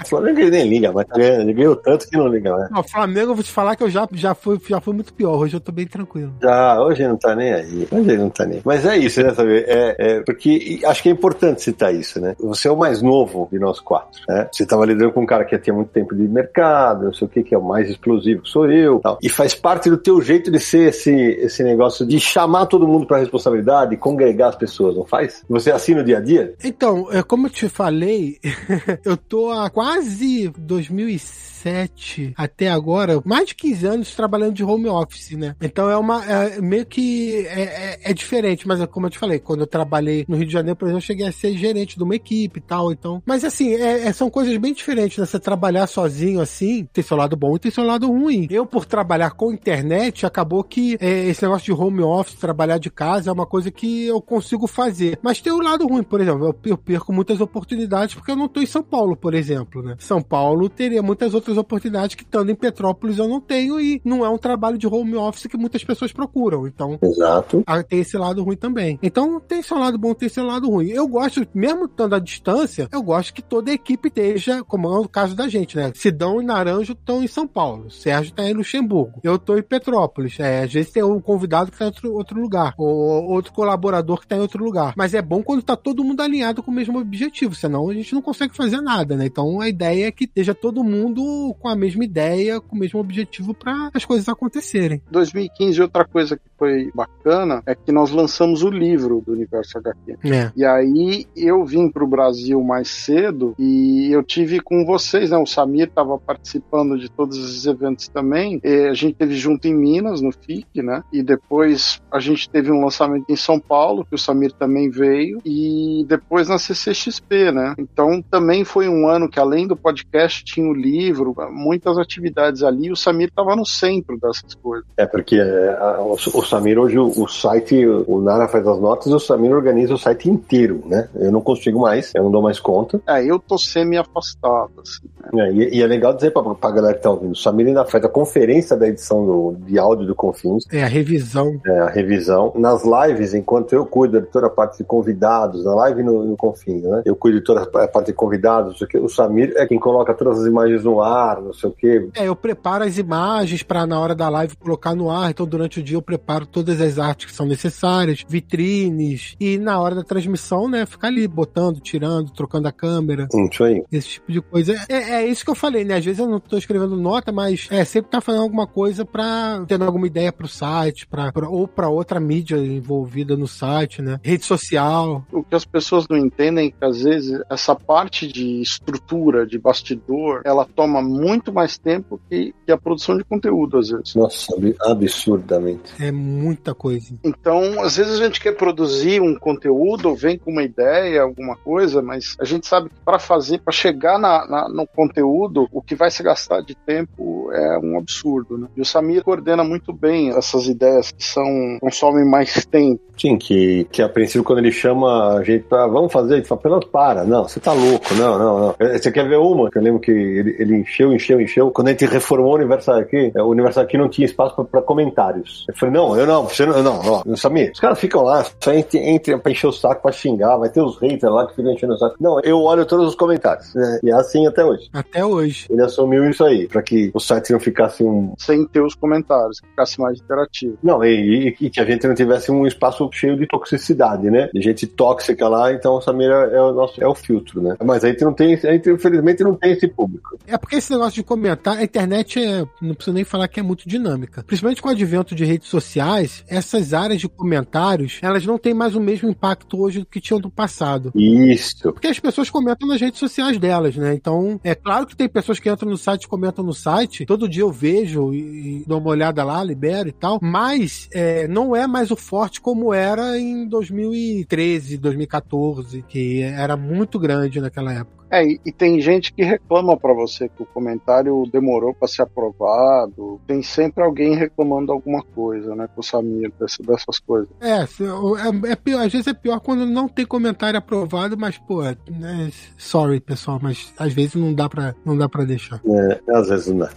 O 0.03 0.09
Flamengo 0.09 0.41
ele 0.41 0.51
nem 0.51 0.69
liga, 0.69 0.93
mas 0.93 1.07
ele 1.15 1.53
ganhou 1.53 1.77
tanto 1.77 2.09
que 2.09 2.17
não 2.17 2.27
liga, 2.29 2.57
né? 2.57 2.69
O 2.77 2.83
Flamengo, 2.83 3.31
eu 3.31 3.35
vou 3.35 3.45
te 3.45 3.51
falar 3.51 3.77
que 3.77 3.83
eu 3.83 3.91
já, 3.91 4.09
já, 4.13 4.35
fui, 4.35 4.59
já 4.69 4.81
fui 4.81 4.95
muito 4.95 5.15
pior, 5.15 5.37
hoje 5.37 5.57
eu 5.57 5.61
tô 5.61 5.71
bem 5.71 5.87
tranquilo. 5.87 6.35
Já, 6.43 6.83
hoje 6.83 7.03
ele 7.03 7.09
não 7.11 7.17
tá 7.17 7.35
nem 7.35 7.53
aí. 7.53 7.89
Hoje 7.91 8.11
ele 8.11 8.19
não 8.19 8.31
tá 8.31 8.45
nem. 8.45 8.61
Mas 8.65 8.85
é 8.85 8.97
isso, 8.97 9.23
né, 9.23 9.33
sabe? 9.35 9.59
É, 9.59 9.97
é, 9.99 10.21
porque 10.23 10.81
acho 10.85 11.03
que 11.03 11.09
é 11.09 11.13
importante 11.13 11.63
citar 11.63 11.95
isso, 11.95 12.21
né? 12.21 12.35
Você 12.41 12.69
é 12.69 12.71
o 12.71 12.77
mais 12.77 13.01
novo 13.03 13.49
de 13.53 13.59
nós 13.59 13.79
quatro, 13.81 14.21
né? 14.29 14.49
Você 14.51 14.67
tava 14.67 14.85
lidando 14.85 15.13
com 15.13 15.23
um 15.23 15.27
cara 15.27 15.45
que 15.45 15.55
já 15.55 15.63
tinha 15.63 15.75
muito 15.75 15.91
tempo 15.91 16.15
de 16.15 16.23
mercado, 16.23 17.05
não 17.05 17.15
sei 17.15 17.27
o 17.27 17.31
que, 17.31 17.43
que 17.43 17.55
é 17.55 17.59
o 17.59 17.65
mais 17.65 17.89
explosivo 17.89 18.43
que 18.43 18.51
sou 18.57 18.71
eu, 18.71 19.01
tal. 19.01 19.19
E 19.23 19.29
faz 19.29 19.55
parte 19.55 19.91
do 19.91 19.99
teu 19.99 20.21
jeito 20.23 20.51
de 20.51 20.59
ser 20.59 20.89
esse, 20.89 21.13
esse 21.13 21.63
negócio 21.63 22.07
de 22.07 22.19
chamar 22.19 22.67
todo 22.67 22.89
mundo 22.89 23.07
pra 23.07 23.19
responsabilidade, 23.19 23.91
de 23.91 23.97
congregar 23.99 24.49
as 24.49 24.57
pessoas, 24.57 24.97
não 24.97 25.05
faz? 25.05 25.45
Você 25.49 25.71
assina 25.71 26.01
o 26.01 26.05
dia 26.05 26.17
a 26.17 26.21
dia? 26.21 26.55
Então, 26.65 27.13
é, 27.13 27.23
como 27.23 27.47
eu 27.47 27.51
te 27.51 27.69
falei, 27.69 28.39
eu 29.05 29.17
tô 29.17 29.51
há 29.51 29.69
quase 29.69 30.51
2006 30.57 31.56
2017 31.57 32.35
até 32.37 32.69
agora, 32.69 33.21
mais 33.25 33.49
de 33.49 33.55
15 33.55 33.87
anos 33.87 34.15
trabalhando 34.15 34.55
de 34.55 34.65
home 34.65 34.89
office, 34.89 35.33
né? 35.33 35.55
Então 35.61 35.89
é 35.91 35.97
uma. 35.97 36.25
É, 36.25 36.61
meio 36.61 36.85
que 36.85 37.47
é, 37.47 37.63
é, 37.63 37.99
é, 38.11 38.15
diferente, 38.15 38.67
mas 38.67 38.85
como 38.87 39.07
eu 39.07 39.11
te 39.11 39.19
falei, 39.19 39.39
quando 39.39 39.61
eu 39.61 39.67
trabalhei 39.67 40.25
no 40.29 40.37
Rio 40.37 40.47
de 40.47 40.53
Janeiro, 40.53 40.77
por 40.77 40.87
exemplo, 40.87 40.99
eu 40.99 41.07
cheguei 41.07 41.27
a 41.27 41.33
ser 41.33 41.57
gerente 41.57 41.97
de 41.97 42.03
uma 42.03 42.15
equipe 42.15 42.59
e 42.59 42.63
tal. 42.63 42.93
Então. 42.93 43.23
Mas 43.25 43.45
assim, 43.45 43.75
é, 43.75 44.07
é, 44.07 44.13
são 44.13 44.31
coisas 44.31 44.57
bem 44.59 44.73
diferentes, 44.73 45.19
né? 45.19 45.27
Você 45.27 45.39
trabalhar 45.39 45.87
sozinho 45.87 46.41
assim, 46.41 46.89
tem 46.93 47.03
seu 47.03 47.17
lado 47.17 47.37
bom 47.37 47.57
e 47.57 47.59
tem 47.59 47.71
seu 47.71 47.85
lado 47.85 48.09
ruim. 48.09 48.47
Eu, 48.51 48.67
por 48.67 48.85
trabalhar 48.85 49.31
com 49.31 49.53
internet, 49.53 50.27
acabou 50.27 50.63
que 50.63 50.97
é, 51.01 51.27
esse 51.27 51.43
negócio 51.43 51.65
de 51.65 51.81
home 51.81 52.03
office, 52.03 52.35
trabalhar 52.35 52.79
de 52.79 52.91
casa, 52.91 53.31
é 53.31 53.33
uma 53.33 53.47
coisa 53.47 53.71
que 53.71 54.07
eu 54.07 54.21
consigo 54.21 54.67
fazer. 54.67 55.19
Mas 55.23 55.41
tem 55.41 55.53
o 55.53 55.61
lado 55.61 55.87
ruim, 55.87 56.03
por 56.03 56.21
exemplo, 56.21 56.55
eu 56.65 56.79
perco 56.79 57.13
muitas 57.13 57.41
oportunidades 57.41 58.15
porque 58.15 58.31
eu 58.31 58.37
não 58.37 58.49
tô 58.49 58.61
em 58.61 58.67
São 58.67 58.83
Paulo, 58.83 59.17
por 59.17 59.35
exemplo, 59.35 59.83
né? 59.83 59.97
São 59.99 60.21
Paulo 60.23 60.69
teria 60.69 61.03
muitas 61.03 61.35
outras 61.35 61.46
oportunidades 61.49 62.17
que 62.17 62.23
estando 62.23 62.51
em 62.51 62.55
Petrópolis 62.55 63.19
eu 63.19 63.29
não 63.29 63.41
tenho 63.41 63.81
e 63.81 64.01
não 64.05 64.25
é 64.25 64.29
um 64.29 64.39
trabalho 64.39 64.79
de 64.79 64.87
home 64.87 65.15
office 65.17 65.47
que 65.47 65.57
muitas 65.57 65.85
pessoas 65.85 66.13
procuram. 66.13 66.67
Então, 66.67 66.99
Exato. 67.03 67.65
tem 67.89 68.01
esse 68.01 68.17
lado 68.17 68.43
ruim 68.43 68.57
também. 68.57 68.99
Então, 69.03 69.41
tem 69.41 69.63
seu 69.63 69.79
lado 69.79 69.99
bom, 69.99 70.15
tem 70.15 70.29
seu 70.29 70.45
lado 70.45 70.69
ruim. 70.69 70.89
Eu 70.89 71.07
gosto, 71.07 71.47
mesmo 71.55 71.85
estando 71.85 72.15
à 72.15 72.19
distância, 72.19 72.89
eu 72.93 73.03
gosto 73.03 73.33
que 73.33 73.43
toda 73.43 73.71
a 73.71 73.75
equipe 73.75 74.09
esteja, 74.09 74.63
como 74.65 74.89
é 74.89 74.99
o 74.99 75.09
caso 75.09 75.35
da 75.35 75.49
gente, 75.49 75.77
né? 75.77 75.93
Sidão 75.95 76.41
e 76.41 76.45
Naranjo 76.45 76.93
estão 76.93 77.23
em 77.23 77.27
São 77.27 77.47
Paulo, 77.47 77.91
Sérgio 77.91 78.31
está 78.31 78.45
em 78.45 78.53
Luxemburgo, 78.53 79.21
eu 79.23 79.37
estou 79.37 79.59
em 79.59 79.63
Petrópolis. 79.63 80.39
É, 80.41 80.65
às 80.65 80.73
vezes 80.73 80.93
tem 80.93 81.03
um 81.03 81.21
convidado 81.21 81.71
que 81.71 81.75
está 81.75 81.85
em 81.85 81.89
outro, 81.89 82.15
outro 82.15 82.41
lugar, 82.41 82.75
ou 82.77 83.31
outro 83.31 83.53
colaborador 83.53 84.19
que 84.19 84.25
está 84.25 84.37
em 84.37 84.41
outro 84.41 84.63
lugar. 84.65 84.95
Mas 84.97 85.15
é 85.15 85.23
bom 85.23 85.43
quando 85.43 85.61
está 85.61 85.77
todo 85.77 86.05
mundo 86.05 86.21
alinhado 86.21 86.63
com 86.63 86.71
o 86.71 86.75
mesmo 86.75 86.99
objetivo, 86.99 87.55
senão 87.55 87.89
a 87.89 87.95
gente 87.95 88.15
não 88.15 88.23
consegue 88.23 88.55
fazer 88.55 88.81
nada, 88.81 89.17
né? 89.17 89.27
Então 89.27 89.61
a 89.61 89.69
ideia 89.69 90.07
é 90.07 90.11
que 90.11 90.25
esteja 90.25 90.55
todo 90.55 90.85
mundo 90.85 91.23
com 91.59 91.69
a 91.69 91.77
mesma 91.77 92.05
ideia, 92.05 92.61
com 92.61 92.77
o 92.77 92.79
mesmo 92.79 93.01
objetivo 93.01 93.55
para 93.55 93.91
as 93.95 94.05
coisas 94.05 94.29
acontecerem. 94.29 95.03
2015, 95.11 95.83
outra 95.83 96.05
coisa 96.05 96.37
que 96.37 96.49
foi 96.59 96.91
bacana 96.95 97.63
é 97.67 97.75
que 97.75 97.93
nós 97.93 98.11
lançamos 98.11 98.63
o 98.63 98.71
livro 98.71 99.23
do 99.25 99.33
Universo 99.33 99.79
HQ. 99.79 100.19
É. 100.25 100.53
E 100.57 100.65
aí 100.65 101.27
eu 101.37 101.65
vim 101.65 101.89
para 101.89 102.05
o 102.05 102.07
Brasil 102.07 102.63
mais 102.63 102.89
cedo 102.89 103.55
e 103.59 104.11
eu 104.11 104.23
tive 104.23 104.61
com 104.61 104.85
vocês, 104.85 105.31
né? 105.31 105.37
O 105.37 105.47
Samir 105.47 105.89
estava 105.89 106.19
participando 106.19 106.99
de 106.99 107.11
todos 107.11 107.37
esses 107.39 107.67
eventos 107.67 108.09
também. 108.09 108.61
E 108.63 108.89
a 108.89 108.95
gente 108.95 109.15
teve 109.15 109.35
junto 109.37 109.67
em 109.67 109.75
Minas, 109.75 110.21
no 110.21 110.33
FIC, 110.33 110.83
né? 110.83 111.03
E 111.13 111.23
depois 111.23 112.01
a 112.11 112.19
gente 112.19 112.49
teve 112.49 112.71
um 112.71 112.83
lançamento 112.83 113.27
em 113.29 113.37
São 113.37 113.59
Paulo, 113.59 114.05
que 114.05 114.15
o 114.15 114.19
Samir 114.19 114.53
também 114.53 114.91
veio, 114.91 115.41
e 115.45 116.05
depois 116.09 116.49
na 116.49 116.59
CCXP, 116.59 117.53
né? 117.53 117.75
Então 117.79 118.23
também 118.23 118.65
foi 118.65 118.89
um 118.89 119.09
ano 119.09 119.29
que 119.29 119.39
além 119.39 119.67
do 119.67 119.77
podcast 119.77 120.45
tinha 120.45 120.69
o 120.69 120.75
livro, 120.75 121.35
muitas 121.51 121.99
atividades 121.99 122.63
ali, 122.63 122.91
o 122.91 122.97
Samir 122.97 123.29
estava 123.29 123.55
no 123.55 123.67
centro 123.67 124.19
dessas 124.19 124.55
coisas. 124.55 124.87
É 124.97 125.07
porque 125.07 125.37
é, 125.37 125.79
o, 126.01 126.13
o, 126.13 126.46
Samir 126.47 126.79
hoje 126.79 126.99
o, 126.99 127.09
o, 127.09 127.29
site, 127.29 127.87
o 127.87 128.21
Nara 128.21 128.49
faz 128.49 128.67
as 128.67 128.81
notas, 128.81 129.13
o 129.13 129.19
Samir 129.19 129.53
organiza 129.53 129.95
o 129.95 129.99
site 129.99 130.31
inteiro, 130.31 130.83
né? 130.87 131.09
Eu 131.15 131.33
não 131.33 131.41
consigo 131.41 131.81
mais, 131.81 132.13
eu 132.15 132.23
não 132.23 132.31
dou 132.31 132.43
mais 132.43 132.59
conta. 132.59 133.01
É, 133.07 133.25
eu 133.25 133.39
tô 133.39 133.59
semi 133.59 133.97
afastado, 133.97 134.73
assim. 134.81 135.07
Né? 135.33 135.49
É, 135.49 135.53
e, 135.53 135.77
e, 135.77 135.83
é 135.83 135.87
legal 135.87 136.15
dizer 136.15 136.31
pra, 136.31 136.43
pra 136.55 136.71
galera 136.71 136.95
que 136.95 137.03
tá 137.03 137.11
ouvindo, 137.11 137.33
o 137.33 137.37
Samir 137.37 137.67
ainda 137.67 137.85
faz 137.85 138.05
a 138.05 138.09
conferência 138.09 138.77
da 138.77 138.89
edição 138.89 139.25
do, 139.25 139.57
de 139.67 139.79
áudio 139.79 140.07
do 140.07 140.15
Confins. 140.15 140.65
É, 140.73 140.83
a 140.83 140.87
revisão. 140.87 141.61
É, 141.67 141.79
a 141.81 141.89
revisão. 141.89 142.53
Nas 142.57 142.83
lives, 142.85 143.35
enquanto 143.35 143.73
eu 143.73 143.87
cuido 143.87 144.21
de 144.21 144.27
toda 144.27 144.47
a 144.47 144.51
parte 144.51 144.79
de 144.79 144.85
convidados, 144.85 145.65
na 145.65 145.75
live 145.75 146.03
no, 146.03 146.25
no 146.25 146.37
Confins, 146.37 146.83
né? 146.83 147.03
Eu 147.05 147.17
cuido 147.17 147.39
de 147.39 147.45
toda 147.45 147.63
a 147.63 147.89
parte 147.89 148.07
de 148.07 148.13
convidados, 148.13 148.81
o, 148.81 149.05
o 149.05 149.09
Samir 149.09 149.53
é 149.57 149.67
quem 149.67 149.79
coloca 149.79 150.15
todas 150.15 150.41
as 150.41 150.47
imagens 150.47 150.85
no 150.85 151.01
ar, 151.01 151.41
não 151.41 151.53
sei 151.53 151.71
o 151.71 151.73
quê. 151.73 152.09
É, 152.15 152.29
eu 152.29 152.37
preparo 152.37 152.85
as 152.85 152.99
imagens 152.99 153.63
para 153.63 153.87
na 153.87 153.99
hora 153.99 154.15
da 154.15 154.29
live 154.29 154.57
colocar 154.57 154.95
no 154.95 155.11
ar, 155.11 155.31
então 155.31 155.47
durante 155.47 155.81
o 155.81 155.83
dia 155.83 155.97
eu 155.97 156.03
preparo 156.03 156.36
todas 156.45 156.81
as 156.81 156.99
artes 156.99 157.27
que 157.27 157.33
são 157.33 157.47
necessárias, 157.47 158.25
vitrines, 158.29 159.35
e 159.41 159.57
na 159.57 159.81
hora 159.81 159.95
da 159.95 160.03
transmissão, 160.03 160.69
né, 160.69 160.85
ficar 160.85 161.09
ali 161.09 161.27
botando, 161.27 161.81
tirando, 161.81 162.31
trocando 162.33 162.69
a 162.69 162.73
câmera. 162.73 163.29
Isso 163.51 163.65
aí. 163.65 163.83
Esse 163.91 164.09
tipo 164.09 164.33
de 164.33 164.41
coisa. 164.41 164.75
É, 164.89 164.97
é 164.97 165.27
isso 165.27 165.45
que 165.45 165.51
eu 165.51 165.55
falei, 165.55 165.85
né? 165.85 165.97
Às 165.97 166.05
vezes 166.05 166.19
eu 166.19 166.29
não 166.29 166.41
tô 166.41 166.59
escrevendo 166.59 166.97
nota, 166.97 167.33
mas 167.33 167.69
é 167.71 167.85
sempre 167.85 168.11
tá 168.11 168.21
fazendo 168.21 168.43
alguma 168.43 168.67
coisa 168.67 169.05
pra 169.05 169.65
tendo 169.67 169.85
alguma 169.85 170.07
ideia 170.07 170.33
pro 170.33 170.49
site, 170.49 171.07
pra, 171.07 171.33
pra, 171.33 171.49
ou 171.49 171.67
pra 171.69 171.89
outra 171.89 172.19
mídia 172.19 172.57
envolvida 172.57 173.37
no 173.37 173.47
site, 173.47 174.03
né? 174.03 174.19
Rede 174.23 174.45
social. 174.45 175.25
O 175.33 175.43
que 175.43 175.55
as 175.55 175.65
pessoas 175.65 176.07
não 176.09 176.17
entendem 176.17 176.69
é 176.69 176.71
que 176.71 176.85
às 176.85 177.03
vezes 177.03 177.41
essa 177.49 177.75
parte 177.75 178.27
de 178.27 178.61
estrutura, 178.61 179.47
de 179.47 179.59
bastidor, 179.59 180.43
ela 180.45 180.65
toma 180.65 181.01
muito 181.03 181.53
mais 181.53 181.79
tempo 181.79 182.21
que, 182.29 182.55
que 182.65 182.73
a 182.73 182.79
produção 182.79 183.17
de 183.17 183.25
conteúdo, 183.25 183.79
às 183.79 183.89
vezes. 183.91 184.15
Nossa, 184.15 184.55
absurdamente. 184.81 185.93
É 185.99 186.11
muita 186.27 186.75
coisa. 186.75 187.15
Então, 187.25 187.83
às 187.83 187.97
vezes 187.97 188.21
a 188.21 188.25
gente 188.25 188.41
quer 188.41 188.53
produzir 188.53 189.21
um 189.21 189.35
conteúdo, 189.35 190.15
vem 190.15 190.39
com 190.39 190.51
uma 190.51 190.63
ideia, 190.63 191.23
alguma 191.23 191.57
coisa, 191.57 192.03
mas 192.03 192.37
a 192.41 192.45
gente 192.45 192.67
sabe 192.67 192.89
que 192.89 192.97
para 193.05 193.19
fazer, 193.19 193.61
para 193.61 193.73
chegar 193.73 194.19
na, 194.19 194.47
na, 194.47 194.69
no 194.69 194.87
conteúdo, 194.87 195.69
o 195.73 195.81
que 195.81 195.95
vai 195.95 196.11
se 196.11 196.23
gastar 196.23 196.61
de 196.63 196.75
tempo 196.75 197.51
é 197.53 197.79
um 197.79 197.99
absurdo, 197.99 198.59
né? 198.59 198.69
E 198.77 198.81
o 198.81 198.85
Samir 198.85 199.23
coordena 199.23 199.63
muito 199.63 199.93
bem 199.93 200.31
essas 200.31 200.67
ideias 200.67 201.13
que 201.13 201.25
são 201.25 201.79
consomem 201.81 202.29
mais 202.29 202.67
tempo. 202.67 203.01
Sim, 203.19 203.39
que, 203.39 203.87
que 203.91 204.03
a 204.03 204.09
princípio 204.09 204.45
quando 204.45 204.59
ele 204.59 204.73
chama 204.73 205.37
a 205.37 205.43
gente 205.43 205.65
pra 205.65 205.87
vamos 205.87 206.13
fazer, 206.13 206.35
ele 206.35 206.45
fala, 206.45 206.61
pelo 206.61 206.81
para, 206.81 207.25
não, 207.25 207.49
você 207.49 207.59
tá 207.59 207.73
louco, 207.73 208.15
não, 208.15 208.39
não, 208.39 208.59
não. 208.59 208.75
É, 208.79 208.99
você 208.99 209.11
quer 209.11 209.27
ver 209.27 209.39
uma? 209.39 209.71
Que 209.71 209.79
eu 209.79 209.83
lembro 209.83 210.01
que 210.01 210.11
ele, 210.11 210.57
ele 210.59 210.77
encheu, 210.77 211.13
encheu, 211.13 211.41
encheu. 211.41 211.71
Quando 211.71 211.89
a 211.89 211.91
gente 211.93 212.07
reformou 212.07 212.53
o 212.53 212.57
Universal 212.57 212.99
aqui, 212.99 213.33
é, 213.35 213.43
o 213.43 213.49
Universal 213.49 213.85
aqui 213.85 213.97
não 213.97 214.09
tinha 214.09 214.27
espaço 214.27 214.63
para 214.65 214.83
comentários. 214.83 215.65
Eu 215.69 215.75
falei, 215.77 215.95
não, 215.95 216.16
eu 216.19 216.27
não, 216.27 216.45
você 216.45 216.67
não, 216.67 216.83
não, 216.83 217.23
não, 217.25 217.37
Samir, 217.37 217.73
os 217.73 217.81
caras 217.81 217.99
ficam 217.99 218.23
lá, 218.23 218.45
só 218.61 218.73
entre, 218.73 218.99
entre 218.99 219.37
pra 219.39 219.53
encher 219.53 219.67
o 219.67 219.73
saco, 219.73 220.03
pra 220.03 220.13
xingar, 220.13 220.57
vai 220.57 220.69
ter 220.69 220.83
os 220.83 220.99
haters 220.99 221.33
lá 221.33 221.47
que 221.47 221.55
ficam 221.55 221.73
enchendo 221.73 221.95
o 221.95 221.99
saco. 221.99 222.17
Não, 222.21 222.41
eu 222.41 222.61
olho 222.61 222.85
todos 222.87 223.09
os 223.09 223.15
comentários. 223.15 223.75
Né? 223.75 224.01
E 224.03 224.11
é 224.11 224.15
assim 224.15 224.47
até 224.47 224.65
hoje. 224.65 224.89
Até 224.93 225.25
hoje. 225.25 225.67
Ele 225.71 225.83
assumiu 225.83 226.29
isso 226.29 226.45
aí, 226.45 226.67
pra 226.69 226.83
que 226.83 227.11
o 227.15 227.21
site 227.21 227.53
não 227.53 227.61
ficasse 227.61 228.03
um. 228.03 228.35
Sem 228.39 228.67
ter 228.67 228.81
os 228.81 228.95
comentários, 228.95 229.61
que 229.61 229.69
ficasse 229.69 230.01
mais 230.01 230.19
interativo. 230.19 230.79
Não, 230.83 231.05
e, 231.05 231.49
e, 231.49 231.67
e, 231.67 231.71
que 231.71 231.81
a 231.81 231.85
gente 231.85 232.07
não 232.07 232.15
tivesse 232.15 232.51
um 232.51 232.67
espaço 232.67 233.09
cheio 233.13 233.37
de 233.37 233.47
toxicidade, 233.47 234.31
né? 234.31 234.49
De 234.53 234.61
gente 234.61 234.87
tóxica 234.87 235.49
lá, 235.49 235.73
então 235.73 235.95
o 235.95 236.01
Samir 236.01 236.31
é, 236.31 236.57
é 236.57 236.61
o 236.61 236.73
nosso 236.73 237.03
é 237.03 237.07
o 237.07 237.15
filtro, 237.15 237.61
né? 237.61 237.77
Mas 237.85 238.05
a 238.05 238.09
gente 238.09 238.25
não 238.25 238.33
tem, 238.33 238.55
a 238.55 238.73
gente 238.73 238.91
infelizmente 238.91 239.43
não 239.43 239.55
tem 239.55 239.73
esse 239.73 239.89
público. 239.89 240.39
É 240.47 240.57
porque 240.57 240.77
esse 240.77 240.91
negócio 240.93 241.15
de 241.15 241.23
comentar, 241.23 241.79
a 241.79 241.83
internet 241.83 242.43
é, 242.43 242.65
não 242.81 242.95
preciso 242.95 243.15
nem 243.15 243.25
falar 243.25 243.49
que 243.49 243.61
é 243.61 243.63
muito 243.63 243.89
dinâmica. 243.89 244.43
Principalmente 244.47 244.81
com 244.81 244.89
o 244.89 244.93
advento 244.93 245.35
de 245.35 245.45
redes 245.45 245.69
sociais, 245.69 246.06
essas 246.49 246.95
áreas 246.95 247.21
de 247.21 247.29
comentários, 247.29 248.19
elas 248.23 248.45
não 248.47 248.59
têm 248.59 248.75
mais 248.75 248.95
o 248.95 249.01
mesmo 249.01 249.29
impacto 249.29 249.81
hoje 249.81 250.01
do 250.01 250.07
que 250.07 250.21
tinham 250.21 250.41
no 250.41 250.51
passado. 250.51 251.13
Isso. 251.15 251.93
Porque 251.93 252.09
as 252.09 252.19
pessoas 252.19 252.51
comentam 252.51 252.89
nas 252.89 253.01
redes 253.01 253.19
sociais 253.19 253.59
delas, 253.59 253.97
né? 253.97 254.15
Então, 254.15 254.61
é 254.63 254.75
claro 254.75 255.07
que 255.07 255.17
tem 255.17 255.29
pessoas 255.29 255.59
que 255.59 255.71
entram 255.71 255.91
no 255.91 255.97
site 255.97 256.25
e 256.25 256.29
comentam 256.29 256.65
no 256.65 256.73
site. 256.73 257.27
Todo 257.27 257.49
dia 257.49 257.63
eu 257.63 257.73
vejo 257.73 258.33
e, 258.33 258.83
e 258.83 258.85
dou 258.87 258.99
uma 258.99 259.11
olhada 259.11 259.43
lá, 259.45 259.63
libero 259.63 260.09
e 260.09 260.13
tal. 260.13 260.39
Mas 260.43 261.09
é, 261.13 261.47
não 261.49 261.75
é 261.75 261.87
mais 261.87 262.11
o 262.11 262.17
forte 262.17 262.61
como 262.61 262.93
era 262.93 263.39
em 263.39 263.67
2013, 263.69 264.99
2014, 264.99 266.05
que 266.09 266.43
era 266.43 266.77
muito 266.77 267.19
grande 267.19 267.61
naquela 267.61 267.93
época. 267.93 268.26
É, 268.37 268.45
e, 268.45 268.61
e 268.67 268.73
tem 268.73 269.01
gente 269.01 269.33
que 269.33 269.43
reclama 269.43 269.97
para 269.97 270.13
você 270.13 270.47
que 270.47 270.63
o 270.63 270.67
comentário 270.67 271.45
demorou 271.51 271.95
para 271.95 272.07
ser 272.07 272.23
aprovado. 272.23 273.41
Tem 273.47 273.63
sempre 273.63 274.05
alguém 274.05 274.35
reclamando 274.35 274.93
alguma 274.93 275.23
coisa, 275.23 275.75
né, 275.75 275.89
com 275.95 276.01
o 276.01 276.05
Samir, 276.05 276.53
dessa, 276.61 276.83
dessas 276.83 277.19
coisas. 277.19 277.49
É, 277.61 277.83
é, 277.83 278.73
é, 278.73 278.77
pior, 278.77 279.07
às 279.07 279.13
vezes 279.13 279.27
é 279.27 279.33
pior 279.33 279.59
quando 279.61 279.87
não 279.87 280.07
tem 280.07 280.27
comentário 280.27 280.79
aprovado, 280.79 281.37
mas, 281.39 281.57
pô, 281.57 281.83
né, 281.83 282.51
sorry, 282.77 283.21
pessoal, 283.21 283.59
mas 283.63 283.93
às 283.99 284.13
vezes 284.13 284.35
não 284.35 284.53
dá 284.53 284.69
pra, 284.69 284.95
não 285.03 285.17
dá 285.17 285.29
pra 285.29 285.45
deixar. 285.45 285.81
É, 285.87 286.21
às 286.33 286.49
vezes 286.49 286.67
não 286.67 286.79
dá. 286.79 286.91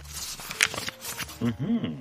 Uhum. 1.40 1.96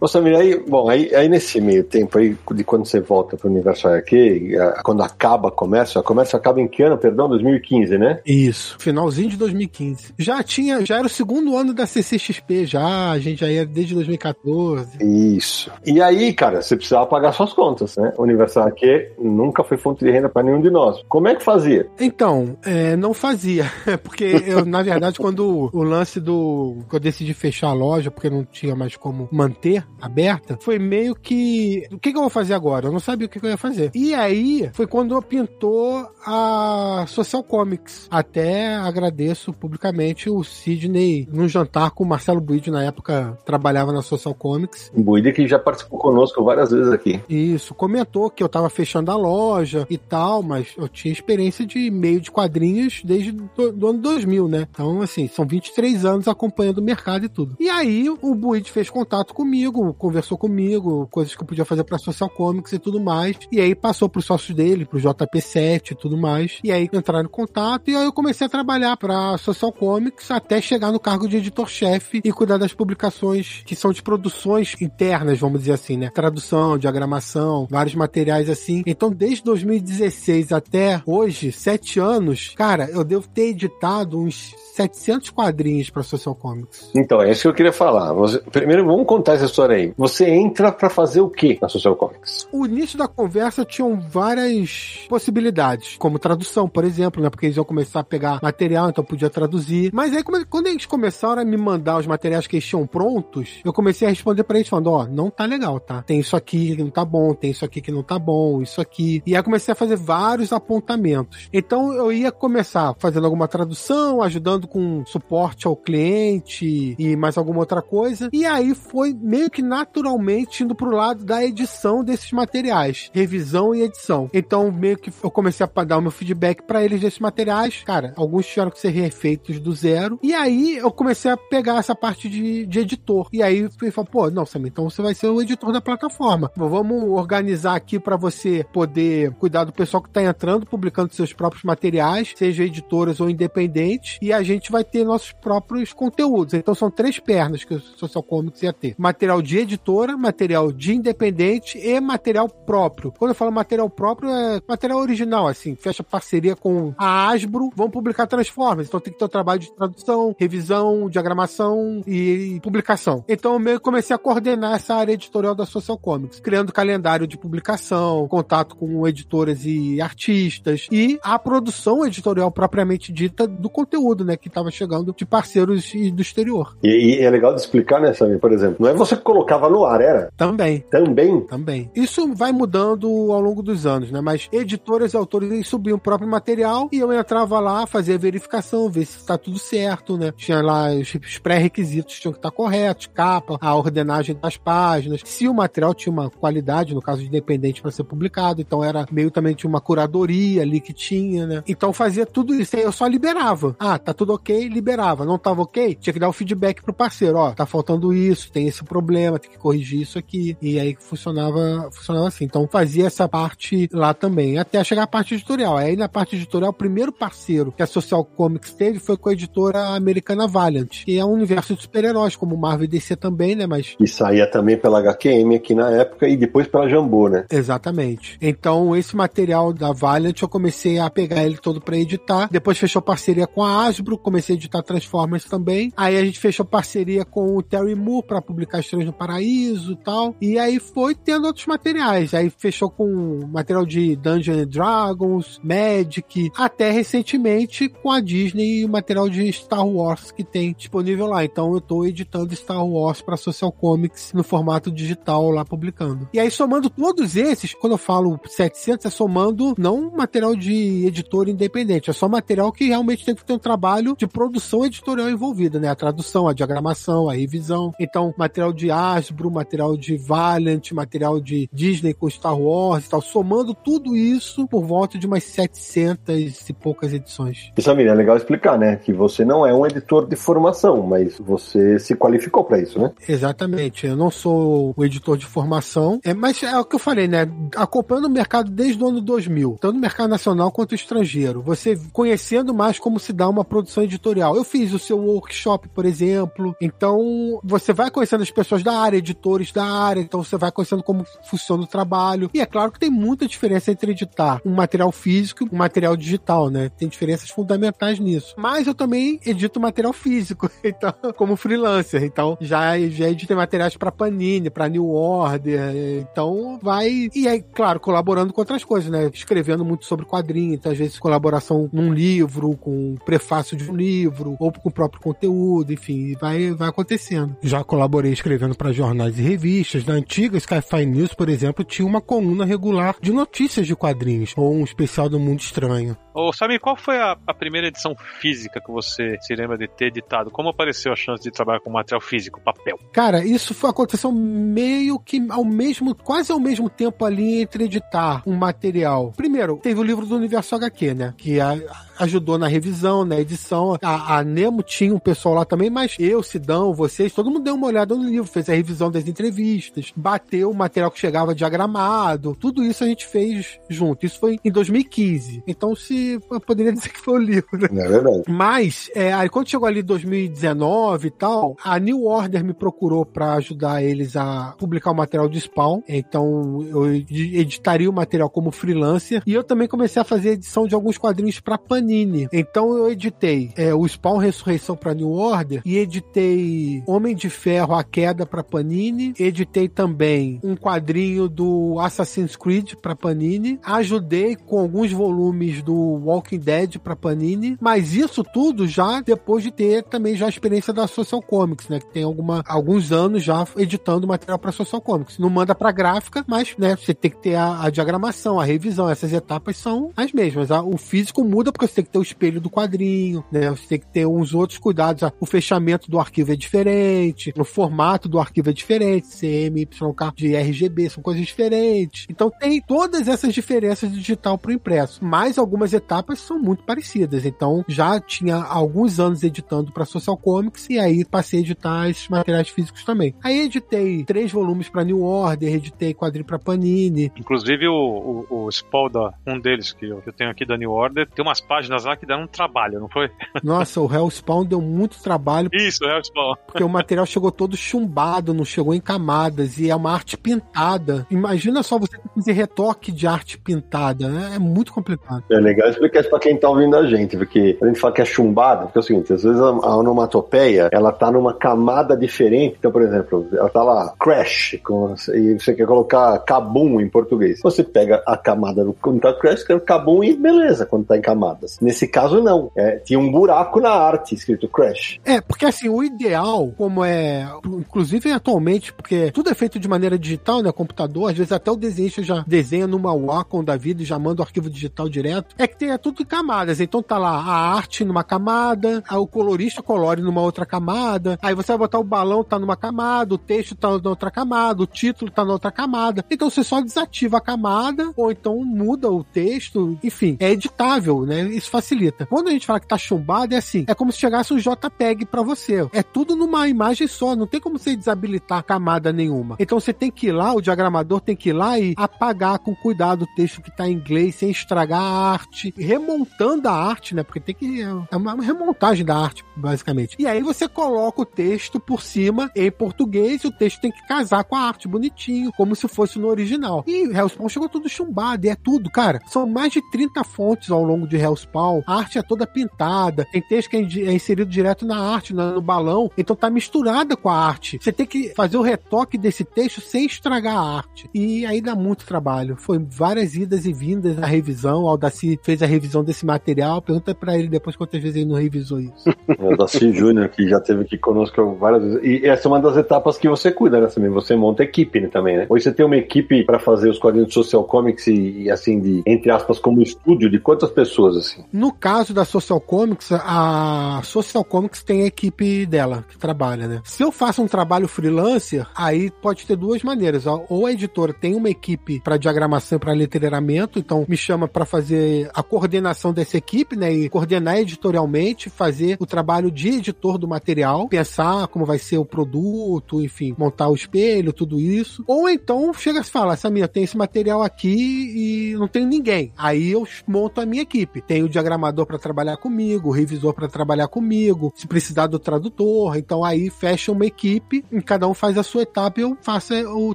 Ô 0.00 0.08
Samir, 0.08 0.34
aí, 0.34 0.58
bom, 0.66 0.88
aí, 0.88 1.14
aí 1.14 1.28
nesse 1.28 1.60
meio 1.60 1.84
tempo 1.84 2.16
aí, 2.16 2.34
de 2.52 2.64
quando 2.64 2.86
você 2.86 3.00
volta 3.00 3.36
para 3.36 3.46
o 3.46 3.50
Universo 3.50 3.86
HQ, 3.86 4.56
quando 4.82 5.02
acaba 5.02 5.48
a 5.48 5.52
comércio, 5.52 6.00
a 6.00 6.02
comércio 6.02 6.38
acaba 6.38 6.58
em 6.58 6.66
que 6.66 6.82
ano, 6.82 6.96
perdão? 6.96 7.28
2015, 7.28 7.98
né? 7.98 8.18
Isso, 8.24 8.76
finalzinho 8.78 9.28
de 9.28 9.36
2015. 9.36 10.14
Já 10.18 10.42
tinha, 10.42 10.84
já 10.86 10.96
era 10.96 11.06
o 11.06 11.10
segundo 11.10 11.54
ano 11.54 11.74
da 11.74 11.84
CCXP, 11.84 12.64
já, 12.64 13.10
a 13.10 13.18
gente 13.18 13.40
já 13.40 13.48
ia 13.48 13.66
desde 13.66 13.94
2014. 13.94 14.98
Isso. 15.36 15.70
E 15.84 16.00
aí, 16.00 16.32
cara, 16.32 16.62
você 16.62 16.76
precisava 16.76 17.04
pagar 17.06 17.32
suas 17.32 17.52
contas, 17.52 17.98
né? 17.98 18.14
O 18.16 18.22
Universo 18.22 18.58
HQ 18.58 19.12
nunca 19.18 19.62
foi 19.62 19.76
fonte 19.76 20.02
de 20.02 20.10
renda 20.10 20.30
para 20.30 20.44
nenhum 20.44 20.62
de 20.62 20.70
nós. 20.70 21.02
Como 21.10 21.28
é 21.28 21.34
que 21.34 21.44
fazia? 21.44 21.86
Então, 22.00 22.56
é, 22.64 22.96
não 22.96 23.12
fazia, 23.12 23.70
porque 24.02 24.24
eu, 24.46 24.64
na 24.64 24.82
verdade, 24.82 25.18
quando 25.18 25.68
o 25.70 25.82
lance 25.82 26.18
do. 26.18 26.78
Quando 26.88 26.94
eu 26.94 27.10
decidi 27.10 27.34
fechar 27.34 27.68
a 27.68 27.74
loja, 27.74 28.10
porque 28.10 28.30
não 28.30 28.44
tinha 28.44 28.74
mais 28.74 28.96
como 28.96 29.28
manter, 29.30 29.84
aberta, 30.00 30.58
foi 30.60 30.78
meio 30.78 31.14
que. 31.14 31.86
O 31.90 31.98
que, 31.98 32.10
que 32.10 32.16
eu 32.16 32.22
vou 32.22 32.30
fazer 32.30 32.54
agora? 32.54 32.86
Eu 32.86 32.92
não 32.92 33.00
sabia 33.00 33.26
o 33.26 33.30
que, 33.30 33.40
que 33.40 33.46
eu 33.46 33.50
ia 33.50 33.56
fazer. 33.56 33.90
E 33.94 34.14
aí 34.14 34.70
foi 34.72 34.86
quando 34.86 35.20
pintou 35.22 36.08
a 36.26 37.04
Social 37.08 37.42
Comics. 37.42 38.08
Até 38.10 38.74
agradeço 38.74 39.52
publicamente 39.52 40.28
o 40.28 40.42
Sidney 40.42 41.28
num 41.32 41.48
jantar 41.48 41.90
com 41.90 42.04
o 42.04 42.06
Marcelo 42.06 42.40
Buide, 42.40 42.70
na 42.70 42.82
época 42.82 43.38
trabalhava 43.44 43.92
na 43.92 44.02
Social 44.02 44.34
Comics. 44.34 44.90
O 44.94 45.02
Buide 45.02 45.32
que 45.32 45.46
já 45.46 45.58
participou 45.58 45.98
conosco 45.98 46.42
várias 46.42 46.70
vezes 46.70 46.92
aqui. 46.92 47.20
Isso, 47.28 47.74
comentou 47.74 48.30
que 48.30 48.42
eu 48.42 48.48
tava 48.48 48.68
fechando 48.70 49.10
a 49.10 49.16
loja 49.16 49.86
e 49.88 49.98
tal, 49.98 50.42
mas 50.42 50.74
eu 50.76 50.88
tinha 50.88 51.12
experiência 51.12 51.66
de 51.66 51.90
meio 51.90 52.20
de 52.20 52.30
quadrinhos 52.30 53.02
desde 53.04 53.32
do, 53.32 53.72
do 53.72 53.88
ano 53.88 53.98
2000, 54.00 54.48
né? 54.48 54.66
Então, 54.70 55.02
assim, 55.02 55.28
são 55.28 55.46
23 55.46 56.04
anos 56.04 56.28
acompanhando 56.28 56.78
o 56.78 56.82
mercado 56.82 57.24
e 57.24 57.28
tudo. 57.28 57.56
E 57.58 57.68
aí 57.68 58.08
o 58.08 58.34
Buide 58.34 58.70
fez 58.70 58.90
contato 58.90 59.34
comigo, 59.34 59.79
conversou 59.98 60.38
comigo, 60.38 61.08
coisas 61.10 61.34
que 61.34 61.42
eu 61.42 61.46
podia 61.46 61.64
fazer 61.64 61.84
pra 61.84 61.98
Social 61.98 62.30
Comics 62.30 62.72
e 62.72 62.78
tudo 62.78 63.00
mais. 63.00 63.36
E 63.50 63.60
aí 63.60 63.74
passou 63.74 64.08
pros 64.08 64.24
sócios 64.24 64.56
dele, 64.56 64.84
pro 64.84 64.98
JP7 64.98 65.92
e 65.92 65.94
tudo 65.94 66.16
mais. 66.16 66.58
E 66.62 66.72
aí 66.72 66.88
entraram 66.92 67.24
em 67.24 67.30
contato 67.30 67.90
e 67.90 67.96
aí 67.96 68.04
eu 68.04 68.12
comecei 68.12 68.46
a 68.46 68.50
trabalhar 68.50 68.96
pra 68.96 69.36
Social 69.38 69.72
Comics 69.72 70.30
até 70.30 70.60
chegar 70.60 70.92
no 70.92 71.00
cargo 71.00 71.28
de 71.28 71.36
editor-chefe 71.36 72.20
e 72.24 72.32
cuidar 72.32 72.58
das 72.58 72.72
publicações 72.72 73.62
que 73.64 73.76
são 73.76 73.92
de 73.92 74.02
produções 74.02 74.74
internas, 74.80 75.38
vamos 75.38 75.60
dizer 75.60 75.72
assim, 75.72 75.96
né? 75.96 76.10
Tradução, 76.12 76.78
diagramação, 76.78 77.66
vários 77.70 77.94
materiais 77.94 78.48
assim. 78.48 78.82
Então, 78.86 79.10
desde 79.10 79.44
2016 79.44 80.52
até 80.52 81.02
hoje, 81.06 81.52
sete 81.52 81.98
anos, 81.98 82.52
cara, 82.56 82.88
eu 82.90 83.04
devo 83.04 83.28
ter 83.28 83.48
editado 83.48 84.18
uns 84.18 84.54
700 84.74 85.30
quadrinhos 85.30 85.90
para 85.90 86.02
Social 86.02 86.34
Comics. 86.34 86.90
Então, 86.94 87.20
é 87.22 87.30
isso 87.30 87.42
que 87.42 87.48
eu 87.48 87.54
queria 87.54 87.72
falar. 87.72 88.12
Você, 88.12 88.38
primeiro, 88.38 88.84
vamos 88.84 89.06
contar 89.06 89.34
essa 89.34 89.44
história 89.44 89.69
aí. 89.72 89.94
Você 89.96 90.28
entra 90.28 90.72
para 90.72 90.90
fazer 90.90 91.20
o 91.20 91.28
que 91.28 91.58
na 91.60 91.68
Social 91.68 91.96
Comics? 91.96 92.48
O 92.52 92.66
início 92.66 92.98
da 92.98 93.08
conversa 93.08 93.64
tinham 93.64 94.00
várias 94.00 95.06
possibilidades, 95.08 95.96
como 95.98 96.18
tradução, 96.18 96.68
por 96.68 96.84
exemplo, 96.84 97.22
né? 97.22 97.30
Porque 97.30 97.46
eles 97.46 97.56
iam 97.56 97.64
começar 97.64 98.00
a 98.00 98.04
pegar 98.04 98.40
material, 98.42 98.90
então 98.90 99.04
podia 99.04 99.30
traduzir. 99.30 99.90
Mas 99.92 100.14
aí, 100.14 100.22
quando 100.48 100.66
eles 100.66 100.86
começaram 100.86 101.42
a 101.42 101.44
me 101.44 101.56
mandar 101.56 101.98
os 101.98 102.06
materiais 102.06 102.46
que 102.46 102.56
eles 102.56 102.66
tinham 102.66 102.86
prontos, 102.86 103.60
eu 103.64 103.72
comecei 103.72 104.06
a 104.06 104.10
responder 104.10 104.44
para 104.44 104.58
eles 104.58 104.68
falando: 104.68 104.88
ó, 104.88 105.02
oh, 105.02 105.06
não 105.06 105.30
tá 105.30 105.44
legal, 105.44 105.78
tá? 105.80 106.02
Tem 106.02 106.20
isso 106.20 106.36
aqui 106.36 106.76
que 106.76 106.82
não 106.82 106.90
tá 106.90 107.04
bom, 107.04 107.34
tem 107.34 107.50
isso 107.50 107.64
aqui 107.64 107.80
que 107.80 107.92
não 107.92 108.02
tá 108.02 108.18
bom, 108.18 108.62
isso 108.62 108.80
aqui. 108.80 109.22
E 109.26 109.36
aí 109.36 109.42
comecei 109.42 109.72
a 109.72 109.76
fazer 109.76 109.96
vários 109.96 110.52
apontamentos. 110.52 111.48
Então 111.52 111.92
eu 111.92 112.12
ia 112.12 112.30
começar 112.32 112.94
fazendo 112.98 113.24
alguma 113.24 113.48
tradução, 113.48 114.22
ajudando 114.22 114.66
com 114.66 115.04
suporte 115.06 115.66
ao 115.66 115.76
cliente 115.76 116.94
e 116.98 117.16
mais 117.16 117.36
alguma 117.36 117.60
outra 117.60 117.82
coisa. 117.82 118.28
E 118.32 118.44
aí 118.44 118.74
foi 118.74 119.12
meio 119.12 119.50
que 119.50 119.59
naturalmente 119.62 120.62
indo 120.62 120.74
pro 120.74 120.94
lado 120.94 121.24
da 121.24 121.44
edição 121.44 122.02
desses 122.02 122.32
materiais, 122.32 123.10
revisão 123.12 123.74
e 123.74 123.82
edição. 123.82 124.30
Então 124.32 124.70
meio 124.70 124.96
que 124.96 125.12
eu 125.22 125.30
comecei 125.30 125.64
a 125.64 125.84
dar 125.84 125.98
o 125.98 126.02
meu 126.02 126.10
feedback 126.10 126.62
para 126.62 126.84
eles 126.84 127.00
desses 127.00 127.18
materiais. 127.18 127.82
Cara, 127.84 128.12
alguns 128.16 128.46
tiveram 128.46 128.70
que 128.70 128.80
ser 128.80 128.90
refeitos 128.90 129.58
do 129.58 129.72
zero. 129.72 130.18
E 130.22 130.34
aí 130.34 130.76
eu 130.76 130.90
comecei 130.90 131.30
a 131.30 131.36
pegar 131.36 131.78
essa 131.78 131.94
parte 131.94 132.28
de, 132.28 132.66
de 132.66 132.78
editor. 132.80 133.28
E 133.32 133.42
aí 133.42 133.60
eu 133.60 133.70
falei, 133.92 134.10
pô, 134.10 134.30
não, 134.30 134.46
Sam, 134.46 134.62
então 134.66 134.88
você 134.88 135.02
vai 135.02 135.14
ser 135.14 135.28
o 135.28 135.40
editor 135.40 135.72
da 135.72 135.80
plataforma. 135.80 136.50
Vamos 136.56 137.04
organizar 137.04 137.74
aqui 137.74 137.98
para 137.98 138.16
você 138.16 138.64
poder 138.72 139.32
cuidar 139.34 139.64
do 139.64 139.72
pessoal 139.72 140.02
que 140.02 140.10
tá 140.10 140.22
entrando, 140.22 140.66
publicando 140.66 141.14
seus 141.14 141.32
próprios 141.32 141.64
materiais, 141.64 142.34
seja 142.36 142.64
editoras 142.64 143.20
ou 143.20 143.30
independentes, 143.30 144.18
e 144.20 144.32
a 144.32 144.42
gente 144.42 144.70
vai 144.70 144.84
ter 144.84 145.04
nossos 145.04 145.32
próprios 145.32 145.92
conteúdos. 145.92 146.54
Então 146.54 146.74
são 146.74 146.90
três 146.90 147.18
pernas 147.18 147.64
que 147.64 147.74
o 147.74 147.80
Social 147.80 148.22
Comics 148.22 148.62
ia 148.62 148.72
ter: 148.72 148.94
material 148.98 149.39
de 149.42 149.58
editora, 149.58 150.16
material 150.16 150.72
de 150.72 150.94
independente 150.94 151.78
e 151.78 152.00
material 152.00 152.48
próprio. 152.48 153.12
Quando 153.18 153.30
eu 153.30 153.34
falo 153.34 153.52
material 153.52 153.88
próprio, 153.88 154.30
é 154.30 154.60
material 154.68 154.98
original, 154.98 155.46
assim, 155.46 155.74
fecha 155.74 156.02
parceria 156.02 156.56
com 156.56 156.94
a 156.96 157.28
Asbro, 157.28 157.70
vão 157.74 157.90
publicar 157.90 158.26
Transformers. 158.26 158.88
Então 158.88 159.00
tem 159.00 159.12
que 159.12 159.18
ter 159.18 159.24
o 159.24 159.28
trabalho 159.28 159.60
de 159.60 159.72
tradução, 159.74 160.34
revisão, 160.38 161.08
diagramação 161.08 162.02
e 162.06 162.60
publicação. 162.62 163.24
Então 163.28 163.54
eu 163.54 163.58
meio 163.58 163.78
que 163.78 163.84
comecei 163.84 164.14
a 164.14 164.18
coordenar 164.18 164.74
essa 164.74 164.94
área 164.94 165.12
editorial 165.12 165.54
da 165.54 165.66
Social 165.66 165.98
Comics, 165.98 166.40
criando 166.40 166.72
calendário 166.72 167.26
de 167.26 167.36
publicação, 167.36 168.26
contato 168.28 168.76
com 168.76 169.06
editoras 169.06 169.64
e 169.64 170.00
artistas 170.00 170.86
e 170.90 171.18
a 171.22 171.38
produção 171.38 172.06
editorial 172.06 172.50
propriamente 172.50 173.12
dita 173.12 173.46
do 173.46 173.68
conteúdo, 173.68 174.24
né? 174.24 174.36
Que 174.36 174.48
estava 174.48 174.70
chegando 174.70 175.14
de 175.16 175.24
parceiros 175.24 175.92
do 176.12 176.22
exterior. 176.22 176.76
E, 176.82 176.88
e, 176.88 177.20
é 177.20 177.30
legal 177.30 177.54
de 177.54 177.60
explicar, 177.60 178.00
né, 178.00 178.12
Samir? 178.12 178.38
Por 178.38 178.52
exemplo, 178.52 178.76
não 178.80 178.88
é 178.88 178.94
você 178.94 179.16
colocava 179.30 179.70
no 179.70 179.84
ar, 179.84 180.00
era? 180.00 180.32
Também. 180.36 180.80
Também? 180.90 181.40
Também. 181.42 181.90
Isso 181.94 182.34
vai 182.34 182.50
mudando 182.50 183.06
ao 183.32 183.40
longo 183.40 183.62
dos 183.62 183.86
anos, 183.86 184.10
né? 184.10 184.20
Mas 184.20 184.48
editoras 184.50 185.12
e 185.12 185.16
autores 185.16 185.68
subiam 185.68 185.96
o 185.96 186.00
próprio 186.00 186.28
material 186.28 186.88
e 186.90 186.98
eu 186.98 187.12
entrava 187.12 187.60
lá, 187.60 187.86
fazia 187.86 188.16
a 188.16 188.18
verificação, 188.18 188.90
ver 188.90 189.04
se 189.04 189.18
está 189.18 189.38
tudo 189.38 189.58
certo, 189.58 190.18
né? 190.18 190.32
Tinha 190.36 190.60
lá 190.60 190.88
os 190.90 191.38
pré-requisitos 191.38 192.18
tinham 192.18 192.32
que 192.32 192.38
estar 192.38 192.50
corretos, 192.50 193.06
capa, 193.06 193.56
a 193.60 193.74
ordenagem 193.74 194.36
das 194.40 194.56
páginas, 194.56 195.20
se 195.24 195.46
o 195.46 195.54
material 195.54 195.94
tinha 195.94 196.12
uma 196.12 196.28
qualidade, 196.28 196.94
no 196.94 197.00
caso 197.00 197.20
de 197.20 197.28
independente 197.28 197.80
para 197.80 197.92
ser 197.92 198.02
publicado, 198.02 198.60
então 198.60 198.82
era 198.82 199.06
meio 199.12 199.30
também 199.30 199.54
tinha 199.54 199.68
uma 199.68 199.80
curadoria 199.80 200.62
ali 200.62 200.80
que 200.80 200.92
tinha, 200.92 201.46
né? 201.46 201.62
Então 201.68 201.92
fazia 201.92 202.26
tudo 202.26 202.52
isso, 202.52 202.76
aí 202.76 202.82
eu 202.82 202.92
só 202.92 203.06
liberava. 203.06 203.76
Ah, 203.78 203.96
tá 203.96 204.12
tudo 204.12 204.34
ok, 204.34 204.68
liberava. 204.68 205.24
Não 205.24 205.38
tava 205.38 205.62
ok, 205.62 205.94
tinha 205.94 206.12
que 206.12 206.18
dar 206.18 206.28
o 206.28 206.32
feedback 206.32 206.82
pro 206.82 206.92
parceiro, 206.92 207.38
ó, 207.38 207.52
tá 207.52 207.64
faltando 207.64 208.12
isso, 208.12 208.50
tem 208.50 208.66
esse 208.66 208.82
problema, 208.82 209.19
tem 209.38 209.50
que 209.50 209.58
corrigir 209.58 210.00
isso 210.00 210.18
aqui. 210.18 210.56
E 210.60 210.78
aí 210.78 210.96
funcionava, 210.98 211.88
funcionava 211.92 212.28
assim. 212.28 212.44
Então 212.44 212.68
fazia 212.70 213.06
essa 213.06 213.28
parte 213.28 213.88
lá 213.92 214.14
também, 214.14 214.58
até 214.58 214.82
chegar 214.84 215.04
a 215.04 215.06
parte 215.06 215.34
editorial. 215.34 215.76
Aí 215.76 215.96
na 215.96 216.08
parte 216.08 216.36
editorial, 216.36 216.70
o 216.70 216.74
primeiro 216.74 217.12
parceiro 217.12 217.72
que 217.72 217.82
a 217.82 217.86
Social 217.86 218.24
Comics 218.24 218.72
teve 218.72 218.98
foi 218.98 219.16
com 219.16 219.28
a 219.28 219.32
editora 219.32 219.88
americana 219.88 220.46
Valiant, 220.46 221.04
que 221.04 221.18
é 221.18 221.24
um 221.24 221.32
universo 221.32 221.74
de 221.74 221.82
super-heróis, 221.82 222.36
como 222.36 222.56
Marvel 222.56 222.84
e 222.84 222.88
DC 222.88 223.16
também, 223.16 223.54
né, 223.54 223.66
mas... 223.66 223.96
E 223.98 224.06
saía 224.06 224.46
também 224.50 224.76
pela 224.76 225.00
HQM 225.00 225.54
aqui 225.56 225.74
na 225.74 225.90
época 225.90 226.28
e 226.28 226.36
depois 226.36 226.66
pela 226.66 226.88
Jambô, 226.88 227.28
né? 227.28 227.44
Exatamente. 227.50 228.38
Então 228.40 228.96
esse 228.96 229.16
material 229.16 229.72
da 229.72 229.92
Valiant 229.92 230.40
eu 230.40 230.48
comecei 230.48 230.98
a 230.98 231.10
pegar 231.10 231.44
ele 231.44 231.58
todo 231.58 231.80
para 231.80 231.96
editar, 231.96 232.48
depois 232.50 232.78
fechou 232.78 233.02
parceria 233.02 233.46
com 233.46 233.62
a 233.62 233.86
Asbro, 233.86 234.18
comecei 234.18 234.54
a 234.54 234.58
editar 234.58 234.82
Transformers 234.82 235.44
também. 235.44 235.92
Aí 235.96 236.16
a 236.16 236.24
gente 236.24 236.38
fechou 236.38 236.64
parceria 236.64 237.24
com 237.24 237.56
o 237.56 237.62
Terry 237.62 237.94
Moore 237.94 238.26
para 238.26 238.42
publicar 238.42 238.80
Estranhos 238.80 239.09
no 239.10 239.12
Paraíso 239.12 239.96
tal. 239.96 240.34
E 240.40 240.58
aí 240.58 240.78
foi 240.78 241.14
tendo 241.14 241.46
outros 241.46 241.66
materiais. 241.66 242.32
Aí 242.32 242.48
fechou 242.48 242.88
com 242.88 243.46
material 243.48 243.84
de 243.84 244.16
Dungeons 244.16 244.66
Dragons, 244.66 245.60
Magic, 245.62 246.50
até 246.56 246.90
recentemente 246.90 247.88
com 247.88 248.10
a 248.10 248.20
Disney 248.20 248.80
e 248.80 248.84
o 248.84 248.88
material 248.88 249.28
de 249.28 249.52
Star 249.52 249.86
Wars 249.86 250.30
que 250.30 250.44
tem 250.44 250.72
disponível 250.72 251.26
lá. 251.26 251.44
Então 251.44 251.74
eu 251.74 251.80
tô 251.80 252.04
editando 252.04 252.54
Star 252.54 252.84
Wars 252.86 253.20
para 253.20 253.36
Social 253.36 253.72
Comics 253.72 254.32
no 254.32 254.44
formato 254.44 254.90
digital 254.90 255.50
lá 255.50 255.64
publicando. 255.64 256.28
E 256.32 256.38
aí 256.38 256.50
somando 256.50 256.88
todos 256.88 257.36
esses, 257.36 257.74
quando 257.74 257.94
eu 257.94 257.98
falo 257.98 258.38
700 258.46 259.06
é 259.06 259.10
somando 259.10 259.74
não 259.76 260.10
material 260.10 260.54
de 260.54 261.06
editor 261.06 261.48
independente, 261.48 262.10
é 262.10 262.12
só 262.12 262.28
material 262.28 262.72
que 262.72 262.84
realmente 262.84 263.24
tem 263.24 263.34
que 263.34 263.44
ter 263.44 263.52
um 263.52 263.58
trabalho 263.58 264.14
de 264.16 264.26
produção 264.26 264.84
editorial 264.84 265.28
envolvida, 265.28 265.80
né? 265.80 265.88
A 265.88 265.94
tradução, 265.94 266.46
a 266.46 266.52
diagramação, 266.52 267.28
a 267.28 267.34
revisão. 267.34 267.92
Então, 267.98 268.34
material 268.36 268.72
de 268.72 268.90
Hasbro, 269.00 269.50
material 269.50 269.96
de 269.96 270.16
Valiant, 270.16 270.92
material 270.92 271.40
de 271.40 271.68
Disney 271.72 272.14
com 272.14 272.28
Star 272.28 272.58
Wars 272.58 273.06
e 273.06 273.10
tal, 273.10 273.20
somando 273.20 273.74
tudo 273.74 274.16
isso 274.16 274.66
por 274.68 274.84
volta 274.84 275.18
de 275.18 275.26
umas 275.26 275.44
700 275.44 276.68
e 276.68 276.72
poucas 276.72 277.12
edições. 277.12 277.72
Isso, 277.76 277.86
Samir, 277.86 278.06
é 278.06 278.14
legal 278.14 278.36
explicar, 278.36 278.78
né? 278.78 278.96
Que 278.96 279.12
você 279.12 279.44
não 279.44 279.66
é 279.66 279.72
um 279.74 279.86
editor 279.86 280.28
de 280.28 280.36
formação, 280.36 281.02
mas 281.02 281.38
você 281.38 281.98
se 281.98 282.14
qualificou 282.14 282.64
para 282.64 282.80
isso, 282.80 282.98
né? 282.98 283.12
Exatamente. 283.28 284.06
Eu 284.06 284.16
não 284.16 284.30
sou 284.30 284.94
o 284.96 285.04
editor 285.04 285.36
de 285.36 285.46
formação, 285.46 286.20
é, 286.24 286.34
mas 286.34 286.62
é 286.62 286.78
o 286.78 286.84
que 286.84 286.96
eu 286.96 287.00
falei, 287.00 287.26
né? 287.26 287.48
Acompanhando 287.76 288.26
o 288.26 288.30
mercado 288.30 288.70
desde 288.70 289.02
o 289.02 289.08
ano 289.08 289.20
2000, 289.20 289.78
tanto 289.80 289.94
no 289.94 290.00
mercado 290.00 290.28
nacional 290.30 290.70
quanto 290.70 290.94
estrangeiro. 290.94 291.62
Você 291.62 291.98
conhecendo 292.12 292.74
mais 292.74 292.98
como 292.98 293.18
se 293.18 293.32
dá 293.32 293.48
uma 293.48 293.64
produção 293.64 294.04
editorial. 294.04 294.56
Eu 294.56 294.64
fiz 294.64 294.92
o 294.92 294.98
seu 294.98 295.18
workshop, 295.18 295.88
por 295.88 296.04
exemplo. 296.04 296.74
Então, 296.80 297.60
você 297.62 297.92
vai 297.92 298.10
conhecendo 298.10 298.42
as 298.42 298.50
pessoas 298.50 298.82
da 298.82 298.89
área, 298.92 299.18
editores 299.18 299.72
da 299.72 299.84
área, 299.84 300.20
então 300.20 300.42
você 300.42 300.56
vai 300.56 300.70
conhecendo 300.72 301.02
como 301.02 301.24
funciona 301.44 301.82
o 301.82 301.86
trabalho. 301.86 302.50
E 302.52 302.60
é 302.60 302.66
claro 302.66 302.92
que 302.92 302.98
tem 302.98 303.10
muita 303.10 303.46
diferença 303.46 303.90
entre 303.90 304.12
editar 304.12 304.60
um 304.64 304.74
material 304.74 305.10
físico 305.12 305.64
e 305.64 305.74
um 305.74 305.78
material 305.78 306.16
digital, 306.16 306.70
né? 306.70 306.90
Tem 306.96 307.08
diferenças 307.08 307.50
fundamentais 307.50 308.18
nisso. 308.18 308.54
Mas 308.56 308.86
eu 308.86 308.94
também 308.94 309.40
edito 309.44 309.80
material 309.80 310.12
físico, 310.12 310.70
então, 310.84 311.12
como 311.36 311.56
freelancer. 311.56 312.22
Então, 312.22 312.56
já, 312.60 312.98
já 313.08 313.28
editei 313.28 313.56
materiais 313.56 313.96
para 313.96 314.12
Panini, 314.12 314.70
para 314.70 314.88
New 314.88 315.08
Order. 315.10 316.26
Então, 316.30 316.78
vai. 316.82 317.28
E 317.34 317.48
aí, 317.48 317.62
claro, 317.62 318.00
colaborando 318.00 318.52
com 318.52 318.60
outras 318.60 318.84
coisas, 318.84 319.10
né? 319.10 319.30
Escrevendo 319.32 319.84
muito 319.84 320.04
sobre 320.04 320.26
quadrinhos, 320.26 320.74
então, 320.74 320.92
às 320.92 320.98
vezes 320.98 321.18
colaboração 321.18 321.88
num 321.92 322.12
livro, 322.12 322.76
com 322.76 323.14
prefácio 323.24 323.76
de 323.76 323.90
um 323.90 323.94
livro, 323.94 324.56
ou 324.58 324.72
com 324.72 324.88
o 324.88 324.92
próprio 324.92 325.20
conteúdo, 325.20 325.92
enfim, 325.92 326.34
vai, 326.40 326.72
vai 326.72 326.88
acontecendo. 326.88 327.56
Já 327.62 327.84
colaborei 327.84 328.32
escrevendo 328.32 328.74
para 328.80 328.92
jornais 328.92 329.38
e 329.38 329.42
revistas. 329.42 330.06
Na 330.06 330.14
antiga 330.14 330.58
Sci-Fi 330.58 331.04
News, 331.04 331.34
por 331.34 331.50
exemplo, 331.50 331.84
tinha 331.84 332.08
uma 332.08 332.22
coluna 332.22 332.64
regular 332.64 333.14
de 333.20 333.30
notícias 333.30 333.86
de 333.86 333.94
quadrinhos, 333.94 334.54
ou 334.56 334.74
um 334.74 334.84
especial 334.84 335.28
do 335.28 335.38
Mundo 335.38 335.60
Estranho. 335.60 336.16
Ô, 336.32 336.50
Samir, 336.50 336.80
qual 336.80 336.96
foi 336.96 337.18
a, 337.18 337.36
a 337.46 337.52
primeira 337.52 337.88
edição 337.88 338.14
física 338.40 338.80
que 338.80 338.90
você 338.90 339.36
se 339.42 339.54
lembra 339.54 339.76
de 339.76 339.86
ter 339.86 340.06
editado? 340.06 340.50
Como 340.50 340.70
apareceu 340.70 341.12
a 341.12 341.16
chance 341.16 341.42
de 341.42 341.50
trabalhar 341.50 341.80
com 341.80 341.90
material 341.90 342.22
físico, 342.22 342.58
papel? 342.62 342.96
Cara, 343.12 343.44
isso 343.44 343.74
foi, 343.74 343.90
aconteceu 343.90 344.32
meio 344.32 345.18
que 345.18 345.44
ao 345.50 345.64
mesmo, 345.64 346.14
quase 346.14 346.50
ao 346.50 346.58
mesmo 346.58 346.88
tempo 346.88 347.26
ali 347.26 347.60
entre 347.60 347.84
editar 347.84 348.42
um 348.46 348.56
material. 348.56 349.32
Primeiro, 349.36 349.76
teve 349.82 350.00
o 350.00 350.04
livro 350.04 350.24
do 350.24 350.36
Universo 350.36 350.74
HQ, 350.76 351.12
né? 351.12 351.34
Que 351.36 351.60
a, 351.60 351.76
ajudou 352.20 352.58
na 352.58 352.68
revisão, 352.68 353.24
na 353.24 353.40
edição. 353.40 353.96
A, 354.02 354.38
a, 354.38 354.44
Nemo 354.44 354.82
tinha 354.82 355.14
um 355.14 355.18
pessoal 355.18 355.54
lá 355.54 355.64
também, 355.64 355.90
mas 355.90 356.16
eu, 356.18 356.42
Sidão, 356.42 356.94
vocês, 356.94 357.32
todo 357.32 357.50
mundo 357.50 357.64
deu 357.64 357.74
uma 357.74 357.86
olhada 357.86 358.14
no 358.14 358.24
livro, 358.24 358.46
fez 358.46 358.68
a 358.68 358.74
revisão 358.74 359.10
das 359.10 359.26
entrevistas, 359.26 360.12
bateu 360.14 360.70
o 360.70 360.74
material 360.74 361.10
que 361.10 361.18
chegava 361.18 361.54
diagramado, 361.54 362.54
tudo 362.54 362.84
isso 362.84 363.02
a 363.02 363.06
gente 363.06 363.26
fez 363.26 363.80
junto. 363.88 364.26
Isso 364.26 364.38
foi 364.38 364.58
em 364.64 364.70
2015. 364.70 365.62
Então, 365.66 365.94
se 365.94 366.38
eu 366.50 366.60
poderia 366.60 366.92
dizer 366.92 367.08
que 367.08 367.20
foi 367.20 367.34
o 367.34 367.42
livro. 367.42 367.68
Né? 367.72 368.04
É 368.04 368.08
verdade. 368.08 368.42
Mas, 368.48 369.10
é, 369.14 369.32
aí 369.32 369.48
quando 369.48 369.68
chegou 369.68 369.88
ali 369.88 370.02
2019 370.02 371.28
e 371.28 371.30
tal, 371.30 371.76
a 371.82 371.98
New 371.98 372.24
Order 372.24 372.64
me 372.64 372.74
procurou 372.74 373.24
para 373.24 373.54
ajudar 373.54 374.02
eles 374.02 374.36
a 374.36 374.74
publicar 374.78 375.12
o 375.12 375.16
material 375.16 375.48
de 375.48 375.60
Spawn. 375.60 376.02
Então, 376.06 376.84
eu 376.90 377.14
editaria 377.14 378.10
o 378.10 378.12
material 378.12 378.50
como 378.50 378.70
freelancer 378.70 379.42
e 379.46 379.54
eu 379.54 379.64
também 379.64 379.88
comecei 379.88 380.20
a 380.20 380.24
fazer 380.24 380.50
edição 380.50 380.86
de 380.86 380.94
alguns 380.94 381.16
quadrinhos 381.16 381.60
para 381.60 381.78
Panini. 381.78 382.09
Então, 382.52 382.96
eu 382.96 383.10
editei 383.10 383.72
é, 383.76 383.94
o 383.94 384.06
Spawn 384.06 384.38
Ressurreição 384.38 384.96
para 384.96 385.14
New 385.14 385.30
Order 385.30 385.82
e 385.84 385.98
editei 385.98 387.02
Homem 387.06 387.34
de 387.34 387.48
Ferro 387.48 387.94
A 387.94 388.02
Queda 388.02 388.44
para 388.44 388.64
Panini. 388.64 389.34
Editei 389.38 389.88
também 389.88 390.60
um 390.62 390.76
quadrinho 390.76 391.48
do 391.48 391.98
Assassin's 392.00 392.56
Creed 392.56 392.94
para 393.00 393.14
Panini. 393.14 393.78
Ajudei 393.82 394.56
com 394.56 394.78
alguns 394.78 395.12
volumes 395.12 395.82
do 395.82 395.94
Walking 395.94 396.58
Dead 396.58 396.98
para 396.98 397.16
Panini, 397.16 397.76
mas 397.80 398.14
isso 398.14 398.42
tudo 398.42 398.86
já 398.86 399.20
depois 399.20 399.62
de 399.62 399.70
ter 399.70 400.02
também 400.04 400.36
já 400.36 400.46
a 400.46 400.48
experiência 400.48 400.92
da 400.92 401.06
Social 401.06 401.42
Comics, 401.42 401.88
né, 401.88 402.00
que 402.00 402.06
tem 402.06 402.22
alguma, 402.22 402.62
alguns 402.66 403.12
anos 403.12 403.42
já 403.42 403.66
editando 403.76 404.26
material 404.26 404.58
para 404.58 404.72
Social 404.72 405.00
Comics. 405.00 405.38
Não 405.38 405.50
manda 405.50 405.74
para 405.74 405.92
gráfica, 405.92 406.44
mas 406.46 406.74
né, 406.78 406.96
você 406.96 407.14
tem 407.14 407.30
que 407.30 407.38
ter 407.38 407.54
a, 407.54 407.84
a, 407.84 407.90
diagramação, 407.90 408.58
a 408.58 408.64
revisão, 408.64 409.08
essas 409.08 409.32
etapas 409.32 409.76
são 409.76 410.10
as 410.16 410.32
mesmas. 410.32 410.68
O 410.70 410.96
físico 410.96 411.44
muda 411.44 411.72
porque 411.72 411.86
você 411.86 411.99
tem 412.00 412.04
que 412.04 412.10
ter 412.10 412.18
o 412.18 412.22
espelho 412.22 412.60
do 412.60 412.70
quadrinho, 412.70 413.44
né, 413.52 413.70
você 413.70 413.86
tem 413.86 413.98
que 413.98 414.06
ter 414.06 414.26
uns 414.26 414.54
outros 414.54 414.78
cuidados. 414.78 415.22
O 415.38 415.46
fechamento 415.46 416.10
do 416.10 416.18
arquivo 416.18 416.52
é 416.52 416.56
diferente, 416.56 417.52
o 417.56 417.64
formato 417.64 418.28
do 418.28 418.38
arquivo 418.38 418.70
é 418.70 418.72
diferente, 418.72 419.28
CMYK 419.28 420.32
de 420.34 420.56
RGB 420.56 421.10
são 421.10 421.22
coisas 421.22 421.44
diferentes. 421.44 422.26
Então 422.28 422.50
tem 422.50 422.80
todas 422.80 423.28
essas 423.28 423.52
diferenças 423.52 424.12
digital 424.12 424.56
para 424.56 424.70
o 424.70 424.74
impresso, 424.74 425.24
mais 425.24 425.58
algumas 425.58 425.92
etapas 425.92 426.40
são 426.40 426.58
muito 426.58 426.82
parecidas. 426.84 427.44
Então 427.44 427.84
já 427.86 428.18
tinha 428.20 428.56
alguns 428.56 429.20
anos 429.20 429.42
editando 429.42 429.92
para 429.92 430.04
Social 430.04 430.36
Comics 430.36 430.88
e 430.88 430.98
aí 430.98 431.24
passei 431.24 431.60
a 431.60 431.62
editar 431.62 432.08
esses 432.08 432.28
materiais 432.28 432.68
físicos 432.68 433.04
também. 433.04 433.34
Aí 433.42 433.60
editei 433.60 434.24
três 434.24 434.50
volumes 434.50 434.88
para 434.88 435.04
New 435.04 435.22
Order, 435.22 435.74
editei 435.74 436.14
quadrinho 436.14 436.44
para 436.44 436.58
Panini. 436.58 437.32
Inclusive 437.36 437.88
o, 437.88 438.46
o, 438.48 438.64
o 438.64 438.70
Spalda, 438.70 439.32
um 439.46 439.58
deles 439.58 439.92
que 439.92 440.06
eu, 440.06 440.20
que 440.22 440.28
eu 440.28 440.32
tenho 440.32 440.50
aqui 440.50 440.64
da 440.64 440.76
New 440.76 440.90
Order, 440.90 441.28
tem 441.28 441.44
umas 441.44 441.60
páginas 441.60 441.89
lá 441.98 442.16
que 442.16 442.26
deram 442.26 442.42
um 442.42 442.46
trabalho, 442.46 443.00
não 443.00 443.08
foi? 443.08 443.30
Nossa, 443.62 444.00
o 444.00 444.12
Hellspawn 444.12 444.64
deu 444.64 444.80
muito 444.80 445.22
trabalho. 445.22 445.68
Isso, 445.72 446.04
o 446.04 446.08
Hellspawn. 446.08 446.54
Porque 446.66 446.84
o 446.84 446.88
material 446.88 447.26
chegou 447.26 447.50
todo 447.50 447.76
chumbado, 447.76 448.54
não 448.54 448.64
chegou 448.64 448.94
em 448.94 449.00
camadas 449.00 449.78
e 449.78 449.90
é 449.90 449.96
uma 449.96 450.12
arte 450.12 450.36
pintada. 450.36 451.26
Imagina 451.30 451.82
só 451.82 451.98
você 451.98 452.18
fazer 452.34 452.52
retoque 452.52 453.12
de 453.12 453.26
arte 453.26 453.58
pintada, 453.58 454.28
né? 454.28 454.52
É 454.56 454.58
muito 454.58 454.92
complicado. 454.92 455.44
É 455.50 455.58
legal 455.58 455.88
explicar 455.88 456.20
isso 456.20 456.30
pra 456.30 456.38
quem 456.38 456.56
tá 456.56 456.68
ouvindo 456.68 456.96
a 456.96 457.06
gente, 457.06 457.36
porque 457.36 457.78
a 457.80 457.86
gente 457.86 457.98
fala 457.98 458.14
que 458.14 458.22
é 458.22 458.24
chumbado, 458.24 458.84
porque 458.84 458.98
é 458.98 459.00
o 459.00 459.02
seguinte, 459.02 459.32
às 459.32 459.42
vezes 459.42 459.60
a 459.60 459.96
onomatopeia, 459.96 460.88
ela 460.92 461.12
tá 461.12 461.30
numa 461.30 461.54
camada 461.54 462.16
diferente. 462.16 462.76
Então, 462.78 462.90
por 462.90 463.02
exemplo, 463.02 463.48
ela 463.52 463.68
tá 463.68 463.82
lá, 463.82 464.14
crash, 464.18 464.78
com, 464.82 465.14
e 465.34 465.58
você 465.58 465.74
quer 465.74 465.86
colocar 465.86 466.38
cabum 466.40 467.00
em 467.00 467.08
português. 467.08 467.60
Você 467.62 467.82
pega 467.82 468.22
a 468.26 468.36
camada 468.36 468.84
do 468.84 468.92
quando 468.92 469.20
tá 469.20 469.32
crash, 469.32 469.60
escreve 469.60 469.82
cabum 469.84 470.22
e 470.22 470.36
beleza, 470.36 470.86
quando 470.86 471.06
tá 471.06 471.16
em 471.16 471.22
camadas. 471.70 471.78
Nesse 471.80 472.08
caso, 472.08 472.42
não. 472.42 472.72
É, 472.76 472.96
tinha 472.96 473.18
um 473.18 473.30
buraco 473.30 473.80
na 473.80 473.90
arte 473.90 474.34
escrito 474.34 474.68
crash. 474.68 475.18
É, 475.24 475.40
porque 475.40 475.66
assim, 475.66 475.88
o 475.88 476.02
ideal, 476.02 476.72
como 476.76 477.04
é, 477.04 477.48
inclusive 477.64 478.32
atualmente, 478.32 478.92
porque 478.92 479.30
tudo 479.30 479.50
é 479.50 479.54
feito 479.54 479.78
de 479.78 479.88
maneira 479.88 480.18
digital, 480.18 480.62
né, 480.62 480.72
computador, 480.72 481.30
às 481.30 481.36
vezes 481.36 481.52
até 481.52 481.70
o 481.70 481.76
desenhista 481.76 482.22
já 482.22 482.44
desenha 482.46 482.86
numa 482.86 483.14
Wacom 483.14 483.62
da 483.62 483.76
vida 483.76 484.02
e 484.02 484.06
já 484.06 484.18
manda 484.18 484.42
o 484.42 484.44
arquivo 484.44 484.70
digital 484.70 485.08
direto, 485.08 485.54
é 485.58 485.66
que 485.66 485.76
tem 485.76 485.90
é 485.90 485.98
tudo 485.98 486.22
em 486.22 486.24
camadas. 486.24 486.80
Então 486.80 487.02
tá 487.02 487.18
lá 487.18 487.30
a 487.30 487.74
arte 487.74 488.04
numa 488.04 488.24
camada, 488.24 489.02
o 489.12 489.26
colorista 489.26 489.82
colore 489.82 490.22
numa 490.22 490.40
outra 490.40 490.64
camada, 490.64 491.38
aí 491.42 491.54
você 491.54 491.72
vai 491.72 491.78
botar 491.78 491.98
o 491.98 492.04
balão, 492.04 492.42
tá 492.42 492.58
numa 492.58 492.76
camada, 492.76 493.34
o 493.34 493.38
texto 493.38 493.74
tá 493.74 493.88
na 493.98 494.10
outra 494.10 494.30
camada, 494.30 494.82
o 494.82 494.86
título 494.86 495.30
tá 495.30 495.44
na 495.44 495.52
outra 495.52 495.70
camada. 495.70 496.24
Então 496.30 496.48
você 496.48 496.64
só 496.64 496.80
desativa 496.80 497.38
a 497.38 497.40
camada, 497.40 498.10
ou 498.16 498.30
então 498.30 498.56
muda 498.64 499.10
o 499.10 499.24
texto, 499.24 499.98
enfim, 500.02 500.36
é 500.40 500.50
editável, 500.50 501.24
né? 501.26 501.42
Isso 501.60 501.70
facilita. 501.70 502.24
Quando 502.26 502.48
a 502.48 502.50
gente 502.52 502.66
fala 502.66 502.80
que 502.80 502.86
tá 502.86 502.96
chumbado, 502.96 503.54
é 503.54 503.58
assim, 503.58 503.84
é 503.86 503.94
como 503.94 504.10
se 504.10 504.18
chegasse 504.18 504.52
um 504.54 504.56
JPEG 504.56 505.26
para 505.26 505.42
você. 505.42 505.86
É 505.92 506.02
tudo 506.02 506.34
numa 506.34 506.66
imagem 506.68 507.06
só, 507.06 507.36
não 507.36 507.46
tem 507.46 507.60
como 507.60 507.78
você 507.78 507.94
desabilitar 507.94 508.64
camada 508.64 509.12
nenhuma. 509.12 509.56
Então 509.58 509.78
você 509.78 509.92
tem 509.92 510.10
que 510.10 510.28
ir 510.28 510.32
lá, 510.32 510.54
o 510.54 510.62
diagramador 510.62 511.20
tem 511.20 511.36
que 511.36 511.50
ir 511.50 511.52
lá 511.52 511.78
e 511.78 511.92
apagar 511.96 512.58
com 512.58 512.74
cuidado 512.74 513.22
o 513.22 513.34
texto 513.36 513.60
que 513.60 513.70
tá 513.70 513.86
em 513.86 513.92
inglês, 513.92 514.36
sem 514.36 514.50
estragar 514.50 515.00
a 515.00 515.32
arte, 515.32 515.74
remontando 515.76 516.66
a 516.66 516.72
arte, 516.72 517.14
né? 517.14 517.22
Porque 517.22 517.40
tem 517.40 517.54
que. 517.54 517.82
É 518.10 518.16
uma 518.16 518.34
remontagem 518.42 519.04
da 519.04 519.16
arte, 519.16 519.44
basicamente. 519.54 520.16
E 520.18 520.26
aí 520.26 520.42
você 520.42 520.66
coloca 520.66 521.20
o 521.20 521.26
texto 521.26 521.78
por 521.78 522.00
cima 522.00 522.50
em 522.56 522.70
português 522.70 523.44
e 523.44 523.48
o 523.48 523.52
texto 523.52 523.82
tem 523.82 523.92
que 523.92 524.06
casar 524.06 524.44
com 524.44 524.56
a 524.56 524.60
arte 524.60 524.88
bonitinho, 524.88 525.52
como 525.56 525.76
se 525.76 525.86
fosse 525.88 526.18
no 526.18 526.28
original. 526.28 526.82
E 526.86 527.02
Hellspawn 527.02 527.48
chegou 527.50 527.68
tudo 527.68 527.88
chumbado, 527.88 528.46
e 528.46 528.48
é 528.48 528.54
tudo, 528.54 528.90
cara. 528.90 529.20
São 529.26 529.46
mais 529.46 529.72
de 529.72 529.82
30 529.90 530.24
fontes 530.24 530.70
ao 530.70 530.82
longo 530.82 531.06
de 531.06 531.16
Hellspawn. 531.16 531.49
A 531.86 531.94
arte 531.96 532.18
é 532.18 532.22
toda 532.22 532.46
pintada, 532.46 533.26
tem 533.32 533.42
texto 533.42 533.70
que 533.70 533.76
é 533.76 534.12
inserido 534.12 534.50
direto 534.50 534.86
na 534.86 534.98
arte, 534.98 535.34
no 535.34 535.60
balão, 535.60 536.10
então 536.16 536.36
tá 536.36 536.50
misturada 536.50 537.16
com 537.16 537.28
a 537.28 537.36
arte. 537.36 537.78
Você 537.80 537.92
tem 537.92 538.06
que 538.06 538.32
fazer 538.34 538.56
o 538.56 538.62
retoque 538.62 539.16
desse 539.16 539.44
texto 539.44 539.80
sem 539.80 540.06
estragar 540.06 540.56
a 540.56 540.76
arte. 540.78 541.08
E 541.14 541.44
aí 541.46 541.60
dá 541.60 541.74
muito 541.74 542.06
trabalho. 542.06 542.56
Foi 542.56 542.78
várias 542.78 543.34
idas 543.34 543.66
e 543.66 543.72
vindas 543.72 544.16
na 544.16 544.26
revisão. 544.26 544.84
O 544.84 544.88
Aldaci 544.88 545.38
fez 545.42 545.62
a 545.62 545.66
revisão 545.66 546.02
desse 546.02 546.24
material. 546.24 546.82
Pergunta 546.82 547.14
para 547.14 547.36
ele 547.38 547.48
depois 547.48 547.76
quantas 547.76 548.00
vezes 548.00 548.16
ele 548.16 548.30
não 548.30 548.36
revisou 548.36 548.80
isso. 548.80 549.08
Aldaci 549.38 549.92
Júnior, 549.92 550.28
que 550.28 550.48
já 550.48 550.60
teve 550.60 550.82
aqui 550.82 550.98
conosco 550.98 551.54
várias 551.56 551.82
vezes. 551.82 552.00
E 552.02 552.26
essa 552.26 552.46
é 552.46 552.50
uma 552.50 552.60
das 552.60 552.76
etapas 552.76 553.18
que 553.18 553.28
você 553.28 553.50
cuida, 553.50 553.80
né, 553.80 553.86
também. 553.86 554.10
Você 554.10 554.36
monta 554.36 554.62
equipe 554.62 555.00
né, 555.00 555.08
também, 555.08 555.36
né? 555.36 555.46
Hoje 555.48 555.64
você 555.64 555.72
tem 555.72 555.84
uma 555.84 555.96
equipe 555.96 556.44
para 556.44 556.58
fazer 556.58 556.88
os 556.88 556.98
quadrinhos 556.98 557.28
de 557.28 557.34
Social 557.34 557.64
Comics 557.64 558.06
e, 558.06 558.42
e, 558.42 558.50
assim, 558.50 558.80
de, 558.80 559.02
entre 559.06 559.30
aspas, 559.30 559.58
como 559.58 559.82
estúdio, 559.82 560.30
de 560.30 560.38
quantas 560.38 560.70
pessoas, 560.70 561.16
assim? 561.16 561.39
No 561.52 561.72
caso 561.72 562.12
da 562.12 562.24
Social 562.24 562.60
Comics, 562.60 563.10
a 563.12 564.00
Social 564.04 564.44
Comics 564.44 564.82
tem 564.82 565.02
a 565.02 565.06
equipe 565.06 565.66
dela 565.66 566.04
que 566.08 566.18
trabalha, 566.18 566.66
né? 566.66 566.82
Se 566.84 567.02
eu 567.02 567.12
faço 567.12 567.42
um 567.42 567.48
trabalho 567.48 567.88
freelancer, 567.88 568.66
aí 568.74 569.10
pode 569.10 569.46
ter 569.46 569.56
duas 569.56 569.82
maneiras. 569.82 570.24
Ou 570.26 570.66
a 570.66 570.72
editora 570.72 571.12
tem 571.12 571.34
uma 571.34 571.50
equipe 571.50 572.00
para 572.00 572.16
diagramação 572.16 572.76
e 572.76 572.80
para 572.80 572.92
letreiramento, 572.92 573.78
então 573.78 574.04
me 574.08 574.16
chama 574.16 574.46
para 574.46 574.64
fazer 574.64 575.30
a 575.34 575.42
coordenação 575.42 576.12
dessa 576.12 576.36
equipe, 576.36 576.76
né? 576.76 576.92
E 576.92 577.08
coordenar 577.08 577.58
editorialmente, 577.58 578.50
fazer 578.50 578.96
o 579.00 579.06
trabalho 579.06 579.50
de 579.50 579.68
editor 579.68 580.18
do 580.18 580.28
material, 580.28 580.88
pensar 580.88 581.46
como 581.48 581.64
vai 581.64 581.78
ser 581.78 581.98
o 581.98 582.04
produto, 582.04 583.00
enfim, 583.00 583.34
montar 583.38 583.68
o 583.68 583.74
espelho, 583.74 584.32
tudo 584.32 584.60
isso. 584.60 585.04
Ou 585.06 585.28
então 585.28 585.72
chega 585.72 586.00
e 586.00 586.04
fala, 586.04 586.36
Samir, 586.36 586.68
tem 586.68 586.84
esse 586.84 586.96
material 586.96 587.42
aqui 587.42 588.52
e 588.52 588.54
não 588.56 588.68
tem 588.68 588.86
ninguém. 588.86 589.32
Aí 589.36 589.70
eu 589.70 589.86
monto 590.06 590.40
a 590.40 590.46
minha 590.46 590.62
equipe. 590.62 591.00
Tem 591.00 591.22
o 591.22 591.28
diagramador 591.30 591.86
para 591.86 591.98
trabalhar 591.98 592.36
comigo, 592.36 592.88
o 592.88 592.92
revisor 592.92 593.32
para 593.32 593.48
trabalhar 593.48 593.88
comigo, 593.88 594.52
se 594.54 594.66
precisar 594.66 595.06
do 595.06 595.18
tradutor. 595.18 595.96
Então 595.96 596.24
aí 596.24 596.50
fecha 596.50 596.92
uma 596.92 597.06
equipe, 597.06 597.64
e 597.70 597.80
cada 597.80 598.06
um 598.06 598.14
faz 598.14 598.36
a 598.36 598.42
sua 598.42 598.62
etapa 598.62 599.00
e 599.00 599.02
eu 599.02 599.16
faço 599.22 599.54
o 599.54 599.94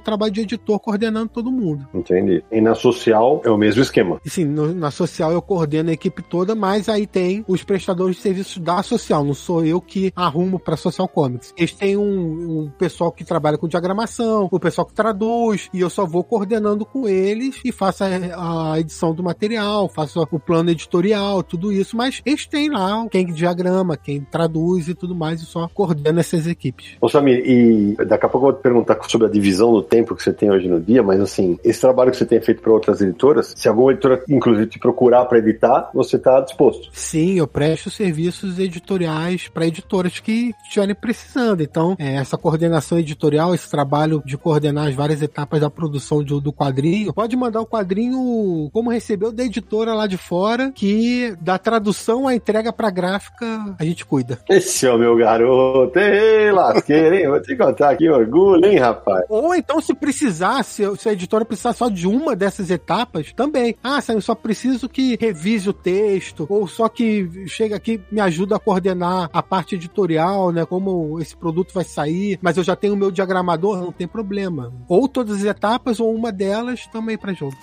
trabalho 0.00 0.32
de 0.32 0.40
editor 0.40 0.78
coordenando 0.80 1.28
todo 1.28 1.52
mundo. 1.52 1.86
Entendi. 1.94 2.42
E 2.50 2.60
na 2.60 2.74
social 2.74 3.40
é 3.44 3.50
o 3.50 3.56
mesmo 3.56 3.82
esquema. 3.82 4.20
Sim, 4.24 4.44
no, 4.44 4.74
na 4.74 4.90
social 4.90 5.32
eu 5.32 5.42
coordeno 5.42 5.90
a 5.90 5.92
equipe 5.92 6.22
toda, 6.22 6.54
mas 6.54 6.88
aí 6.88 7.06
tem 7.06 7.44
os 7.46 7.62
prestadores 7.62 8.16
de 8.16 8.22
serviços 8.22 8.58
da 8.58 8.82
social. 8.82 9.24
Não 9.24 9.34
sou 9.34 9.64
eu 9.64 9.80
que 9.80 10.12
arrumo 10.14 10.58
para 10.58 10.76
Social 10.76 11.08
Comics. 11.08 11.52
Eles 11.56 11.72
têm 11.72 11.96
um, 11.96 12.62
um 12.62 12.70
pessoal 12.78 13.12
que 13.12 13.24
trabalha 13.24 13.58
com 13.58 13.68
diagramação, 13.68 14.48
o 14.50 14.60
pessoal 14.60 14.86
que 14.86 14.94
traduz, 14.94 15.68
e 15.72 15.80
eu 15.80 15.90
só 15.90 16.06
vou 16.06 16.24
coordenando 16.24 16.84
com 16.84 17.08
eles 17.08 17.60
e 17.64 17.72
faço 17.72 18.04
a, 18.04 18.72
a 18.72 18.80
edição 18.80 19.14
do 19.14 19.22
material, 19.22 19.88
faço 19.88 20.26
o 20.30 20.40
plano 20.40 20.70
editorial 20.70 21.25
tudo 21.42 21.72
isso, 21.72 21.96
mas 21.96 22.20
eles 22.24 22.46
têm 22.46 22.70
lá 22.70 23.06
quem 23.10 23.26
diagrama, 23.26 23.96
quem 23.96 24.20
traduz 24.20 24.88
e 24.88 24.94
tudo 24.94 25.14
mais, 25.14 25.40
e 25.40 25.46
só 25.46 25.68
coordena 25.68 26.20
essas 26.20 26.46
equipes. 26.46 26.96
Ô 27.00 27.08
Samir, 27.08 27.42
e 27.44 27.96
daqui 28.06 28.26
a 28.26 28.28
pouco 28.28 28.46
eu 28.46 28.52
vou 28.52 28.60
te 28.60 28.62
perguntar 28.62 28.98
sobre 29.08 29.26
a 29.26 29.30
divisão 29.30 29.72
do 29.72 29.82
tempo 29.82 30.14
que 30.14 30.22
você 30.22 30.32
tem 30.32 30.50
hoje 30.50 30.68
no 30.68 30.80
dia, 30.80 31.02
mas 31.02 31.20
assim, 31.20 31.58
esse 31.62 31.80
trabalho 31.80 32.10
que 32.10 32.16
você 32.16 32.26
tem 32.26 32.40
feito 32.40 32.62
para 32.62 32.72
outras 32.72 33.00
editoras, 33.00 33.54
se 33.56 33.68
alguma 33.68 33.92
editora, 33.92 34.22
inclusive, 34.28 34.66
te 34.66 34.78
procurar 34.78 35.24
para 35.26 35.38
editar, 35.38 35.90
você 35.92 36.16
está 36.16 36.40
disposto? 36.40 36.88
Sim, 36.92 37.38
eu 37.38 37.46
presto 37.46 37.90
serviços 37.90 38.58
editoriais 38.58 39.48
para 39.48 39.66
editoras 39.66 40.20
que 40.20 40.54
estiverem 40.64 40.94
precisando. 40.94 41.62
Então, 41.62 41.96
é, 41.98 42.16
essa 42.16 42.36
coordenação 42.36 42.98
editorial, 42.98 43.54
esse 43.54 43.70
trabalho 43.70 44.22
de 44.24 44.36
coordenar 44.36 44.88
as 44.88 44.94
várias 44.94 45.22
etapas 45.22 45.60
da 45.60 45.70
produção 45.70 46.22
do 46.22 46.52
quadrinho, 46.52 47.12
pode 47.12 47.36
mandar 47.36 47.60
o 47.60 47.66
quadrinho 47.66 48.68
como 48.72 48.90
recebeu 48.90 49.32
da 49.32 49.44
editora 49.44 49.94
lá 49.94 50.06
de 50.06 50.16
fora, 50.16 50.72
que 50.74 51.15
da 51.40 51.58
tradução 51.58 52.26
à 52.28 52.34
entrega 52.34 52.72
para 52.72 52.90
gráfica 52.90 53.74
a 53.78 53.84
gente 53.84 54.04
cuida. 54.04 54.38
Esse 54.48 54.86
é 54.86 54.92
o 54.92 54.98
meu 54.98 55.16
garoto, 55.16 55.98
ei, 55.98 56.50
lasqueira, 56.50 57.16
hein? 57.16 57.28
Vou 57.28 57.40
te 57.40 57.56
contar 57.56 57.90
aqui 57.90 58.08
orgulho, 58.08 58.64
hein, 58.66 58.78
rapaz? 58.78 59.24
Ou 59.28 59.54
então, 59.54 59.80
se 59.80 59.94
precisar, 59.94 60.62
se, 60.62 60.84
se 60.96 61.08
a 61.08 61.12
editora 61.12 61.44
precisar 61.44 61.72
só 61.72 61.88
de 61.88 62.06
uma 62.06 62.34
dessas 62.34 62.70
etapas, 62.70 63.32
também. 63.32 63.76
Ah, 63.82 64.00
Sam, 64.00 64.14
eu 64.14 64.20
só 64.20 64.34
preciso 64.34 64.88
que 64.88 65.16
revise 65.20 65.68
o 65.68 65.72
texto, 65.72 66.46
ou 66.48 66.66
só 66.66 66.88
que 66.88 67.46
chega 67.46 67.76
aqui 67.76 68.00
me 68.10 68.20
ajuda 68.20 68.56
a 68.56 68.60
coordenar 68.60 69.28
a 69.32 69.42
parte 69.42 69.74
editorial, 69.74 70.52
né? 70.52 70.64
Como 70.64 71.20
esse 71.20 71.36
produto 71.36 71.72
vai 71.72 71.84
sair, 71.84 72.38
mas 72.42 72.56
eu 72.56 72.64
já 72.64 72.76
tenho 72.76 72.94
o 72.94 72.96
meu 72.96 73.10
diagramador, 73.10 73.78
não 73.78 73.92
tem 73.92 74.06
problema. 74.06 74.72
Ou 74.88 75.08
todas 75.08 75.38
as 75.38 75.44
etapas, 75.44 76.00
ou 76.00 76.14
uma 76.14 76.32
delas, 76.32 76.86
também 76.86 77.16
para 77.16 77.32
jogo. 77.32 77.56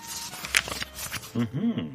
Uhum. 1.35 1.89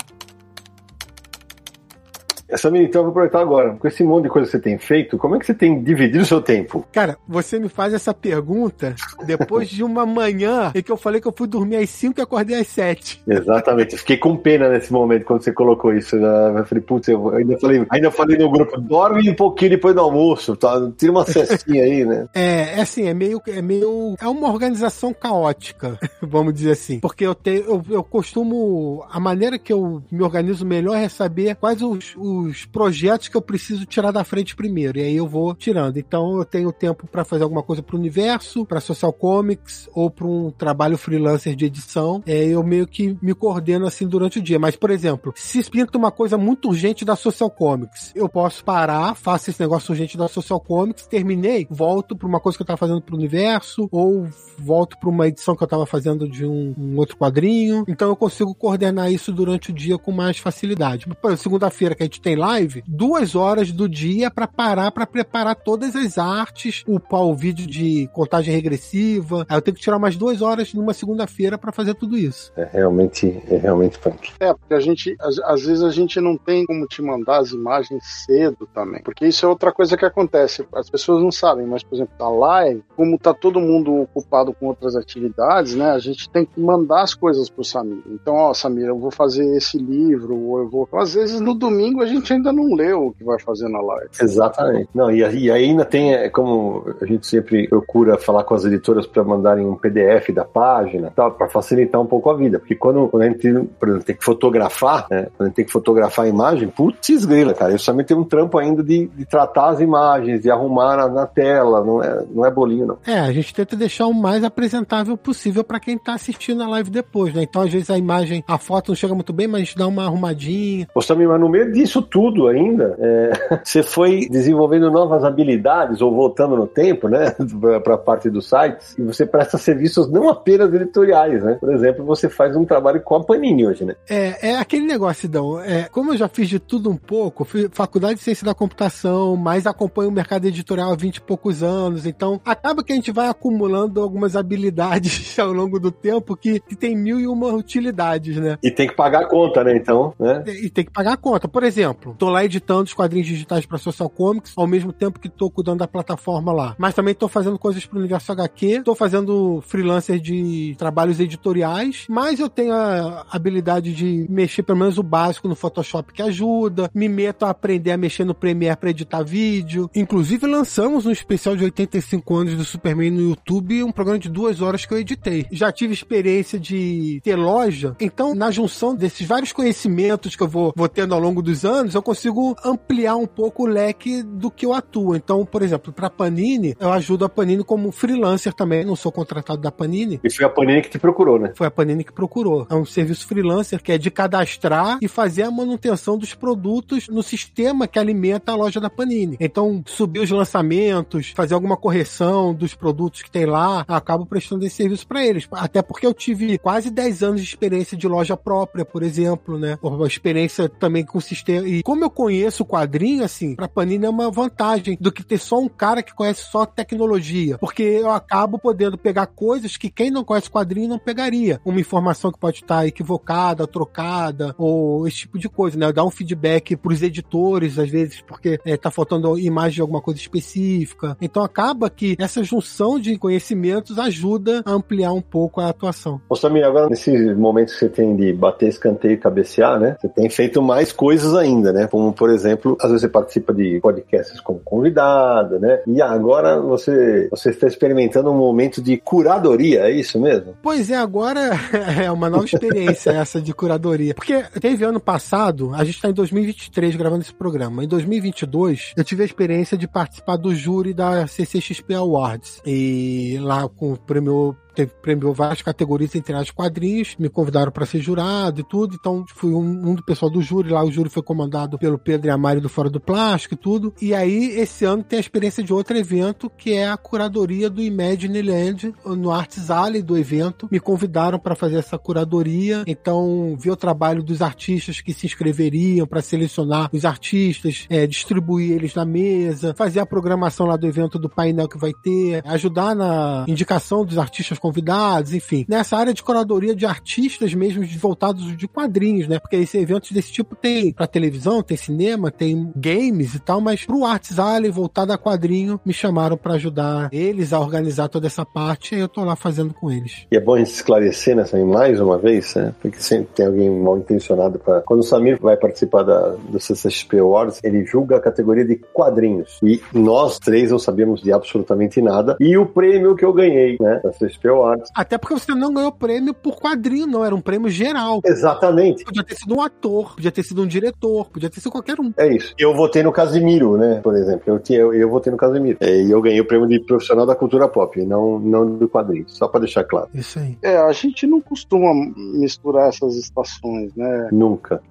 Essa 2.49 2.69
então 2.69 3.01
eu 3.01 3.05
vou 3.05 3.11
aproveitar 3.11 3.41
agora. 3.41 3.75
Com 3.75 3.87
esse 3.87 4.03
monte 4.03 4.25
de 4.25 4.31
coisa 4.31 4.47
que 4.47 4.53
você 4.53 4.63
tem 4.63 4.79
feito, 4.79 5.19
como 5.19 5.37
é 5.37 5.39
que 5.39 5.47
você 5.47 5.55
tem 5.55 5.83
dividido 5.83 6.23
o 6.23 6.27
seu 6.27 6.41
tempo? 6.41 6.87
Cara, 6.93 7.19
você 7.29 7.59
me 7.59 7.69
faz 7.69 7.93
essa 7.93 8.15
pergunta 8.15 8.95
depois 9.27 9.69
de 9.69 9.85
uma 9.85 10.07
manhã 10.07 10.73
em 10.75 10.83
que 10.83 10.91
eu 10.91 10.97
falei 10.97 11.21
que 11.21 11.29
eu 11.29 11.35
fui 11.37 11.47
dormir 11.47 11.77
às 11.77 11.91
5 11.91 12.19
e 12.19 12.23
acordei 12.23 12.59
às 12.59 12.67
7. 12.69 13.23
Exatamente. 13.27 13.93
Eu 13.93 13.99
fiquei 13.99 14.17
com 14.17 14.37
pena 14.37 14.69
nesse 14.69 14.93
momento 14.93 15.25
quando 15.25 15.43
você 15.43 15.53
colocou 15.53 15.93
isso. 15.93 16.17
Eu 16.17 16.65
falei, 16.65 16.83
putz, 16.83 17.09
eu 17.09 17.35
ainda 17.35 17.59
falei, 17.59 17.87
ainda 17.91 18.11
falei 18.11 18.39
no 18.39 18.51
grupo, 18.51 18.81
dorme 18.81 19.31
um 19.31 19.35
pouquinho 19.35 19.73
depois 19.73 19.95
do 19.95 20.01
almoço, 20.01 20.57
tá? 20.57 20.91
Tira 20.97 21.13
uma 21.13 21.27
cestinha 21.27 21.85
aí, 21.85 22.05
né? 22.05 22.27
É, 22.39 22.79
é 22.79 22.81
assim, 22.81 23.07
é 23.07 23.15
meio, 23.15 23.41
é 23.49 23.61
meio, 23.61 24.15
é 24.21 24.29
uma 24.29 24.49
organização 24.49 25.13
caótica, 25.13 25.99
vamos 26.23 26.55
dizer 26.55 26.73
assim. 26.73 27.01
Porque 27.01 27.27
eu 27.27 27.35
tenho, 27.35 27.63
eu, 27.63 27.83
eu 27.91 28.05
costumo, 28.05 29.05
a 29.11 29.19
maneira 29.19 29.59
que 29.59 29.73
eu 29.73 30.03
me 30.11 30.23
organizo 30.23 30.65
melhor 30.65 30.97
é 30.97 31.09
saber 31.09 31.57
quais 31.57 31.83
os, 31.83 32.15
os 32.17 32.38
os 32.41 32.64
projetos 32.64 33.28
que 33.28 33.36
eu 33.36 33.43
preciso 33.43 33.86
tirar 33.86 34.11
da 34.11 34.24
frente 34.24 34.57
primeiro. 34.57 34.99
E 34.99 35.03
aí 35.03 35.16
eu 35.16 35.26
vou 35.26 35.55
tirando. 35.55 35.97
Então 35.99 36.39
eu 36.39 36.45
tenho 36.45 36.72
tempo 36.72 37.07
para 37.07 37.24
fazer 37.24 37.45
alguma 37.45 37.62
coisa 37.62 37.82
para 37.82 37.97
o 37.97 37.99
universo, 37.99 38.64
para 38.64 38.80
Social 38.80 39.12
Comics 39.12 39.89
ou 39.95 40.11
para 40.11 40.26
um 40.26 40.51
trabalho 40.51 40.99
freelancer 40.99 41.55
de 41.55 41.64
edição. 41.64 42.22
É, 42.26 42.45
eu 42.45 42.62
meio 42.62 42.86
que 42.86 43.16
me 43.20 43.34
coordeno 43.34 43.86
assim 43.86 44.07
durante 44.07 44.39
o 44.39 44.43
dia. 44.43 44.59
Mas, 44.59 44.76
por 44.76 44.91
exemplo, 44.91 45.32
se 45.36 45.62
pinta 45.68 45.99
uma 45.99 46.11
coisa 46.11 46.36
muito 46.36 46.68
urgente 46.68 47.05
da 47.05 47.16
Social 47.16 47.51
Comics, 47.51 48.12
eu 48.14 48.28
posso 48.28 48.64
parar, 48.64 49.14
faço 49.14 49.51
esse 49.51 49.61
negócio 49.61 49.93
urgente 49.93 50.16
da 50.16 50.28
Social 50.28 50.61
Comics, 50.61 51.07
terminei, 51.07 51.66
volto 51.70 52.16
para 52.16 52.28
uma 52.28 52.41
coisa 52.41 52.57
que 52.57 52.62
eu 52.62 52.64
estava 52.64 52.78
fazendo 52.78 53.01
para 53.03 53.14
o 53.14 53.18
universo 53.18 53.89
ou 53.91 54.28
volto 54.59 54.99
para 54.99 55.09
uma 55.09 55.28
edição 55.28 55.57
que 55.57 55.62
eu 55.62 55.66
estava 55.66 55.86
fazendo 55.86 56.28
de 56.28 56.45
um, 56.45 56.74
um, 56.76 56.97
outro 56.97 57.16
quadrinho. 57.16 57.84
Então 57.89 58.09
eu 58.09 58.16
consigo 58.16 58.55
coordenar 58.55 59.12
isso 59.12 59.32
durante 59.32 59.70
o 59.70 59.74
dia 59.74 59.99
com 59.99 60.12
mais 60.12 60.39
facilidade. 60.39 61.07
Segunda-feira 61.36 61.95
que 61.95 62.03
a 62.03 62.07
gente 62.07 62.20
tem 62.20 62.28
live, 62.37 62.83
duas 62.87 63.35
horas 63.35 63.72
do 63.72 63.89
dia 63.89 64.31
para 64.31 64.47
parar 64.47 64.91
para 64.91 65.07
preparar 65.07 65.55
todas 65.55 65.95
as 65.95 66.18
artes, 66.18 66.85
upar 66.87 67.22
o 67.22 67.35
vídeo 67.35 67.66
de 67.66 68.09
contagem 68.12 68.55
regressiva. 68.55 69.47
Aí 69.49 69.57
eu 69.57 69.62
tenho 69.62 69.74
que 69.74 69.83
tirar 69.83 69.99
mais 69.99 70.16
duas 70.16 70.43
horas 70.43 70.72
numa 70.74 70.93
segunda-feira 70.93 71.59
para 71.59 71.72
fazer 71.72 71.95
tudo 71.95 72.16
isso. 72.16 72.53
É 72.57 72.64
realmente, 72.64 73.41
é 73.49 73.57
realmente 73.57 73.99
punk. 73.99 74.33
É, 74.41 74.53
porque 74.53 74.74
a 74.74 74.81
gente, 74.81 75.16
às, 75.20 75.39
às, 75.41 75.64
vezes 75.64 75.83
a 75.83 75.91
gente 75.91 76.20
não 76.20 76.37
tem 76.37 76.64
como 76.66 76.87
te 76.87 77.03
mandar 77.03 77.39
as 77.39 77.53
imagens 77.53 78.05
cedo 78.26 78.68
também. 78.74 79.03
Porque 79.03 79.26
isso 79.26 79.45
é 79.45 79.49
outra 79.49 79.72
coisa 79.72 79.97
que 79.97 80.05
acontece. 80.05 80.66
As 80.74 80.91
pessoas 80.91 81.22
não 81.22 81.31
sabem, 81.31 81.66
mas, 81.66 81.83
por 81.83 81.95
exemplo, 81.95 82.14
na 82.18 82.29
live, 82.29 82.83
como 82.97 83.18
tá 83.18 83.33
todo 83.35 83.61
mundo 83.61 83.95
ocupado 84.03 84.53
com 84.53 84.66
outras 84.66 84.97
atividades, 84.97 85.74
né? 85.74 85.91
A 85.91 85.99
gente 85.99 86.29
tem 86.31 86.45
que 86.45 86.61
mandar 86.61 87.03
as 87.03 87.14
coisas 87.14 87.49
pro 87.49 87.64
Samir. 87.64 88.03
Então, 88.07 88.35
ó, 88.35 88.55
Samir, 88.55 88.87
eu 88.87 88.99
vou 88.99 89.11
fazer 89.11 89.45
esse 89.57 89.79
livro, 89.79 90.37
ou 90.37 90.59
eu 90.59 90.68
vou. 90.68 90.89
Às 90.95 91.14
vezes 91.14 91.41
no 91.41 91.55
domingo 91.55 92.03
a 92.03 92.07
gente 92.07 92.18
gente 92.19 92.33
ainda 92.33 92.53
não 92.53 92.75
leu 92.75 93.07
o 93.07 93.12
que 93.12 93.25
vai 93.25 93.39
fazer 93.39 93.69
na 93.69 93.81
live. 93.81 94.11
Exatamente. 94.21 94.89
Não, 94.95 95.11
e, 95.11 95.19
e 95.19 95.51
ainda 95.51 95.85
tem, 95.85 96.14
é, 96.14 96.29
como 96.29 96.85
a 97.01 97.07
gente 97.07 97.27
sempre 97.27 97.69
procura 97.69 98.19
falar 98.19 98.45
com 98.45 98.55
as 98.55 98.64
editoras 98.64 99.07
para 99.07 99.25
mandarem 99.25 99.66
um 99.66 99.77
PDF 99.77 100.31
da 100.33 100.45
página, 100.45 101.12
tal, 101.14 101.33
para 101.33 101.49
facilitar 101.49 102.01
um 102.01 102.07
pouco 102.07 102.31
a 102.31 102.37
vida. 102.37 102.59
Porque 102.59 102.75
quando, 102.75 103.09
quando 103.09 103.23
a 103.23 103.27
gente, 103.27 103.53
por 103.79 103.89
exemplo, 103.89 104.05
tem 104.05 104.16
que 104.16 104.25
fotografar, 104.25 105.07
né? 105.11 105.29
Quando 105.37 105.41
a 105.43 105.45
gente 105.47 105.57
tem 105.57 105.64
que 105.64 105.73
fotografar 105.73 106.25
a 106.25 106.29
imagem, 106.29 106.69
putz 106.69 107.25
grila, 107.25 107.55
cara. 107.55 107.73
Eu 107.73 107.79
também 107.79 108.05
tenho 108.05 108.21
um 108.21 108.25
trampo 108.25 108.59
ainda 108.59 108.83
de, 108.83 109.07
de 109.07 109.25
tratar 109.25 109.71
as 109.71 109.81
imagens, 109.81 110.41
de 110.41 110.51
arrumar 110.51 110.97
na, 110.97 111.09
na, 111.09 111.27
tela, 111.27 111.85
não 111.85 112.03
é, 112.03 112.25
não 112.31 112.47
é 112.47 112.51
bolinho, 112.51 112.87
não. 112.87 112.99
É, 113.07 113.19
a 113.19 113.33
gente 113.33 113.55
tenta 113.55 113.77
deixar 113.77 114.07
o 114.07 114.14
mais 114.14 114.45
apresentável 114.45 115.16
possível 115.16 115.64
para 115.64 115.81
quem 115.81 115.99
tá 115.99 116.14
assistindo 116.14 116.62
a 116.62 116.69
live 116.69 116.91
depois, 116.91 117.35
né? 117.35 117.43
Então, 117.43 117.62
às 117.62 117.73
vezes, 117.73 117.91
a 117.91 117.99
imagem, 117.99 118.45
a 118.47 118.59
foto 118.59 118.89
não 118.89 118.97
chega 118.97 119.14
muito 119.14 119.33
bem, 119.33 119.47
mas 119.47 119.62
a 119.62 119.64
gente 119.64 119.77
dá 119.77 119.87
uma 119.87 120.05
arrumadinha. 120.05 120.89
Ô, 120.95 121.01
Samir, 121.01 121.29
mas 121.29 121.41
no 121.41 121.49
meio 121.49 121.73
disso 121.73 122.03
tudo 122.11 122.49
ainda, 122.49 122.97
é, 122.99 123.61
você 123.65 123.83
foi 123.83 124.29
desenvolvendo 124.29 124.91
novas 124.91 125.25
habilidades 125.25 126.01
ou 126.01 126.15
voltando 126.15 126.57
no 126.57 126.67
tempo, 126.67 127.09
né, 127.09 127.35
para 127.83 127.95
a 127.95 127.99
parte 127.99 128.31
dos 128.31 128.49
sites, 128.49 128.97
e 128.99 129.03
você 129.03 129.27
presta 129.27 129.59
serviços 129.59 130.11
não 130.11 130.29
apenas 130.29 130.73
editoriais, 130.73 131.43
né? 131.43 131.57
Por 131.61 131.73
exemplo, 131.73 132.05
você 132.05 132.29
faz 132.29 132.57
um 132.57 132.65
trabalho 132.65 133.01
com 133.03 133.17
a 133.17 133.25
Panini 133.25 133.67
hoje, 133.67 133.85
né? 133.85 133.95
É, 134.09 134.51
é 134.51 134.59
aquele 134.59 134.87
negócio, 134.87 135.29
Dão. 135.29 135.61
É, 135.61 135.89
como 135.91 136.13
eu 136.13 136.17
já 136.17 136.29
fiz 136.29 136.49
de 136.49 136.59
tudo 136.59 136.91
um 136.91 136.97
pouco, 136.97 137.45
fui 137.45 137.69
faculdade 137.71 138.17
de 138.17 138.21
ciência 138.21 138.45
da 138.45 138.55
computação, 138.55 139.37
mas 139.37 139.67
acompanho 139.67 140.09
o 140.09 140.13
mercado 140.13 140.47
editorial 140.47 140.93
há 140.93 140.97
20 140.97 141.17
e 141.17 141.21
poucos 141.21 141.63
anos, 141.63 142.07
então 142.07 142.41
acaba 142.45 142.83
que 142.83 142.93
a 142.93 142.97
gente 142.97 143.13
vai 143.13 143.29
acumulando 143.29 144.01
algumas 144.01 144.37
habilidades 144.37 145.39
ao 145.39 145.53
longo 145.53 145.79
do 145.79 145.91
tempo 145.91 146.37
que, 146.37 146.61
que 146.61 146.77
tem 146.77 146.97
mil 146.97 147.21
e 147.21 147.27
uma 147.27 147.49
utilidades, 147.53 148.37
né? 148.37 148.59
E 148.63 148.71
tem 148.71 148.89
que 148.89 148.95
pagar 148.95 149.23
a 149.23 149.29
conta, 149.29 149.63
né? 149.65 149.77
Então, 149.77 150.15
né? 150.19 150.43
E, 150.47 150.67
e 150.67 150.71
tem 150.71 150.85
que 150.85 150.93
pagar 150.93 151.15
a 151.15 151.17
conta. 151.17 151.49
Por 151.49 151.63
exemplo, 151.63 151.98
tô 152.19 152.29
lá 152.29 152.45
editando 152.45 152.85
os 152.85 152.95
quadrinhos 152.95 153.27
digitais 153.27 153.67
para 153.67 153.79
Social 153.79 154.09
Comics, 154.09 154.53
ao 154.57 154.67
mesmo 154.67 154.93
tempo 154.93 155.19
que 155.19 155.29
tô 155.29 155.51
cuidando 155.51 155.79
da 155.79 155.89
plataforma 155.89 156.53
lá. 156.53 156.75
Mas 156.79 156.95
também 156.95 157.15
tô 157.15 157.29
fazendo 157.29 157.59
coisas 157.59 157.85
pro 157.87 157.99
universo 157.99 158.33
HQ, 158.33 158.83
tô 158.85 158.95
fazendo 158.95 159.63
freelancer 159.67 160.19
de 160.21 160.75
trabalhos 160.79 161.21
editoriais, 161.21 162.07
mas 162.09 162.41
eu 162.41 162.49
tenho 162.49 162.73
a 162.73 163.27
habilidade 163.31 163.93
de 163.93 164.27
mexer 164.29 164.63
pelo 164.63 164.79
menos 164.79 164.99
o 164.99 165.03
básico 165.03 165.49
no 165.49 165.55
Photoshop 165.55 166.13
que 166.13 166.23
ajuda, 166.23 166.91
me 166.95 167.09
meto 167.09 167.45
a 167.45 167.51
aprender 167.51 167.93
a 167.93 167.97
mexer 167.97 168.25
no 168.25 168.35
Premiere 168.35 168.77
para 168.77 168.91
editar 168.91 169.23
vídeo. 169.23 169.91
Inclusive 169.95 170.47
lançamos 170.47 171.07
um 171.07 171.11
especial 171.11 171.57
de 171.57 171.65
85 171.65 172.37
anos 172.37 172.55
do 172.55 172.65
Superman 172.65 173.11
no 173.11 173.31
YouTube, 173.31 173.83
um 173.83 173.93
programa 173.93 174.19
de 174.19 174.29
duas 174.29 174.61
horas 174.61 174.85
que 174.85 174.93
eu 174.93 174.99
editei. 174.99 175.47
Já 175.51 175.73
tive 175.73 175.93
experiência 175.93 176.59
de 176.59 177.21
ter 177.23 177.37
loja, 177.37 177.97
então 178.01 178.35
na 178.35 178.51
junção 178.51 178.95
desses 178.95 179.27
vários 179.27 179.53
conhecimentos 179.53 180.37
que 180.37 180.43
eu 180.43 180.49
vou, 180.49 180.73
vou 180.77 180.89
tendo 180.89 181.15
ao 181.15 181.21
longo 181.21 181.43
dos 181.43 181.65
anos, 181.65 181.78
eu 181.95 182.03
consigo 182.03 182.57
ampliar 182.64 183.16
um 183.16 183.26
pouco 183.26 183.64
o 183.64 183.66
leque 183.66 184.22
do 184.22 184.51
que 184.51 184.66
eu 184.66 184.72
atuo. 184.72 185.14
Então, 185.14 185.45
por 185.45 185.62
exemplo, 185.62 185.93
para 185.93 186.11
Panini, 186.11 186.76
eu 186.79 186.93
ajudo 186.93 187.24
a 187.24 187.29
Panini 187.29 187.62
como 187.62 187.93
freelancer 187.93 188.53
também, 188.53 188.85
não 188.85 188.97
sou 188.97 189.12
contratado 189.12 189.61
da 189.61 189.70
Panini. 189.70 190.20
E 190.24 190.31
foi 190.31 190.45
a 190.45 190.49
Panini 190.49 190.83
que 190.83 190.91
te 190.91 190.99
procurou, 190.99 191.39
né? 191.39 191.53
Foi 191.55 191.66
a 191.66 191.70
Panini 191.70 192.05
que 192.05 192.12
procurou. 192.12 192.66
É 192.70 192.74
um 192.74 192.85
serviço 192.85 193.26
freelancer 193.26 193.83
que 193.83 193.93
é 193.93 193.99
de 193.99 194.11
cadastrar 194.11 194.99
e 195.01 195.09
fazer 195.09 195.43
a 195.43 195.51
manutenção 195.51 196.18
dos 196.18 196.35
produtos 196.35 197.09
no 197.09 197.22
sistema 197.22 197.87
que 197.87 197.99
alimenta 197.99 198.53
a 198.53 198.57
loja 198.57 198.81
da 198.81 198.91
Panini. 198.91 199.37
Então, 199.39 199.83
subir 199.87 200.20
os 200.20 200.31
lançamentos, 200.31 201.33
fazer 201.35 201.55
alguma 201.55 201.76
correção 201.76 202.55
dos 202.55 202.74
produtos 202.74 203.22
que 203.22 203.31
tem 203.31 203.47
lá, 203.47 203.85
eu 203.89 203.95
acabo 203.95 204.26
prestando 204.26 204.64
esse 204.64 204.76
serviço 204.76 205.07
para 205.07 205.24
eles. 205.24 205.47
Até 205.53 205.83
porque 205.83 206.07
eu 206.07 206.14
tive 206.14 206.59
quase 206.59 206.91
10 206.91 207.22
anos 207.22 207.41
de 207.41 207.47
experiência 207.47 207.97
de 207.97 208.09
loja 208.09 208.37
própria, 208.37 208.85
por 208.85 209.03
exemplo, 209.03 209.59
né? 209.59 209.79
Uma 209.83 210.07
experiência 210.07 210.68
também 210.68 211.05
com 211.05 211.20
sistema. 211.20 211.68
E 211.69 211.83
como 211.83 212.03
eu 212.03 212.11
conheço 212.11 212.62
o 212.62 212.66
quadrinho, 212.66 213.23
assim, 213.23 213.55
pra 213.55 213.69
Panini 213.69 214.07
é 214.07 214.09
uma 214.09 214.31
vantagem 214.31 214.97
do 214.99 215.12
que 215.12 215.23
ter 215.23 215.39
só 215.39 215.59
um 215.59 215.69
cara 215.69 216.03
que 216.03 216.14
conhece 216.14 216.45
só 216.51 216.64
tecnologia. 216.64 217.59
Porque 217.59 217.83
eu 217.83 218.11
acabo 218.11 218.59
podendo 218.59 218.97
pegar 218.97 219.27
coisas 219.27 219.77
que 219.77 219.91
quem 219.91 220.11
não 220.11 220.25
conhece 220.25 220.51
quadrinho 220.51 220.89
não 220.89 220.99
pegaria. 220.99 221.61
Uma 221.64 221.81
informação 221.81 222.33
que 222.33 222.39
pode 222.39 222.59
estar 222.59 222.87
equivocada, 222.87 223.66
trocada, 223.66 224.55
ou 224.57 225.07
esse 225.07 225.19
tipo 225.19 225.39
de 225.39 225.49
coisa, 225.49 225.79
né? 225.79 225.93
Dar 225.93 226.05
um 226.05 226.11
feedback 226.11 226.75
pros 226.75 227.03
editores, 227.03 227.79
às 227.79 227.91
vezes, 227.91 228.23
porque 228.23 228.59
é, 228.64 228.77
tá 228.77 228.91
faltando 228.91 229.39
imagem 229.39 229.77
de 229.77 229.81
alguma 229.83 230.01
coisa 230.01 230.19
específica. 230.19 231.16
Então 231.21 231.43
acaba 231.43 231.91
que 231.91 232.16
essa 232.19 232.43
junção 232.43 232.99
de 232.99 233.19
conhecimentos 233.19 233.99
ajuda 233.99 234.62
a 234.64 234.73
ampliar 234.73 235.12
um 235.12 235.21
pouco 235.21 235.61
a 235.61 235.69
atuação. 235.69 236.21
Ô 236.29 236.35
Samir, 236.35 236.64
agora 236.64 236.89
nesses 236.89 237.37
momentos 237.37 237.75
que 237.75 237.81
você 237.81 237.89
tem 237.89 238.16
de 238.16 238.33
bater 238.33 238.69
escanteio 238.69 239.14
e 239.14 239.19
cabecear, 239.19 239.79
né? 239.79 239.97
Você 240.01 240.09
tem 240.09 240.31
feito 240.31 240.62
mais 240.62 240.93
coisas 240.93 241.35
ainda 241.35 241.58
ainda, 241.59 241.73
né? 241.73 241.87
Como, 241.87 242.13
por 242.13 242.31
exemplo, 242.31 242.77
às 242.81 242.89
vezes 242.91 243.03
você 243.03 243.09
participa 243.09 243.53
de 243.53 243.81
podcasts 243.81 244.41
como 244.41 244.61
convidado, 244.61 245.59
né? 245.59 245.83
E 245.87 246.01
agora 246.01 246.61
você, 246.61 247.29
você 247.31 247.51
está 247.51 247.67
experimentando 247.67 248.31
um 248.31 248.37
momento 248.37 248.81
de 248.81 248.97
curadoria, 248.97 249.83
é 249.83 249.91
isso 249.91 250.21
mesmo? 250.21 250.57
Pois 250.63 250.91
é, 250.91 250.97
agora 250.97 251.51
é 252.03 252.11
uma 252.11 252.31
nova 252.31 252.45
experiência 252.45 253.11
essa 253.19 253.41
de 253.41 253.53
curadoria. 253.53 254.15
Porque 254.15 254.43
teve 254.61 254.85
ano 254.85 255.01
passado, 255.01 255.73
a 255.75 255.85
gente 255.85 255.97
está 255.97 256.09
em 256.09 256.15
2023 256.15 256.97
gravando 256.97 257.23
esse 257.23 257.35
programa. 257.35 257.85
Em 257.85 257.89
2022, 257.89 258.93
eu 258.97 259.05
tive 259.05 259.23
a 259.23 259.27
experiência 259.27 259.77
de 259.77 259.87
participar 259.89 260.37
do 260.37 260.55
júri 260.55 260.95
da 260.95 261.27
CCXP 261.27 261.95
Awards. 261.95 262.61
E 262.65 263.39
lá 263.41 263.69
com 263.69 263.93
o 263.93 263.99
prêmio 263.99 264.57
teve, 264.79 264.93
premiou 265.03 265.35
várias 265.35 265.61
categorias, 265.61 266.15
entre 266.15 266.35
as 266.35 266.53
quadrinhos, 266.53 267.17
me 267.19 267.29
convidaram 267.29 267.73
para 267.73 267.85
ser 267.85 267.99
jurado 268.01 268.61
e 268.61 268.65
tudo, 268.65 268.95
então 268.95 269.25
fui 269.35 269.53
um, 269.53 269.91
um, 269.91 269.95
do 269.95 270.05
pessoal 270.05 270.31
do 270.31 270.41
júri, 270.41 270.71
lá 270.71 270.85
o 270.85 270.91
júri 270.91 271.11
foi 271.11 271.23
comandado 271.23 271.77
pelo 271.79 271.99
Pedro 271.99 272.29
e 272.29 272.31
a 272.31 272.39
Mari 272.39 272.61
do 272.61 272.69
Fora 272.69 272.89
do 272.89 273.01
Plástico 273.01 273.55
e 273.55 273.57
tudo, 273.57 273.93
e 274.01 274.15
aí 274.15 274.51
esse 274.59 274.85
ano 274.85 275.03
tem 275.03 275.17
a 275.17 275.21
experiência 275.21 275.65
de 275.65 275.73
outro 275.73 275.97
evento, 275.97 276.49
que 276.49 276.75
é 276.75 276.89
a 276.89 276.97
curadoria 276.97 277.69
do 277.69 277.83
Imagine 277.83 278.41
Land, 278.41 278.95
no 279.05 279.33
Arts 279.33 279.69
Alley 279.69 280.01
do 280.01 280.17
evento, 280.17 280.69
me 280.71 280.79
convidaram 280.79 281.41
para 281.41 281.57
fazer 281.57 281.77
essa 281.77 281.99
curadoria, 281.99 282.85
então 282.87 283.57
vi 283.59 283.71
o 283.71 283.77
trabalho 283.77 284.23
dos 284.23 284.41
artistas 284.41 285.01
que 285.01 285.13
se 285.13 285.27
inscreveriam 285.27 286.07
para 286.07 286.23
selecionar 286.23 286.89
os 286.93 287.05
artistas, 287.05 287.87
é, 287.91 288.07
distribuir 288.07 288.73
eles 288.73 288.95
na 288.95 289.05
mesa, 289.05 289.75
fazer 289.77 289.99
a 289.99 290.07
programação 290.07 290.67
lá 290.67 290.77
do 290.77 290.87
evento 290.87 291.19
do 291.19 291.29
painel 291.29 291.69
que 291.69 291.79
vai 291.79 291.93
ter, 291.93 292.43
ajudar 292.47 292.95
na 292.95 293.45
indicação 293.49 294.05
dos 294.05 294.19
artistas 294.19 294.59
convidados, 294.69 295.32
enfim. 295.32 295.65
Nessa 295.66 295.97
área 295.97 296.12
de 296.12 296.23
curadoria 296.23 296.74
de 296.74 296.85
artistas 296.85 297.55
mesmo 297.55 297.85
voltados 297.99 298.57
de 298.57 298.69
quadrinhos, 298.69 299.27
né? 299.27 299.39
Porque 299.39 299.57
esse 299.57 299.78
eventos 299.78 300.12
desse 300.12 300.31
tipo 300.31 300.55
tem 300.55 300.93
pra 300.93 301.07
televisão, 301.07 301.62
tem 301.62 301.77
cinema, 301.77 302.31
tem 302.31 302.70
games 302.77 303.35
e 303.35 303.39
tal, 303.39 303.61
mas 303.61 303.85
pro 303.85 304.05
Arts 304.05 304.39
Alley 304.39 304.70
voltado 304.70 305.12
a 305.12 305.19
quadrinho, 305.19 305.81
me 305.85 305.93
chamaram 305.93 306.36
para 306.36 306.55
ajudar 306.55 307.09
eles 307.12 307.53
a 307.53 307.61
organizar 307.61 308.09
toda 308.09 308.27
essa 308.27 308.45
parte 308.45 308.95
e 308.95 308.99
eu 308.99 309.09
tô 309.09 309.24
lá 309.24 309.35
fazendo 309.35 309.73
com 309.73 309.90
eles. 309.90 310.27
E 310.31 310.36
é 310.36 310.40
bom 310.40 310.55
a 310.55 310.59
gente 310.59 310.70
esclarecer 310.70 311.35
nessa 311.35 311.59
mais 311.65 312.01
uma 312.01 312.19
vez, 312.19 312.55
né? 312.55 312.74
Porque 312.81 313.01
sempre 313.01 313.28
tem 313.35 313.47
alguém 313.47 313.70
mal 313.70 313.99
intencionado 313.99 314.59
para 314.59 314.81
Quando 314.82 315.01
o 315.01 315.03
Samir 315.03 315.39
vai 315.40 315.57
participar 315.57 316.03
da, 316.03 316.36
do 316.49 316.61
CCXP 316.61 317.19
Awards, 317.19 317.61
ele 317.65 317.85
julga 317.85 318.16
a 318.16 318.20
categoria 318.20 318.65
de 318.65 318.77
quadrinhos. 318.93 319.59
E 319.62 319.81
nós 319.93 320.39
três 320.39 320.70
não 320.70 320.78
sabíamos 320.78 321.20
de 321.20 321.32
absolutamente 321.32 322.01
nada. 322.01 322.36
E 322.40 322.57
o 322.57 322.66
prêmio 322.66 323.16
que 323.16 323.24
eu 323.24 323.32
ganhei, 323.32 323.77
né? 323.81 324.01
Da 324.03 324.12
CCXP 324.12 324.49
Awards 324.59 324.90
até 324.94 325.16
porque 325.16 325.35
você 325.35 325.55
não 325.55 325.72
ganhou 325.72 325.93
prêmio 325.93 326.35
por 326.35 326.56
quadrinho, 326.56 327.06
não. 327.06 327.24
Era 327.24 327.35
um 327.35 327.40
prêmio 327.40 327.70
geral. 327.70 328.20
Exatamente. 328.24 329.05
Podia 329.05 329.24
ter 329.24 329.36
sido 329.36 329.55
um 329.55 329.62
ator, 329.62 330.14
podia 330.14 330.32
ter 330.32 330.43
sido 330.43 330.62
um 330.62 330.66
diretor, 330.66 331.30
podia 331.30 331.48
ter 331.48 331.60
sido 331.60 331.70
qualquer 331.70 332.01
um. 332.01 332.12
É 332.16 332.28
isso. 332.28 332.55
Eu 332.59 332.74
votei 332.74 333.02
no 333.02 333.12
Casimiro, 333.12 333.76
né? 333.76 334.01
Por 334.02 334.14
exemplo. 334.16 334.43
Eu, 334.47 334.59
tinha, 334.59 334.78
eu, 334.80 334.93
eu 334.93 335.09
votei 335.09 335.30
no 335.30 335.36
Casimiro. 335.36 335.78
É, 335.80 336.02
e 336.02 336.10
eu 336.10 336.20
ganhei 336.20 336.40
o 336.40 336.44
prêmio 336.44 336.68
de 336.68 336.80
profissional 336.80 337.26
da 337.26 337.35
cultura 337.35 337.68
pop, 337.68 338.05
não, 338.05 338.39
não 338.39 338.76
do 338.76 338.89
quadrinho. 338.89 339.24
Só 339.28 339.48
pra 339.48 339.60
deixar 339.60 339.85
claro. 339.85 340.09
Isso 340.12 340.39
aí. 340.39 340.59
É, 340.62 340.76
a 340.76 340.93
gente 340.93 341.26
não 341.26 341.40
costuma 341.40 341.93
misturar 342.16 342.89
essas 342.89 343.16
estações, 343.16 343.94
né? 343.94 344.28
Nunca. 344.32 344.82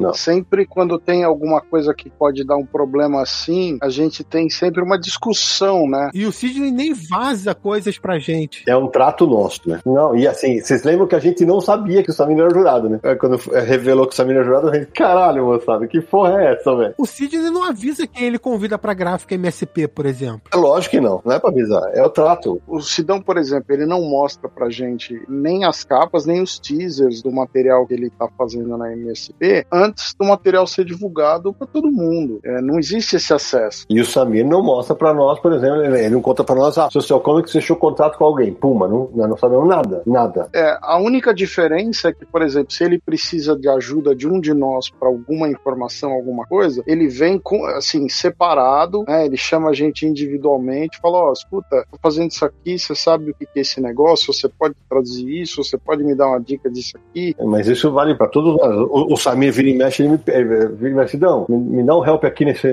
Não. 0.00 0.14
Sempre 0.14 0.66
quando 0.66 0.98
tem 0.98 1.24
alguma 1.24 1.60
coisa 1.60 1.94
que 1.94 2.10
pode 2.10 2.44
dar 2.44 2.56
um 2.56 2.66
problema 2.66 3.22
assim, 3.22 3.78
a 3.82 3.88
gente 3.88 4.24
tem 4.24 4.48
sempre 4.48 4.82
uma 4.82 4.98
discussão, 4.98 5.88
né? 5.88 6.10
E 6.14 6.26
o 6.26 6.32
Sidney 6.32 6.70
nem 6.70 6.92
vaza 6.92 7.54
coisas 7.54 7.98
pra 7.98 8.18
gente. 8.18 8.64
É 8.68 8.76
um 8.76 8.88
trato 8.88 9.26
nosso, 9.26 9.68
né? 9.68 9.80
Não, 9.84 10.16
e 10.16 10.26
assim, 10.26 10.60
vocês 10.60 10.82
lembram 10.82 11.06
que 11.06 11.14
a 11.14 11.20
gente 11.20 11.44
não 11.44 11.60
sabia 11.60 12.02
que 12.02 12.10
o 12.10 12.14
Samir 12.14 12.38
era 12.38 12.50
jurado, 12.50 12.88
né? 12.88 13.00
Quando 13.18 13.36
revelou 13.36 14.06
que 14.06 14.12
o 14.12 14.16
Samir 14.16 14.36
era 14.36 14.44
jurado, 14.44 14.68
a 14.68 14.74
gente, 14.74 14.86
caralho, 14.92 15.46
moçada, 15.46 15.86
que 15.86 16.00
porra 16.00 16.42
é 16.42 16.52
essa, 16.54 16.74
velho? 16.74 16.94
O 16.98 17.06
Sidney 17.06 17.50
não 17.50 17.64
avisa 17.64 18.06
quem 18.06 18.26
ele 18.26 18.38
convida 18.38 18.78
pra 18.78 18.94
gráfica 18.94 19.34
MSP, 19.34 19.88
por 19.88 20.06
exemplo. 20.06 20.42
É 20.52 20.56
lógico 20.56 20.92
que 20.92 21.00
não, 21.00 21.20
não 21.24 21.34
é 21.34 21.38
pra 21.38 21.50
avisar, 21.50 21.90
é 21.94 22.02
o 22.02 22.10
trato. 22.10 22.60
O 22.66 22.80
Sidão, 22.80 23.20
por 23.20 23.36
exemplo, 23.36 23.74
ele 23.74 23.86
não 23.86 24.02
mostra 24.02 24.48
pra 24.48 24.70
gente 24.70 25.20
nem 25.28 25.64
as 25.64 25.84
capas, 25.84 26.26
nem 26.26 26.42
os 26.42 26.58
teasers 26.58 27.22
do 27.22 27.30
material 27.30 27.86
que 27.86 27.94
ele 27.94 28.10
tá 28.10 28.28
fazendo 28.36 28.76
na 28.76 28.92
MSP 28.92 29.66
antes 29.70 29.89
antes 29.90 30.14
do 30.14 30.24
material 30.24 30.66
ser 30.66 30.84
divulgado 30.84 31.52
para 31.52 31.66
todo 31.66 31.90
mundo. 31.90 32.40
É, 32.44 32.60
não 32.60 32.78
existe 32.78 33.16
esse 33.16 33.32
acesso. 33.34 33.84
E 33.90 34.00
o 34.00 34.06
Samir 34.06 34.46
não 34.46 34.62
mostra 34.62 34.94
para 34.94 35.12
nós, 35.12 35.38
por 35.40 35.52
exemplo, 35.52 35.82
ele 35.82 36.08
não 36.10 36.22
conta 36.22 36.44
para 36.44 36.54
nós, 36.54 36.78
ah, 36.78 36.88
Social 36.90 37.20
Comics 37.20 37.52
fechou 37.52 37.76
contato 37.76 38.16
com 38.16 38.24
alguém. 38.24 38.54
Puma, 38.54 38.88
não, 38.88 39.10
nós 39.14 39.28
não 39.28 39.36
sabemos 39.36 39.68
nada, 39.68 40.02
nada. 40.06 40.48
É, 40.54 40.78
a 40.80 40.98
única 40.98 41.34
diferença 41.34 42.08
é 42.08 42.12
que, 42.12 42.24
por 42.24 42.42
exemplo, 42.42 42.72
se 42.72 42.84
ele 42.84 42.98
precisa 42.98 43.56
de 43.56 43.68
ajuda 43.68 44.14
de 44.14 44.28
um 44.28 44.40
de 44.40 44.54
nós 44.54 44.88
para 44.88 45.08
alguma 45.08 45.48
informação, 45.48 46.12
alguma 46.12 46.46
coisa, 46.46 46.82
ele 46.86 47.08
vem 47.08 47.38
com, 47.38 47.64
assim, 47.66 48.08
separado, 48.08 49.04
né, 49.06 49.26
ele 49.26 49.36
chama 49.36 49.70
a 49.70 49.72
gente 49.72 50.06
individualmente, 50.06 50.98
fala, 51.00 51.18
ó, 51.18 51.30
oh, 51.30 51.32
escuta, 51.32 51.84
tô 51.90 51.98
fazendo 52.02 52.30
isso 52.30 52.44
aqui, 52.44 52.78
você 52.78 52.94
sabe 52.94 53.30
o 53.30 53.34
que 53.34 53.46
é 53.56 53.60
esse 53.60 53.80
negócio, 53.80 54.32
você 54.32 54.48
pode 54.48 54.74
traduzir 54.88 55.42
isso, 55.42 55.62
você 55.62 55.76
pode 55.76 56.04
me 56.04 56.14
dar 56.14 56.28
uma 56.28 56.40
dica 56.40 56.70
disso 56.70 56.96
aqui. 56.96 57.34
É, 57.38 57.44
mas 57.44 57.66
isso 57.66 57.90
vale 57.90 58.14
para 58.14 58.28
todos 58.28 58.56
nós. 58.56 58.74
O, 58.90 59.14
o 59.14 59.16
Samir 59.16 59.52
vira 59.52 59.68
mexe, 59.84 60.02
ele 60.02 60.12
me, 60.12 60.20
ele 60.26 60.94
me 60.94 61.08
Sidão, 61.08 61.46
me, 61.48 61.56
me 61.56 61.82
dá 61.84 61.96
um 61.96 62.04
help 62.04 62.24
aqui 62.24 62.44
nesse 62.44 62.72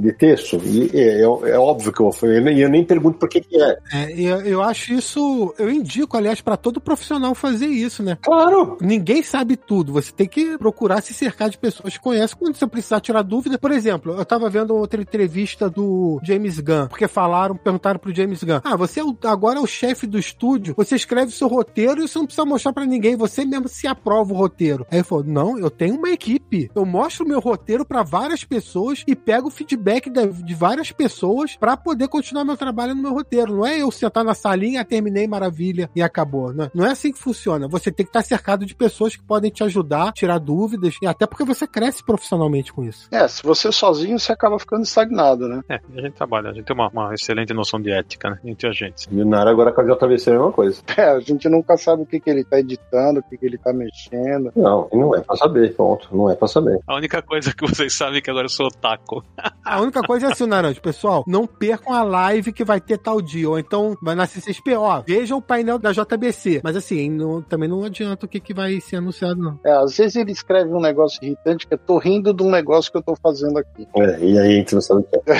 de 0.00 0.12
texto. 0.12 0.60
E 0.64 0.90
é, 0.94 1.20
é, 1.20 1.22
é 1.22 1.58
óbvio 1.58 1.92
que 1.92 2.00
eu 2.00 2.10
vou 2.10 2.30
e 2.30 2.60
eu 2.60 2.68
nem 2.68 2.84
pergunto 2.84 3.18
por 3.18 3.28
que, 3.28 3.40
que 3.40 3.60
é. 3.60 3.78
é 3.92 4.20
eu, 4.20 4.40
eu 4.42 4.62
acho 4.62 4.92
isso, 4.92 5.54
eu 5.58 5.70
indico, 5.70 6.16
aliás, 6.16 6.40
para 6.40 6.56
todo 6.56 6.80
profissional 6.80 7.34
fazer 7.34 7.66
isso, 7.66 8.02
né? 8.02 8.18
Claro! 8.22 8.76
Ninguém 8.80 9.22
sabe 9.22 9.56
tudo, 9.56 9.92
você 9.92 10.12
tem 10.12 10.28
que 10.28 10.58
procurar 10.58 11.02
se 11.02 11.14
cercar 11.14 11.48
de 11.48 11.58
pessoas 11.58 11.96
que 11.96 12.02
conhecem 12.02 12.36
quando 12.38 12.56
você 12.56 12.66
precisar 12.66 13.00
tirar 13.00 13.22
dúvida. 13.22 13.58
Por 13.58 13.70
exemplo, 13.70 14.14
eu 14.16 14.24
tava 14.24 14.50
vendo 14.50 14.74
outra 14.74 15.00
entrevista 15.00 15.70
do 15.70 16.20
James 16.22 16.58
Gunn, 16.58 16.88
porque 16.88 17.08
falaram, 17.08 17.56
perguntaram 17.56 17.98
pro 17.98 18.14
James 18.14 18.42
Gunn: 18.42 18.60
Ah, 18.64 18.76
você 18.76 19.00
é 19.00 19.04
o, 19.04 19.16
agora 19.24 19.58
é 19.58 19.62
o 19.62 19.66
chefe 19.66 20.06
do 20.06 20.18
estúdio, 20.18 20.74
você 20.76 20.96
escreve 20.96 21.32
seu 21.32 21.48
roteiro 21.48 22.02
e 22.02 22.08
você 22.08 22.18
não 22.18 22.26
precisa 22.26 22.44
mostrar 22.44 22.72
para 22.72 22.86
ninguém, 22.86 23.16
você 23.16 23.44
mesmo 23.44 23.68
se 23.68 23.86
aprova 23.86 24.32
o 24.32 24.36
roteiro. 24.36 24.86
Aí 24.90 24.98
ele 24.98 25.04
falou: 25.04 25.24
Não, 25.24 25.58
eu 25.58 25.70
tenho 25.70 25.96
uma 25.96 26.10
equipe. 26.10 26.47
Eu 26.74 26.84
mostro 26.84 27.26
meu 27.26 27.40
roteiro 27.40 27.84
para 27.84 28.02
várias 28.02 28.44
pessoas 28.44 29.04
e 29.06 29.14
pego 29.14 29.48
o 29.48 29.50
feedback 29.50 30.10
de, 30.10 30.26
de 30.26 30.54
várias 30.54 30.92
pessoas 30.92 31.56
para 31.56 31.76
poder 31.76 32.08
continuar 32.08 32.44
meu 32.44 32.56
trabalho 32.56 32.94
no 32.94 33.02
meu 33.02 33.12
roteiro. 33.12 33.56
Não 33.56 33.66
é 33.66 33.78
eu 33.78 33.90
sentar 33.90 34.24
na 34.24 34.34
salinha, 34.34 34.84
terminei, 34.84 35.26
maravilha 35.26 35.90
e 35.94 36.02
acabou. 36.02 36.52
Não, 36.52 36.70
não 36.74 36.86
é 36.86 36.90
assim 36.90 37.12
que 37.12 37.18
funciona. 37.18 37.68
Você 37.68 37.90
tem 37.90 38.04
que 38.04 38.10
estar 38.10 38.22
cercado 38.22 38.64
de 38.64 38.74
pessoas 38.74 39.16
que 39.16 39.22
podem 39.22 39.50
te 39.50 39.62
ajudar, 39.64 40.12
tirar 40.12 40.38
dúvidas, 40.38 40.96
e 41.02 41.06
até 41.06 41.26
porque 41.26 41.44
você 41.44 41.66
cresce 41.66 42.04
profissionalmente 42.04 42.72
com 42.72 42.84
isso. 42.84 43.08
É, 43.10 43.26
se 43.28 43.42
você 43.42 43.70
sozinho, 43.70 44.18
você 44.18 44.32
acaba 44.32 44.58
ficando 44.58 44.82
estagnado, 44.82 45.48
né? 45.48 45.62
É, 45.68 45.80
a 45.96 46.00
gente 46.00 46.14
trabalha, 46.14 46.50
a 46.50 46.52
gente 46.54 46.64
tem 46.64 46.74
uma, 46.74 46.88
uma 46.88 47.14
excelente 47.14 47.52
noção 47.52 47.80
de 47.80 47.90
ética, 47.90 48.30
né? 48.30 48.38
Entre 48.44 48.68
a 48.68 48.72
gente. 48.72 49.08
E 49.10 49.20
o 49.20 49.26
Nara 49.26 49.50
agora 49.50 49.72
com 49.72 49.80
a 49.80 49.84
JVC 49.84 50.30
é 50.30 50.34
a 50.34 50.36
mesma 50.36 50.52
coisa. 50.52 50.82
É, 50.98 51.10
a 51.10 51.20
gente 51.20 51.48
nunca 51.48 51.76
sabe 51.76 52.02
o 52.02 52.06
que, 52.06 52.18
que 52.18 52.28
ele 52.28 52.42
tá 52.42 52.58
editando, 52.58 53.20
o 53.20 53.22
que, 53.22 53.36
que 53.36 53.46
ele 53.46 53.56
tá 53.56 53.72
mexendo. 53.72 54.50
Não, 54.56 54.88
não 54.92 55.14
é 55.14 55.20
pra 55.20 55.36
saber, 55.36 55.72
ponto. 55.74 56.08
Não 56.10 56.27
é 56.30 56.36
pra 56.36 56.48
saber. 56.48 56.80
A 56.86 56.96
única 56.96 57.22
coisa 57.22 57.52
que 57.52 57.66
vocês 57.66 57.96
sabem 57.96 58.18
é 58.18 58.20
que 58.20 58.30
agora 58.30 58.46
eu 58.46 58.50
sou 58.50 58.66
otaku. 58.66 59.24
A 59.64 59.80
única 59.80 60.02
coisa 60.02 60.26
é 60.26 60.32
assim, 60.32 60.46
Naranjo, 60.46 60.80
pessoal, 60.80 61.24
não 61.26 61.46
percam 61.46 61.92
a 61.92 62.02
live 62.02 62.52
que 62.52 62.64
vai 62.64 62.80
ter 62.80 62.98
tal 62.98 63.20
dia, 63.20 63.48
ou 63.48 63.58
então 63.58 63.96
vai 64.02 64.14
na 64.14 64.26
CCXP, 64.26 64.74
ó, 64.74 65.02
vejam 65.06 65.38
o 65.38 65.42
painel 65.42 65.78
da 65.78 65.92
JBC. 65.92 66.60
Mas 66.62 66.76
assim, 66.76 67.10
não, 67.10 67.42
também 67.42 67.68
não 67.68 67.84
adianta 67.84 68.26
o 68.26 68.28
que, 68.28 68.40
que 68.40 68.54
vai 68.54 68.80
ser 68.80 68.96
anunciado, 68.96 69.40
não. 69.40 69.58
É, 69.64 69.72
às 69.72 69.96
vezes 69.96 70.16
ele 70.16 70.32
escreve 70.32 70.72
um 70.72 70.80
negócio 70.80 71.22
irritante 71.22 71.66
que 71.66 71.74
eu 71.74 71.78
tô 71.78 71.98
rindo 71.98 72.32
de 72.32 72.42
um 72.42 72.50
negócio 72.50 72.90
que 72.90 72.98
eu 72.98 73.02
tô 73.02 73.14
fazendo 73.16 73.58
aqui. 73.58 73.86
É, 73.96 74.18
e 74.24 74.38
aí 74.38 74.54
a 74.54 74.56
gente 74.56 74.74
não 74.74 74.80
sabe 74.80 75.00
o 75.00 75.04
que 75.04 75.16
é. 75.16 75.36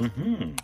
uhum. 0.00 0.54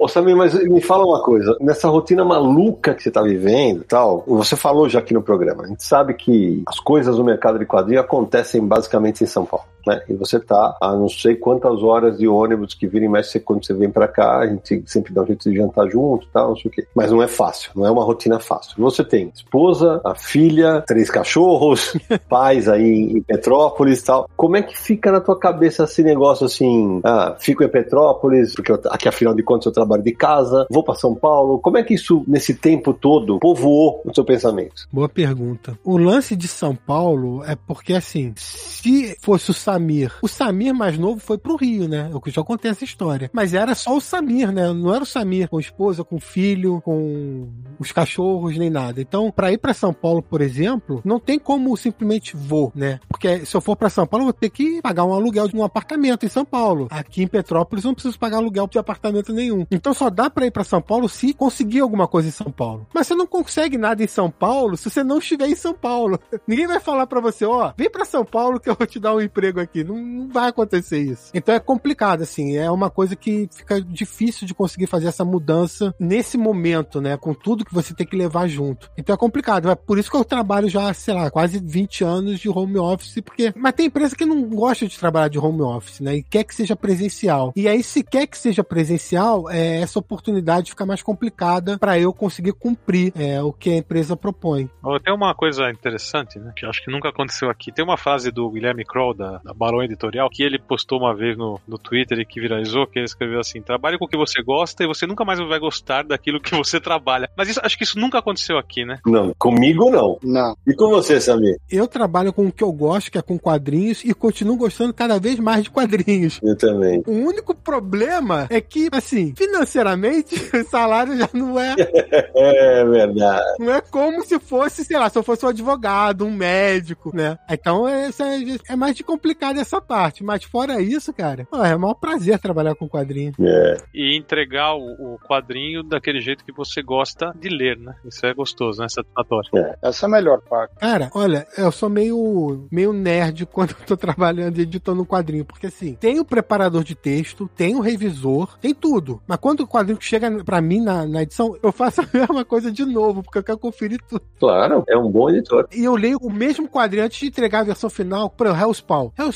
Ô 0.00 0.08
Samir, 0.08 0.34
mas 0.34 0.54
me 0.54 0.80
fala 0.80 1.04
uma 1.04 1.22
coisa, 1.22 1.54
nessa 1.60 1.86
rotina 1.86 2.24
maluca 2.24 2.94
que 2.94 3.02
você 3.02 3.10
está 3.10 3.20
vivendo 3.20 3.84
tal, 3.84 4.24
você 4.26 4.56
falou 4.56 4.88
já 4.88 4.98
aqui 4.98 5.12
no 5.12 5.20
programa, 5.20 5.64
a 5.64 5.66
gente 5.66 5.84
sabe 5.84 6.14
que 6.14 6.62
as 6.66 6.80
coisas 6.80 7.18
no 7.18 7.24
mercado 7.24 7.58
de 7.58 7.66
quadrinho 7.66 8.00
acontecem 8.00 8.66
basicamente 8.66 9.22
em 9.22 9.26
São 9.26 9.44
Paulo 9.44 9.66
né? 9.86 10.02
E 10.08 10.14
você 10.14 10.38
tá 10.38 10.76
a 10.80 10.94
não 10.94 11.08
sei 11.08 11.36
quantas 11.36 11.82
horas 11.82 12.18
de 12.18 12.28
ônibus 12.28 12.74
que 12.74 12.86
vira 12.86 13.04
e 13.04 13.08
mexe 13.08 13.40
quando 13.40 13.64
você 13.64 13.74
vem 13.74 13.90
para 13.90 14.08
cá, 14.08 14.38
a 14.38 14.46
gente 14.46 14.82
sempre 14.86 15.12
dá 15.12 15.22
um 15.22 15.26
jeito 15.26 15.48
de 15.48 15.56
jantar 15.56 15.88
junto 15.88 16.26
tal, 16.32 16.50
não 16.50 16.56
sei 16.56 16.70
o 16.70 16.72
quê. 16.72 16.86
Mas 16.94 17.10
não 17.10 17.22
é 17.22 17.28
fácil, 17.28 17.70
não 17.74 17.86
é 17.86 17.90
uma 17.90 18.04
rotina 18.04 18.38
fácil. 18.38 18.74
Você 18.78 19.04
tem 19.04 19.30
esposa, 19.34 20.00
a 20.04 20.14
filha, 20.14 20.82
três 20.86 21.10
cachorros, 21.10 21.96
pais 22.28 22.68
aí 22.68 23.12
em 23.16 23.22
Petrópolis 23.22 24.02
tal. 24.02 24.28
Como 24.36 24.56
é 24.56 24.62
que 24.62 24.76
fica 24.76 25.12
na 25.12 25.20
tua 25.20 25.38
cabeça 25.38 25.84
esse 25.84 26.02
negócio 26.02 26.46
assim? 26.46 27.00
Ah, 27.04 27.36
fico 27.38 27.62
em 27.62 27.68
Petrópolis, 27.68 28.54
porque 28.54 28.72
eu, 28.72 28.80
aqui 28.86 29.08
afinal 29.08 29.34
de 29.34 29.42
contas 29.42 29.66
eu 29.66 29.72
trabalho 29.72 30.02
de 30.02 30.12
casa, 30.12 30.66
vou 30.70 30.82
para 30.82 30.94
São 30.94 31.14
Paulo. 31.14 31.58
Como 31.58 31.78
é 31.78 31.82
que 31.82 31.94
isso, 31.94 32.24
nesse 32.26 32.54
tempo 32.54 32.92
todo, 32.92 33.38
povoou 33.38 34.00
o 34.04 34.14
seu 34.14 34.24
pensamento? 34.24 34.86
Boa 34.92 35.08
pergunta. 35.08 35.78
O 35.84 35.96
lance 35.96 36.36
de 36.36 36.48
São 36.48 36.74
Paulo 36.74 37.44
é 37.44 37.56
porque, 37.56 37.94
assim, 37.94 38.32
se 38.36 39.16
fosse 39.20 39.50
o 39.50 39.54
Samir. 39.70 40.12
O 40.22 40.28
Samir 40.28 40.74
mais 40.74 40.98
novo 40.98 41.20
foi 41.20 41.38
pro 41.38 41.56
Rio, 41.56 41.88
né? 41.88 42.10
Eu 42.12 42.20
já 42.26 42.42
contei 42.42 42.70
essa 42.70 42.84
história. 42.84 43.30
Mas 43.32 43.54
era 43.54 43.74
só 43.74 43.96
o 43.96 44.00
Samir, 44.00 44.50
né? 44.52 44.72
Não 44.72 44.92
era 44.94 45.02
o 45.02 45.06
Samir 45.06 45.48
com 45.48 45.60
esposa, 45.60 46.02
com 46.02 46.18
filho, 46.18 46.80
com 46.80 47.48
os 47.78 47.92
cachorros, 47.92 48.56
nem 48.58 48.70
nada. 48.70 49.00
Então, 49.00 49.30
para 49.30 49.52
ir 49.52 49.58
para 49.58 49.72
São 49.72 49.92
Paulo, 49.92 50.22
por 50.22 50.40
exemplo, 50.40 51.00
não 51.04 51.20
tem 51.20 51.38
como 51.38 51.76
simplesmente 51.76 52.36
vou, 52.36 52.72
né? 52.74 52.98
Porque 53.08 53.46
se 53.46 53.56
eu 53.56 53.60
for 53.60 53.76
para 53.76 53.88
São 53.88 54.06
Paulo, 54.06 54.22
eu 54.22 54.26
vou 54.26 54.32
ter 54.32 54.50
que 54.50 54.82
pagar 54.82 55.04
um 55.04 55.14
aluguel 55.14 55.48
de 55.48 55.56
um 55.56 55.62
apartamento 55.62 56.26
em 56.26 56.28
São 56.28 56.44
Paulo. 56.44 56.88
Aqui 56.90 57.22
em 57.22 57.28
Petrópolis, 57.28 57.84
eu 57.84 57.88
não 57.88 57.94
preciso 57.94 58.18
pagar 58.18 58.38
aluguel 58.38 58.66
de 58.66 58.78
apartamento 58.78 59.32
nenhum. 59.32 59.66
Então, 59.70 59.94
só 59.94 60.10
dá 60.10 60.28
para 60.28 60.46
ir 60.46 60.50
para 60.50 60.64
São 60.64 60.82
Paulo 60.82 61.08
se 61.08 61.32
conseguir 61.32 61.80
alguma 61.80 62.08
coisa 62.08 62.28
em 62.28 62.32
São 62.32 62.50
Paulo. 62.50 62.86
Mas 62.92 63.06
você 63.06 63.14
não 63.14 63.26
consegue 63.26 63.78
nada 63.78 64.02
em 64.02 64.08
São 64.08 64.30
Paulo 64.30 64.76
se 64.76 64.90
você 64.90 65.04
não 65.04 65.18
estiver 65.18 65.48
em 65.48 65.54
São 65.54 65.74
Paulo. 65.74 66.18
Ninguém 66.46 66.66
vai 66.66 66.80
falar 66.80 67.06
para 67.06 67.20
você, 67.20 67.44
ó, 67.44 67.68
oh, 67.68 67.72
vem 67.76 67.90
para 67.90 68.04
São 68.04 68.24
Paulo 68.24 68.58
que 68.58 68.68
eu 68.68 68.74
vou 68.74 68.86
te 68.86 68.98
dar 68.98 69.14
um 69.14 69.20
emprego 69.20 69.59
aqui. 69.60 69.84
Não, 69.84 69.96
não 69.96 70.28
vai 70.28 70.48
acontecer 70.48 70.98
isso. 70.98 71.30
Então 71.34 71.54
é 71.54 71.60
complicado, 71.60 72.22
assim. 72.22 72.56
É 72.56 72.70
uma 72.70 72.90
coisa 72.90 73.16
que 73.16 73.48
fica 73.52 73.80
difícil 73.80 74.46
de 74.46 74.54
conseguir 74.54 74.86
fazer 74.86 75.08
essa 75.08 75.24
mudança 75.24 75.94
nesse 75.98 76.36
momento, 76.36 77.00
né? 77.00 77.16
Com 77.16 77.34
tudo 77.34 77.64
que 77.64 77.74
você 77.74 77.94
tem 77.94 78.06
que 78.06 78.16
levar 78.16 78.48
junto. 78.48 78.90
Então 78.96 79.14
é 79.14 79.18
complicado. 79.18 79.70
É 79.70 79.74
por 79.74 79.98
isso 79.98 80.10
que 80.10 80.16
eu 80.16 80.24
trabalho 80.24 80.68
já, 80.68 80.92
sei 80.94 81.14
lá, 81.14 81.30
quase 81.30 81.58
20 81.58 82.04
anos 82.04 82.40
de 82.40 82.48
home 82.48 82.78
office, 82.78 83.20
porque. 83.20 83.52
Mas 83.56 83.74
tem 83.74 83.86
empresa 83.86 84.16
que 84.16 84.24
não 84.24 84.42
gosta 84.48 84.86
de 84.86 84.98
trabalhar 84.98 85.28
de 85.28 85.38
home 85.38 85.62
office, 85.62 86.00
né? 86.00 86.16
E 86.16 86.22
quer 86.22 86.44
que 86.44 86.54
seja 86.54 86.76
presencial. 86.76 87.52
E 87.56 87.68
aí, 87.68 87.82
se 87.82 88.02
quer 88.02 88.26
que 88.26 88.38
seja 88.38 88.64
presencial, 88.64 89.50
é, 89.50 89.80
essa 89.80 89.98
oportunidade 89.98 90.70
fica 90.70 90.86
mais 90.86 91.02
complicada 91.02 91.78
para 91.78 91.98
eu 91.98 92.12
conseguir 92.12 92.52
cumprir 92.52 93.12
é, 93.16 93.42
o 93.42 93.52
que 93.52 93.70
a 93.70 93.76
empresa 93.76 94.16
propõe. 94.16 94.68
Tem 95.04 95.14
uma 95.14 95.34
coisa 95.34 95.70
interessante, 95.70 96.38
né? 96.38 96.52
Que 96.56 96.66
acho 96.66 96.84
que 96.84 96.90
nunca 96.90 97.08
aconteceu 97.08 97.50
aqui. 97.50 97.72
Tem 97.72 97.84
uma 97.84 97.96
frase 97.96 98.30
do 98.30 98.50
Guilherme 98.50 98.84
Kroll, 98.84 99.14
da, 99.14 99.38
da 99.38 99.49
Barão 99.54 99.82
Editorial, 99.82 100.28
que 100.30 100.42
ele 100.42 100.58
postou 100.58 100.98
uma 100.98 101.14
vez 101.14 101.36
no, 101.36 101.60
no 101.66 101.78
Twitter 101.78 102.18
e 102.18 102.24
que 102.24 102.40
viralizou, 102.40 102.86
que 102.86 102.98
ele 102.98 103.06
escreveu 103.06 103.40
assim: 103.40 103.60
trabalhe 103.60 103.98
com 103.98 104.04
o 104.04 104.08
que 104.08 104.16
você 104.16 104.42
gosta 104.42 104.84
e 104.84 104.86
você 104.86 105.06
nunca 105.06 105.24
mais 105.24 105.38
vai 105.40 105.58
gostar 105.58 106.04
daquilo 106.04 106.40
que 106.40 106.54
você 106.54 106.80
trabalha. 106.80 107.30
Mas 107.36 107.48
isso, 107.48 107.60
acho 107.62 107.76
que 107.76 107.84
isso 107.84 107.98
nunca 107.98 108.18
aconteceu 108.18 108.58
aqui, 108.58 108.84
né? 108.84 108.98
Não, 109.06 109.32
comigo 109.38 109.90
não. 109.90 110.18
Não. 110.22 110.56
E 110.66 110.74
com 110.74 110.88
você, 110.90 111.20
Samir? 111.20 111.58
Eu 111.70 111.86
trabalho 111.86 112.32
com 112.32 112.46
o 112.46 112.52
que 112.52 112.64
eu 112.64 112.72
gosto, 112.72 113.10
que 113.10 113.18
é 113.18 113.22
com 113.22 113.38
quadrinhos, 113.38 114.04
e 114.04 114.14
continuo 114.14 114.56
gostando 114.56 114.94
cada 114.94 115.18
vez 115.18 115.38
mais 115.38 115.64
de 115.64 115.70
quadrinhos. 115.70 116.38
Eu 116.42 116.56
também. 116.56 117.02
O 117.06 117.12
único 117.12 117.54
problema 117.54 118.46
é 118.50 118.60
que, 118.60 118.88
assim, 118.92 119.34
financeiramente, 119.36 120.34
o 120.54 120.64
salário 120.68 121.16
já 121.16 121.28
não 121.32 121.58
é. 121.58 121.74
é 122.34 122.84
verdade. 122.84 123.44
Não 123.58 123.72
é 123.72 123.80
como 123.80 124.22
se 124.24 124.38
fosse, 124.38 124.84
sei 124.84 124.98
lá, 124.98 125.08
se 125.08 125.18
eu 125.18 125.22
fosse 125.22 125.44
um 125.44 125.48
advogado, 125.48 126.24
um 126.24 126.32
médico, 126.32 127.14
né? 127.14 127.38
Então 127.50 127.88
é, 127.88 128.06
é, 128.06 128.72
é 128.72 128.76
mais 128.76 128.94
de 128.94 129.02
complicado 129.02 129.39
essa 129.48 129.80
parte. 129.80 130.22
Mas 130.22 130.44
fora 130.44 130.80
isso, 130.80 131.12
cara, 131.12 131.46
é 131.52 131.76
o 131.76 131.80
maior 131.80 131.94
prazer 131.94 132.38
trabalhar 132.38 132.74
com 132.74 132.88
quadrinhos. 132.88 133.34
É. 133.40 133.76
E 133.94 134.16
entregar 134.16 134.74
o, 134.74 135.14
o 135.14 135.18
quadrinho 135.18 135.82
daquele 135.82 136.20
jeito 136.20 136.44
que 136.44 136.52
você 136.52 136.82
gosta 136.82 137.32
de 137.38 137.48
ler, 137.48 137.78
né? 137.78 137.94
Isso 138.04 138.24
é 138.26 138.34
gostoso, 138.34 138.80
né? 138.80 138.88
Satisfatório. 138.88 139.50
É. 139.54 139.78
Essa 139.82 140.06
é 140.06 140.08
a 140.08 140.10
melhor 140.10 140.40
parte. 140.42 140.74
Cara, 140.76 141.10
olha, 141.14 141.46
eu 141.56 141.72
sou 141.72 141.88
meio, 141.88 142.68
meio 142.70 142.92
nerd 142.92 143.46
quando 143.52 143.70
eu 143.70 143.86
tô 143.86 143.96
trabalhando 143.96 144.58
e 144.58 144.62
editando 144.62 145.02
um 145.02 145.06
quadrinho, 145.06 145.44
porque 145.44 145.66
assim, 145.66 145.94
tem 145.94 146.20
o 146.20 146.24
preparador 146.24 146.84
de 146.84 146.94
texto, 146.94 147.48
tem 147.56 147.74
o 147.74 147.80
revisor, 147.80 148.58
tem 148.58 148.74
tudo. 148.74 149.20
Mas 149.26 149.38
quando 149.38 149.60
o 149.60 149.68
quadrinho 149.68 149.98
chega 150.00 150.44
pra 150.44 150.60
mim 150.60 150.80
na, 150.80 151.06
na 151.06 151.22
edição, 151.22 151.56
eu 151.62 151.72
faço 151.72 152.00
a 152.02 152.08
mesma 152.12 152.44
coisa 152.44 152.70
de 152.70 152.84
novo, 152.84 153.22
porque 153.22 153.38
eu 153.38 153.44
quero 153.44 153.58
conferir 153.58 154.00
tudo. 154.08 154.22
Claro, 154.38 154.84
é 154.88 154.96
um 154.96 155.10
bom 155.10 155.30
editor. 155.30 155.66
E 155.72 155.84
eu 155.84 155.94
leio 155.94 156.18
o 156.20 156.30
mesmo 156.30 156.68
quadrinho 156.68 157.04
antes 157.04 157.18
de 157.18 157.26
entregar 157.26 157.60
a 157.60 157.64
versão 157.64 157.88
final 157.90 158.30
para 158.30 158.52
o 158.52 158.56
Hellspawn. 158.56 159.10
Hellspawn 159.18 159.29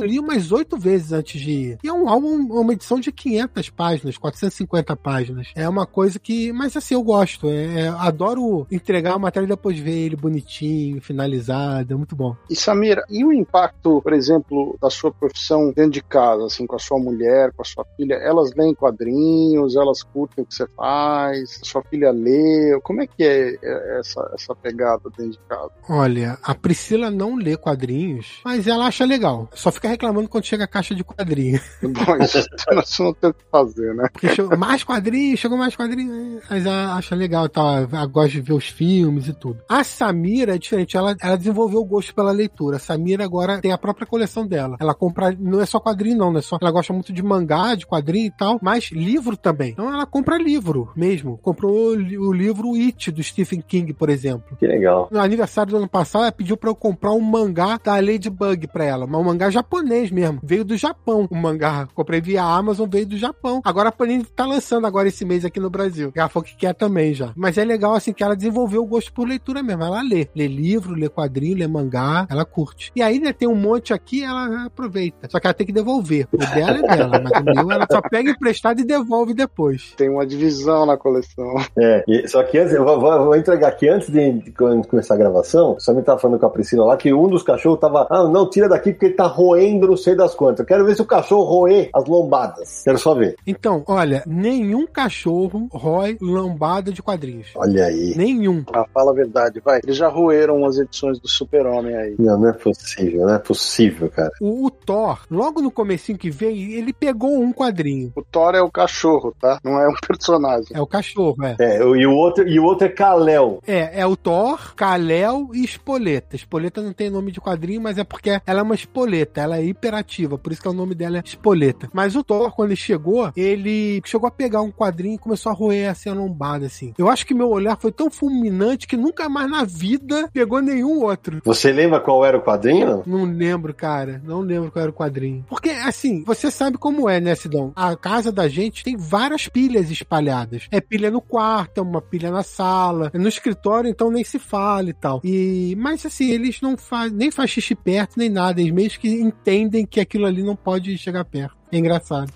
eu 0.00 0.04
li 0.04 0.18
umas 0.18 0.52
oito 0.52 0.76
vezes 0.76 1.12
antes 1.12 1.40
de 1.40 1.50
ir. 1.50 1.78
E 1.82 1.88
é 1.88 1.92
um 1.92 2.08
álbum, 2.08 2.36
uma 2.50 2.72
edição 2.72 3.00
de 3.00 3.12
500 3.12 3.70
páginas, 3.70 4.18
450 4.18 4.96
páginas. 4.96 5.48
É 5.54 5.68
uma 5.68 5.86
coisa 5.86 6.18
que, 6.18 6.52
mas 6.52 6.76
assim, 6.76 6.94
eu 6.94 7.02
gosto. 7.02 7.48
É, 7.48 7.80
é, 7.80 7.88
adoro 7.88 8.66
entregar 8.70 9.14
a 9.14 9.18
matéria 9.18 9.46
e 9.46 9.48
depois 9.48 9.78
ver 9.78 10.06
ele 10.06 10.16
bonitinho, 10.16 11.00
finalizado. 11.00 11.92
É 11.92 11.96
muito 11.96 12.14
bom. 12.16 12.36
E 12.48 12.56
Samira, 12.56 13.04
e 13.08 13.24
o 13.24 13.32
impacto, 13.32 14.00
por 14.02 14.12
exemplo, 14.12 14.76
da 14.80 14.90
sua 14.90 15.12
profissão 15.12 15.72
dentro 15.72 15.92
de 15.92 16.02
casa, 16.02 16.44
assim, 16.46 16.66
com 16.66 16.76
a 16.76 16.78
sua 16.78 16.98
mulher, 16.98 17.52
com 17.52 17.62
a 17.62 17.64
sua 17.64 17.84
filha? 17.96 18.14
Elas 18.14 18.54
leem 18.54 18.74
quadrinhos, 18.74 19.76
elas 19.76 20.02
curtem 20.02 20.44
o 20.44 20.46
que 20.46 20.54
você 20.54 20.66
faz, 20.76 21.60
a 21.62 21.64
sua 21.64 21.82
filha 21.84 22.10
lê. 22.10 22.78
Como 22.82 23.02
é 23.02 23.06
que 23.06 23.22
é, 23.22 23.56
é 23.62 23.98
essa, 23.98 24.30
essa 24.34 24.54
pegada 24.54 25.10
dentro 25.16 25.32
de 25.32 25.38
casa? 25.48 25.70
Olha, 25.88 26.38
a 26.42 26.54
Priscila 26.54 27.10
não 27.10 27.36
lê 27.36 27.56
quadrinhos, 27.56 28.40
mas 28.44 28.66
ela 28.66 28.86
acha 28.86 29.04
legal. 29.04 29.39
Só 29.54 29.70
fica 29.70 29.88
reclamando 29.88 30.28
quando 30.28 30.44
chega 30.44 30.64
a 30.64 30.68
caixa 30.68 30.94
de 30.94 31.04
quadrinhos. 31.04 31.62
Bom, 31.82 32.16
isso 32.22 33.02
não 33.02 33.14
temos 33.14 33.36
que 33.36 33.44
fazer, 33.50 33.94
né? 33.94 34.08
Porque 34.12 34.28
chegou 34.28 34.56
mais 34.56 34.84
quadrinhos, 34.84 35.40
chegou 35.40 35.58
mais 35.58 35.76
quadrinhos, 35.76 36.42
mas 36.48 36.66
ela 36.66 36.94
acha 36.94 37.14
legal, 37.14 37.48
tá? 37.48 37.86
Ela 37.90 38.06
gosta 38.06 38.30
de 38.30 38.40
ver 38.40 38.52
os 38.52 38.68
filmes 38.68 39.28
e 39.28 39.32
tudo. 39.32 39.60
A 39.68 39.82
Samira 39.84 40.54
é 40.54 40.58
diferente, 40.58 40.96
ela, 40.96 41.16
ela 41.20 41.36
desenvolveu 41.36 41.80
o 41.80 41.84
gosto 41.84 42.14
pela 42.14 42.30
leitura. 42.30 42.76
A 42.76 42.80
Samira 42.80 43.24
agora 43.24 43.60
tem 43.60 43.72
a 43.72 43.78
própria 43.78 44.06
coleção 44.06 44.46
dela. 44.46 44.76
Ela 44.80 44.94
compra, 44.94 45.34
não 45.38 45.60
é 45.60 45.66
só 45.66 45.80
quadrinho 45.80 46.16
não, 46.16 46.30
não 46.30 46.38
é 46.38 46.42
só, 46.42 46.58
ela 46.60 46.70
gosta 46.70 46.92
muito 46.92 47.12
de 47.12 47.22
mangá, 47.22 47.74
de 47.74 47.86
quadrinho 47.86 48.26
e 48.26 48.30
tal, 48.30 48.58
mas 48.62 48.90
livro 48.90 49.36
também. 49.36 49.70
Então 49.70 49.92
ela 49.92 50.06
compra 50.06 50.36
livro 50.36 50.90
mesmo. 50.94 51.38
Comprou 51.38 51.92
o 51.92 52.32
livro 52.32 52.74
It 52.74 53.10
do 53.10 53.22
Stephen 53.22 53.60
King, 53.60 53.92
por 53.92 54.10
exemplo. 54.10 54.56
Que 54.58 54.66
legal. 54.66 55.08
No 55.10 55.20
aniversário 55.20 55.72
do 55.72 55.78
ano 55.78 55.88
passado, 55.88 56.22
ela 56.22 56.32
pediu 56.32 56.56
para 56.56 56.70
eu 56.70 56.74
comprar 56.74 57.12
um 57.12 57.20
mangá 57.20 57.78
da 57.82 57.94
Ladybug 57.94 58.66
pra 58.68 58.84
ela, 58.84 59.06
mas 59.06 59.20
um 59.20 59.24
mangá 59.30 59.48
japonês 59.50 60.10
mesmo. 60.10 60.40
Veio 60.42 60.64
do 60.64 60.76
Japão 60.76 61.28
o 61.30 61.36
mangá. 61.36 61.86
Comprei 61.94 62.20
via 62.20 62.42
Amazon, 62.42 62.88
veio 62.88 63.06
do 63.06 63.16
Japão. 63.16 63.60
Agora 63.64 63.90
a 63.90 63.92
Panini 63.92 64.24
tá 64.24 64.44
lançando 64.44 64.86
agora 64.86 65.08
esse 65.08 65.24
mês 65.24 65.44
aqui 65.44 65.60
no 65.60 65.70
Brasil. 65.70 66.12
Ela 66.14 66.28
falou 66.28 66.44
que 66.44 66.56
quer 66.56 66.74
também 66.74 67.14
já. 67.14 67.32
Mas 67.36 67.56
é 67.56 67.64
legal 67.64 67.94
assim 67.94 68.12
que 68.12 68.24
ela 68.24 68.34
desenvolveu 68.34 68.82
o 68.82 68.86
gosto 68.86 69.12
por 69.12 69.28
leitura 69.28 69.62
mesmo. 69.62 69.84
Ela 69.84 70.02
lê. 70.02 70.28
Lê 70.34 70.48
livro, 70.48 70.94
lê 70.94 71.08
quadrinho, 71.08 71.58
lê 71.58 71.66
mangá, 71.66 72.26
ela 72.28 72.44
curte. 72.44 72.90
E 72.94 73.02
aí, 73.02 73.20
né, 73.20 73.32
tem 73.32 73.48
um 73.48 73.54
monte 73.54 73.92
aqui, 73.92 74.24
ela 74.24 74.66
aproveita. 74.66 75.28
Só 75.30 75.38
que 75.38 75.46
ela 75.46 75.54
tem 75.54 75.66
que 75.66 75.72
devolver. 75.72 76.26
O 76.32 76.36
dela 76.38 76.78
é 76.78 76.82
dela, 76.82 77.20
mas 77.22 77.40
o 77.40 77.66
meu 77.66 77.70
ela 77.70 77.86
só 77.90 78.00
pega 78.00 78.30
emprestado 78.30 78.80
e 78.80 78.84
devolve 78.84 79.34
depois. 79.34 79.94
Tem 79.96 80.08
uma 80.08 80.26
divisão 80.26 80.86
na 80.86 80.96
coleção. 80.96 81.54
É, 81.78 82.04
e, 82.08 82.26
só 82.28 82.42
que 82.42 82.58
antes, 82.58 82.74
eu 82.74 82.84
vou, 82.84 83.00
vou, 83.00 83.26
vou 83.26 83.36
entregar 83.36 83.68
aqui 83.68 83.88
antes 83.88 84.10
de, 84.10 84.32
de 84.32 84.52
começar 84.52 85.14
a 85.14 85.18
gravação. 85.18 85.76
Só 85.78 85.92
me 85.94 86.02
tava 86.02 86.18
falando 86.18 86.40
com 86.40 86.46
a 86.46 86.50
Priscila 86.50 86.84
lá 86.84 86.96
que 86.96 87.12
um 87.12 87.28
dos 87.28 87.42
cachorros 87.42 87.78
tava. 87.78 88.06
Ah, 88.10 88.24
não, 88.24 88.48
tira 88.48 88.68
daqui 88.68 88.92
porque 88.92 89.09
ele 89.10 89.16
tá 89.16 89.26
roendo 89.26 89.88
não 89.88 89.96
sei 89.96 90.14
das 90.14 90.34
quantas. 90.34 90.60
Eu 90.60 90.66
quero 90.66 90.84
ver 90.84 90.94
se 90.94 91.02
o 91.02 91.06
cachorro 91.06 91.44
roer 91.44 91.90
as 91.92 92.06
lombadas. 92.06 92.82
Quero 92.84 92.98
só 92.98 93.14
ver. 93.14 93.36
Então, 93.46 93.82
olha, 93.86 94.22
nenhum 94.26 94.86
cachorro 94.86 95.68
rói 95.72 96.16
lombada 96.20 96.92
de 96.92 97.02
quadrinhos. 97.02 97.48
Olha 97.56 97.86
aí. 97.86 98.14
Nenhum. 98.16 98.64
Ah, 98.72 98.86
fala 98.92 99.10
a 99.10 99.14
verdade, 99.14 99.60
vai. 99.60 99.80
Eles 99.82 99.96
já 99.96 100.08
roeram 100.08 100.64
as 100.64 100.78
edições 100.78 101.18
do 101.18 101.28
Super-Homem 101.28 101.94
aí. 101.94 102.14
Não, 102.18 102.38
não 102.38 102.48
é 102.48 102.52
possível, 102.52 103.26
não 103.26 103.34
é 103.34 103.38
possível, 103.38 104.10
cara. 104.10 104.30
O, 104.40 104.66
o 104.66 104.70
Thor, 104.70 105.20
logo 105.30 105.60
no 105.60 105.70
comecinho 105.70 106.18
que 106.18 106.30
veio, 106.30 106.78
ele 106.78 106.92
pegou 106.92 107.40
um 107.40 107.52
quadrinho. 107.52 108.12
O 108.14 108.22
Thor 108.22 108.54
é 108.54 108.62
o 108.62 108.70
cachorro, 108.70 109.34
tá? 109.40 109.58
Não 109.64 109.80
é 109.80 109.88
um 109.88 109.94
personagem. 110.06 110.68
É 110.72 110.80
o 110.80 110.86
cachorro, 110.86 111.36
é. 111.44 111.56
É, 111.58 111.78
e 111.80 112.06
o 112.06 112.14
outro, 112.14 112.48
e 112.48 112.58
o 112.58 112.64
outro 112.64 112.86
é 112.86 112.90
Kalel. 112.90 113.60
É, 113.66 114.00
é 114.00 114.06
o 114.06 114.16
Thor, 114.16 114.74
Kalel 114.74 115.50
e 115.52 115.64
Espoleta. 115.64 116.36
Espoleta 116.36 116.82
não 116.82 116.92
tem 116.92 117.10
nome 117.10 117.32
de 117.32 117.40
quadrinho, 117.40 117.80
mas 117.80 117.98
é 117.98 118.04
porque 118.04 118.40
ela 118.46 118.60
é 118.60 118.62
uma 118.62 118.74
espoleta, 118.74 118.99
ela 119.40 119.58
é 119.58 119.64
hiperativa, 119.64 120.38
por 120.38 120.52
isso 120.52 120.62
que 120.62 120.68
o 120.68 120.72
nome 120.72 120.94
dela 120.94 121.18
é 121.18 121.22
Espoleta. 121.24 121.88
Mas 121.92 122.16
o 122.16 122.24
Thor, 122.24 122.52
quando 122.54 122.70
ele 122.70 122.76
chegou, 122.76 123.30
ele 123.36 124.00
chegou 124.04 124.28
a 124.28 124.30
pegar 124.30 124.62
um 124.62 124.70
quadrinho 124.70 125.14
e 125.14 125.18
começou 125.18 125.50
a 125.50 125.54
roer 125.54 125.90
assim 125.90 126.08
a 126.08 126.14
lombada, 126.14 126.66
assim. 126.66 126.94
Eu 126.98 127.08
acho 127.08 127.26
que 127.26 127.34
meu 127.34 127.48
olhar 127.48 127.76
foi 127.76 127.92
tão 127.92 128.10
fulminante 128.10 128.86
que 128.86 128.96
nunca 128.96 129.28
mais 129.28 129.50
na 129.50 129.64
vida 129.64 130.28
pegou 130.32 130.60
nenhum 130.60 131.02
outro. 131.02 131.40
Você 131.44 131.72
lembra 131.72 132.00
qual 132.00 132.24
era 132.24 132.36
o 132.36 132.42
quadrinho? 132.42 133.02
Não 133.06 133.24
lembro, 133.24 133.74
cara. 133.74 134.20
Não 134.24 134.40
lembro 134.40 134.70
qual 134.70 134.82
era 134.82 134.90
o 134.90 134.94
quadrinho. 134.94 135.44
Porque, 135.48 135.70
assim, 135.70 136.22
você 136.24 136.50
sabe 136.50 136.78
como 136.78 137.08
é, 137.08 137.20
né, 137.20 137.34
Sidão? 137.34 137.72
A 137.76 137.96
casa 137.96 138.30
da 138.32 138.48
gente 138.48 138.84
tem 138.84 138.96
várias 138.96 139.48
pilhas 139.48 139.90
espalhadas. 139.90 140.66
É 140.70 140.80
pilha 140.80 141.10
no 141.10 141.20
quarto, 141.20 141.78
é 141.78 141.82
uma 141.82 142.00
pilha 142.00 142.30
na 142.30 142.42
sala, 142.42 143.10
é 143.12 143.18
no 143.18 143.28
escritório, 143.28 143.88
então 143.88 144.10
nem 144.10 144.24
se 144.24 144.38
fala 144.38 144.90
e 144.90 144.94
tal. 144.94 145.20
E, 145.24 145.76
mas 145.78 146.04
assim, 146.04 146.30
eles 146.30 146.60
não 146.60 146.76
fazem, 146.76 147.16
nem 147.16 147.30
faz 147.30 147.50
xixi 147.50 147.74
perto, 147.74 148.18
nem 148.18 148.28
nada. 148.28 148.60
Eles 148.60 148.72
meio 148.72 148.89
que 148.98 149.08
entendem 149.08 149.86
que 149.86 150.00
aquilo 150.00 150.26
ali 150.26 150.42
não 150.42 150.56
pode 150.56 150.96
chegar 150.98 151.24
perto. 151.24 151.56
É 151.70 151.78
engraçado. 151.78 152.32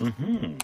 Uhum. 0.00 0.56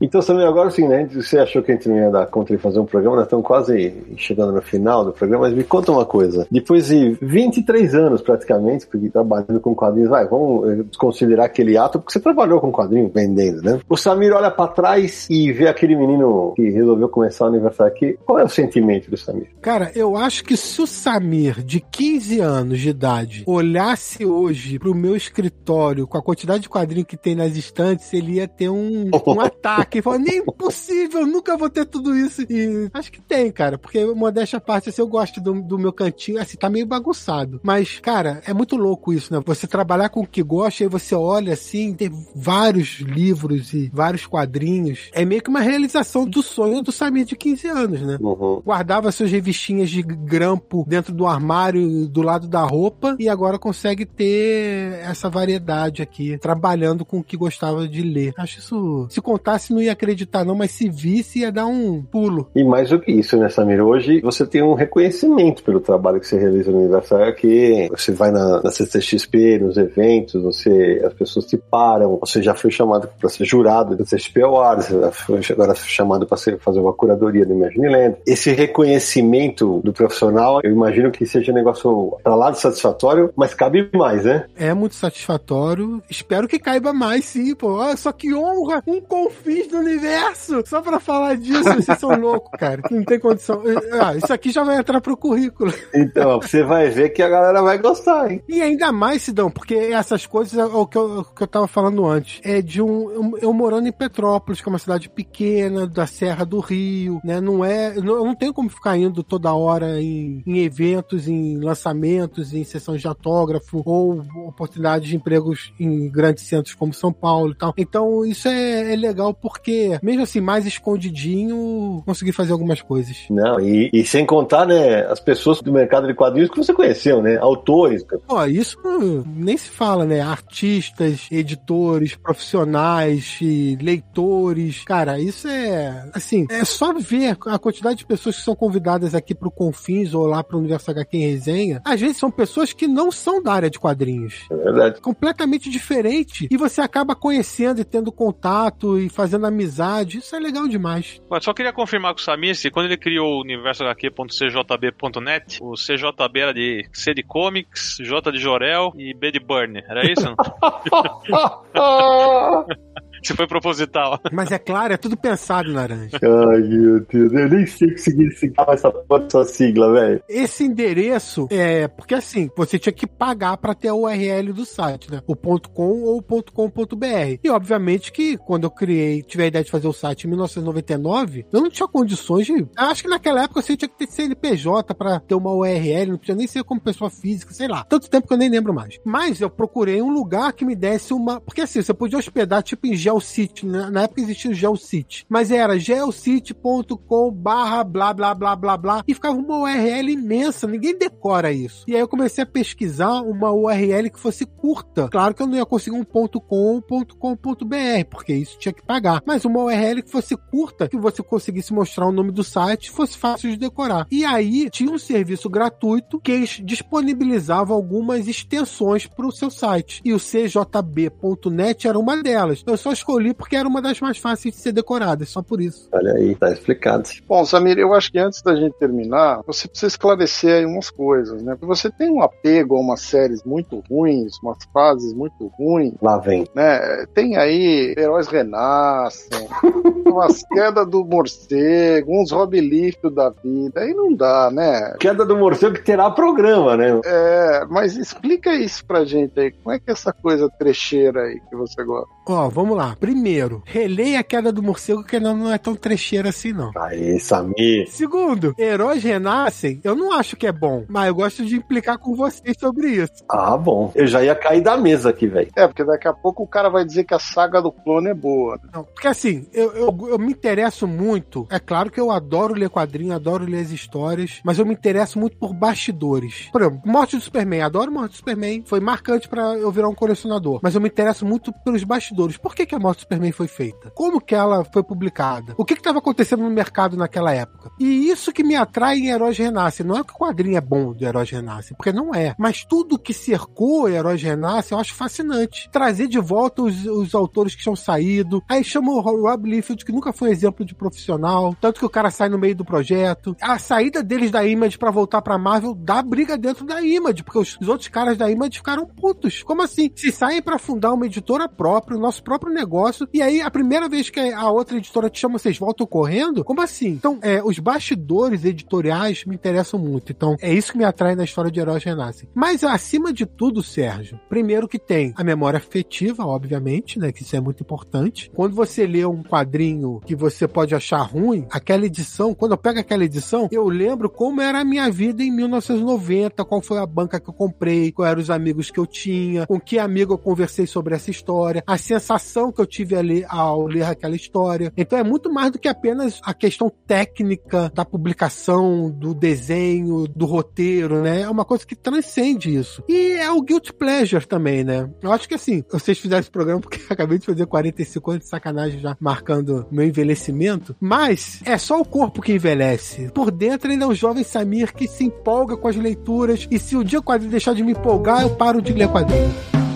Então, 0.00 0.22
Samir, 0.22 0.46
agora 0.46 0.70
sim, 0.70 0.86
né? 0.86 1.08
Você 1.12 1.38
achou 1.38 1.62
que 1.62 1.72
a 1.72 1.74
gente 1.74 1.88
não 1.88 1.96
ia 1.96 2.10
dar 2.10 2.26
conta 2.26 2.54
de 2.54 2.62
fazer 2.62 2.78
um 2.78 2.84
programa, 2.84 3.16
nós 3.16 3.26
estamos 3.26 3.44
quase 3.44 3.94
chegando 4.16 4.52
no 4.52 4.62
final 4.62 5.04
do 5.04 5.12
programa, 5.12 5.46
mas 5.46 5.54
me 5.54 5.64
conta 5.64 5.90
uma 5.90 6.04
coisa. 6.04 6.46
Depois 6.50 6.86
de 6.86 7.18
23 7.20 7.94
anos 7.94 8.22
praticamente, 8.22 8.86
porque 8.86 9.08
trabalhando 9.08 9.60
com 9.60 9.74
quadrinhos, 9.74 10.08
vai, 10.08 10.26
vamos 10.26 10.68
eh, 10.68 10.84
considerar 10.96 11.46
aquele 11.46 11.76
ato, 11.76 11.98
porque 11.98 12.12
você 12.12 12.20
trabalhou 12.20 12.60
com 12.60 12.70
quadrinhos 12.70 13.12
vendendo, 13.12 13.60
né? 13.62 13.80
O 13.88 13.96
Samir 13.96 14.32
olha 14.32 14.50
pra 14.50 14.68
trás 14.68 15.26
e 15.28 15.52
vê 15.52 15.66
aquele 15.66 15.96
menino 15.96 16.52
que 16.54 16.70
resolveu 16.70 17.08
começar 17.08 17.46
o 17.46 17.48
aniversário 17.48 17.92
aqui. 17.92 18.16
Qual 18.24 18.38
é 18.38 18.44
o 18.44 18.48
sentimento 18.48 19.10
do 19.10 19.16
Samir? 19.16 19.48
Cara, 19.60 19.90
eu 19.96 20.16
acho 20.16 20.44
que 20.44 20.56
se 20.56 20.80
o 20.80 20.86
Samir, 20.86 21.64
de 21.64 21.80
15 21.80 22.40
anos 22.40 22.78
de 22.78 22.90
idade, 22.90 23.42
olhasse 23.46 24.24
hoje 24.24 24.78
pro 24.78 24.94
meu 24.94 25.16
escritório 25.16 26.06
com 26.06 26.16
a 26.16 26.22
quantidade 26.22 26.62
de 26.62 26.68
quadrinhos 26.68 27.08
que 27.08 27.16
tem 27.16 27.34
nas 27.34 27.56
estantes, 27.56 28.12
ele 28.12 28.34
ia 28.34 28.46
ter 28.46 28.68
um, 28.68 29.10
um 29.26 29.40
ataque. 29.42 29.87
Ele 29.96 30.02
falou, 30.02 30.18
nem 30.18 30.38
impossível, 30.38 31.26
nunca 31.26 31.56
vou 31.56 31.70
ter 31.70 31.84
tudo 31.86 32.16
isso. 32.16 32.42
E 32.42 32.88
acho 32.92 33.10
que 33.10 33.20
tem, 33.20 33.50
cara, 33.50 33.78
porque 33.78 34.04
modéstia 34.04 34.58
à 34.58 34.60
parte, 34.60 34.88
assim, 34.88 35.00
eu 35.00 35.08
gosto 35.08 35.40
do, 35.40 35.60
do 35.62 35.78
meu 35.78 35.92
cantinho, 35.92 36.40
assim, 36.40 36.56
tá 36.56 36.68
meio 36.68 36.86
bagunçado. 36.86 37.60
Mas, 37.62 37.98
cara, 38.00 38.42
é 38.46 38.52
muito 38.52 38.76
louco 38.76 39.12
isso, 39.12 39.32
né? 39.32 39.40
Você 39.46 39.66
trabalhar 39.66 40.08
com 40.08 40.20
o 40.20 40.26
que 40.26 40.42
gosta, 40.42 40.84
aí 40.84 40.88
você 40.88 41.14
olha 41.14 41.52
assim, 41.52 41.94
tem 41.94 42.10
vários 42.34 43.00
livros 43.00 43.72
e 43.72 43.90
vários 43.92 44.26
quadrinhos. 44.26 45.10
É 45.12 45.24
meio 45.24 45.42
que 45.42 45.50
uma 45.50 45.60
realização 45.60 46.26
do 46.26 46.42
sonho 46.42 46.82
do 46.82 46.92
Samir 46.92 47.24
de 47.24 47.36
15 47.36 47.68
anos, 47.68 48.00
né? 48.02 48.18
Uhum. 48.20 48.62
Guardava 48.64 49.12
suas 49.12 49.30
revistinhas 49.30 49.90
de 49.90 50.02
grampo 50.02 50.84
dentro 50.86 51.12
do 51.12 51.26
armário 51.26 52.06
do 52.08 52.22
lado 52.22 52.48
da 52.48 52.62
roupa 52.62 53.16
e 53.18 53.28
agora 53.28 53.58
consegue 53.58 54.04
ter 54.04 55.00
essa 55.02 55.28
variedade 55.28 56.02
aqui, 56.02 56.38
trabalhando 56.38 57.04
com 57.04 57.18
o 57.18 57.24
que 57.24 57.36
gostava 57.36 57.86
de 57.88 58.02
ler. 58.02 58.34
Acho 58.36 58.58
isso. 58.58 59.06
Se 59.10 59.20
contasse, 59.20 59.72
não 59.78 59.82
ia 59.82 59.92
acreditar, 59.92 60.44
não, 60.44 60.54
mas 60.54 60.72
se 60.72 60.88
visse, 60.88 61.40
ia 61.40 61.52
dar 61.52 61.66
um 61.66 62.02
pulo. 62.02 62.50
E 62.54 62.64
mais 62.64 62.90
do 62.90 63.00
que 63.00 63.12
isso, 63.12 63.36
né, 63.36 63.48
Samir? 63.48 63.80
Hoje 63.80 64.20
você 64.20 64.44
tem 64.44 64.62
um 64.62 64.74
reconhecimento 64.74 65.62
pelo 65.62 65.80
trabalho 65.80 66.20
que 66.20 66.26
você 66.26 66.38
realiza 66.38 66.72
no 66.72 66.78
aniversário, 66.78 67.34
que 67.34 67.88
você 67.90 68.12
vai 68.12 68.30
na, 68.30 68.62
na 68.62 68.70
CCXP, 68.70 69.60
nos 69.60 69.76
eventos, 69.76 70.42
você, 70.42 71.00
as 71.04 71.14
pessoas 71.14 71.46
te 71.46 71.56
param, 71.56 72.18
você 72.18 72.42
já 72.42 72.54
foi 72.54 72.70
chamado 72.70 73.08
para 73.18 73.28
ser 73.28 73.44
jurado 73.44 73.96
do 73.96 74.04
CCXP 74.04 74.42
Awards, 74.42 74.88
foi 75.12 75.40
agora 75.50 75.74
chamado 75.74 76.26
para 76.26 76.38
fazer 76.58 76.80
uma 76.80 76.92
curadoria 76.92 77.46
do 77.46 77.52
Imagine 77.52 77.88
Land. 77.88 78.16
Esse 78.26 78.50
reconhecimento 78.52 79.80
do 79.84 79.92
profissional, 79.92 80.60
eu 80.64 80.72
imagino 80.72 81.10
que 81.10 81.24
seja 81.24 81.52
um 81.52 81.54
negócio 81.54 82.16
para 82.22 82.34
lá 82.34 82.50
de 82.50 82.58
satisfatório, 82.58 83.32
mas 83.36 83.54
cabe 83.54 83.88
mais, 83.94 84.24
né? 84.24 84.46
É 84.56 84.74
muito 84.74 84.96
satisfatório. 84.96 86.02
Espero 86.10 86.48
que 86.48 86.58
caiba 86.58 86.92
mais, 86.92 87.24
sim, 87.24 87.54
pô. 87.54 87.74
Olha 87.74 87.96
só 87.96 88.10
que 88.10 88.34
honra! 88.34 88.82
Um 88.86 89.00
confins 89.00 89.67
do 89.68 89.78
universo! 89.78 90.62
Só 90.66 90.80
pra 90.80 90.98
falar 90.98 91.36
disso, 91.36 91.62
vocês 91.62 91.98
são 91.98 92.10
loucos, 92.18 92.50
cara. 92.58 92.82
Não 92.90 93.04
tem 93.04 93.18
condição. 93.18 93.62
Ah, 94.00 94.16
isso 94.16 94.32
aqui 94.32 94.50
já 94.50 94.64
vai 94.64 94.78
entrar 94.78 95.00
pro 95.00 95.16
currículo. 95.16 95.72
Então, 95.94 96.40
você 96.40 96.62
vai 96.62 96.88
ver 96.88 97.10
que 97.10 97.22
a 97.22 97.28
galera 97.28 97.62
vai 97.62 97.78
gostar, 97.78 98.30
hein? 98.30 98.42
E 98.48 98.60
ainda 98.60 98.90
mais, 98.92 99.22
Sidão, 99.22 99.50
porque 99.50 99.74
essas 99.74 100.26
coisas 100.26 100.58
é 100.58 100.64
o 100.64 100.86
que 100.86 100.96
eu, 100.96 101.20
o 101.20 101.24
que 101.24 101.42
eu 101.42 101.46
tava 101.46 101.66
falando 101.68 102.06
antes. 102.06 102.40
É 102.42 102.60
de 102.62 102.82
um. 102.82 103.10
Eu, 103.10 103.38
eu 103.42 103.52
morando 103.52 103.88
em 103.88 103.92
Petrópolis, 103.92 104.60
que 104.60 104.68
é 104.68 104.72
uma 104.72 104.78
cidade 104.78 105.08
pequena, 105.08 105.86
da 105.86 106.06
Serra 106.06 106.44
do 106.44 106.60
Rio, 106.60 107.20
né? 107.24 107.40
Não 107.40 107.64
é. 107.64 107.94
Não, 107.94 108.16
eu 108.16 108.24
não 108.24 108.34
tenho 108.34 108.54
como 108.54 108.68
ficar 108.68 108.96
indo 108.96 109.22
toda 109.22 109.52
hora 109.54 110.00
em, 110.00 110.42
em 110.46 110.58
eventos, 110.58 111.28
em 111.28 111.58
lançamentos, 111.58 112.54
em 112.54 112.64
sessões 112.64 113.00
de 113.00 113.08
autógrafo, 113.08 113.82
ou 113.84 114.22
oportunidades 114.46 115.08
de 115.08 115.16
empregos 115.16 115.72
em 115.78 116.08
grandes 116.08 116.44
centros 116.44 116.74
como 116.74 116.92
São 116.94 117.12
Paulo 117.12 117.52
e 117.52 117.54
tal. 117.54 117.74
Então, 117.76 118.24
isso 118.24 118.48
é, 118.48 118.92
é 118.92 118.96
legal 118.96 119.34
porque, 119.34 119.57
mesmo 120.02 120.22
assim, 120.22 120.40
mais 120.40 120.66
escondidinho, 120.66 122.02
consegui 122.04 122.32
fazer 122.32 122.52
algumas 122.52 122.82
coisas. 122.82 123.16
Não, 123.30 123.60
e, 123.60 123.90
e 123.92 124.04
sem 124.04 124.24
contar, 124.24 124.66
né, 124.66 125.06
as 125.06 125.20
pessoas 125.20 125.60
do 125.60 125.72
mercado 125.72 126.06
de 126.06 126.14
quadrinhos 126.14 126.50
que 126.50 126.56
você 126.56 126.72
conheceu, 126.72 127.22
né? 127.22 127.38
Autores. 127.38 128.04
Ó, 128.28 128.46
isso 128.46 128.78
nem 129.26 129.56
se 129.56 129.70
fala, 129.70 130.04
né? 130.04 130.20
Artistas, 130.20 131.26
editores, 131.30 132.14
profissionais, 132.14 133.38
leitores. 133.80 134.84
Cara, 134.84 135.18
isso 135.18 135.48
é. 135.48 136.10
Assim, 136.12 136.46
é 136.50 136.64
só 136.64 136.92
ver 136.92 137.36
a 137.46 137.58
quantidade 137.58 137.98
de 137.98 138.06
pessoas 138.06 138.36
que 138.36 138.42
são 138.42 138.54
convidadas 138.54 139.14
aqui 139.14 139.34
pro 139.34 139.50
Confins 139.50 140.14
ou 140.14 140.26
lá 140.26 140.42
pro 140.42 140.58
Universo 140.58 140.90
HQ 140.90 141.16
em 141.16 141.30
resenha. 141.30 141.80
Às 141.84 142.00
vezes 142.00 142.18
são 142.18 142.30
pessoas 142.30 142.72
que 142.72 142.86
não 142.86 143.10
são 143.10 143.42
da 143.42 143.52
área 143.52 143.70
de 143.70 143.78
quadrinhos. 143.78 144.46
É 144.50 144.56
verdade. 144.56 145.00
Completamente 145.00 145.70
diferente. 145.70 146.48
E 146.50 146.56
você 146.56 146.80
acaba 146.80 147.14
conhecendo 147.14 147.80
e 147.80 147.84
tendo 147.84 148.12
contato 148.12 148.98
e 148.98 149.08
fazendo 149.08 149.46
amizade. 149.48 150.18
Isso 150.18 150.34
é 150.34 150.38
legal 150.38 150.68
demais. 150.68 151.20
Mas 151.28 151.44
só 151.44 151.52
queria 151.52 151.72
confirmar 151.72 152.14
com 152.14 152.20
o 152.20 152.22
Samir 152.22 152.54
se 152.54 152.70
quando 152.70 152.86
ele 152.86 152.96
criou 152.96 153.36
o 153.36 153.40
universo 153.40 153.84
HQ.cjb.net, 153.84 155.58
o 155.60 155.74
CJB 155.74 156.40
era 156.40 156.54
de 156.54 156.88
C 156.92 157.14
de 157.14 157.22
Comics, 157.22 157.96
J 158.00 158.32
de 158.32 158.38
Jorel 158.38 158.92
e 158.96 159.14
B 159.14 159.32
de 159.32 159.40
Burn. 159.40 159.82
Era 159.88 160.10
isso? 160.10 160.28
Se 163.22 163.34
foi 163.34 163.46
proposital. 163.46 164.20
Mas 164.32 164.52
é 164.52 164.58
claro, 164.58 164.92
é 164.92 164.96
tudo 164.96 165.16
pensado, 165.16 165.72
Naranja. 165.72 166.18
Ai, 166.22 166.60
meu 166.60 167.00
Deus. 167.00 167.32
Eu 167.32 167.48
nem 167.48 167.66
sei 167.66 167.88
o 167.88 167.94
que 167.94 168.00
significava 168.00 168.72
essa 168.72 168.90
porra 168.90 169.24
dessa 169.24 169.44
sigla, 169.44 169.92
velho. 169.92 170.22
Esse 170.28 170.64
endereço 170.64 171.48
é. 171.50 171.88
Porque 171.88 172.14
assim, 172.14 172.50
você 172.56 172.78
tinha 172.78 172.92
que 172.92 173.06
pagar 173.06 173.56
pra 173.56 173.74
ter 173.74 173.88
a 173.88 173.94
URL 173.94 174.52
do 174.52 174.64
site, 174.64 175.10
né? 175.10 175.22
O 175.26 175.36
.com 175.36 176.02
ou 176.02 176.22
.com.br. 176.22 177.38
E 177.42 177.50
obviamente 177.50 178.12
que 178.12 178.36
quando 178.36 178.64
eu 178.64 178.70
criei, 178.70 179.22
tive 179.22 179.44
a 179.44 179.46
ideia 179.46 179.64
de 179.64 179.70
fazer 179.70 179.88
o 179.88 179.92
site 179.92 180.24
em 180.24 180.28
1999, 180.28 181.46
eu 181.52 181.60
não 181.60 181.70
tinha 181.70 181.88
condições 181.88 182.46
de. 182.46 182.52
Eu 182.52 182.68
acho 182.76 183.02
que 183.02 183.08
naquela 183.08 183.42
época 183.42 183.62
você 183.62 183.76
tinha 183.76 183.88
que 183.88 183.96
ter 183.96 184.10
CNPJ 184.10 184.94
pra 184.94 185.20
ter 185.20 185.34
uma 185.34 185.52
URL, 185.52 186.12
não 186.12 186.18
podia 186.18 186.34
nem 186.34 186.46
ser 186.46 186.64
como 186.64 186.80
pessoa 186.80 187.10
física, 187.10 187.52
sei 187.52 187.68
lá. 187.68 187.84
Tanto 187.84 188.10
tempo 188.10 188.26
que 188.26 188.34
eu 188.34 188.38
nem 188.38 188.48
lembro 188.48 188.72
mais. 188.72 188.98
Mas 189.04 189.40
eu 189.40 189.50
procurei 189.50 190.00
um 190.02 190.10
lugar 190.10 190.52
que 190.52 190.64
me 190.64 190.74
desse 190.74 191.12
uma. 191.12 191.40
Porque 191.40 191.62
assim, 191.62 191.82
você 191.82 191.94
podia 191.94 192.18
hospedar 192.18 192.62
tipo 192.62 192.86
em 192.86 192.94
GeoCity, 193.08 193.66
né? 193.66 193.88
na 193.90 194.02
época 194.02 194.20
existia 194.20 194.50
o 194.50 194.54
GeoCity, 194.54 195.24
mas 195.28 195.50
era 195.50 195.78
geocity.com 195.78 197.30
barra 197.32 197.82
blá 197.82 198.12
blá 198.12 198.34
blá 198.34 198.54
blá 198.54 198.76
blá 198.76 199.04
e 199.08 199.14
ficava 199.14 199.36
uma 199.36 199.58
URL 199.58 200.10
imensa, 200.10 200.66
ninguém 200.66 200.96
decora 200.96 201.50
isso. 201.50 201.84
E 201.86 201.94
aí 201.94 202.00
eu 202.00 202.08
comecei 202.08 202.44
a 202.44 202.46
pesquisar 202.46 203.22
uma 203.22 203.50
URL 203.50 204.10
que 204.10 204.20
fosse 204.20 204.44
curta. 204.44 205.08
Claro 205.08 205.34
que 205.34 205.42
eu 205.42 205.46
não 205.46 205.56
ia 205.56 205.64
conseguir 205.64 205.96
um 205.96 206.04
ponto 206.04 206.40
.com 206.40 206.80
ponto 206.80 207.16
.com.br, 207.16 208.04
porque 208.10 208.34
isso 208.34 208.58
tinha 208.58 208.72
que 208.72 208.84
pagar, 208.84 209.22
mas 209.24 209.44
uma 209.44 209.64
URL 209.64 210.02
que 210.02 210.10
fosse 210.10 210.36
curta, 210.36 210.88
que 210.88 210.98
você 210.98 211.22
conseguisse 211.22 211.72
mostrar 211.72 212.06
o 212.06 212.12
nome 212.12 212.30
do 212.30 212.44
site, 212.44 212.90
fosse 212.90 213.16
fácil 213.16 213.50
de 213.50 213.56
decorar. 213.56 214.06
E 214.10 214.24
aí 214.24 214.68
tinha 214.70 214.90
um 214.90 214.98
serviço 214.98 215.48
gratuito 215.48 216.20
que 216.20 216.44
disponibilizava 216.62 217.72
algumas 217.72 218.28
extensões 218.28 219.06
para 219.06 219.26
o 219.26 219.32
seu 219.32 219.50
site. 219.50 220.02
E 220.04 220.12
o 220.12 220.18
cjb.net 220.18 221.88
era 221.88 221.98
uma 221.98 222.22
delas. 222.22 222.62
Eu 222.66 222.76
só 222.76 222.92
escolhi 222.98 223.34
porque 223.34 223.56
era 223.56 223.68
uma 223.68 223.80
das 223.80 224.00
mais 224.00 224.18
fáceis 224.18 224.54
de 224.54 224.60
ser 224.60 224.72
decoradas, 224.72 225.28
só 225.28 225.42
por 225.42 225.60
isso. 225.60 225.88
Olha 225.92 226.12
aí, 226.12 226.34
tá 226.34 226.50
explicado. 226.50 227.08
Bom, 227.26 227.44
Samir, 227.44 227.78
eu 227.78 227.94
acho 227.94 228.10
que 228.10 228.18
antes 228.18 228.42
da 228.42 228.54
gente 228.54 228.78
terminar, 228.78 229.40
você 229.46 229.66
precisa 229.68 229.88
esclarecer 229.88 230.58
aí 230.58 230.66
umas 230.66 230.90
coisas, 230.90 231.42
né? 231.42 231.52
Porque 231.52 231.66
você 231.66 231.90
tem 231.90 232.10
um 232.10 232.22
apego 232.22 232.76
a 232.76 232.80
umas 232.80 233.00
séries 233.00 233.42
muito 233.44 233.82
ruins, 233.90 234.32
umas 234.42 234.58
fases 234.72 235.12
muito 235.14 235.46
ruins. 235.58 235.94
Lá 236.00 236.18
vem. 236.18 236.46
Né? 236.54 237.06
Tem 237.14 237.36
aí 237.36 237.94
Heróis 237.96 238.28
Renascem, 238.28 239.48
umas 240.06 240.42
quedas 240.48 240.86
do 240.86 241.04
morcego, 241.04 242.20
uns 242.20 242.30
Rob 242.30 242.60
Liefeld 242.60 243.14
da 243.14 243.30
vida. 243.30 243.80
Aí 243.80 243.94
não 243.94 244.14
dá, 244.14 244.50
né? 244.50 244.94
Queda 244.98 245.24
do 245.24 245.36
morcego 245.36 245.74
que 245.74 245.82
terá 245.82 246.10
programa, 246.10 246.76
né? 246.76 247.00
É, 247.04 247.64
mas 247.68 247.96
explica 247.96 248.54
isso 248.54 248.84
pra 248.84 249.04
gente 249.04 249.38
aí. 249.38 249.52
Como 249.52 249.74
é 249.74 249.78
que 249.78 249.90
é 249.90 249.92
essa 249.92 250.12
coisa 250.12 250.48
trecheira 250.58 251.22
aí 251.22 251.40
que 251.48 251.56
você 251.56 251.82
gosta? 251.84 252.17
Ó, 252.28 252.48
vamos 252.50 252.76
lá. 252.76 252.94
Primeiro, 253.00 253.62
releia 253.64 254.20
a 254.20 254.22
queda 254.22 254.52
do 254.52 254.62
morcego, 254.62 255.02
que 255.02 255.18
não, 255.18 255.34
não 255.34 255.50
é 255.50 255.56
tão 255.56 255.74
trecheira 255.74 256.28
assim, 256.28 256.52
não. 256.52 256.70
Aí, 256.76 257.18
Samir. 257.18 257.88
Segundo, 257.88 258.54
heróis 258.58 259.02
renascem, 259.02 259.80
eu 259.82 259.96
não 259.96 260.12
acho 260.12 260.36
que 260.36 260.46
é 260.46 260.52
bom, 260.52 260.84
mas 260.88 261.08
eu 261.08 261.14
gosto 261.14 261.42
de 261.42 261.56
implicar 261.56 261.96
com 261.96 262.14
vocês 262.14 262.54
sobre 262.60 262.88
isso. 262.88 263.24
Ah, 263.30 263.56
bom. 263.56 263.90
Eu 263.94 264.06
já 264.06 264.22
ia 264.22 264.34
cair 264.34 264.60
da 264.60 264.76
mesa 264.76 265.08
aqui, 265.08 265.26
velho. 265.26 265.48
É, 265.56 265.66
porque 265.66 265.82
daqui 265.82 266.06
a 266.06 266.12
pouco 266.12 266.42
o 266.42 266.46
cara 266.46 266.68
vai 266.68 266.84
dizer 266.84 267.04
que 267.04 267.14
a 267.14 267.18
saga 267.18 267.62
do 267.62 267.72
clone 267.72 268.08
é 268.10 268.14
boa. 268.14 268.56
Né? 268.56 268.70
Não, 268.74 268.84
porque 268.84 269.08
assim, 269.08 269.46
eu, 269.50 269.72
eu, 269.72 270.08
eu 270.10 270.18
me 270.18 270.32
interesso 270.32 270.86
muito. 270.86 271.46
É 271.50 271.58
claro 271.58 271.90
que 271.90 271.98
eu 271.98 272.10
adoro 272.10 272.52
ler 272.52 272.68
quadrinhos, 272.68 273.16
adoro 273.16 273.46
ler 273.46 273.60
as 273.60 273.70
histórias, 273.70 274.40
mas 274.44 274.58
eu 274.58 274.66
me 274.66 274.74
interesso 274.74 275.18
muito 275.18 275.38
por 275.38 275.54
bastidores. 275.54 276.50
Por 276.52 276.60
exemplo, 276.60 276.82
Morte 276.84 277.16
do 277.16 277.22
Superman. 277.22 277.62
Adoro 277.62 277.90
Morte 277.90 278.12
do 278.12 278.16
Superman. 278.16 278.62
Foi 278.66 278.80
marcante 278.80 279.26
para 279.26 279.54
eu 279.56 279.70
virar 279.70 279.88
um 279.88 279.94
colecionador. 279.94 280.60
Mas 280.62 280.74
eu 280.74 280.80
me 280.80 280.88
interesso 280.88 281.24
muito 281.24 281.50
pelos 281.64 281.84
bastidores 281.84 282.17
bastidores. 282.18 282.36
Por 282.36 282.54
que, 282.54 282.66
que 282.66 282.74
a 282.74 282.78
morte 282.78 282.98
do 282.98 283.00
Superman 283.02 283.32
foi 283.32 283.46
feita? 283.46 283.90
Como 283.94 284.20
que 284.20 284.34
ela 284.34 284.64
foi 284.64 284.82
publicada? 284.82 285.54
O 285.56 285.64
que 285.64 285.74
estava 285.74 285.98
acontecendo 285.98 286.42
no 286.42 286.50
mercado 286.50 286.96
naquela 286.96 287.32
época? 287.32 287.70
E 287.78 288.08
isso 288.10 288.32
que 288.32 288.42
me 288.42 288.56
atrai 288.56 288.98
em 288.98 289.08
Heróis 289.08 289.38
Renascem. 289.38 289.86
Não 289.86 289.96
é 289.96 290.02
que 290.02 290.12
o 290.12 290.16
quadrinho 290.16 290.56
é 290.56 290.60
bom 290.60 290.92
do 290.92 291.04
Heróis 291.04 291.30
Renascem, 291.30 291.76
porque 291.76 291.92
não 291.92 292.14
é. 292.14 292.34
Mas 292.38 292.64
tudo 292.64 292.98
que 292.98 293.14
cercou 293.14 293.88
Heróis 293.88 294.22
Renascem 294.22 294.76
eu 294.76 294.80
acho 294.80 294.94
fascinante. 294.94 295.68
Trazer 295.70 296.08
de 296.08 296.18
volta 296.18 296.62
os, 296.62 296.84
os 296.86 297.14
autores 297.14 297.54
que 297.54 297.62
tinham 297.62 297.76
saído. 297.76 298.42
Aí 298.48 298.64
chama 298.64 298.90
o 298.92 299.00
Rob 299.00 299.48
Liefeld, 299.48 299.84
que 299.84 299.92
nunca 299.92 300.12
foi 300.12 300.30
exemplo 300.30 300.64
de 300.64 300.74
profissional. 300.74 301.54
Tanto 301.60 301.78
que 301.78 301.86
o 301.86 301.90
cara 301.90 302.10
sai 302.10 302.28
no 302.28 302.38
meio 302.38 302.56
do 302.56 302.64
projeto. 302.64 303.36
A 303.40 303.58
saída 303.58 304.02
deles 304.02 304.30
da 304.30 304.44
Image 304.44 304.78
para 304.78 304.90
voltar 304.90 305.22
pra 305.22 305.38
Marvel 305.38 305.74
dá 305.74 306.02
briga 306.02 306.36
dentro 306.36 306.64
da 306.64 306.82
Image, 306.82 307.22
porque 307.22 307.38
os, 307.38 307.56
os 307.60 307.68
outros 307.68 307.88
caras 307.88 308.16
da 308.16 308.30
Image 308.30 308.58
ficaram 308.58 308.86
putos. 308.86 309.42
Como 309.42 309.62
assim? 309.62 309.90
Se 309.94 310.10
saem 310.10 310.42
para 310.42 310.58
fundar 310.58 310.92
uma 310.92 311.06
editora 311.06 311.48
própria, 311.48 311.98
nosso 312.08 312.22
próprio 312.22 312.52
negócio, 312.52 313.06
e 313.12 313.20
aí 313.20 313.40
a 313.40 313.50
primeira 313.50 313.88
vez 313.88 314.08
que 314.08 314.18
a 314.18 314.50
outra 314.50 314.78
editora 314.78 315.10
te 315.10 315.20
chama, 315.20 315.38
vocês 315.38 315.58
voltam 315.58 315.86
correndo? 315.86 316.42
Como 316.42 316.60
assim? 316.62 316.88
Então, 316.88 317.18
é, 317.20 317.42
os 317.42 317.58
bastidores 317.58 318.44
editoriais 318.44 319.24
me 319.26 319.34
interessam 319.34 319.78
muito. 319.78 320.10
Então, 320.10 320.36
é 320.40 320.52
isso 320.52 320.72
que 320.72 320.78
me 320.78 320.84
atrai 320.84 321.14
na 321.14 321.24
história 321.24 321.50
de 321.50 321.60
Heróis 321.60 321.84
Renascem. 321.84 322.28
Mas, 322.34 322.64
acima 322.64 323.12
de 323.12 323.26
tudo, 323.26 323.62
Sérgio, 323.62 324.18
primeiro 324.28 324.66
que 324.66 324.78
tem 324.78 325.12
a 325.16 325.22
memória 325.22 325.58
afetiva, 325.58 326.24
obviamente, 326.24 326.98
né? 326.98 327.12
Que 327.12 327.22
isso 327.22 327.36
é 327.36 327.40
muito 327.40 327.62
importante. 327.62 328.30
Quando 328.34 328.54
você 328.54 328.86
lê 328.86 329.04
um 329.04 329.22
quadrinho 329.22 330.00
que 330.06 330.16
você 330.16 330.48
pode 330.48 330.74
achar 330.74 331.02
ruim, 331.02 331.46
aquela 331.50 331.84
edição, 331.84 332.34
quando 332.34 332.52
eu 332.52 332.58
pego 332.58 332.80
aquela 332.80 333.04
edição, 333.04 333.48
eu 333.52 333.68
lembro 333.68 334.08
como 334.08 334.40
era 334.40 334.60
a 334.60 334.64
minha 334.64 334.90
vida 334.90 335.22
em 335.22 335.30
1990, 335.30 336.42
qual 336.44 336.62
foi 336.62 336.78
a 336.78 336.86
banca 336.86 337.20
que 337.20 337.28
eu 337.28 337.34
comprei, 337.34 337.92
quais 337.92 338.10
eram 338.10 338.22
os 338.22 338.30
amigos 338.30 338.70
que 338.70 338.80
eu 338.80 338.86
tinha, 338.86 339.46
com 339.46 339.60
que 339.60 339.78
amigo 339.78 340.14
eu 340.14 340.18
conversei 340.18 340.66
sobre 340.66 340.94
essa 340.94 341.10
história, 341.10 341.62
a 341.66 341.76
sensação 341.88 342.52
que 342.52 342.60
eu 342.60 342.66
tive 342.66 342.94
ali 342.94 343.24
ao 343.28 343.66
ler 343.66 343.84
aquela 343.84 344.14
história. 344.14 344.72
Então 344.76 344.98
é 344.98 345.02
muito 345.02 345.32
mais 345.32 345.50
do 345.50 345.58
que 345.58 345.68
apenas 345.68 346.20
a 346.22 346.34
questão 346.34 346.70
técnica 346.86 347.72
da 347.74 347.84
publicação, 347.84 348.90
do 348.90 349.14
desenho, 349.14 350.06
do 350.06 350.26
roteiro, 350.26 351.02
né? 351.02 351.22
É 351.22 351.30
uma 351.30 351.44
coisa 351.44 351.66
que 351.66 351.74
transcende 351.74 352.54
isso. 352.54 352.82
E 352.88 353.12
é 353.12 353.30
o 353.30 353.40
guilt 353.40 353.72
pleasure 353.72 354.26
também, 354.26 354.62
né? 354.62 354.88
Eu 355.02 355.12
acho 355.12 355.28
que 355.28 355.34
assim, 355.34 355.64
vocês 355.70 355.98
fizeram 355.98 356.20
esse 356.20 356.30
programa 356.30 356.60
porque 356.62 356.80
acabei 356.88 357.18
de 357.18 357.26
fazer 357.26 357.46
45 357.46 358.10
anos 358.10 358.24
de 358.24 358.28
sacanagem 358.28 358.80
já 358.80 358.96
marcando 359.00 359.66
meu 359.70 359.86
envelhecimento, 359.86 360.76
mas 360.80 361.40
é 361.44 361.56
só 361.56 361.80
o 361.80 361.84
corpo 361.84 362.20
que 362.20 362.32
envelhece. 362.32 363.10
Por 363.14 363.30
dentro 363.30 363.70
ainda 363.70 363.84
é 363.84 363.88
o 363.88 363.94
jovem 363.94 364.24
Samir 364.24 364.74
que 364.74 364.86
se 364.86 365.04
empolga 365.04 365.56
com 365.56 365.68
as 365.68 365.76
leituras 365.76 366.46
e 366.50 366.58
se 366.58 366.76
o 366.76 366.84
dia 366.84 367.00
quadrinho 367.00 367.30
deixar 367.30 367.54
de 367.54 367.62
me 367.62 367.72
empolgar, 367.72 368.22
eu 368.22 368.30
paro 368.36 368.60
de 368.60 368.72
ler 368.72 368.88
quadrinho. 368.88 369.67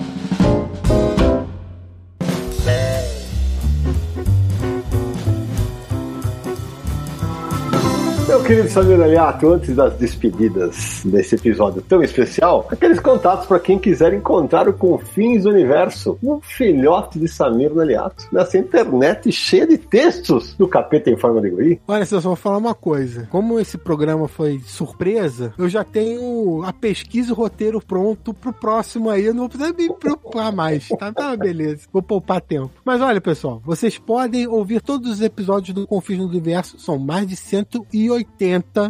Querido 8.52 8.68
Samir 8.68 9.00
Aliato, 9.00 9.50
antes 9.50 9.74
das 9.74 9.94
despedidas 9.94 11.00
desse 11.06 11.36
episódio 11.36 11.80
tão 11.80 12.02
especial, 12.02 12.68
aqueles 12.70 13.00
contatos 13.00 13.46
para 13.46 13.58
quem 13.58 13.78
quiser 13.78 14.12
encontrar 14.12 14.68
o 14.68 14.74
Confins 14.74 15.44
do 15.44 15.48
Universo, 15.48 16.18
um 16.22 16.38
filhote 16.38 17.18
de 17.18 17.28
Samir 17.28 17.72
Aliato, 17.78 18.26
nessa 18.30 18.58
internet 18.58 19.32
cheia 19.32 19.66
de 19.66 19.78
textos 19.78 20.54
do 20.56 20.68
capeta 20.68 21.08
em 21.08 21.16
forma 21.16 21.40
de 21.40 21.48
guri. 21.48 21.80
Olha, 21.88 22.04
só 22.04 22.20
vou 22.20 22.36
falar 22.36 22.58
uma 22.58 22.74
coisa. 22.74 23.26
Como 23.30 23.58
esse 23.58 23.78
programa 23.78 24.28
foi 24.28 24.60
surpresa, 24.66 25.54
eu 25.56 25.66
já 25.66 25.82
tenho 25.82 26.62
a 26.62 26.74
pesquisa 26.74 27.30
e 27.30 27.32
o 27.32 27.36
roteiro 27.36 27.80
pronto 27.80 28.34
pro 28.34 28.52
próximo 28.52 29.08
aí. 29.08 29.24
Eu 29.24 29.32
não 29.32 29.48
vou 29.48 29.48
precisar 29.48 29.72
me 29.72 29.94
preocupar 29.94 30.52
mais, 30.52 30.88
tá? 30.98 31.10
Tá, 31.10 31.34
beleza. 31.34 31.86
Vou 31.90 32.02
poupar 32.02 32.42
tempo. 32.42 32.70
Mas 32.84 33.00
olha, 33.00 33.20
pessoal, 33.20 33.62
vocês 33.64 33.96
podem 33.96 34.46
ouvir 34.46 34.82
todos 34.82 35.10
os 35.10 35.22
episódios 35.22 35.74
do 35.74 35.86
Confins 35.86 36.18
do 36.18 36.26
Universo. 36.26 36.78
São 36.78 36.98
mais 36.98 37.26
de 37.26 37.34
180 37.34 38.41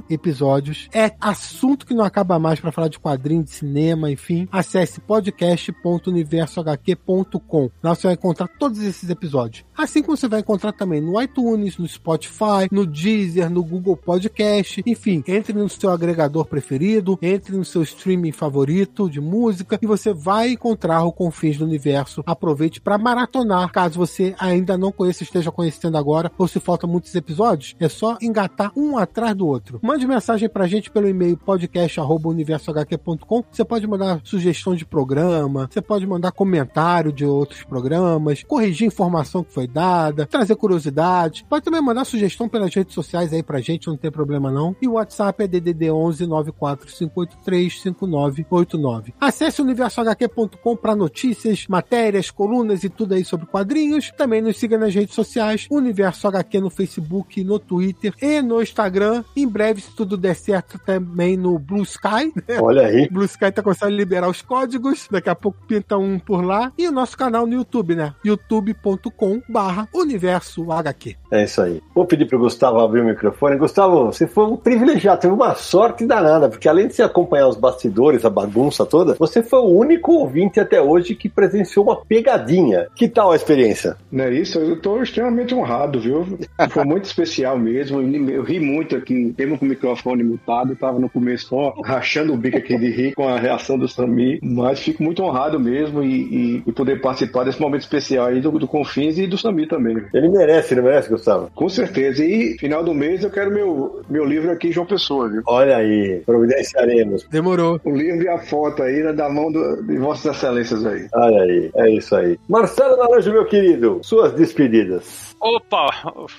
episódios. 0.09 0.89
É 0.93 1.13
assunto 1.21 1.85
que 1.87 1.95
não 1.95 2.05
acaba 2.05 2.39
mais 2.39 2.61
para 2.61 2.71
falar 2.73 2.89
de 2.89 2.99
quadrinho, 2.99 3.45
de 3.45 3.51
cinema, 3.51 4.11
enfim. 4.11 4.49
Acesse 4.51 4.99
podcast.universohq.com. 5.01 7.71
Lá 7.83 7.95
você 7.95 8.07
vai 8.07 8.15
encontrar 8.15 8.49
todos 8.59 8.83
esses 8.83 9.11
episódios. 9.11 9.65
Assim 9.77 10.03
como 10.03 10.17
você 10.17 10.29
vai 10.29 10.41
encontrar 10.41 10.73
também 10.73 11.01
no 11.01 11.21
iTunes, 11.21 11.77
no 11.79 11.89
Spotify, 11.89 12.69
no 12.71 12.87
Deezer, 12.87 13.51
no 13.51 13.65
Google 13.65 13.97
Podcast. 13.97 14.83
Enfim, 14.87 15.25
entre 15.27 15.53
no 15.53 15.69
seu 15.69 15.91
agregador 15.91 16.47
preferido, 16.47 17.19
entre 17.21 17.57
no 17.57 17.65
seu 17.65 17.83
streaming 17.83 18.33
favorito 18.33 19.09
de 19.09 19.21
música 19.21 19.79
e 19.81 19.87
você 19.87 20.13
vai 20.13 20.51
encontrar 20.51 21.03
o 21.05 21.13
Confins 21.13 21.59
do 21.59 21.65
Universo. 21.65 22.23
Aproveite 22.27 22.81
para 22.81 22.99
maratonar, 22.99 23.71
caso 23.73 23.99
você 23.99 24.35
ainda 24.39 24.77
não 24.77 24.93
conheça, 24.93 25.23
esteja 25.23 25.51
conhecendo 25.51 25.97
agora, 25.97 26.31
ou 26.39 26.47
se 26.47 26.61
faltam 26.61 26.89
muitos 26.89 27.15
episódios, 27.15 27.75
é 27.81 27.89
só 27.89 28.17
engatar 28.21 28.73
um 28.77 28.97
atrás 28.97 29.32
do 29.35 29.47
outro. 29.47 29.79
Mande 29.83 30.07
mensagem 30.07 30.49
pra 30.49 30.67
gente 30.67 30.91
pelo 30.91 31.09
e-mail 31.09 31.37
podcast@universohq.com. 31.37 33.45
Você 33.51 33.65
pode 33.65 33.87
mandar 33.87 34.21
sugestão 34.25 34.75
de 34.75 34.85
programa, 34.85 35.69
você 35.71 35.81
pode 35.81 36.07
mandar 36.07 36.33
comentário 36.33 37.13
de 37.13 37.25
outros 37.25 37.63
programas, 37.65 38.43
corrigir 38.43 38.87
informação 38.87 39.45
que 39.45 39.53
foi 39.53 39.67
dada, 39.67 40.27
trazer 40.27 40.57
curiosidade. 40.57 41.45
Pode 41.49 41.65
também 41.65 41.81
mandar 41.81 42.05
sugestão 42.05 42.49
pelas 42.49 42.75
redes 42.75 42.95
sociais 42.95 43.33
aí 43.33 43.43
pra 43.43 43.61
gente, 43.61 43.89
não 43.89 43.97
tem 43.97 44.11
problema 44.11 44.51
não. 44.51 44.77
E 44.81 44.89
o 44.89 44.93
WhatsApp 44.93 45.45
é 45.45 45.49
DDD 45.49 45.91
11 45.91 46.27
94583 46.27 47.81
5989. 47.81 49.15
Acesse 49.21 49.63
universohq.com 49.63 50.77
para 50.77 50.95
notícias, 50.95 51.67
matérias, 51.69 52.31
colunas 52.31 52.85
e 52.85 52.89
tudo 52.89 53.15
aí 53.15 53.25
sobre 53.25 53.47
quadrinhos. 53.47 54.13
Também 54.17 54.43
nos 54.43 54.57
siga 54.57 54.79
nas 54.79 54.95
redes 54.95 55.15
sociais, 55.15 55.67
Universo 55.71 56.29
HQ 56.29 56.61
no 56.61 56.71
Facebook, 56.71 57.43
no 57.45 57.59
Twitter 57.59 58.15
e 58.21 58.43
no 58.43 58.63
Instagram. 58.63 59.22
Em 59.37 59.47
breve, 59.47 59.81
se 59.81 59.95
tudo 59.95 60.17
der 60.17 60.35
certo, 60.35 60.79
também 60.85 61.37
no 61.37 61.59
Blue 61.59 61.83
Sky. 61.83 62.33
né? 62.49 62.61
Olha 62.61 62.87
aí. 62.87 63.09
Blue 63.11 63.25
Sky 63.25 63.53
tá 63.53 63.63
começando 63.63 63.91
a 63.93 63.97
liberar 63.97 64.29
os 64.29 64.43
códigos, 64.43 65.09
daqui 65.11 65.29
a 65.31 65.35
pouco 65.35 65.59
pinta 65.67 65.97
um 65.97 66.19
por 66.19 66.45
lá. 66.45 66.73
E 66.79 66.87
o 66.89 66.93
nosso 66.93 67.17
canal 67.17 67.47
no 67.47 67.55
YouTube, 67.55 67.95
né? 67.95 68.15
youtube.com 68.25 69.43
barra 69.49 69.89
Universo 69.95 70.71
HQ. 70.71 71.17
É 71.31 71.45
isso 71.45 71.61
aí. 71.63 71.81
Vou 71.95 72.05
pedir 72.07 72.27
pro 72.27 72.39
Gustavo 72.39 72.81
abrir 72.81 73.01
o 73.01 73.05
microfone. 73.05 73.57
Gustavo, 73.57 74.07
você 74.07 74.27
foi 74.27 74.45
um 74.45 74.57
privilegiado, 74.57 75.21
teve 75.21 75.33
uma 75.33 75.55
sorte 75.55 76.07
danada, 76.07 76.49
porque 76.49 76.69
além 76.69 76.89
de 76.89 76.95
você 76.95 77.03
acompanhar 77.03 77.49
os 77.49 77.57
bastidores, 77.57 78.25
a 78.25 78.31
bagunça 78.31 78.85
toda, 78.85 79.15
você 79.15 79.43
foi 79.43 79.61
o 79.61 79.69
único 79.79 80.13
ouvinte 80.13 80.61
até 80.61 80.81
hoje 80.81 81.15
que 81.15 81.29
presenciou 81.29 81.87
uma 81.87 81.97
pegadinha. 82.05 82.87
Que 82.95 83.09
tal 83.09 83.33
a 83.33 83.37
experiência? 83.37 83.97
Não 84.11 84.25
é 84.25 84.35
isso? 84.35 84.59
Eu 84.59 84.81
tô 84.81 85.03
extremamente 85.03 85.55
honrado, 85.55 86.01
viu? 86.01 86.39
Foi 86.71 86.85
muito 86.85 87.05
especial 87.05 87.59
mesmo. 87.59 88.01
Eu 88.01 88.43
ri 88.43 88.61
muito 88.61 88.97
aqui, 88.97 89.12
mesmo 89.39 89.59
com 89.59 89.65
o 89.65 89.69
microfone 89.69 90.23
mutado, 90.23 90.77
tava 90.77 90.99
no 90.99 91.09
começo 91.09 91.47
só 91.49 91.75
rachando 91.85 92.33
o 92.33 92.37
bico 92.37 92.57
aqui 92.59 92.77
de 92.77 92.91
rir 92.91 93.15
com 93.15 93.29
a 93.29 93.39
reação 93.39 93.79
do 93.79 93.89
Sami, 93.89 94.39
mas 94.43 94.81
fico 94.81 95.03
muito 95.03 95.23
honrado 95.23 95.59
mesmo 95.59 96.03
e, 96.03 96.09
e- 96.57 96.63
e 96.67 96.73
poder 96.73 97.01
participar 97.01 97.45
desse 97.45 97.61
momento 97.61 97.83
especial 97.83 98.27
aí 98.27 98.41
do, 98.41 98.51
do 98.53 98.67
Confins 98.67 99.19
e 99.19 99.27
do 99.27 99.37
Sami 99.39 99.67
também. 99.67 99.97
Ele 100.15 100.29
merece, 100.29 100.75
não 100.75 100.83
merece, 100.85 101.09
Gustavo? 101.09 101.51
Com 101.55 101.69
certeza. 101.69 102.25
E 102.25 102.57
final 102.59 102.83
do 102.85 102.95
mês 102.95 103.23
eu 103.25 103.31
quero 103.31 103.51
meu, 103.53 104.01
meu 104.09 104.25
livro 104.25 104.51
aqui 104.51 104.69
em 104.69 104.73
João 104.73 104.87
Pessoa, 104.87 105.29
viu? 105.29 105.43
Olha 105.47 105.77
aí, 105.77 106.23
providenciaremos. 106.27 107.27
Demorou. 107.31 107.81
O 107.85 107.91
livro 107.91 108.23
e 108.23 108.29
a 108.29 108.39
foto 108.39 108.83
aí 108.83 109.03
né, 109.03 109.13
da 109.13 109.29
mão 109.29 109.51
do- 109.51 109.83
de 109.83 109.97
Vossas 109.99 110.37
Excelências 110.37 110.85
aí. 110.87 111.07
Olha 111.15 111.43
aí, 111.43 111.71
é 111.75 111.91
isso 111.91 112.15
aí. 112.15 112.39
Marcelo 112.49 112.97
Naranjo, 112.97 113.33
meu 113.33 113.45
querido, 113.47 114.01
suas 114.03 114.33
despedidas. 114.33 115.32
Opa, 115.45 115.89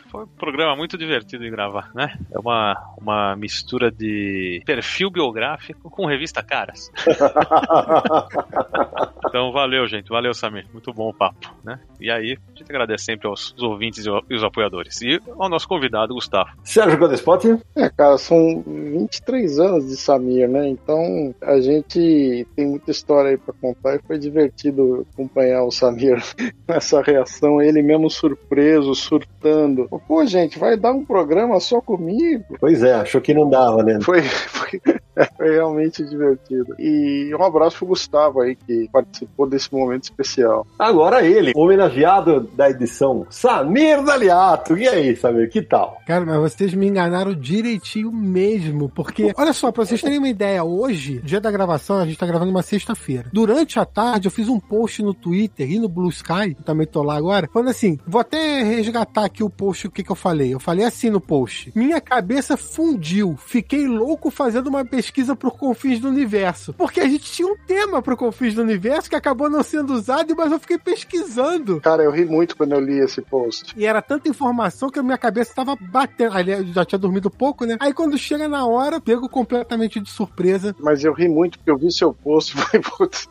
foi 0.10 0.24
um 0.24 0.28
programa 0.28 0.78
muito 0.78 0.98
divertido 0.98 1.44
de 1.44 1.50
gravar, 1.50 1.92
né? 1.94 2.18
É 2.32 2.40
uma, 2.40 2.96
uma 2.98 3.36
mistura 3.36 3.92
de 3.92 4.64
perfil 4.66 5.12
biográfico 5.12 5.90
com 5.90 6.06
revista 6.06 6.42
Caras. 6.42 6.90
Então 9.34 9.52
valeu, 9.52 9.88
gente. 9.88 10.10
Valeu, 10.10 10.32
Samir. 10.32 10.68
Muito 10.72 10.94
bom 10.94 11.10
o 11.10 11.14
papo, 11.14 11.52
né? 11.64 11.80
E 12.04 12.12
aí, 12.12 12.38
a 12.54 12.60
gente 12.60 12.70
agradece 12.70 13.06
sempre 13.06 13.30
aos 13.30 13.56
ouvintes 13.62 14.06
e 14.06 14.36
os 14.36 14.44
apoiadores. 14.44 15.02
E 15.02 15.22
ao 15.40 15.48
nosso 15.48 15.66
convidado, 15.66 16.14
Gustavo. 16.14 16.50
Sérgio 16.62 16.98
Godespot? 16.98 17.58
É, 17.78 17.90
cara, 17.90 18.18
são 18.18 18.62
23 18.62 19.58
anos 19.58 19.88
de 19.88 19.96
Samir, 19.96 20.50
né? 20.50 20.68
Então 20.68 21.34
a 21.42 21.62
gente 21.62 22.46
tem 22.58 22.68
muita 22.68 22.92
história 22.92 23.30
aí 23.30 23.38
pra 23.38 23.54
contar 23.54 23.96
e 23.96 24.02
foi 24.06 24.20
divertido 24.20 25.08
acompanhar 25.14 25.64
o 25.64 25.72
Samir 25.72 26.22
nessa 26.68 27.02
reação, 27.02 27.62
ele 27.62 27.82
mesmo 27.82 28.10
surpreso, 28.10 28.94
surtando. 28.94 29.88
Pô, 30.06 30.26
gente, 30.26 30.60
vai 30.60 30.76
dar 30.76 30.92
um 30.92 31.06
programa 31.06 31.58
só 31.62 31.80
comigo? 31.80 32.58
Pois 32.60 32.84
é, 32.84 32.96
achou 32.96 33.22
que 33.22 33.34
não 33.34 33.50
dava, 33.50 33.82
né? 33.82 33.98
Foi, 34.02 34.22
foi, 34.22 34.82
foi 35.38 35.52
realmente 35.54 36.04
divertido. 36.04 36.76
E 36.78 37.34
um 37.34 37.44
abraço 37.44 37.78
pro 37.78 37.88
Gustavo 37.88 38.42
aí, 38.42 38.58
que 38.58 38.90
participou 38.92 39.48
desse 39.48 39.74
momento 39.74 40.04
especial. 40.04 40.68
Agora 40.78 41.26
ele, 41.26 41.54
homenageando 41.56 41.93
estagiado 41.94 42.50
da 42.54 42.70
edição, 42.70 43.26
Samir 43.30 44.04
Daliato. 44.04 44.76
E 44.76 44.88
aí, 44.88 45.16
Samir, 45.16 45.50
que 45.50 45.62
tal? 45.62 46.02
Cara, 46.08 46.26
mas 46.26 46.38
vocês 46.38 46.74
me 46.74 46.88
enganaram 46.88 47.34
direitinho 47.34 48.12
mesmo, 48.12 48.90
porque, 48.90 49.32
olha 49.38 49.54
só, 49.54 49.72
pra 49.72 49.86
vocês 49.86 50.02
terem 50.02 50.18
uma 50.18 50.28
ideia, 50.28 50.64
hoje, 50.64 51.22
dia 51.24 51.40
da 51.40 51.52
gravação, 51.52 51.98
a 51.98 52.06
gente 52.06 52.18
tá 52.18 52.26
gravando 52.26 52.50
uma 52.50 52.64
sexta-feira. 52.64 53.30
Durante 53.32 53.80
a 53.80 53.86
tarde, 53.86 54.28
eu 54.28 54.32
fiz 54.32 54.50
um 54.50 54.60
post 54.60 55.04
no 55.04 55.14
Twitter 55.14 55.72
e 55.72 55.80
no 55.80 55.88
Blue 55.88 56.10
Sky, 56.10 56.56
eu 56.58 56.64
também 56.64 56.88
tô 56.88 57.04
lá 57.04 57.16
agora, 57.16 57.48
falando 57.54 57.70
assim, 57.70 58.00
vou 58.08 58.22
até 58.22 58.64
resgatar 58.64 59.26
aqui 59.26 59.44
o 59.44 59.50
post, 59.50 59.88
o 59.88 59.92
que 59.92 60.04
que 60.04 60.12
eu 60.12 60.16
falei. 60.16 60.54
Eu 60.54 60.60
falei 60.60 60.86
assim 60.86 61.10
no 61.10 61.22
post, 61.22 61.72
minha 61.76 62.02
cabeça 62.02 62.58
fundiu, 62.58 63.38
fiquei 63.38 63.88
louco 63.88 64.32
fazendo 64.32 64.68
uma 64.68 64.84
pesquisa 64.84 65.36
pro 65.36 65.52
Confins 65.52 66.00
do 66.00 66.08
Universo, 66.08 66.74
porque 66.74 67.00
a 67.00 67.08
gente 67.08 67.32
tinha 67.32 67.48
um 67.48 67.58
tema 67.68 68.02
pro 68.02 68.18
Confins 68.18 68.56
do 68.56 68.62
Universo 68.62 69.10
que 69.10 69.16
acabou 69.16 69.50
não 69.50 69.62
sendo 69.62 69.94
usado, 69.94 70.36
mas 70.36 70.52
eu 70.52 70.60
fiquei 70.60 70.78
pesquisando. 70.78 71.83
Cara, 71.84 72.02
eu 72.02 72.12
ri 72.12 72.26
muito 72.26 72.56
quando 72.56 72.72
eu 72.72 72.80
li 72.80 73.00
esse 73.00 73.22
post. 73.22 73.74
E 73.78 73.86
era 73.86 74.02
tanta 74.02 74.30
informação 74.30 74.90
que 74.90 74.98
a 74.98 75.04
minha 75.04 75.18
cabeça 75.18 75.54
tava 75.54 75.76
batendo. 75.76 76.34
Ali 76.34 76.54
eu 76.54 76.66
já 76.68 76.86
tinha 76.86 76.98
dormido 76.98 77.30
pouco, 77.30 77.66
né? 77.66 77.76
Aí 77.78 77.94
quando 77.94 78.18
chega 78.18 78.48
na 78.48 78.66
hora, 78.66 79.02
pego 79.02 79.28
completamente 79.28 80.00
de 80.00 80.10
surpresa. 80.10 80.74
Mas 80.80 81.04
eu 81.04 81.12
ri 81.12 81.28
muito 81.28 81.58
porque 81.58 81.70
eu 81.70 81.78
vi 81.78 81.92
seu 81.92 82.14
post 82.14 82.56
e 82.56 82.58
falei, 82.64 82.82
putz, 82.82 83.28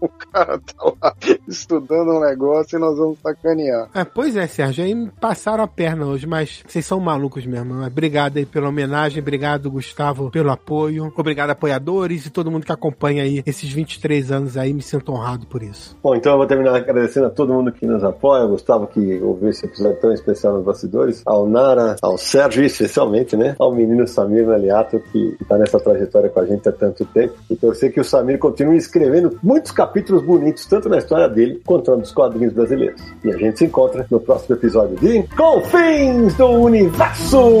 o 0.00 0.08
cara 0.08 0.60
tá 0.60 0.92
lá 1.02 1.16
estudando 1.48 2.12
um 2.12 2.20
negócio 2.20 2.76
e 2.76 2.80
nós 2.80 2.96
vamos 2.96 3.18
sacanear. 3.18 3.88
É, 3.92 4.04
pois 4.04 4.36
é, 4.36 4.46
Sérgio, 4.46 4.84
aí 4.84 4.94
me 4.94 5.10
passaram 5.10 5.64
a 5.64 5.68
perna 5.68 6.06
hoje, 6.06 6.24
mas 6.24 6.62
vocês 6.64 6.86
são 6.86 7.00
malucos 7.00 7.44
mesmo. 7.44 7.84
Obrigado 7.84 8.36
aí 8.36 8.46
pela 8.46 8.68
homenagem, 8.68 9.20
obrigado, 9.20 9.68
Gustavo, 9.68 10.30
pelo 10.30 10.52
apoio, 10.52 11.12
obrigado, 11.16 11.50
apoiadores 11.50 12.26
e 12.26 12.30
todo 12.30 12.50
mundo 12.50 12.64
que 12.64 12.72
acompanha 12.72 13.24
aí 13.24 13.42
esses 13.44 13.72
23 13.72 14.30
anos 14.30 14.56
aí, 14.56 14.72
me 14.72 14.82
sinto 14.82 15.12
honrado 15.12 15.46
por 15.46 15.64
isso. 15.64 15.96
Bom, 16.00 16.14
então 16.14 16.32
eu 16.32 16.38
vou 16.38 16.46
terminar 16.46 16.76
agradecendo 16.76 17.26
a 17.26 17.30
todo 17.30 17.52
mundo 17.52 17.61
que 17.70 17.86
nos 17.86 18.02
apoia, 18.02 18.46
Gustavo 18.46 18.86
que 18.86 19.20
ouviu 19.22 19.50
esse 19.50 19.66
episódio 19.66 20.00
tão 20.00 20.12
especial 20.12 20.54
nos 20.54 20.64
bastidores, 20.64 21.22
ao 21.26 21.46
Nara, 21.46 21.96
ao 22.02 22.16
Sérgio 22.18 22.64
especialmente, 22.64 23.36
né? 23.36 23.54
Ao 23.58 23.72
menino 23.72 24.06
Samir 24.08 24.46
Naliato 24.46 24.98
que 25.12 25.36
está 25.40 25.58
nessa 25.58 25.78
trajetória 25.78 26.30
com 26.30 26.40
a 26.40 26.46
gente 26.46 26.68
há 26.68 26.72
tanto 26.72 27.04
tempo. 27.06 27.34
E 27.50 27.56
torcer 27.56 27.92
que 27.92 28.00
o 28.00 28.04
Samir 28.04 28.38
continue 28.38 28.76
escrevendo 28.76 29.38
muitos 29.42 29.70
capítulos 29.70 30.22
bonitos, 30.22 30.66
tanto 30.66 30.88
na 30.88 30.98
história 30.98 31.28
dele 31.28 31.60
quanto 31.64 31.94
nos 31.96 32.12
quadrinhos 32.12 32.52
brasileiros. 32.52 33.00
E 33.24 33.30
a 33.30 33.36
gente 33.36 33.58
se 33.58 33.64
encontra 33.66 34.06
no 34.10 34.18
próximo 34.18 34.56
episódio 34.56 34.96
de 34.96 35.22
Confins 35.36 36.34
do 36.36 36.46
Universo! 36.46 37.60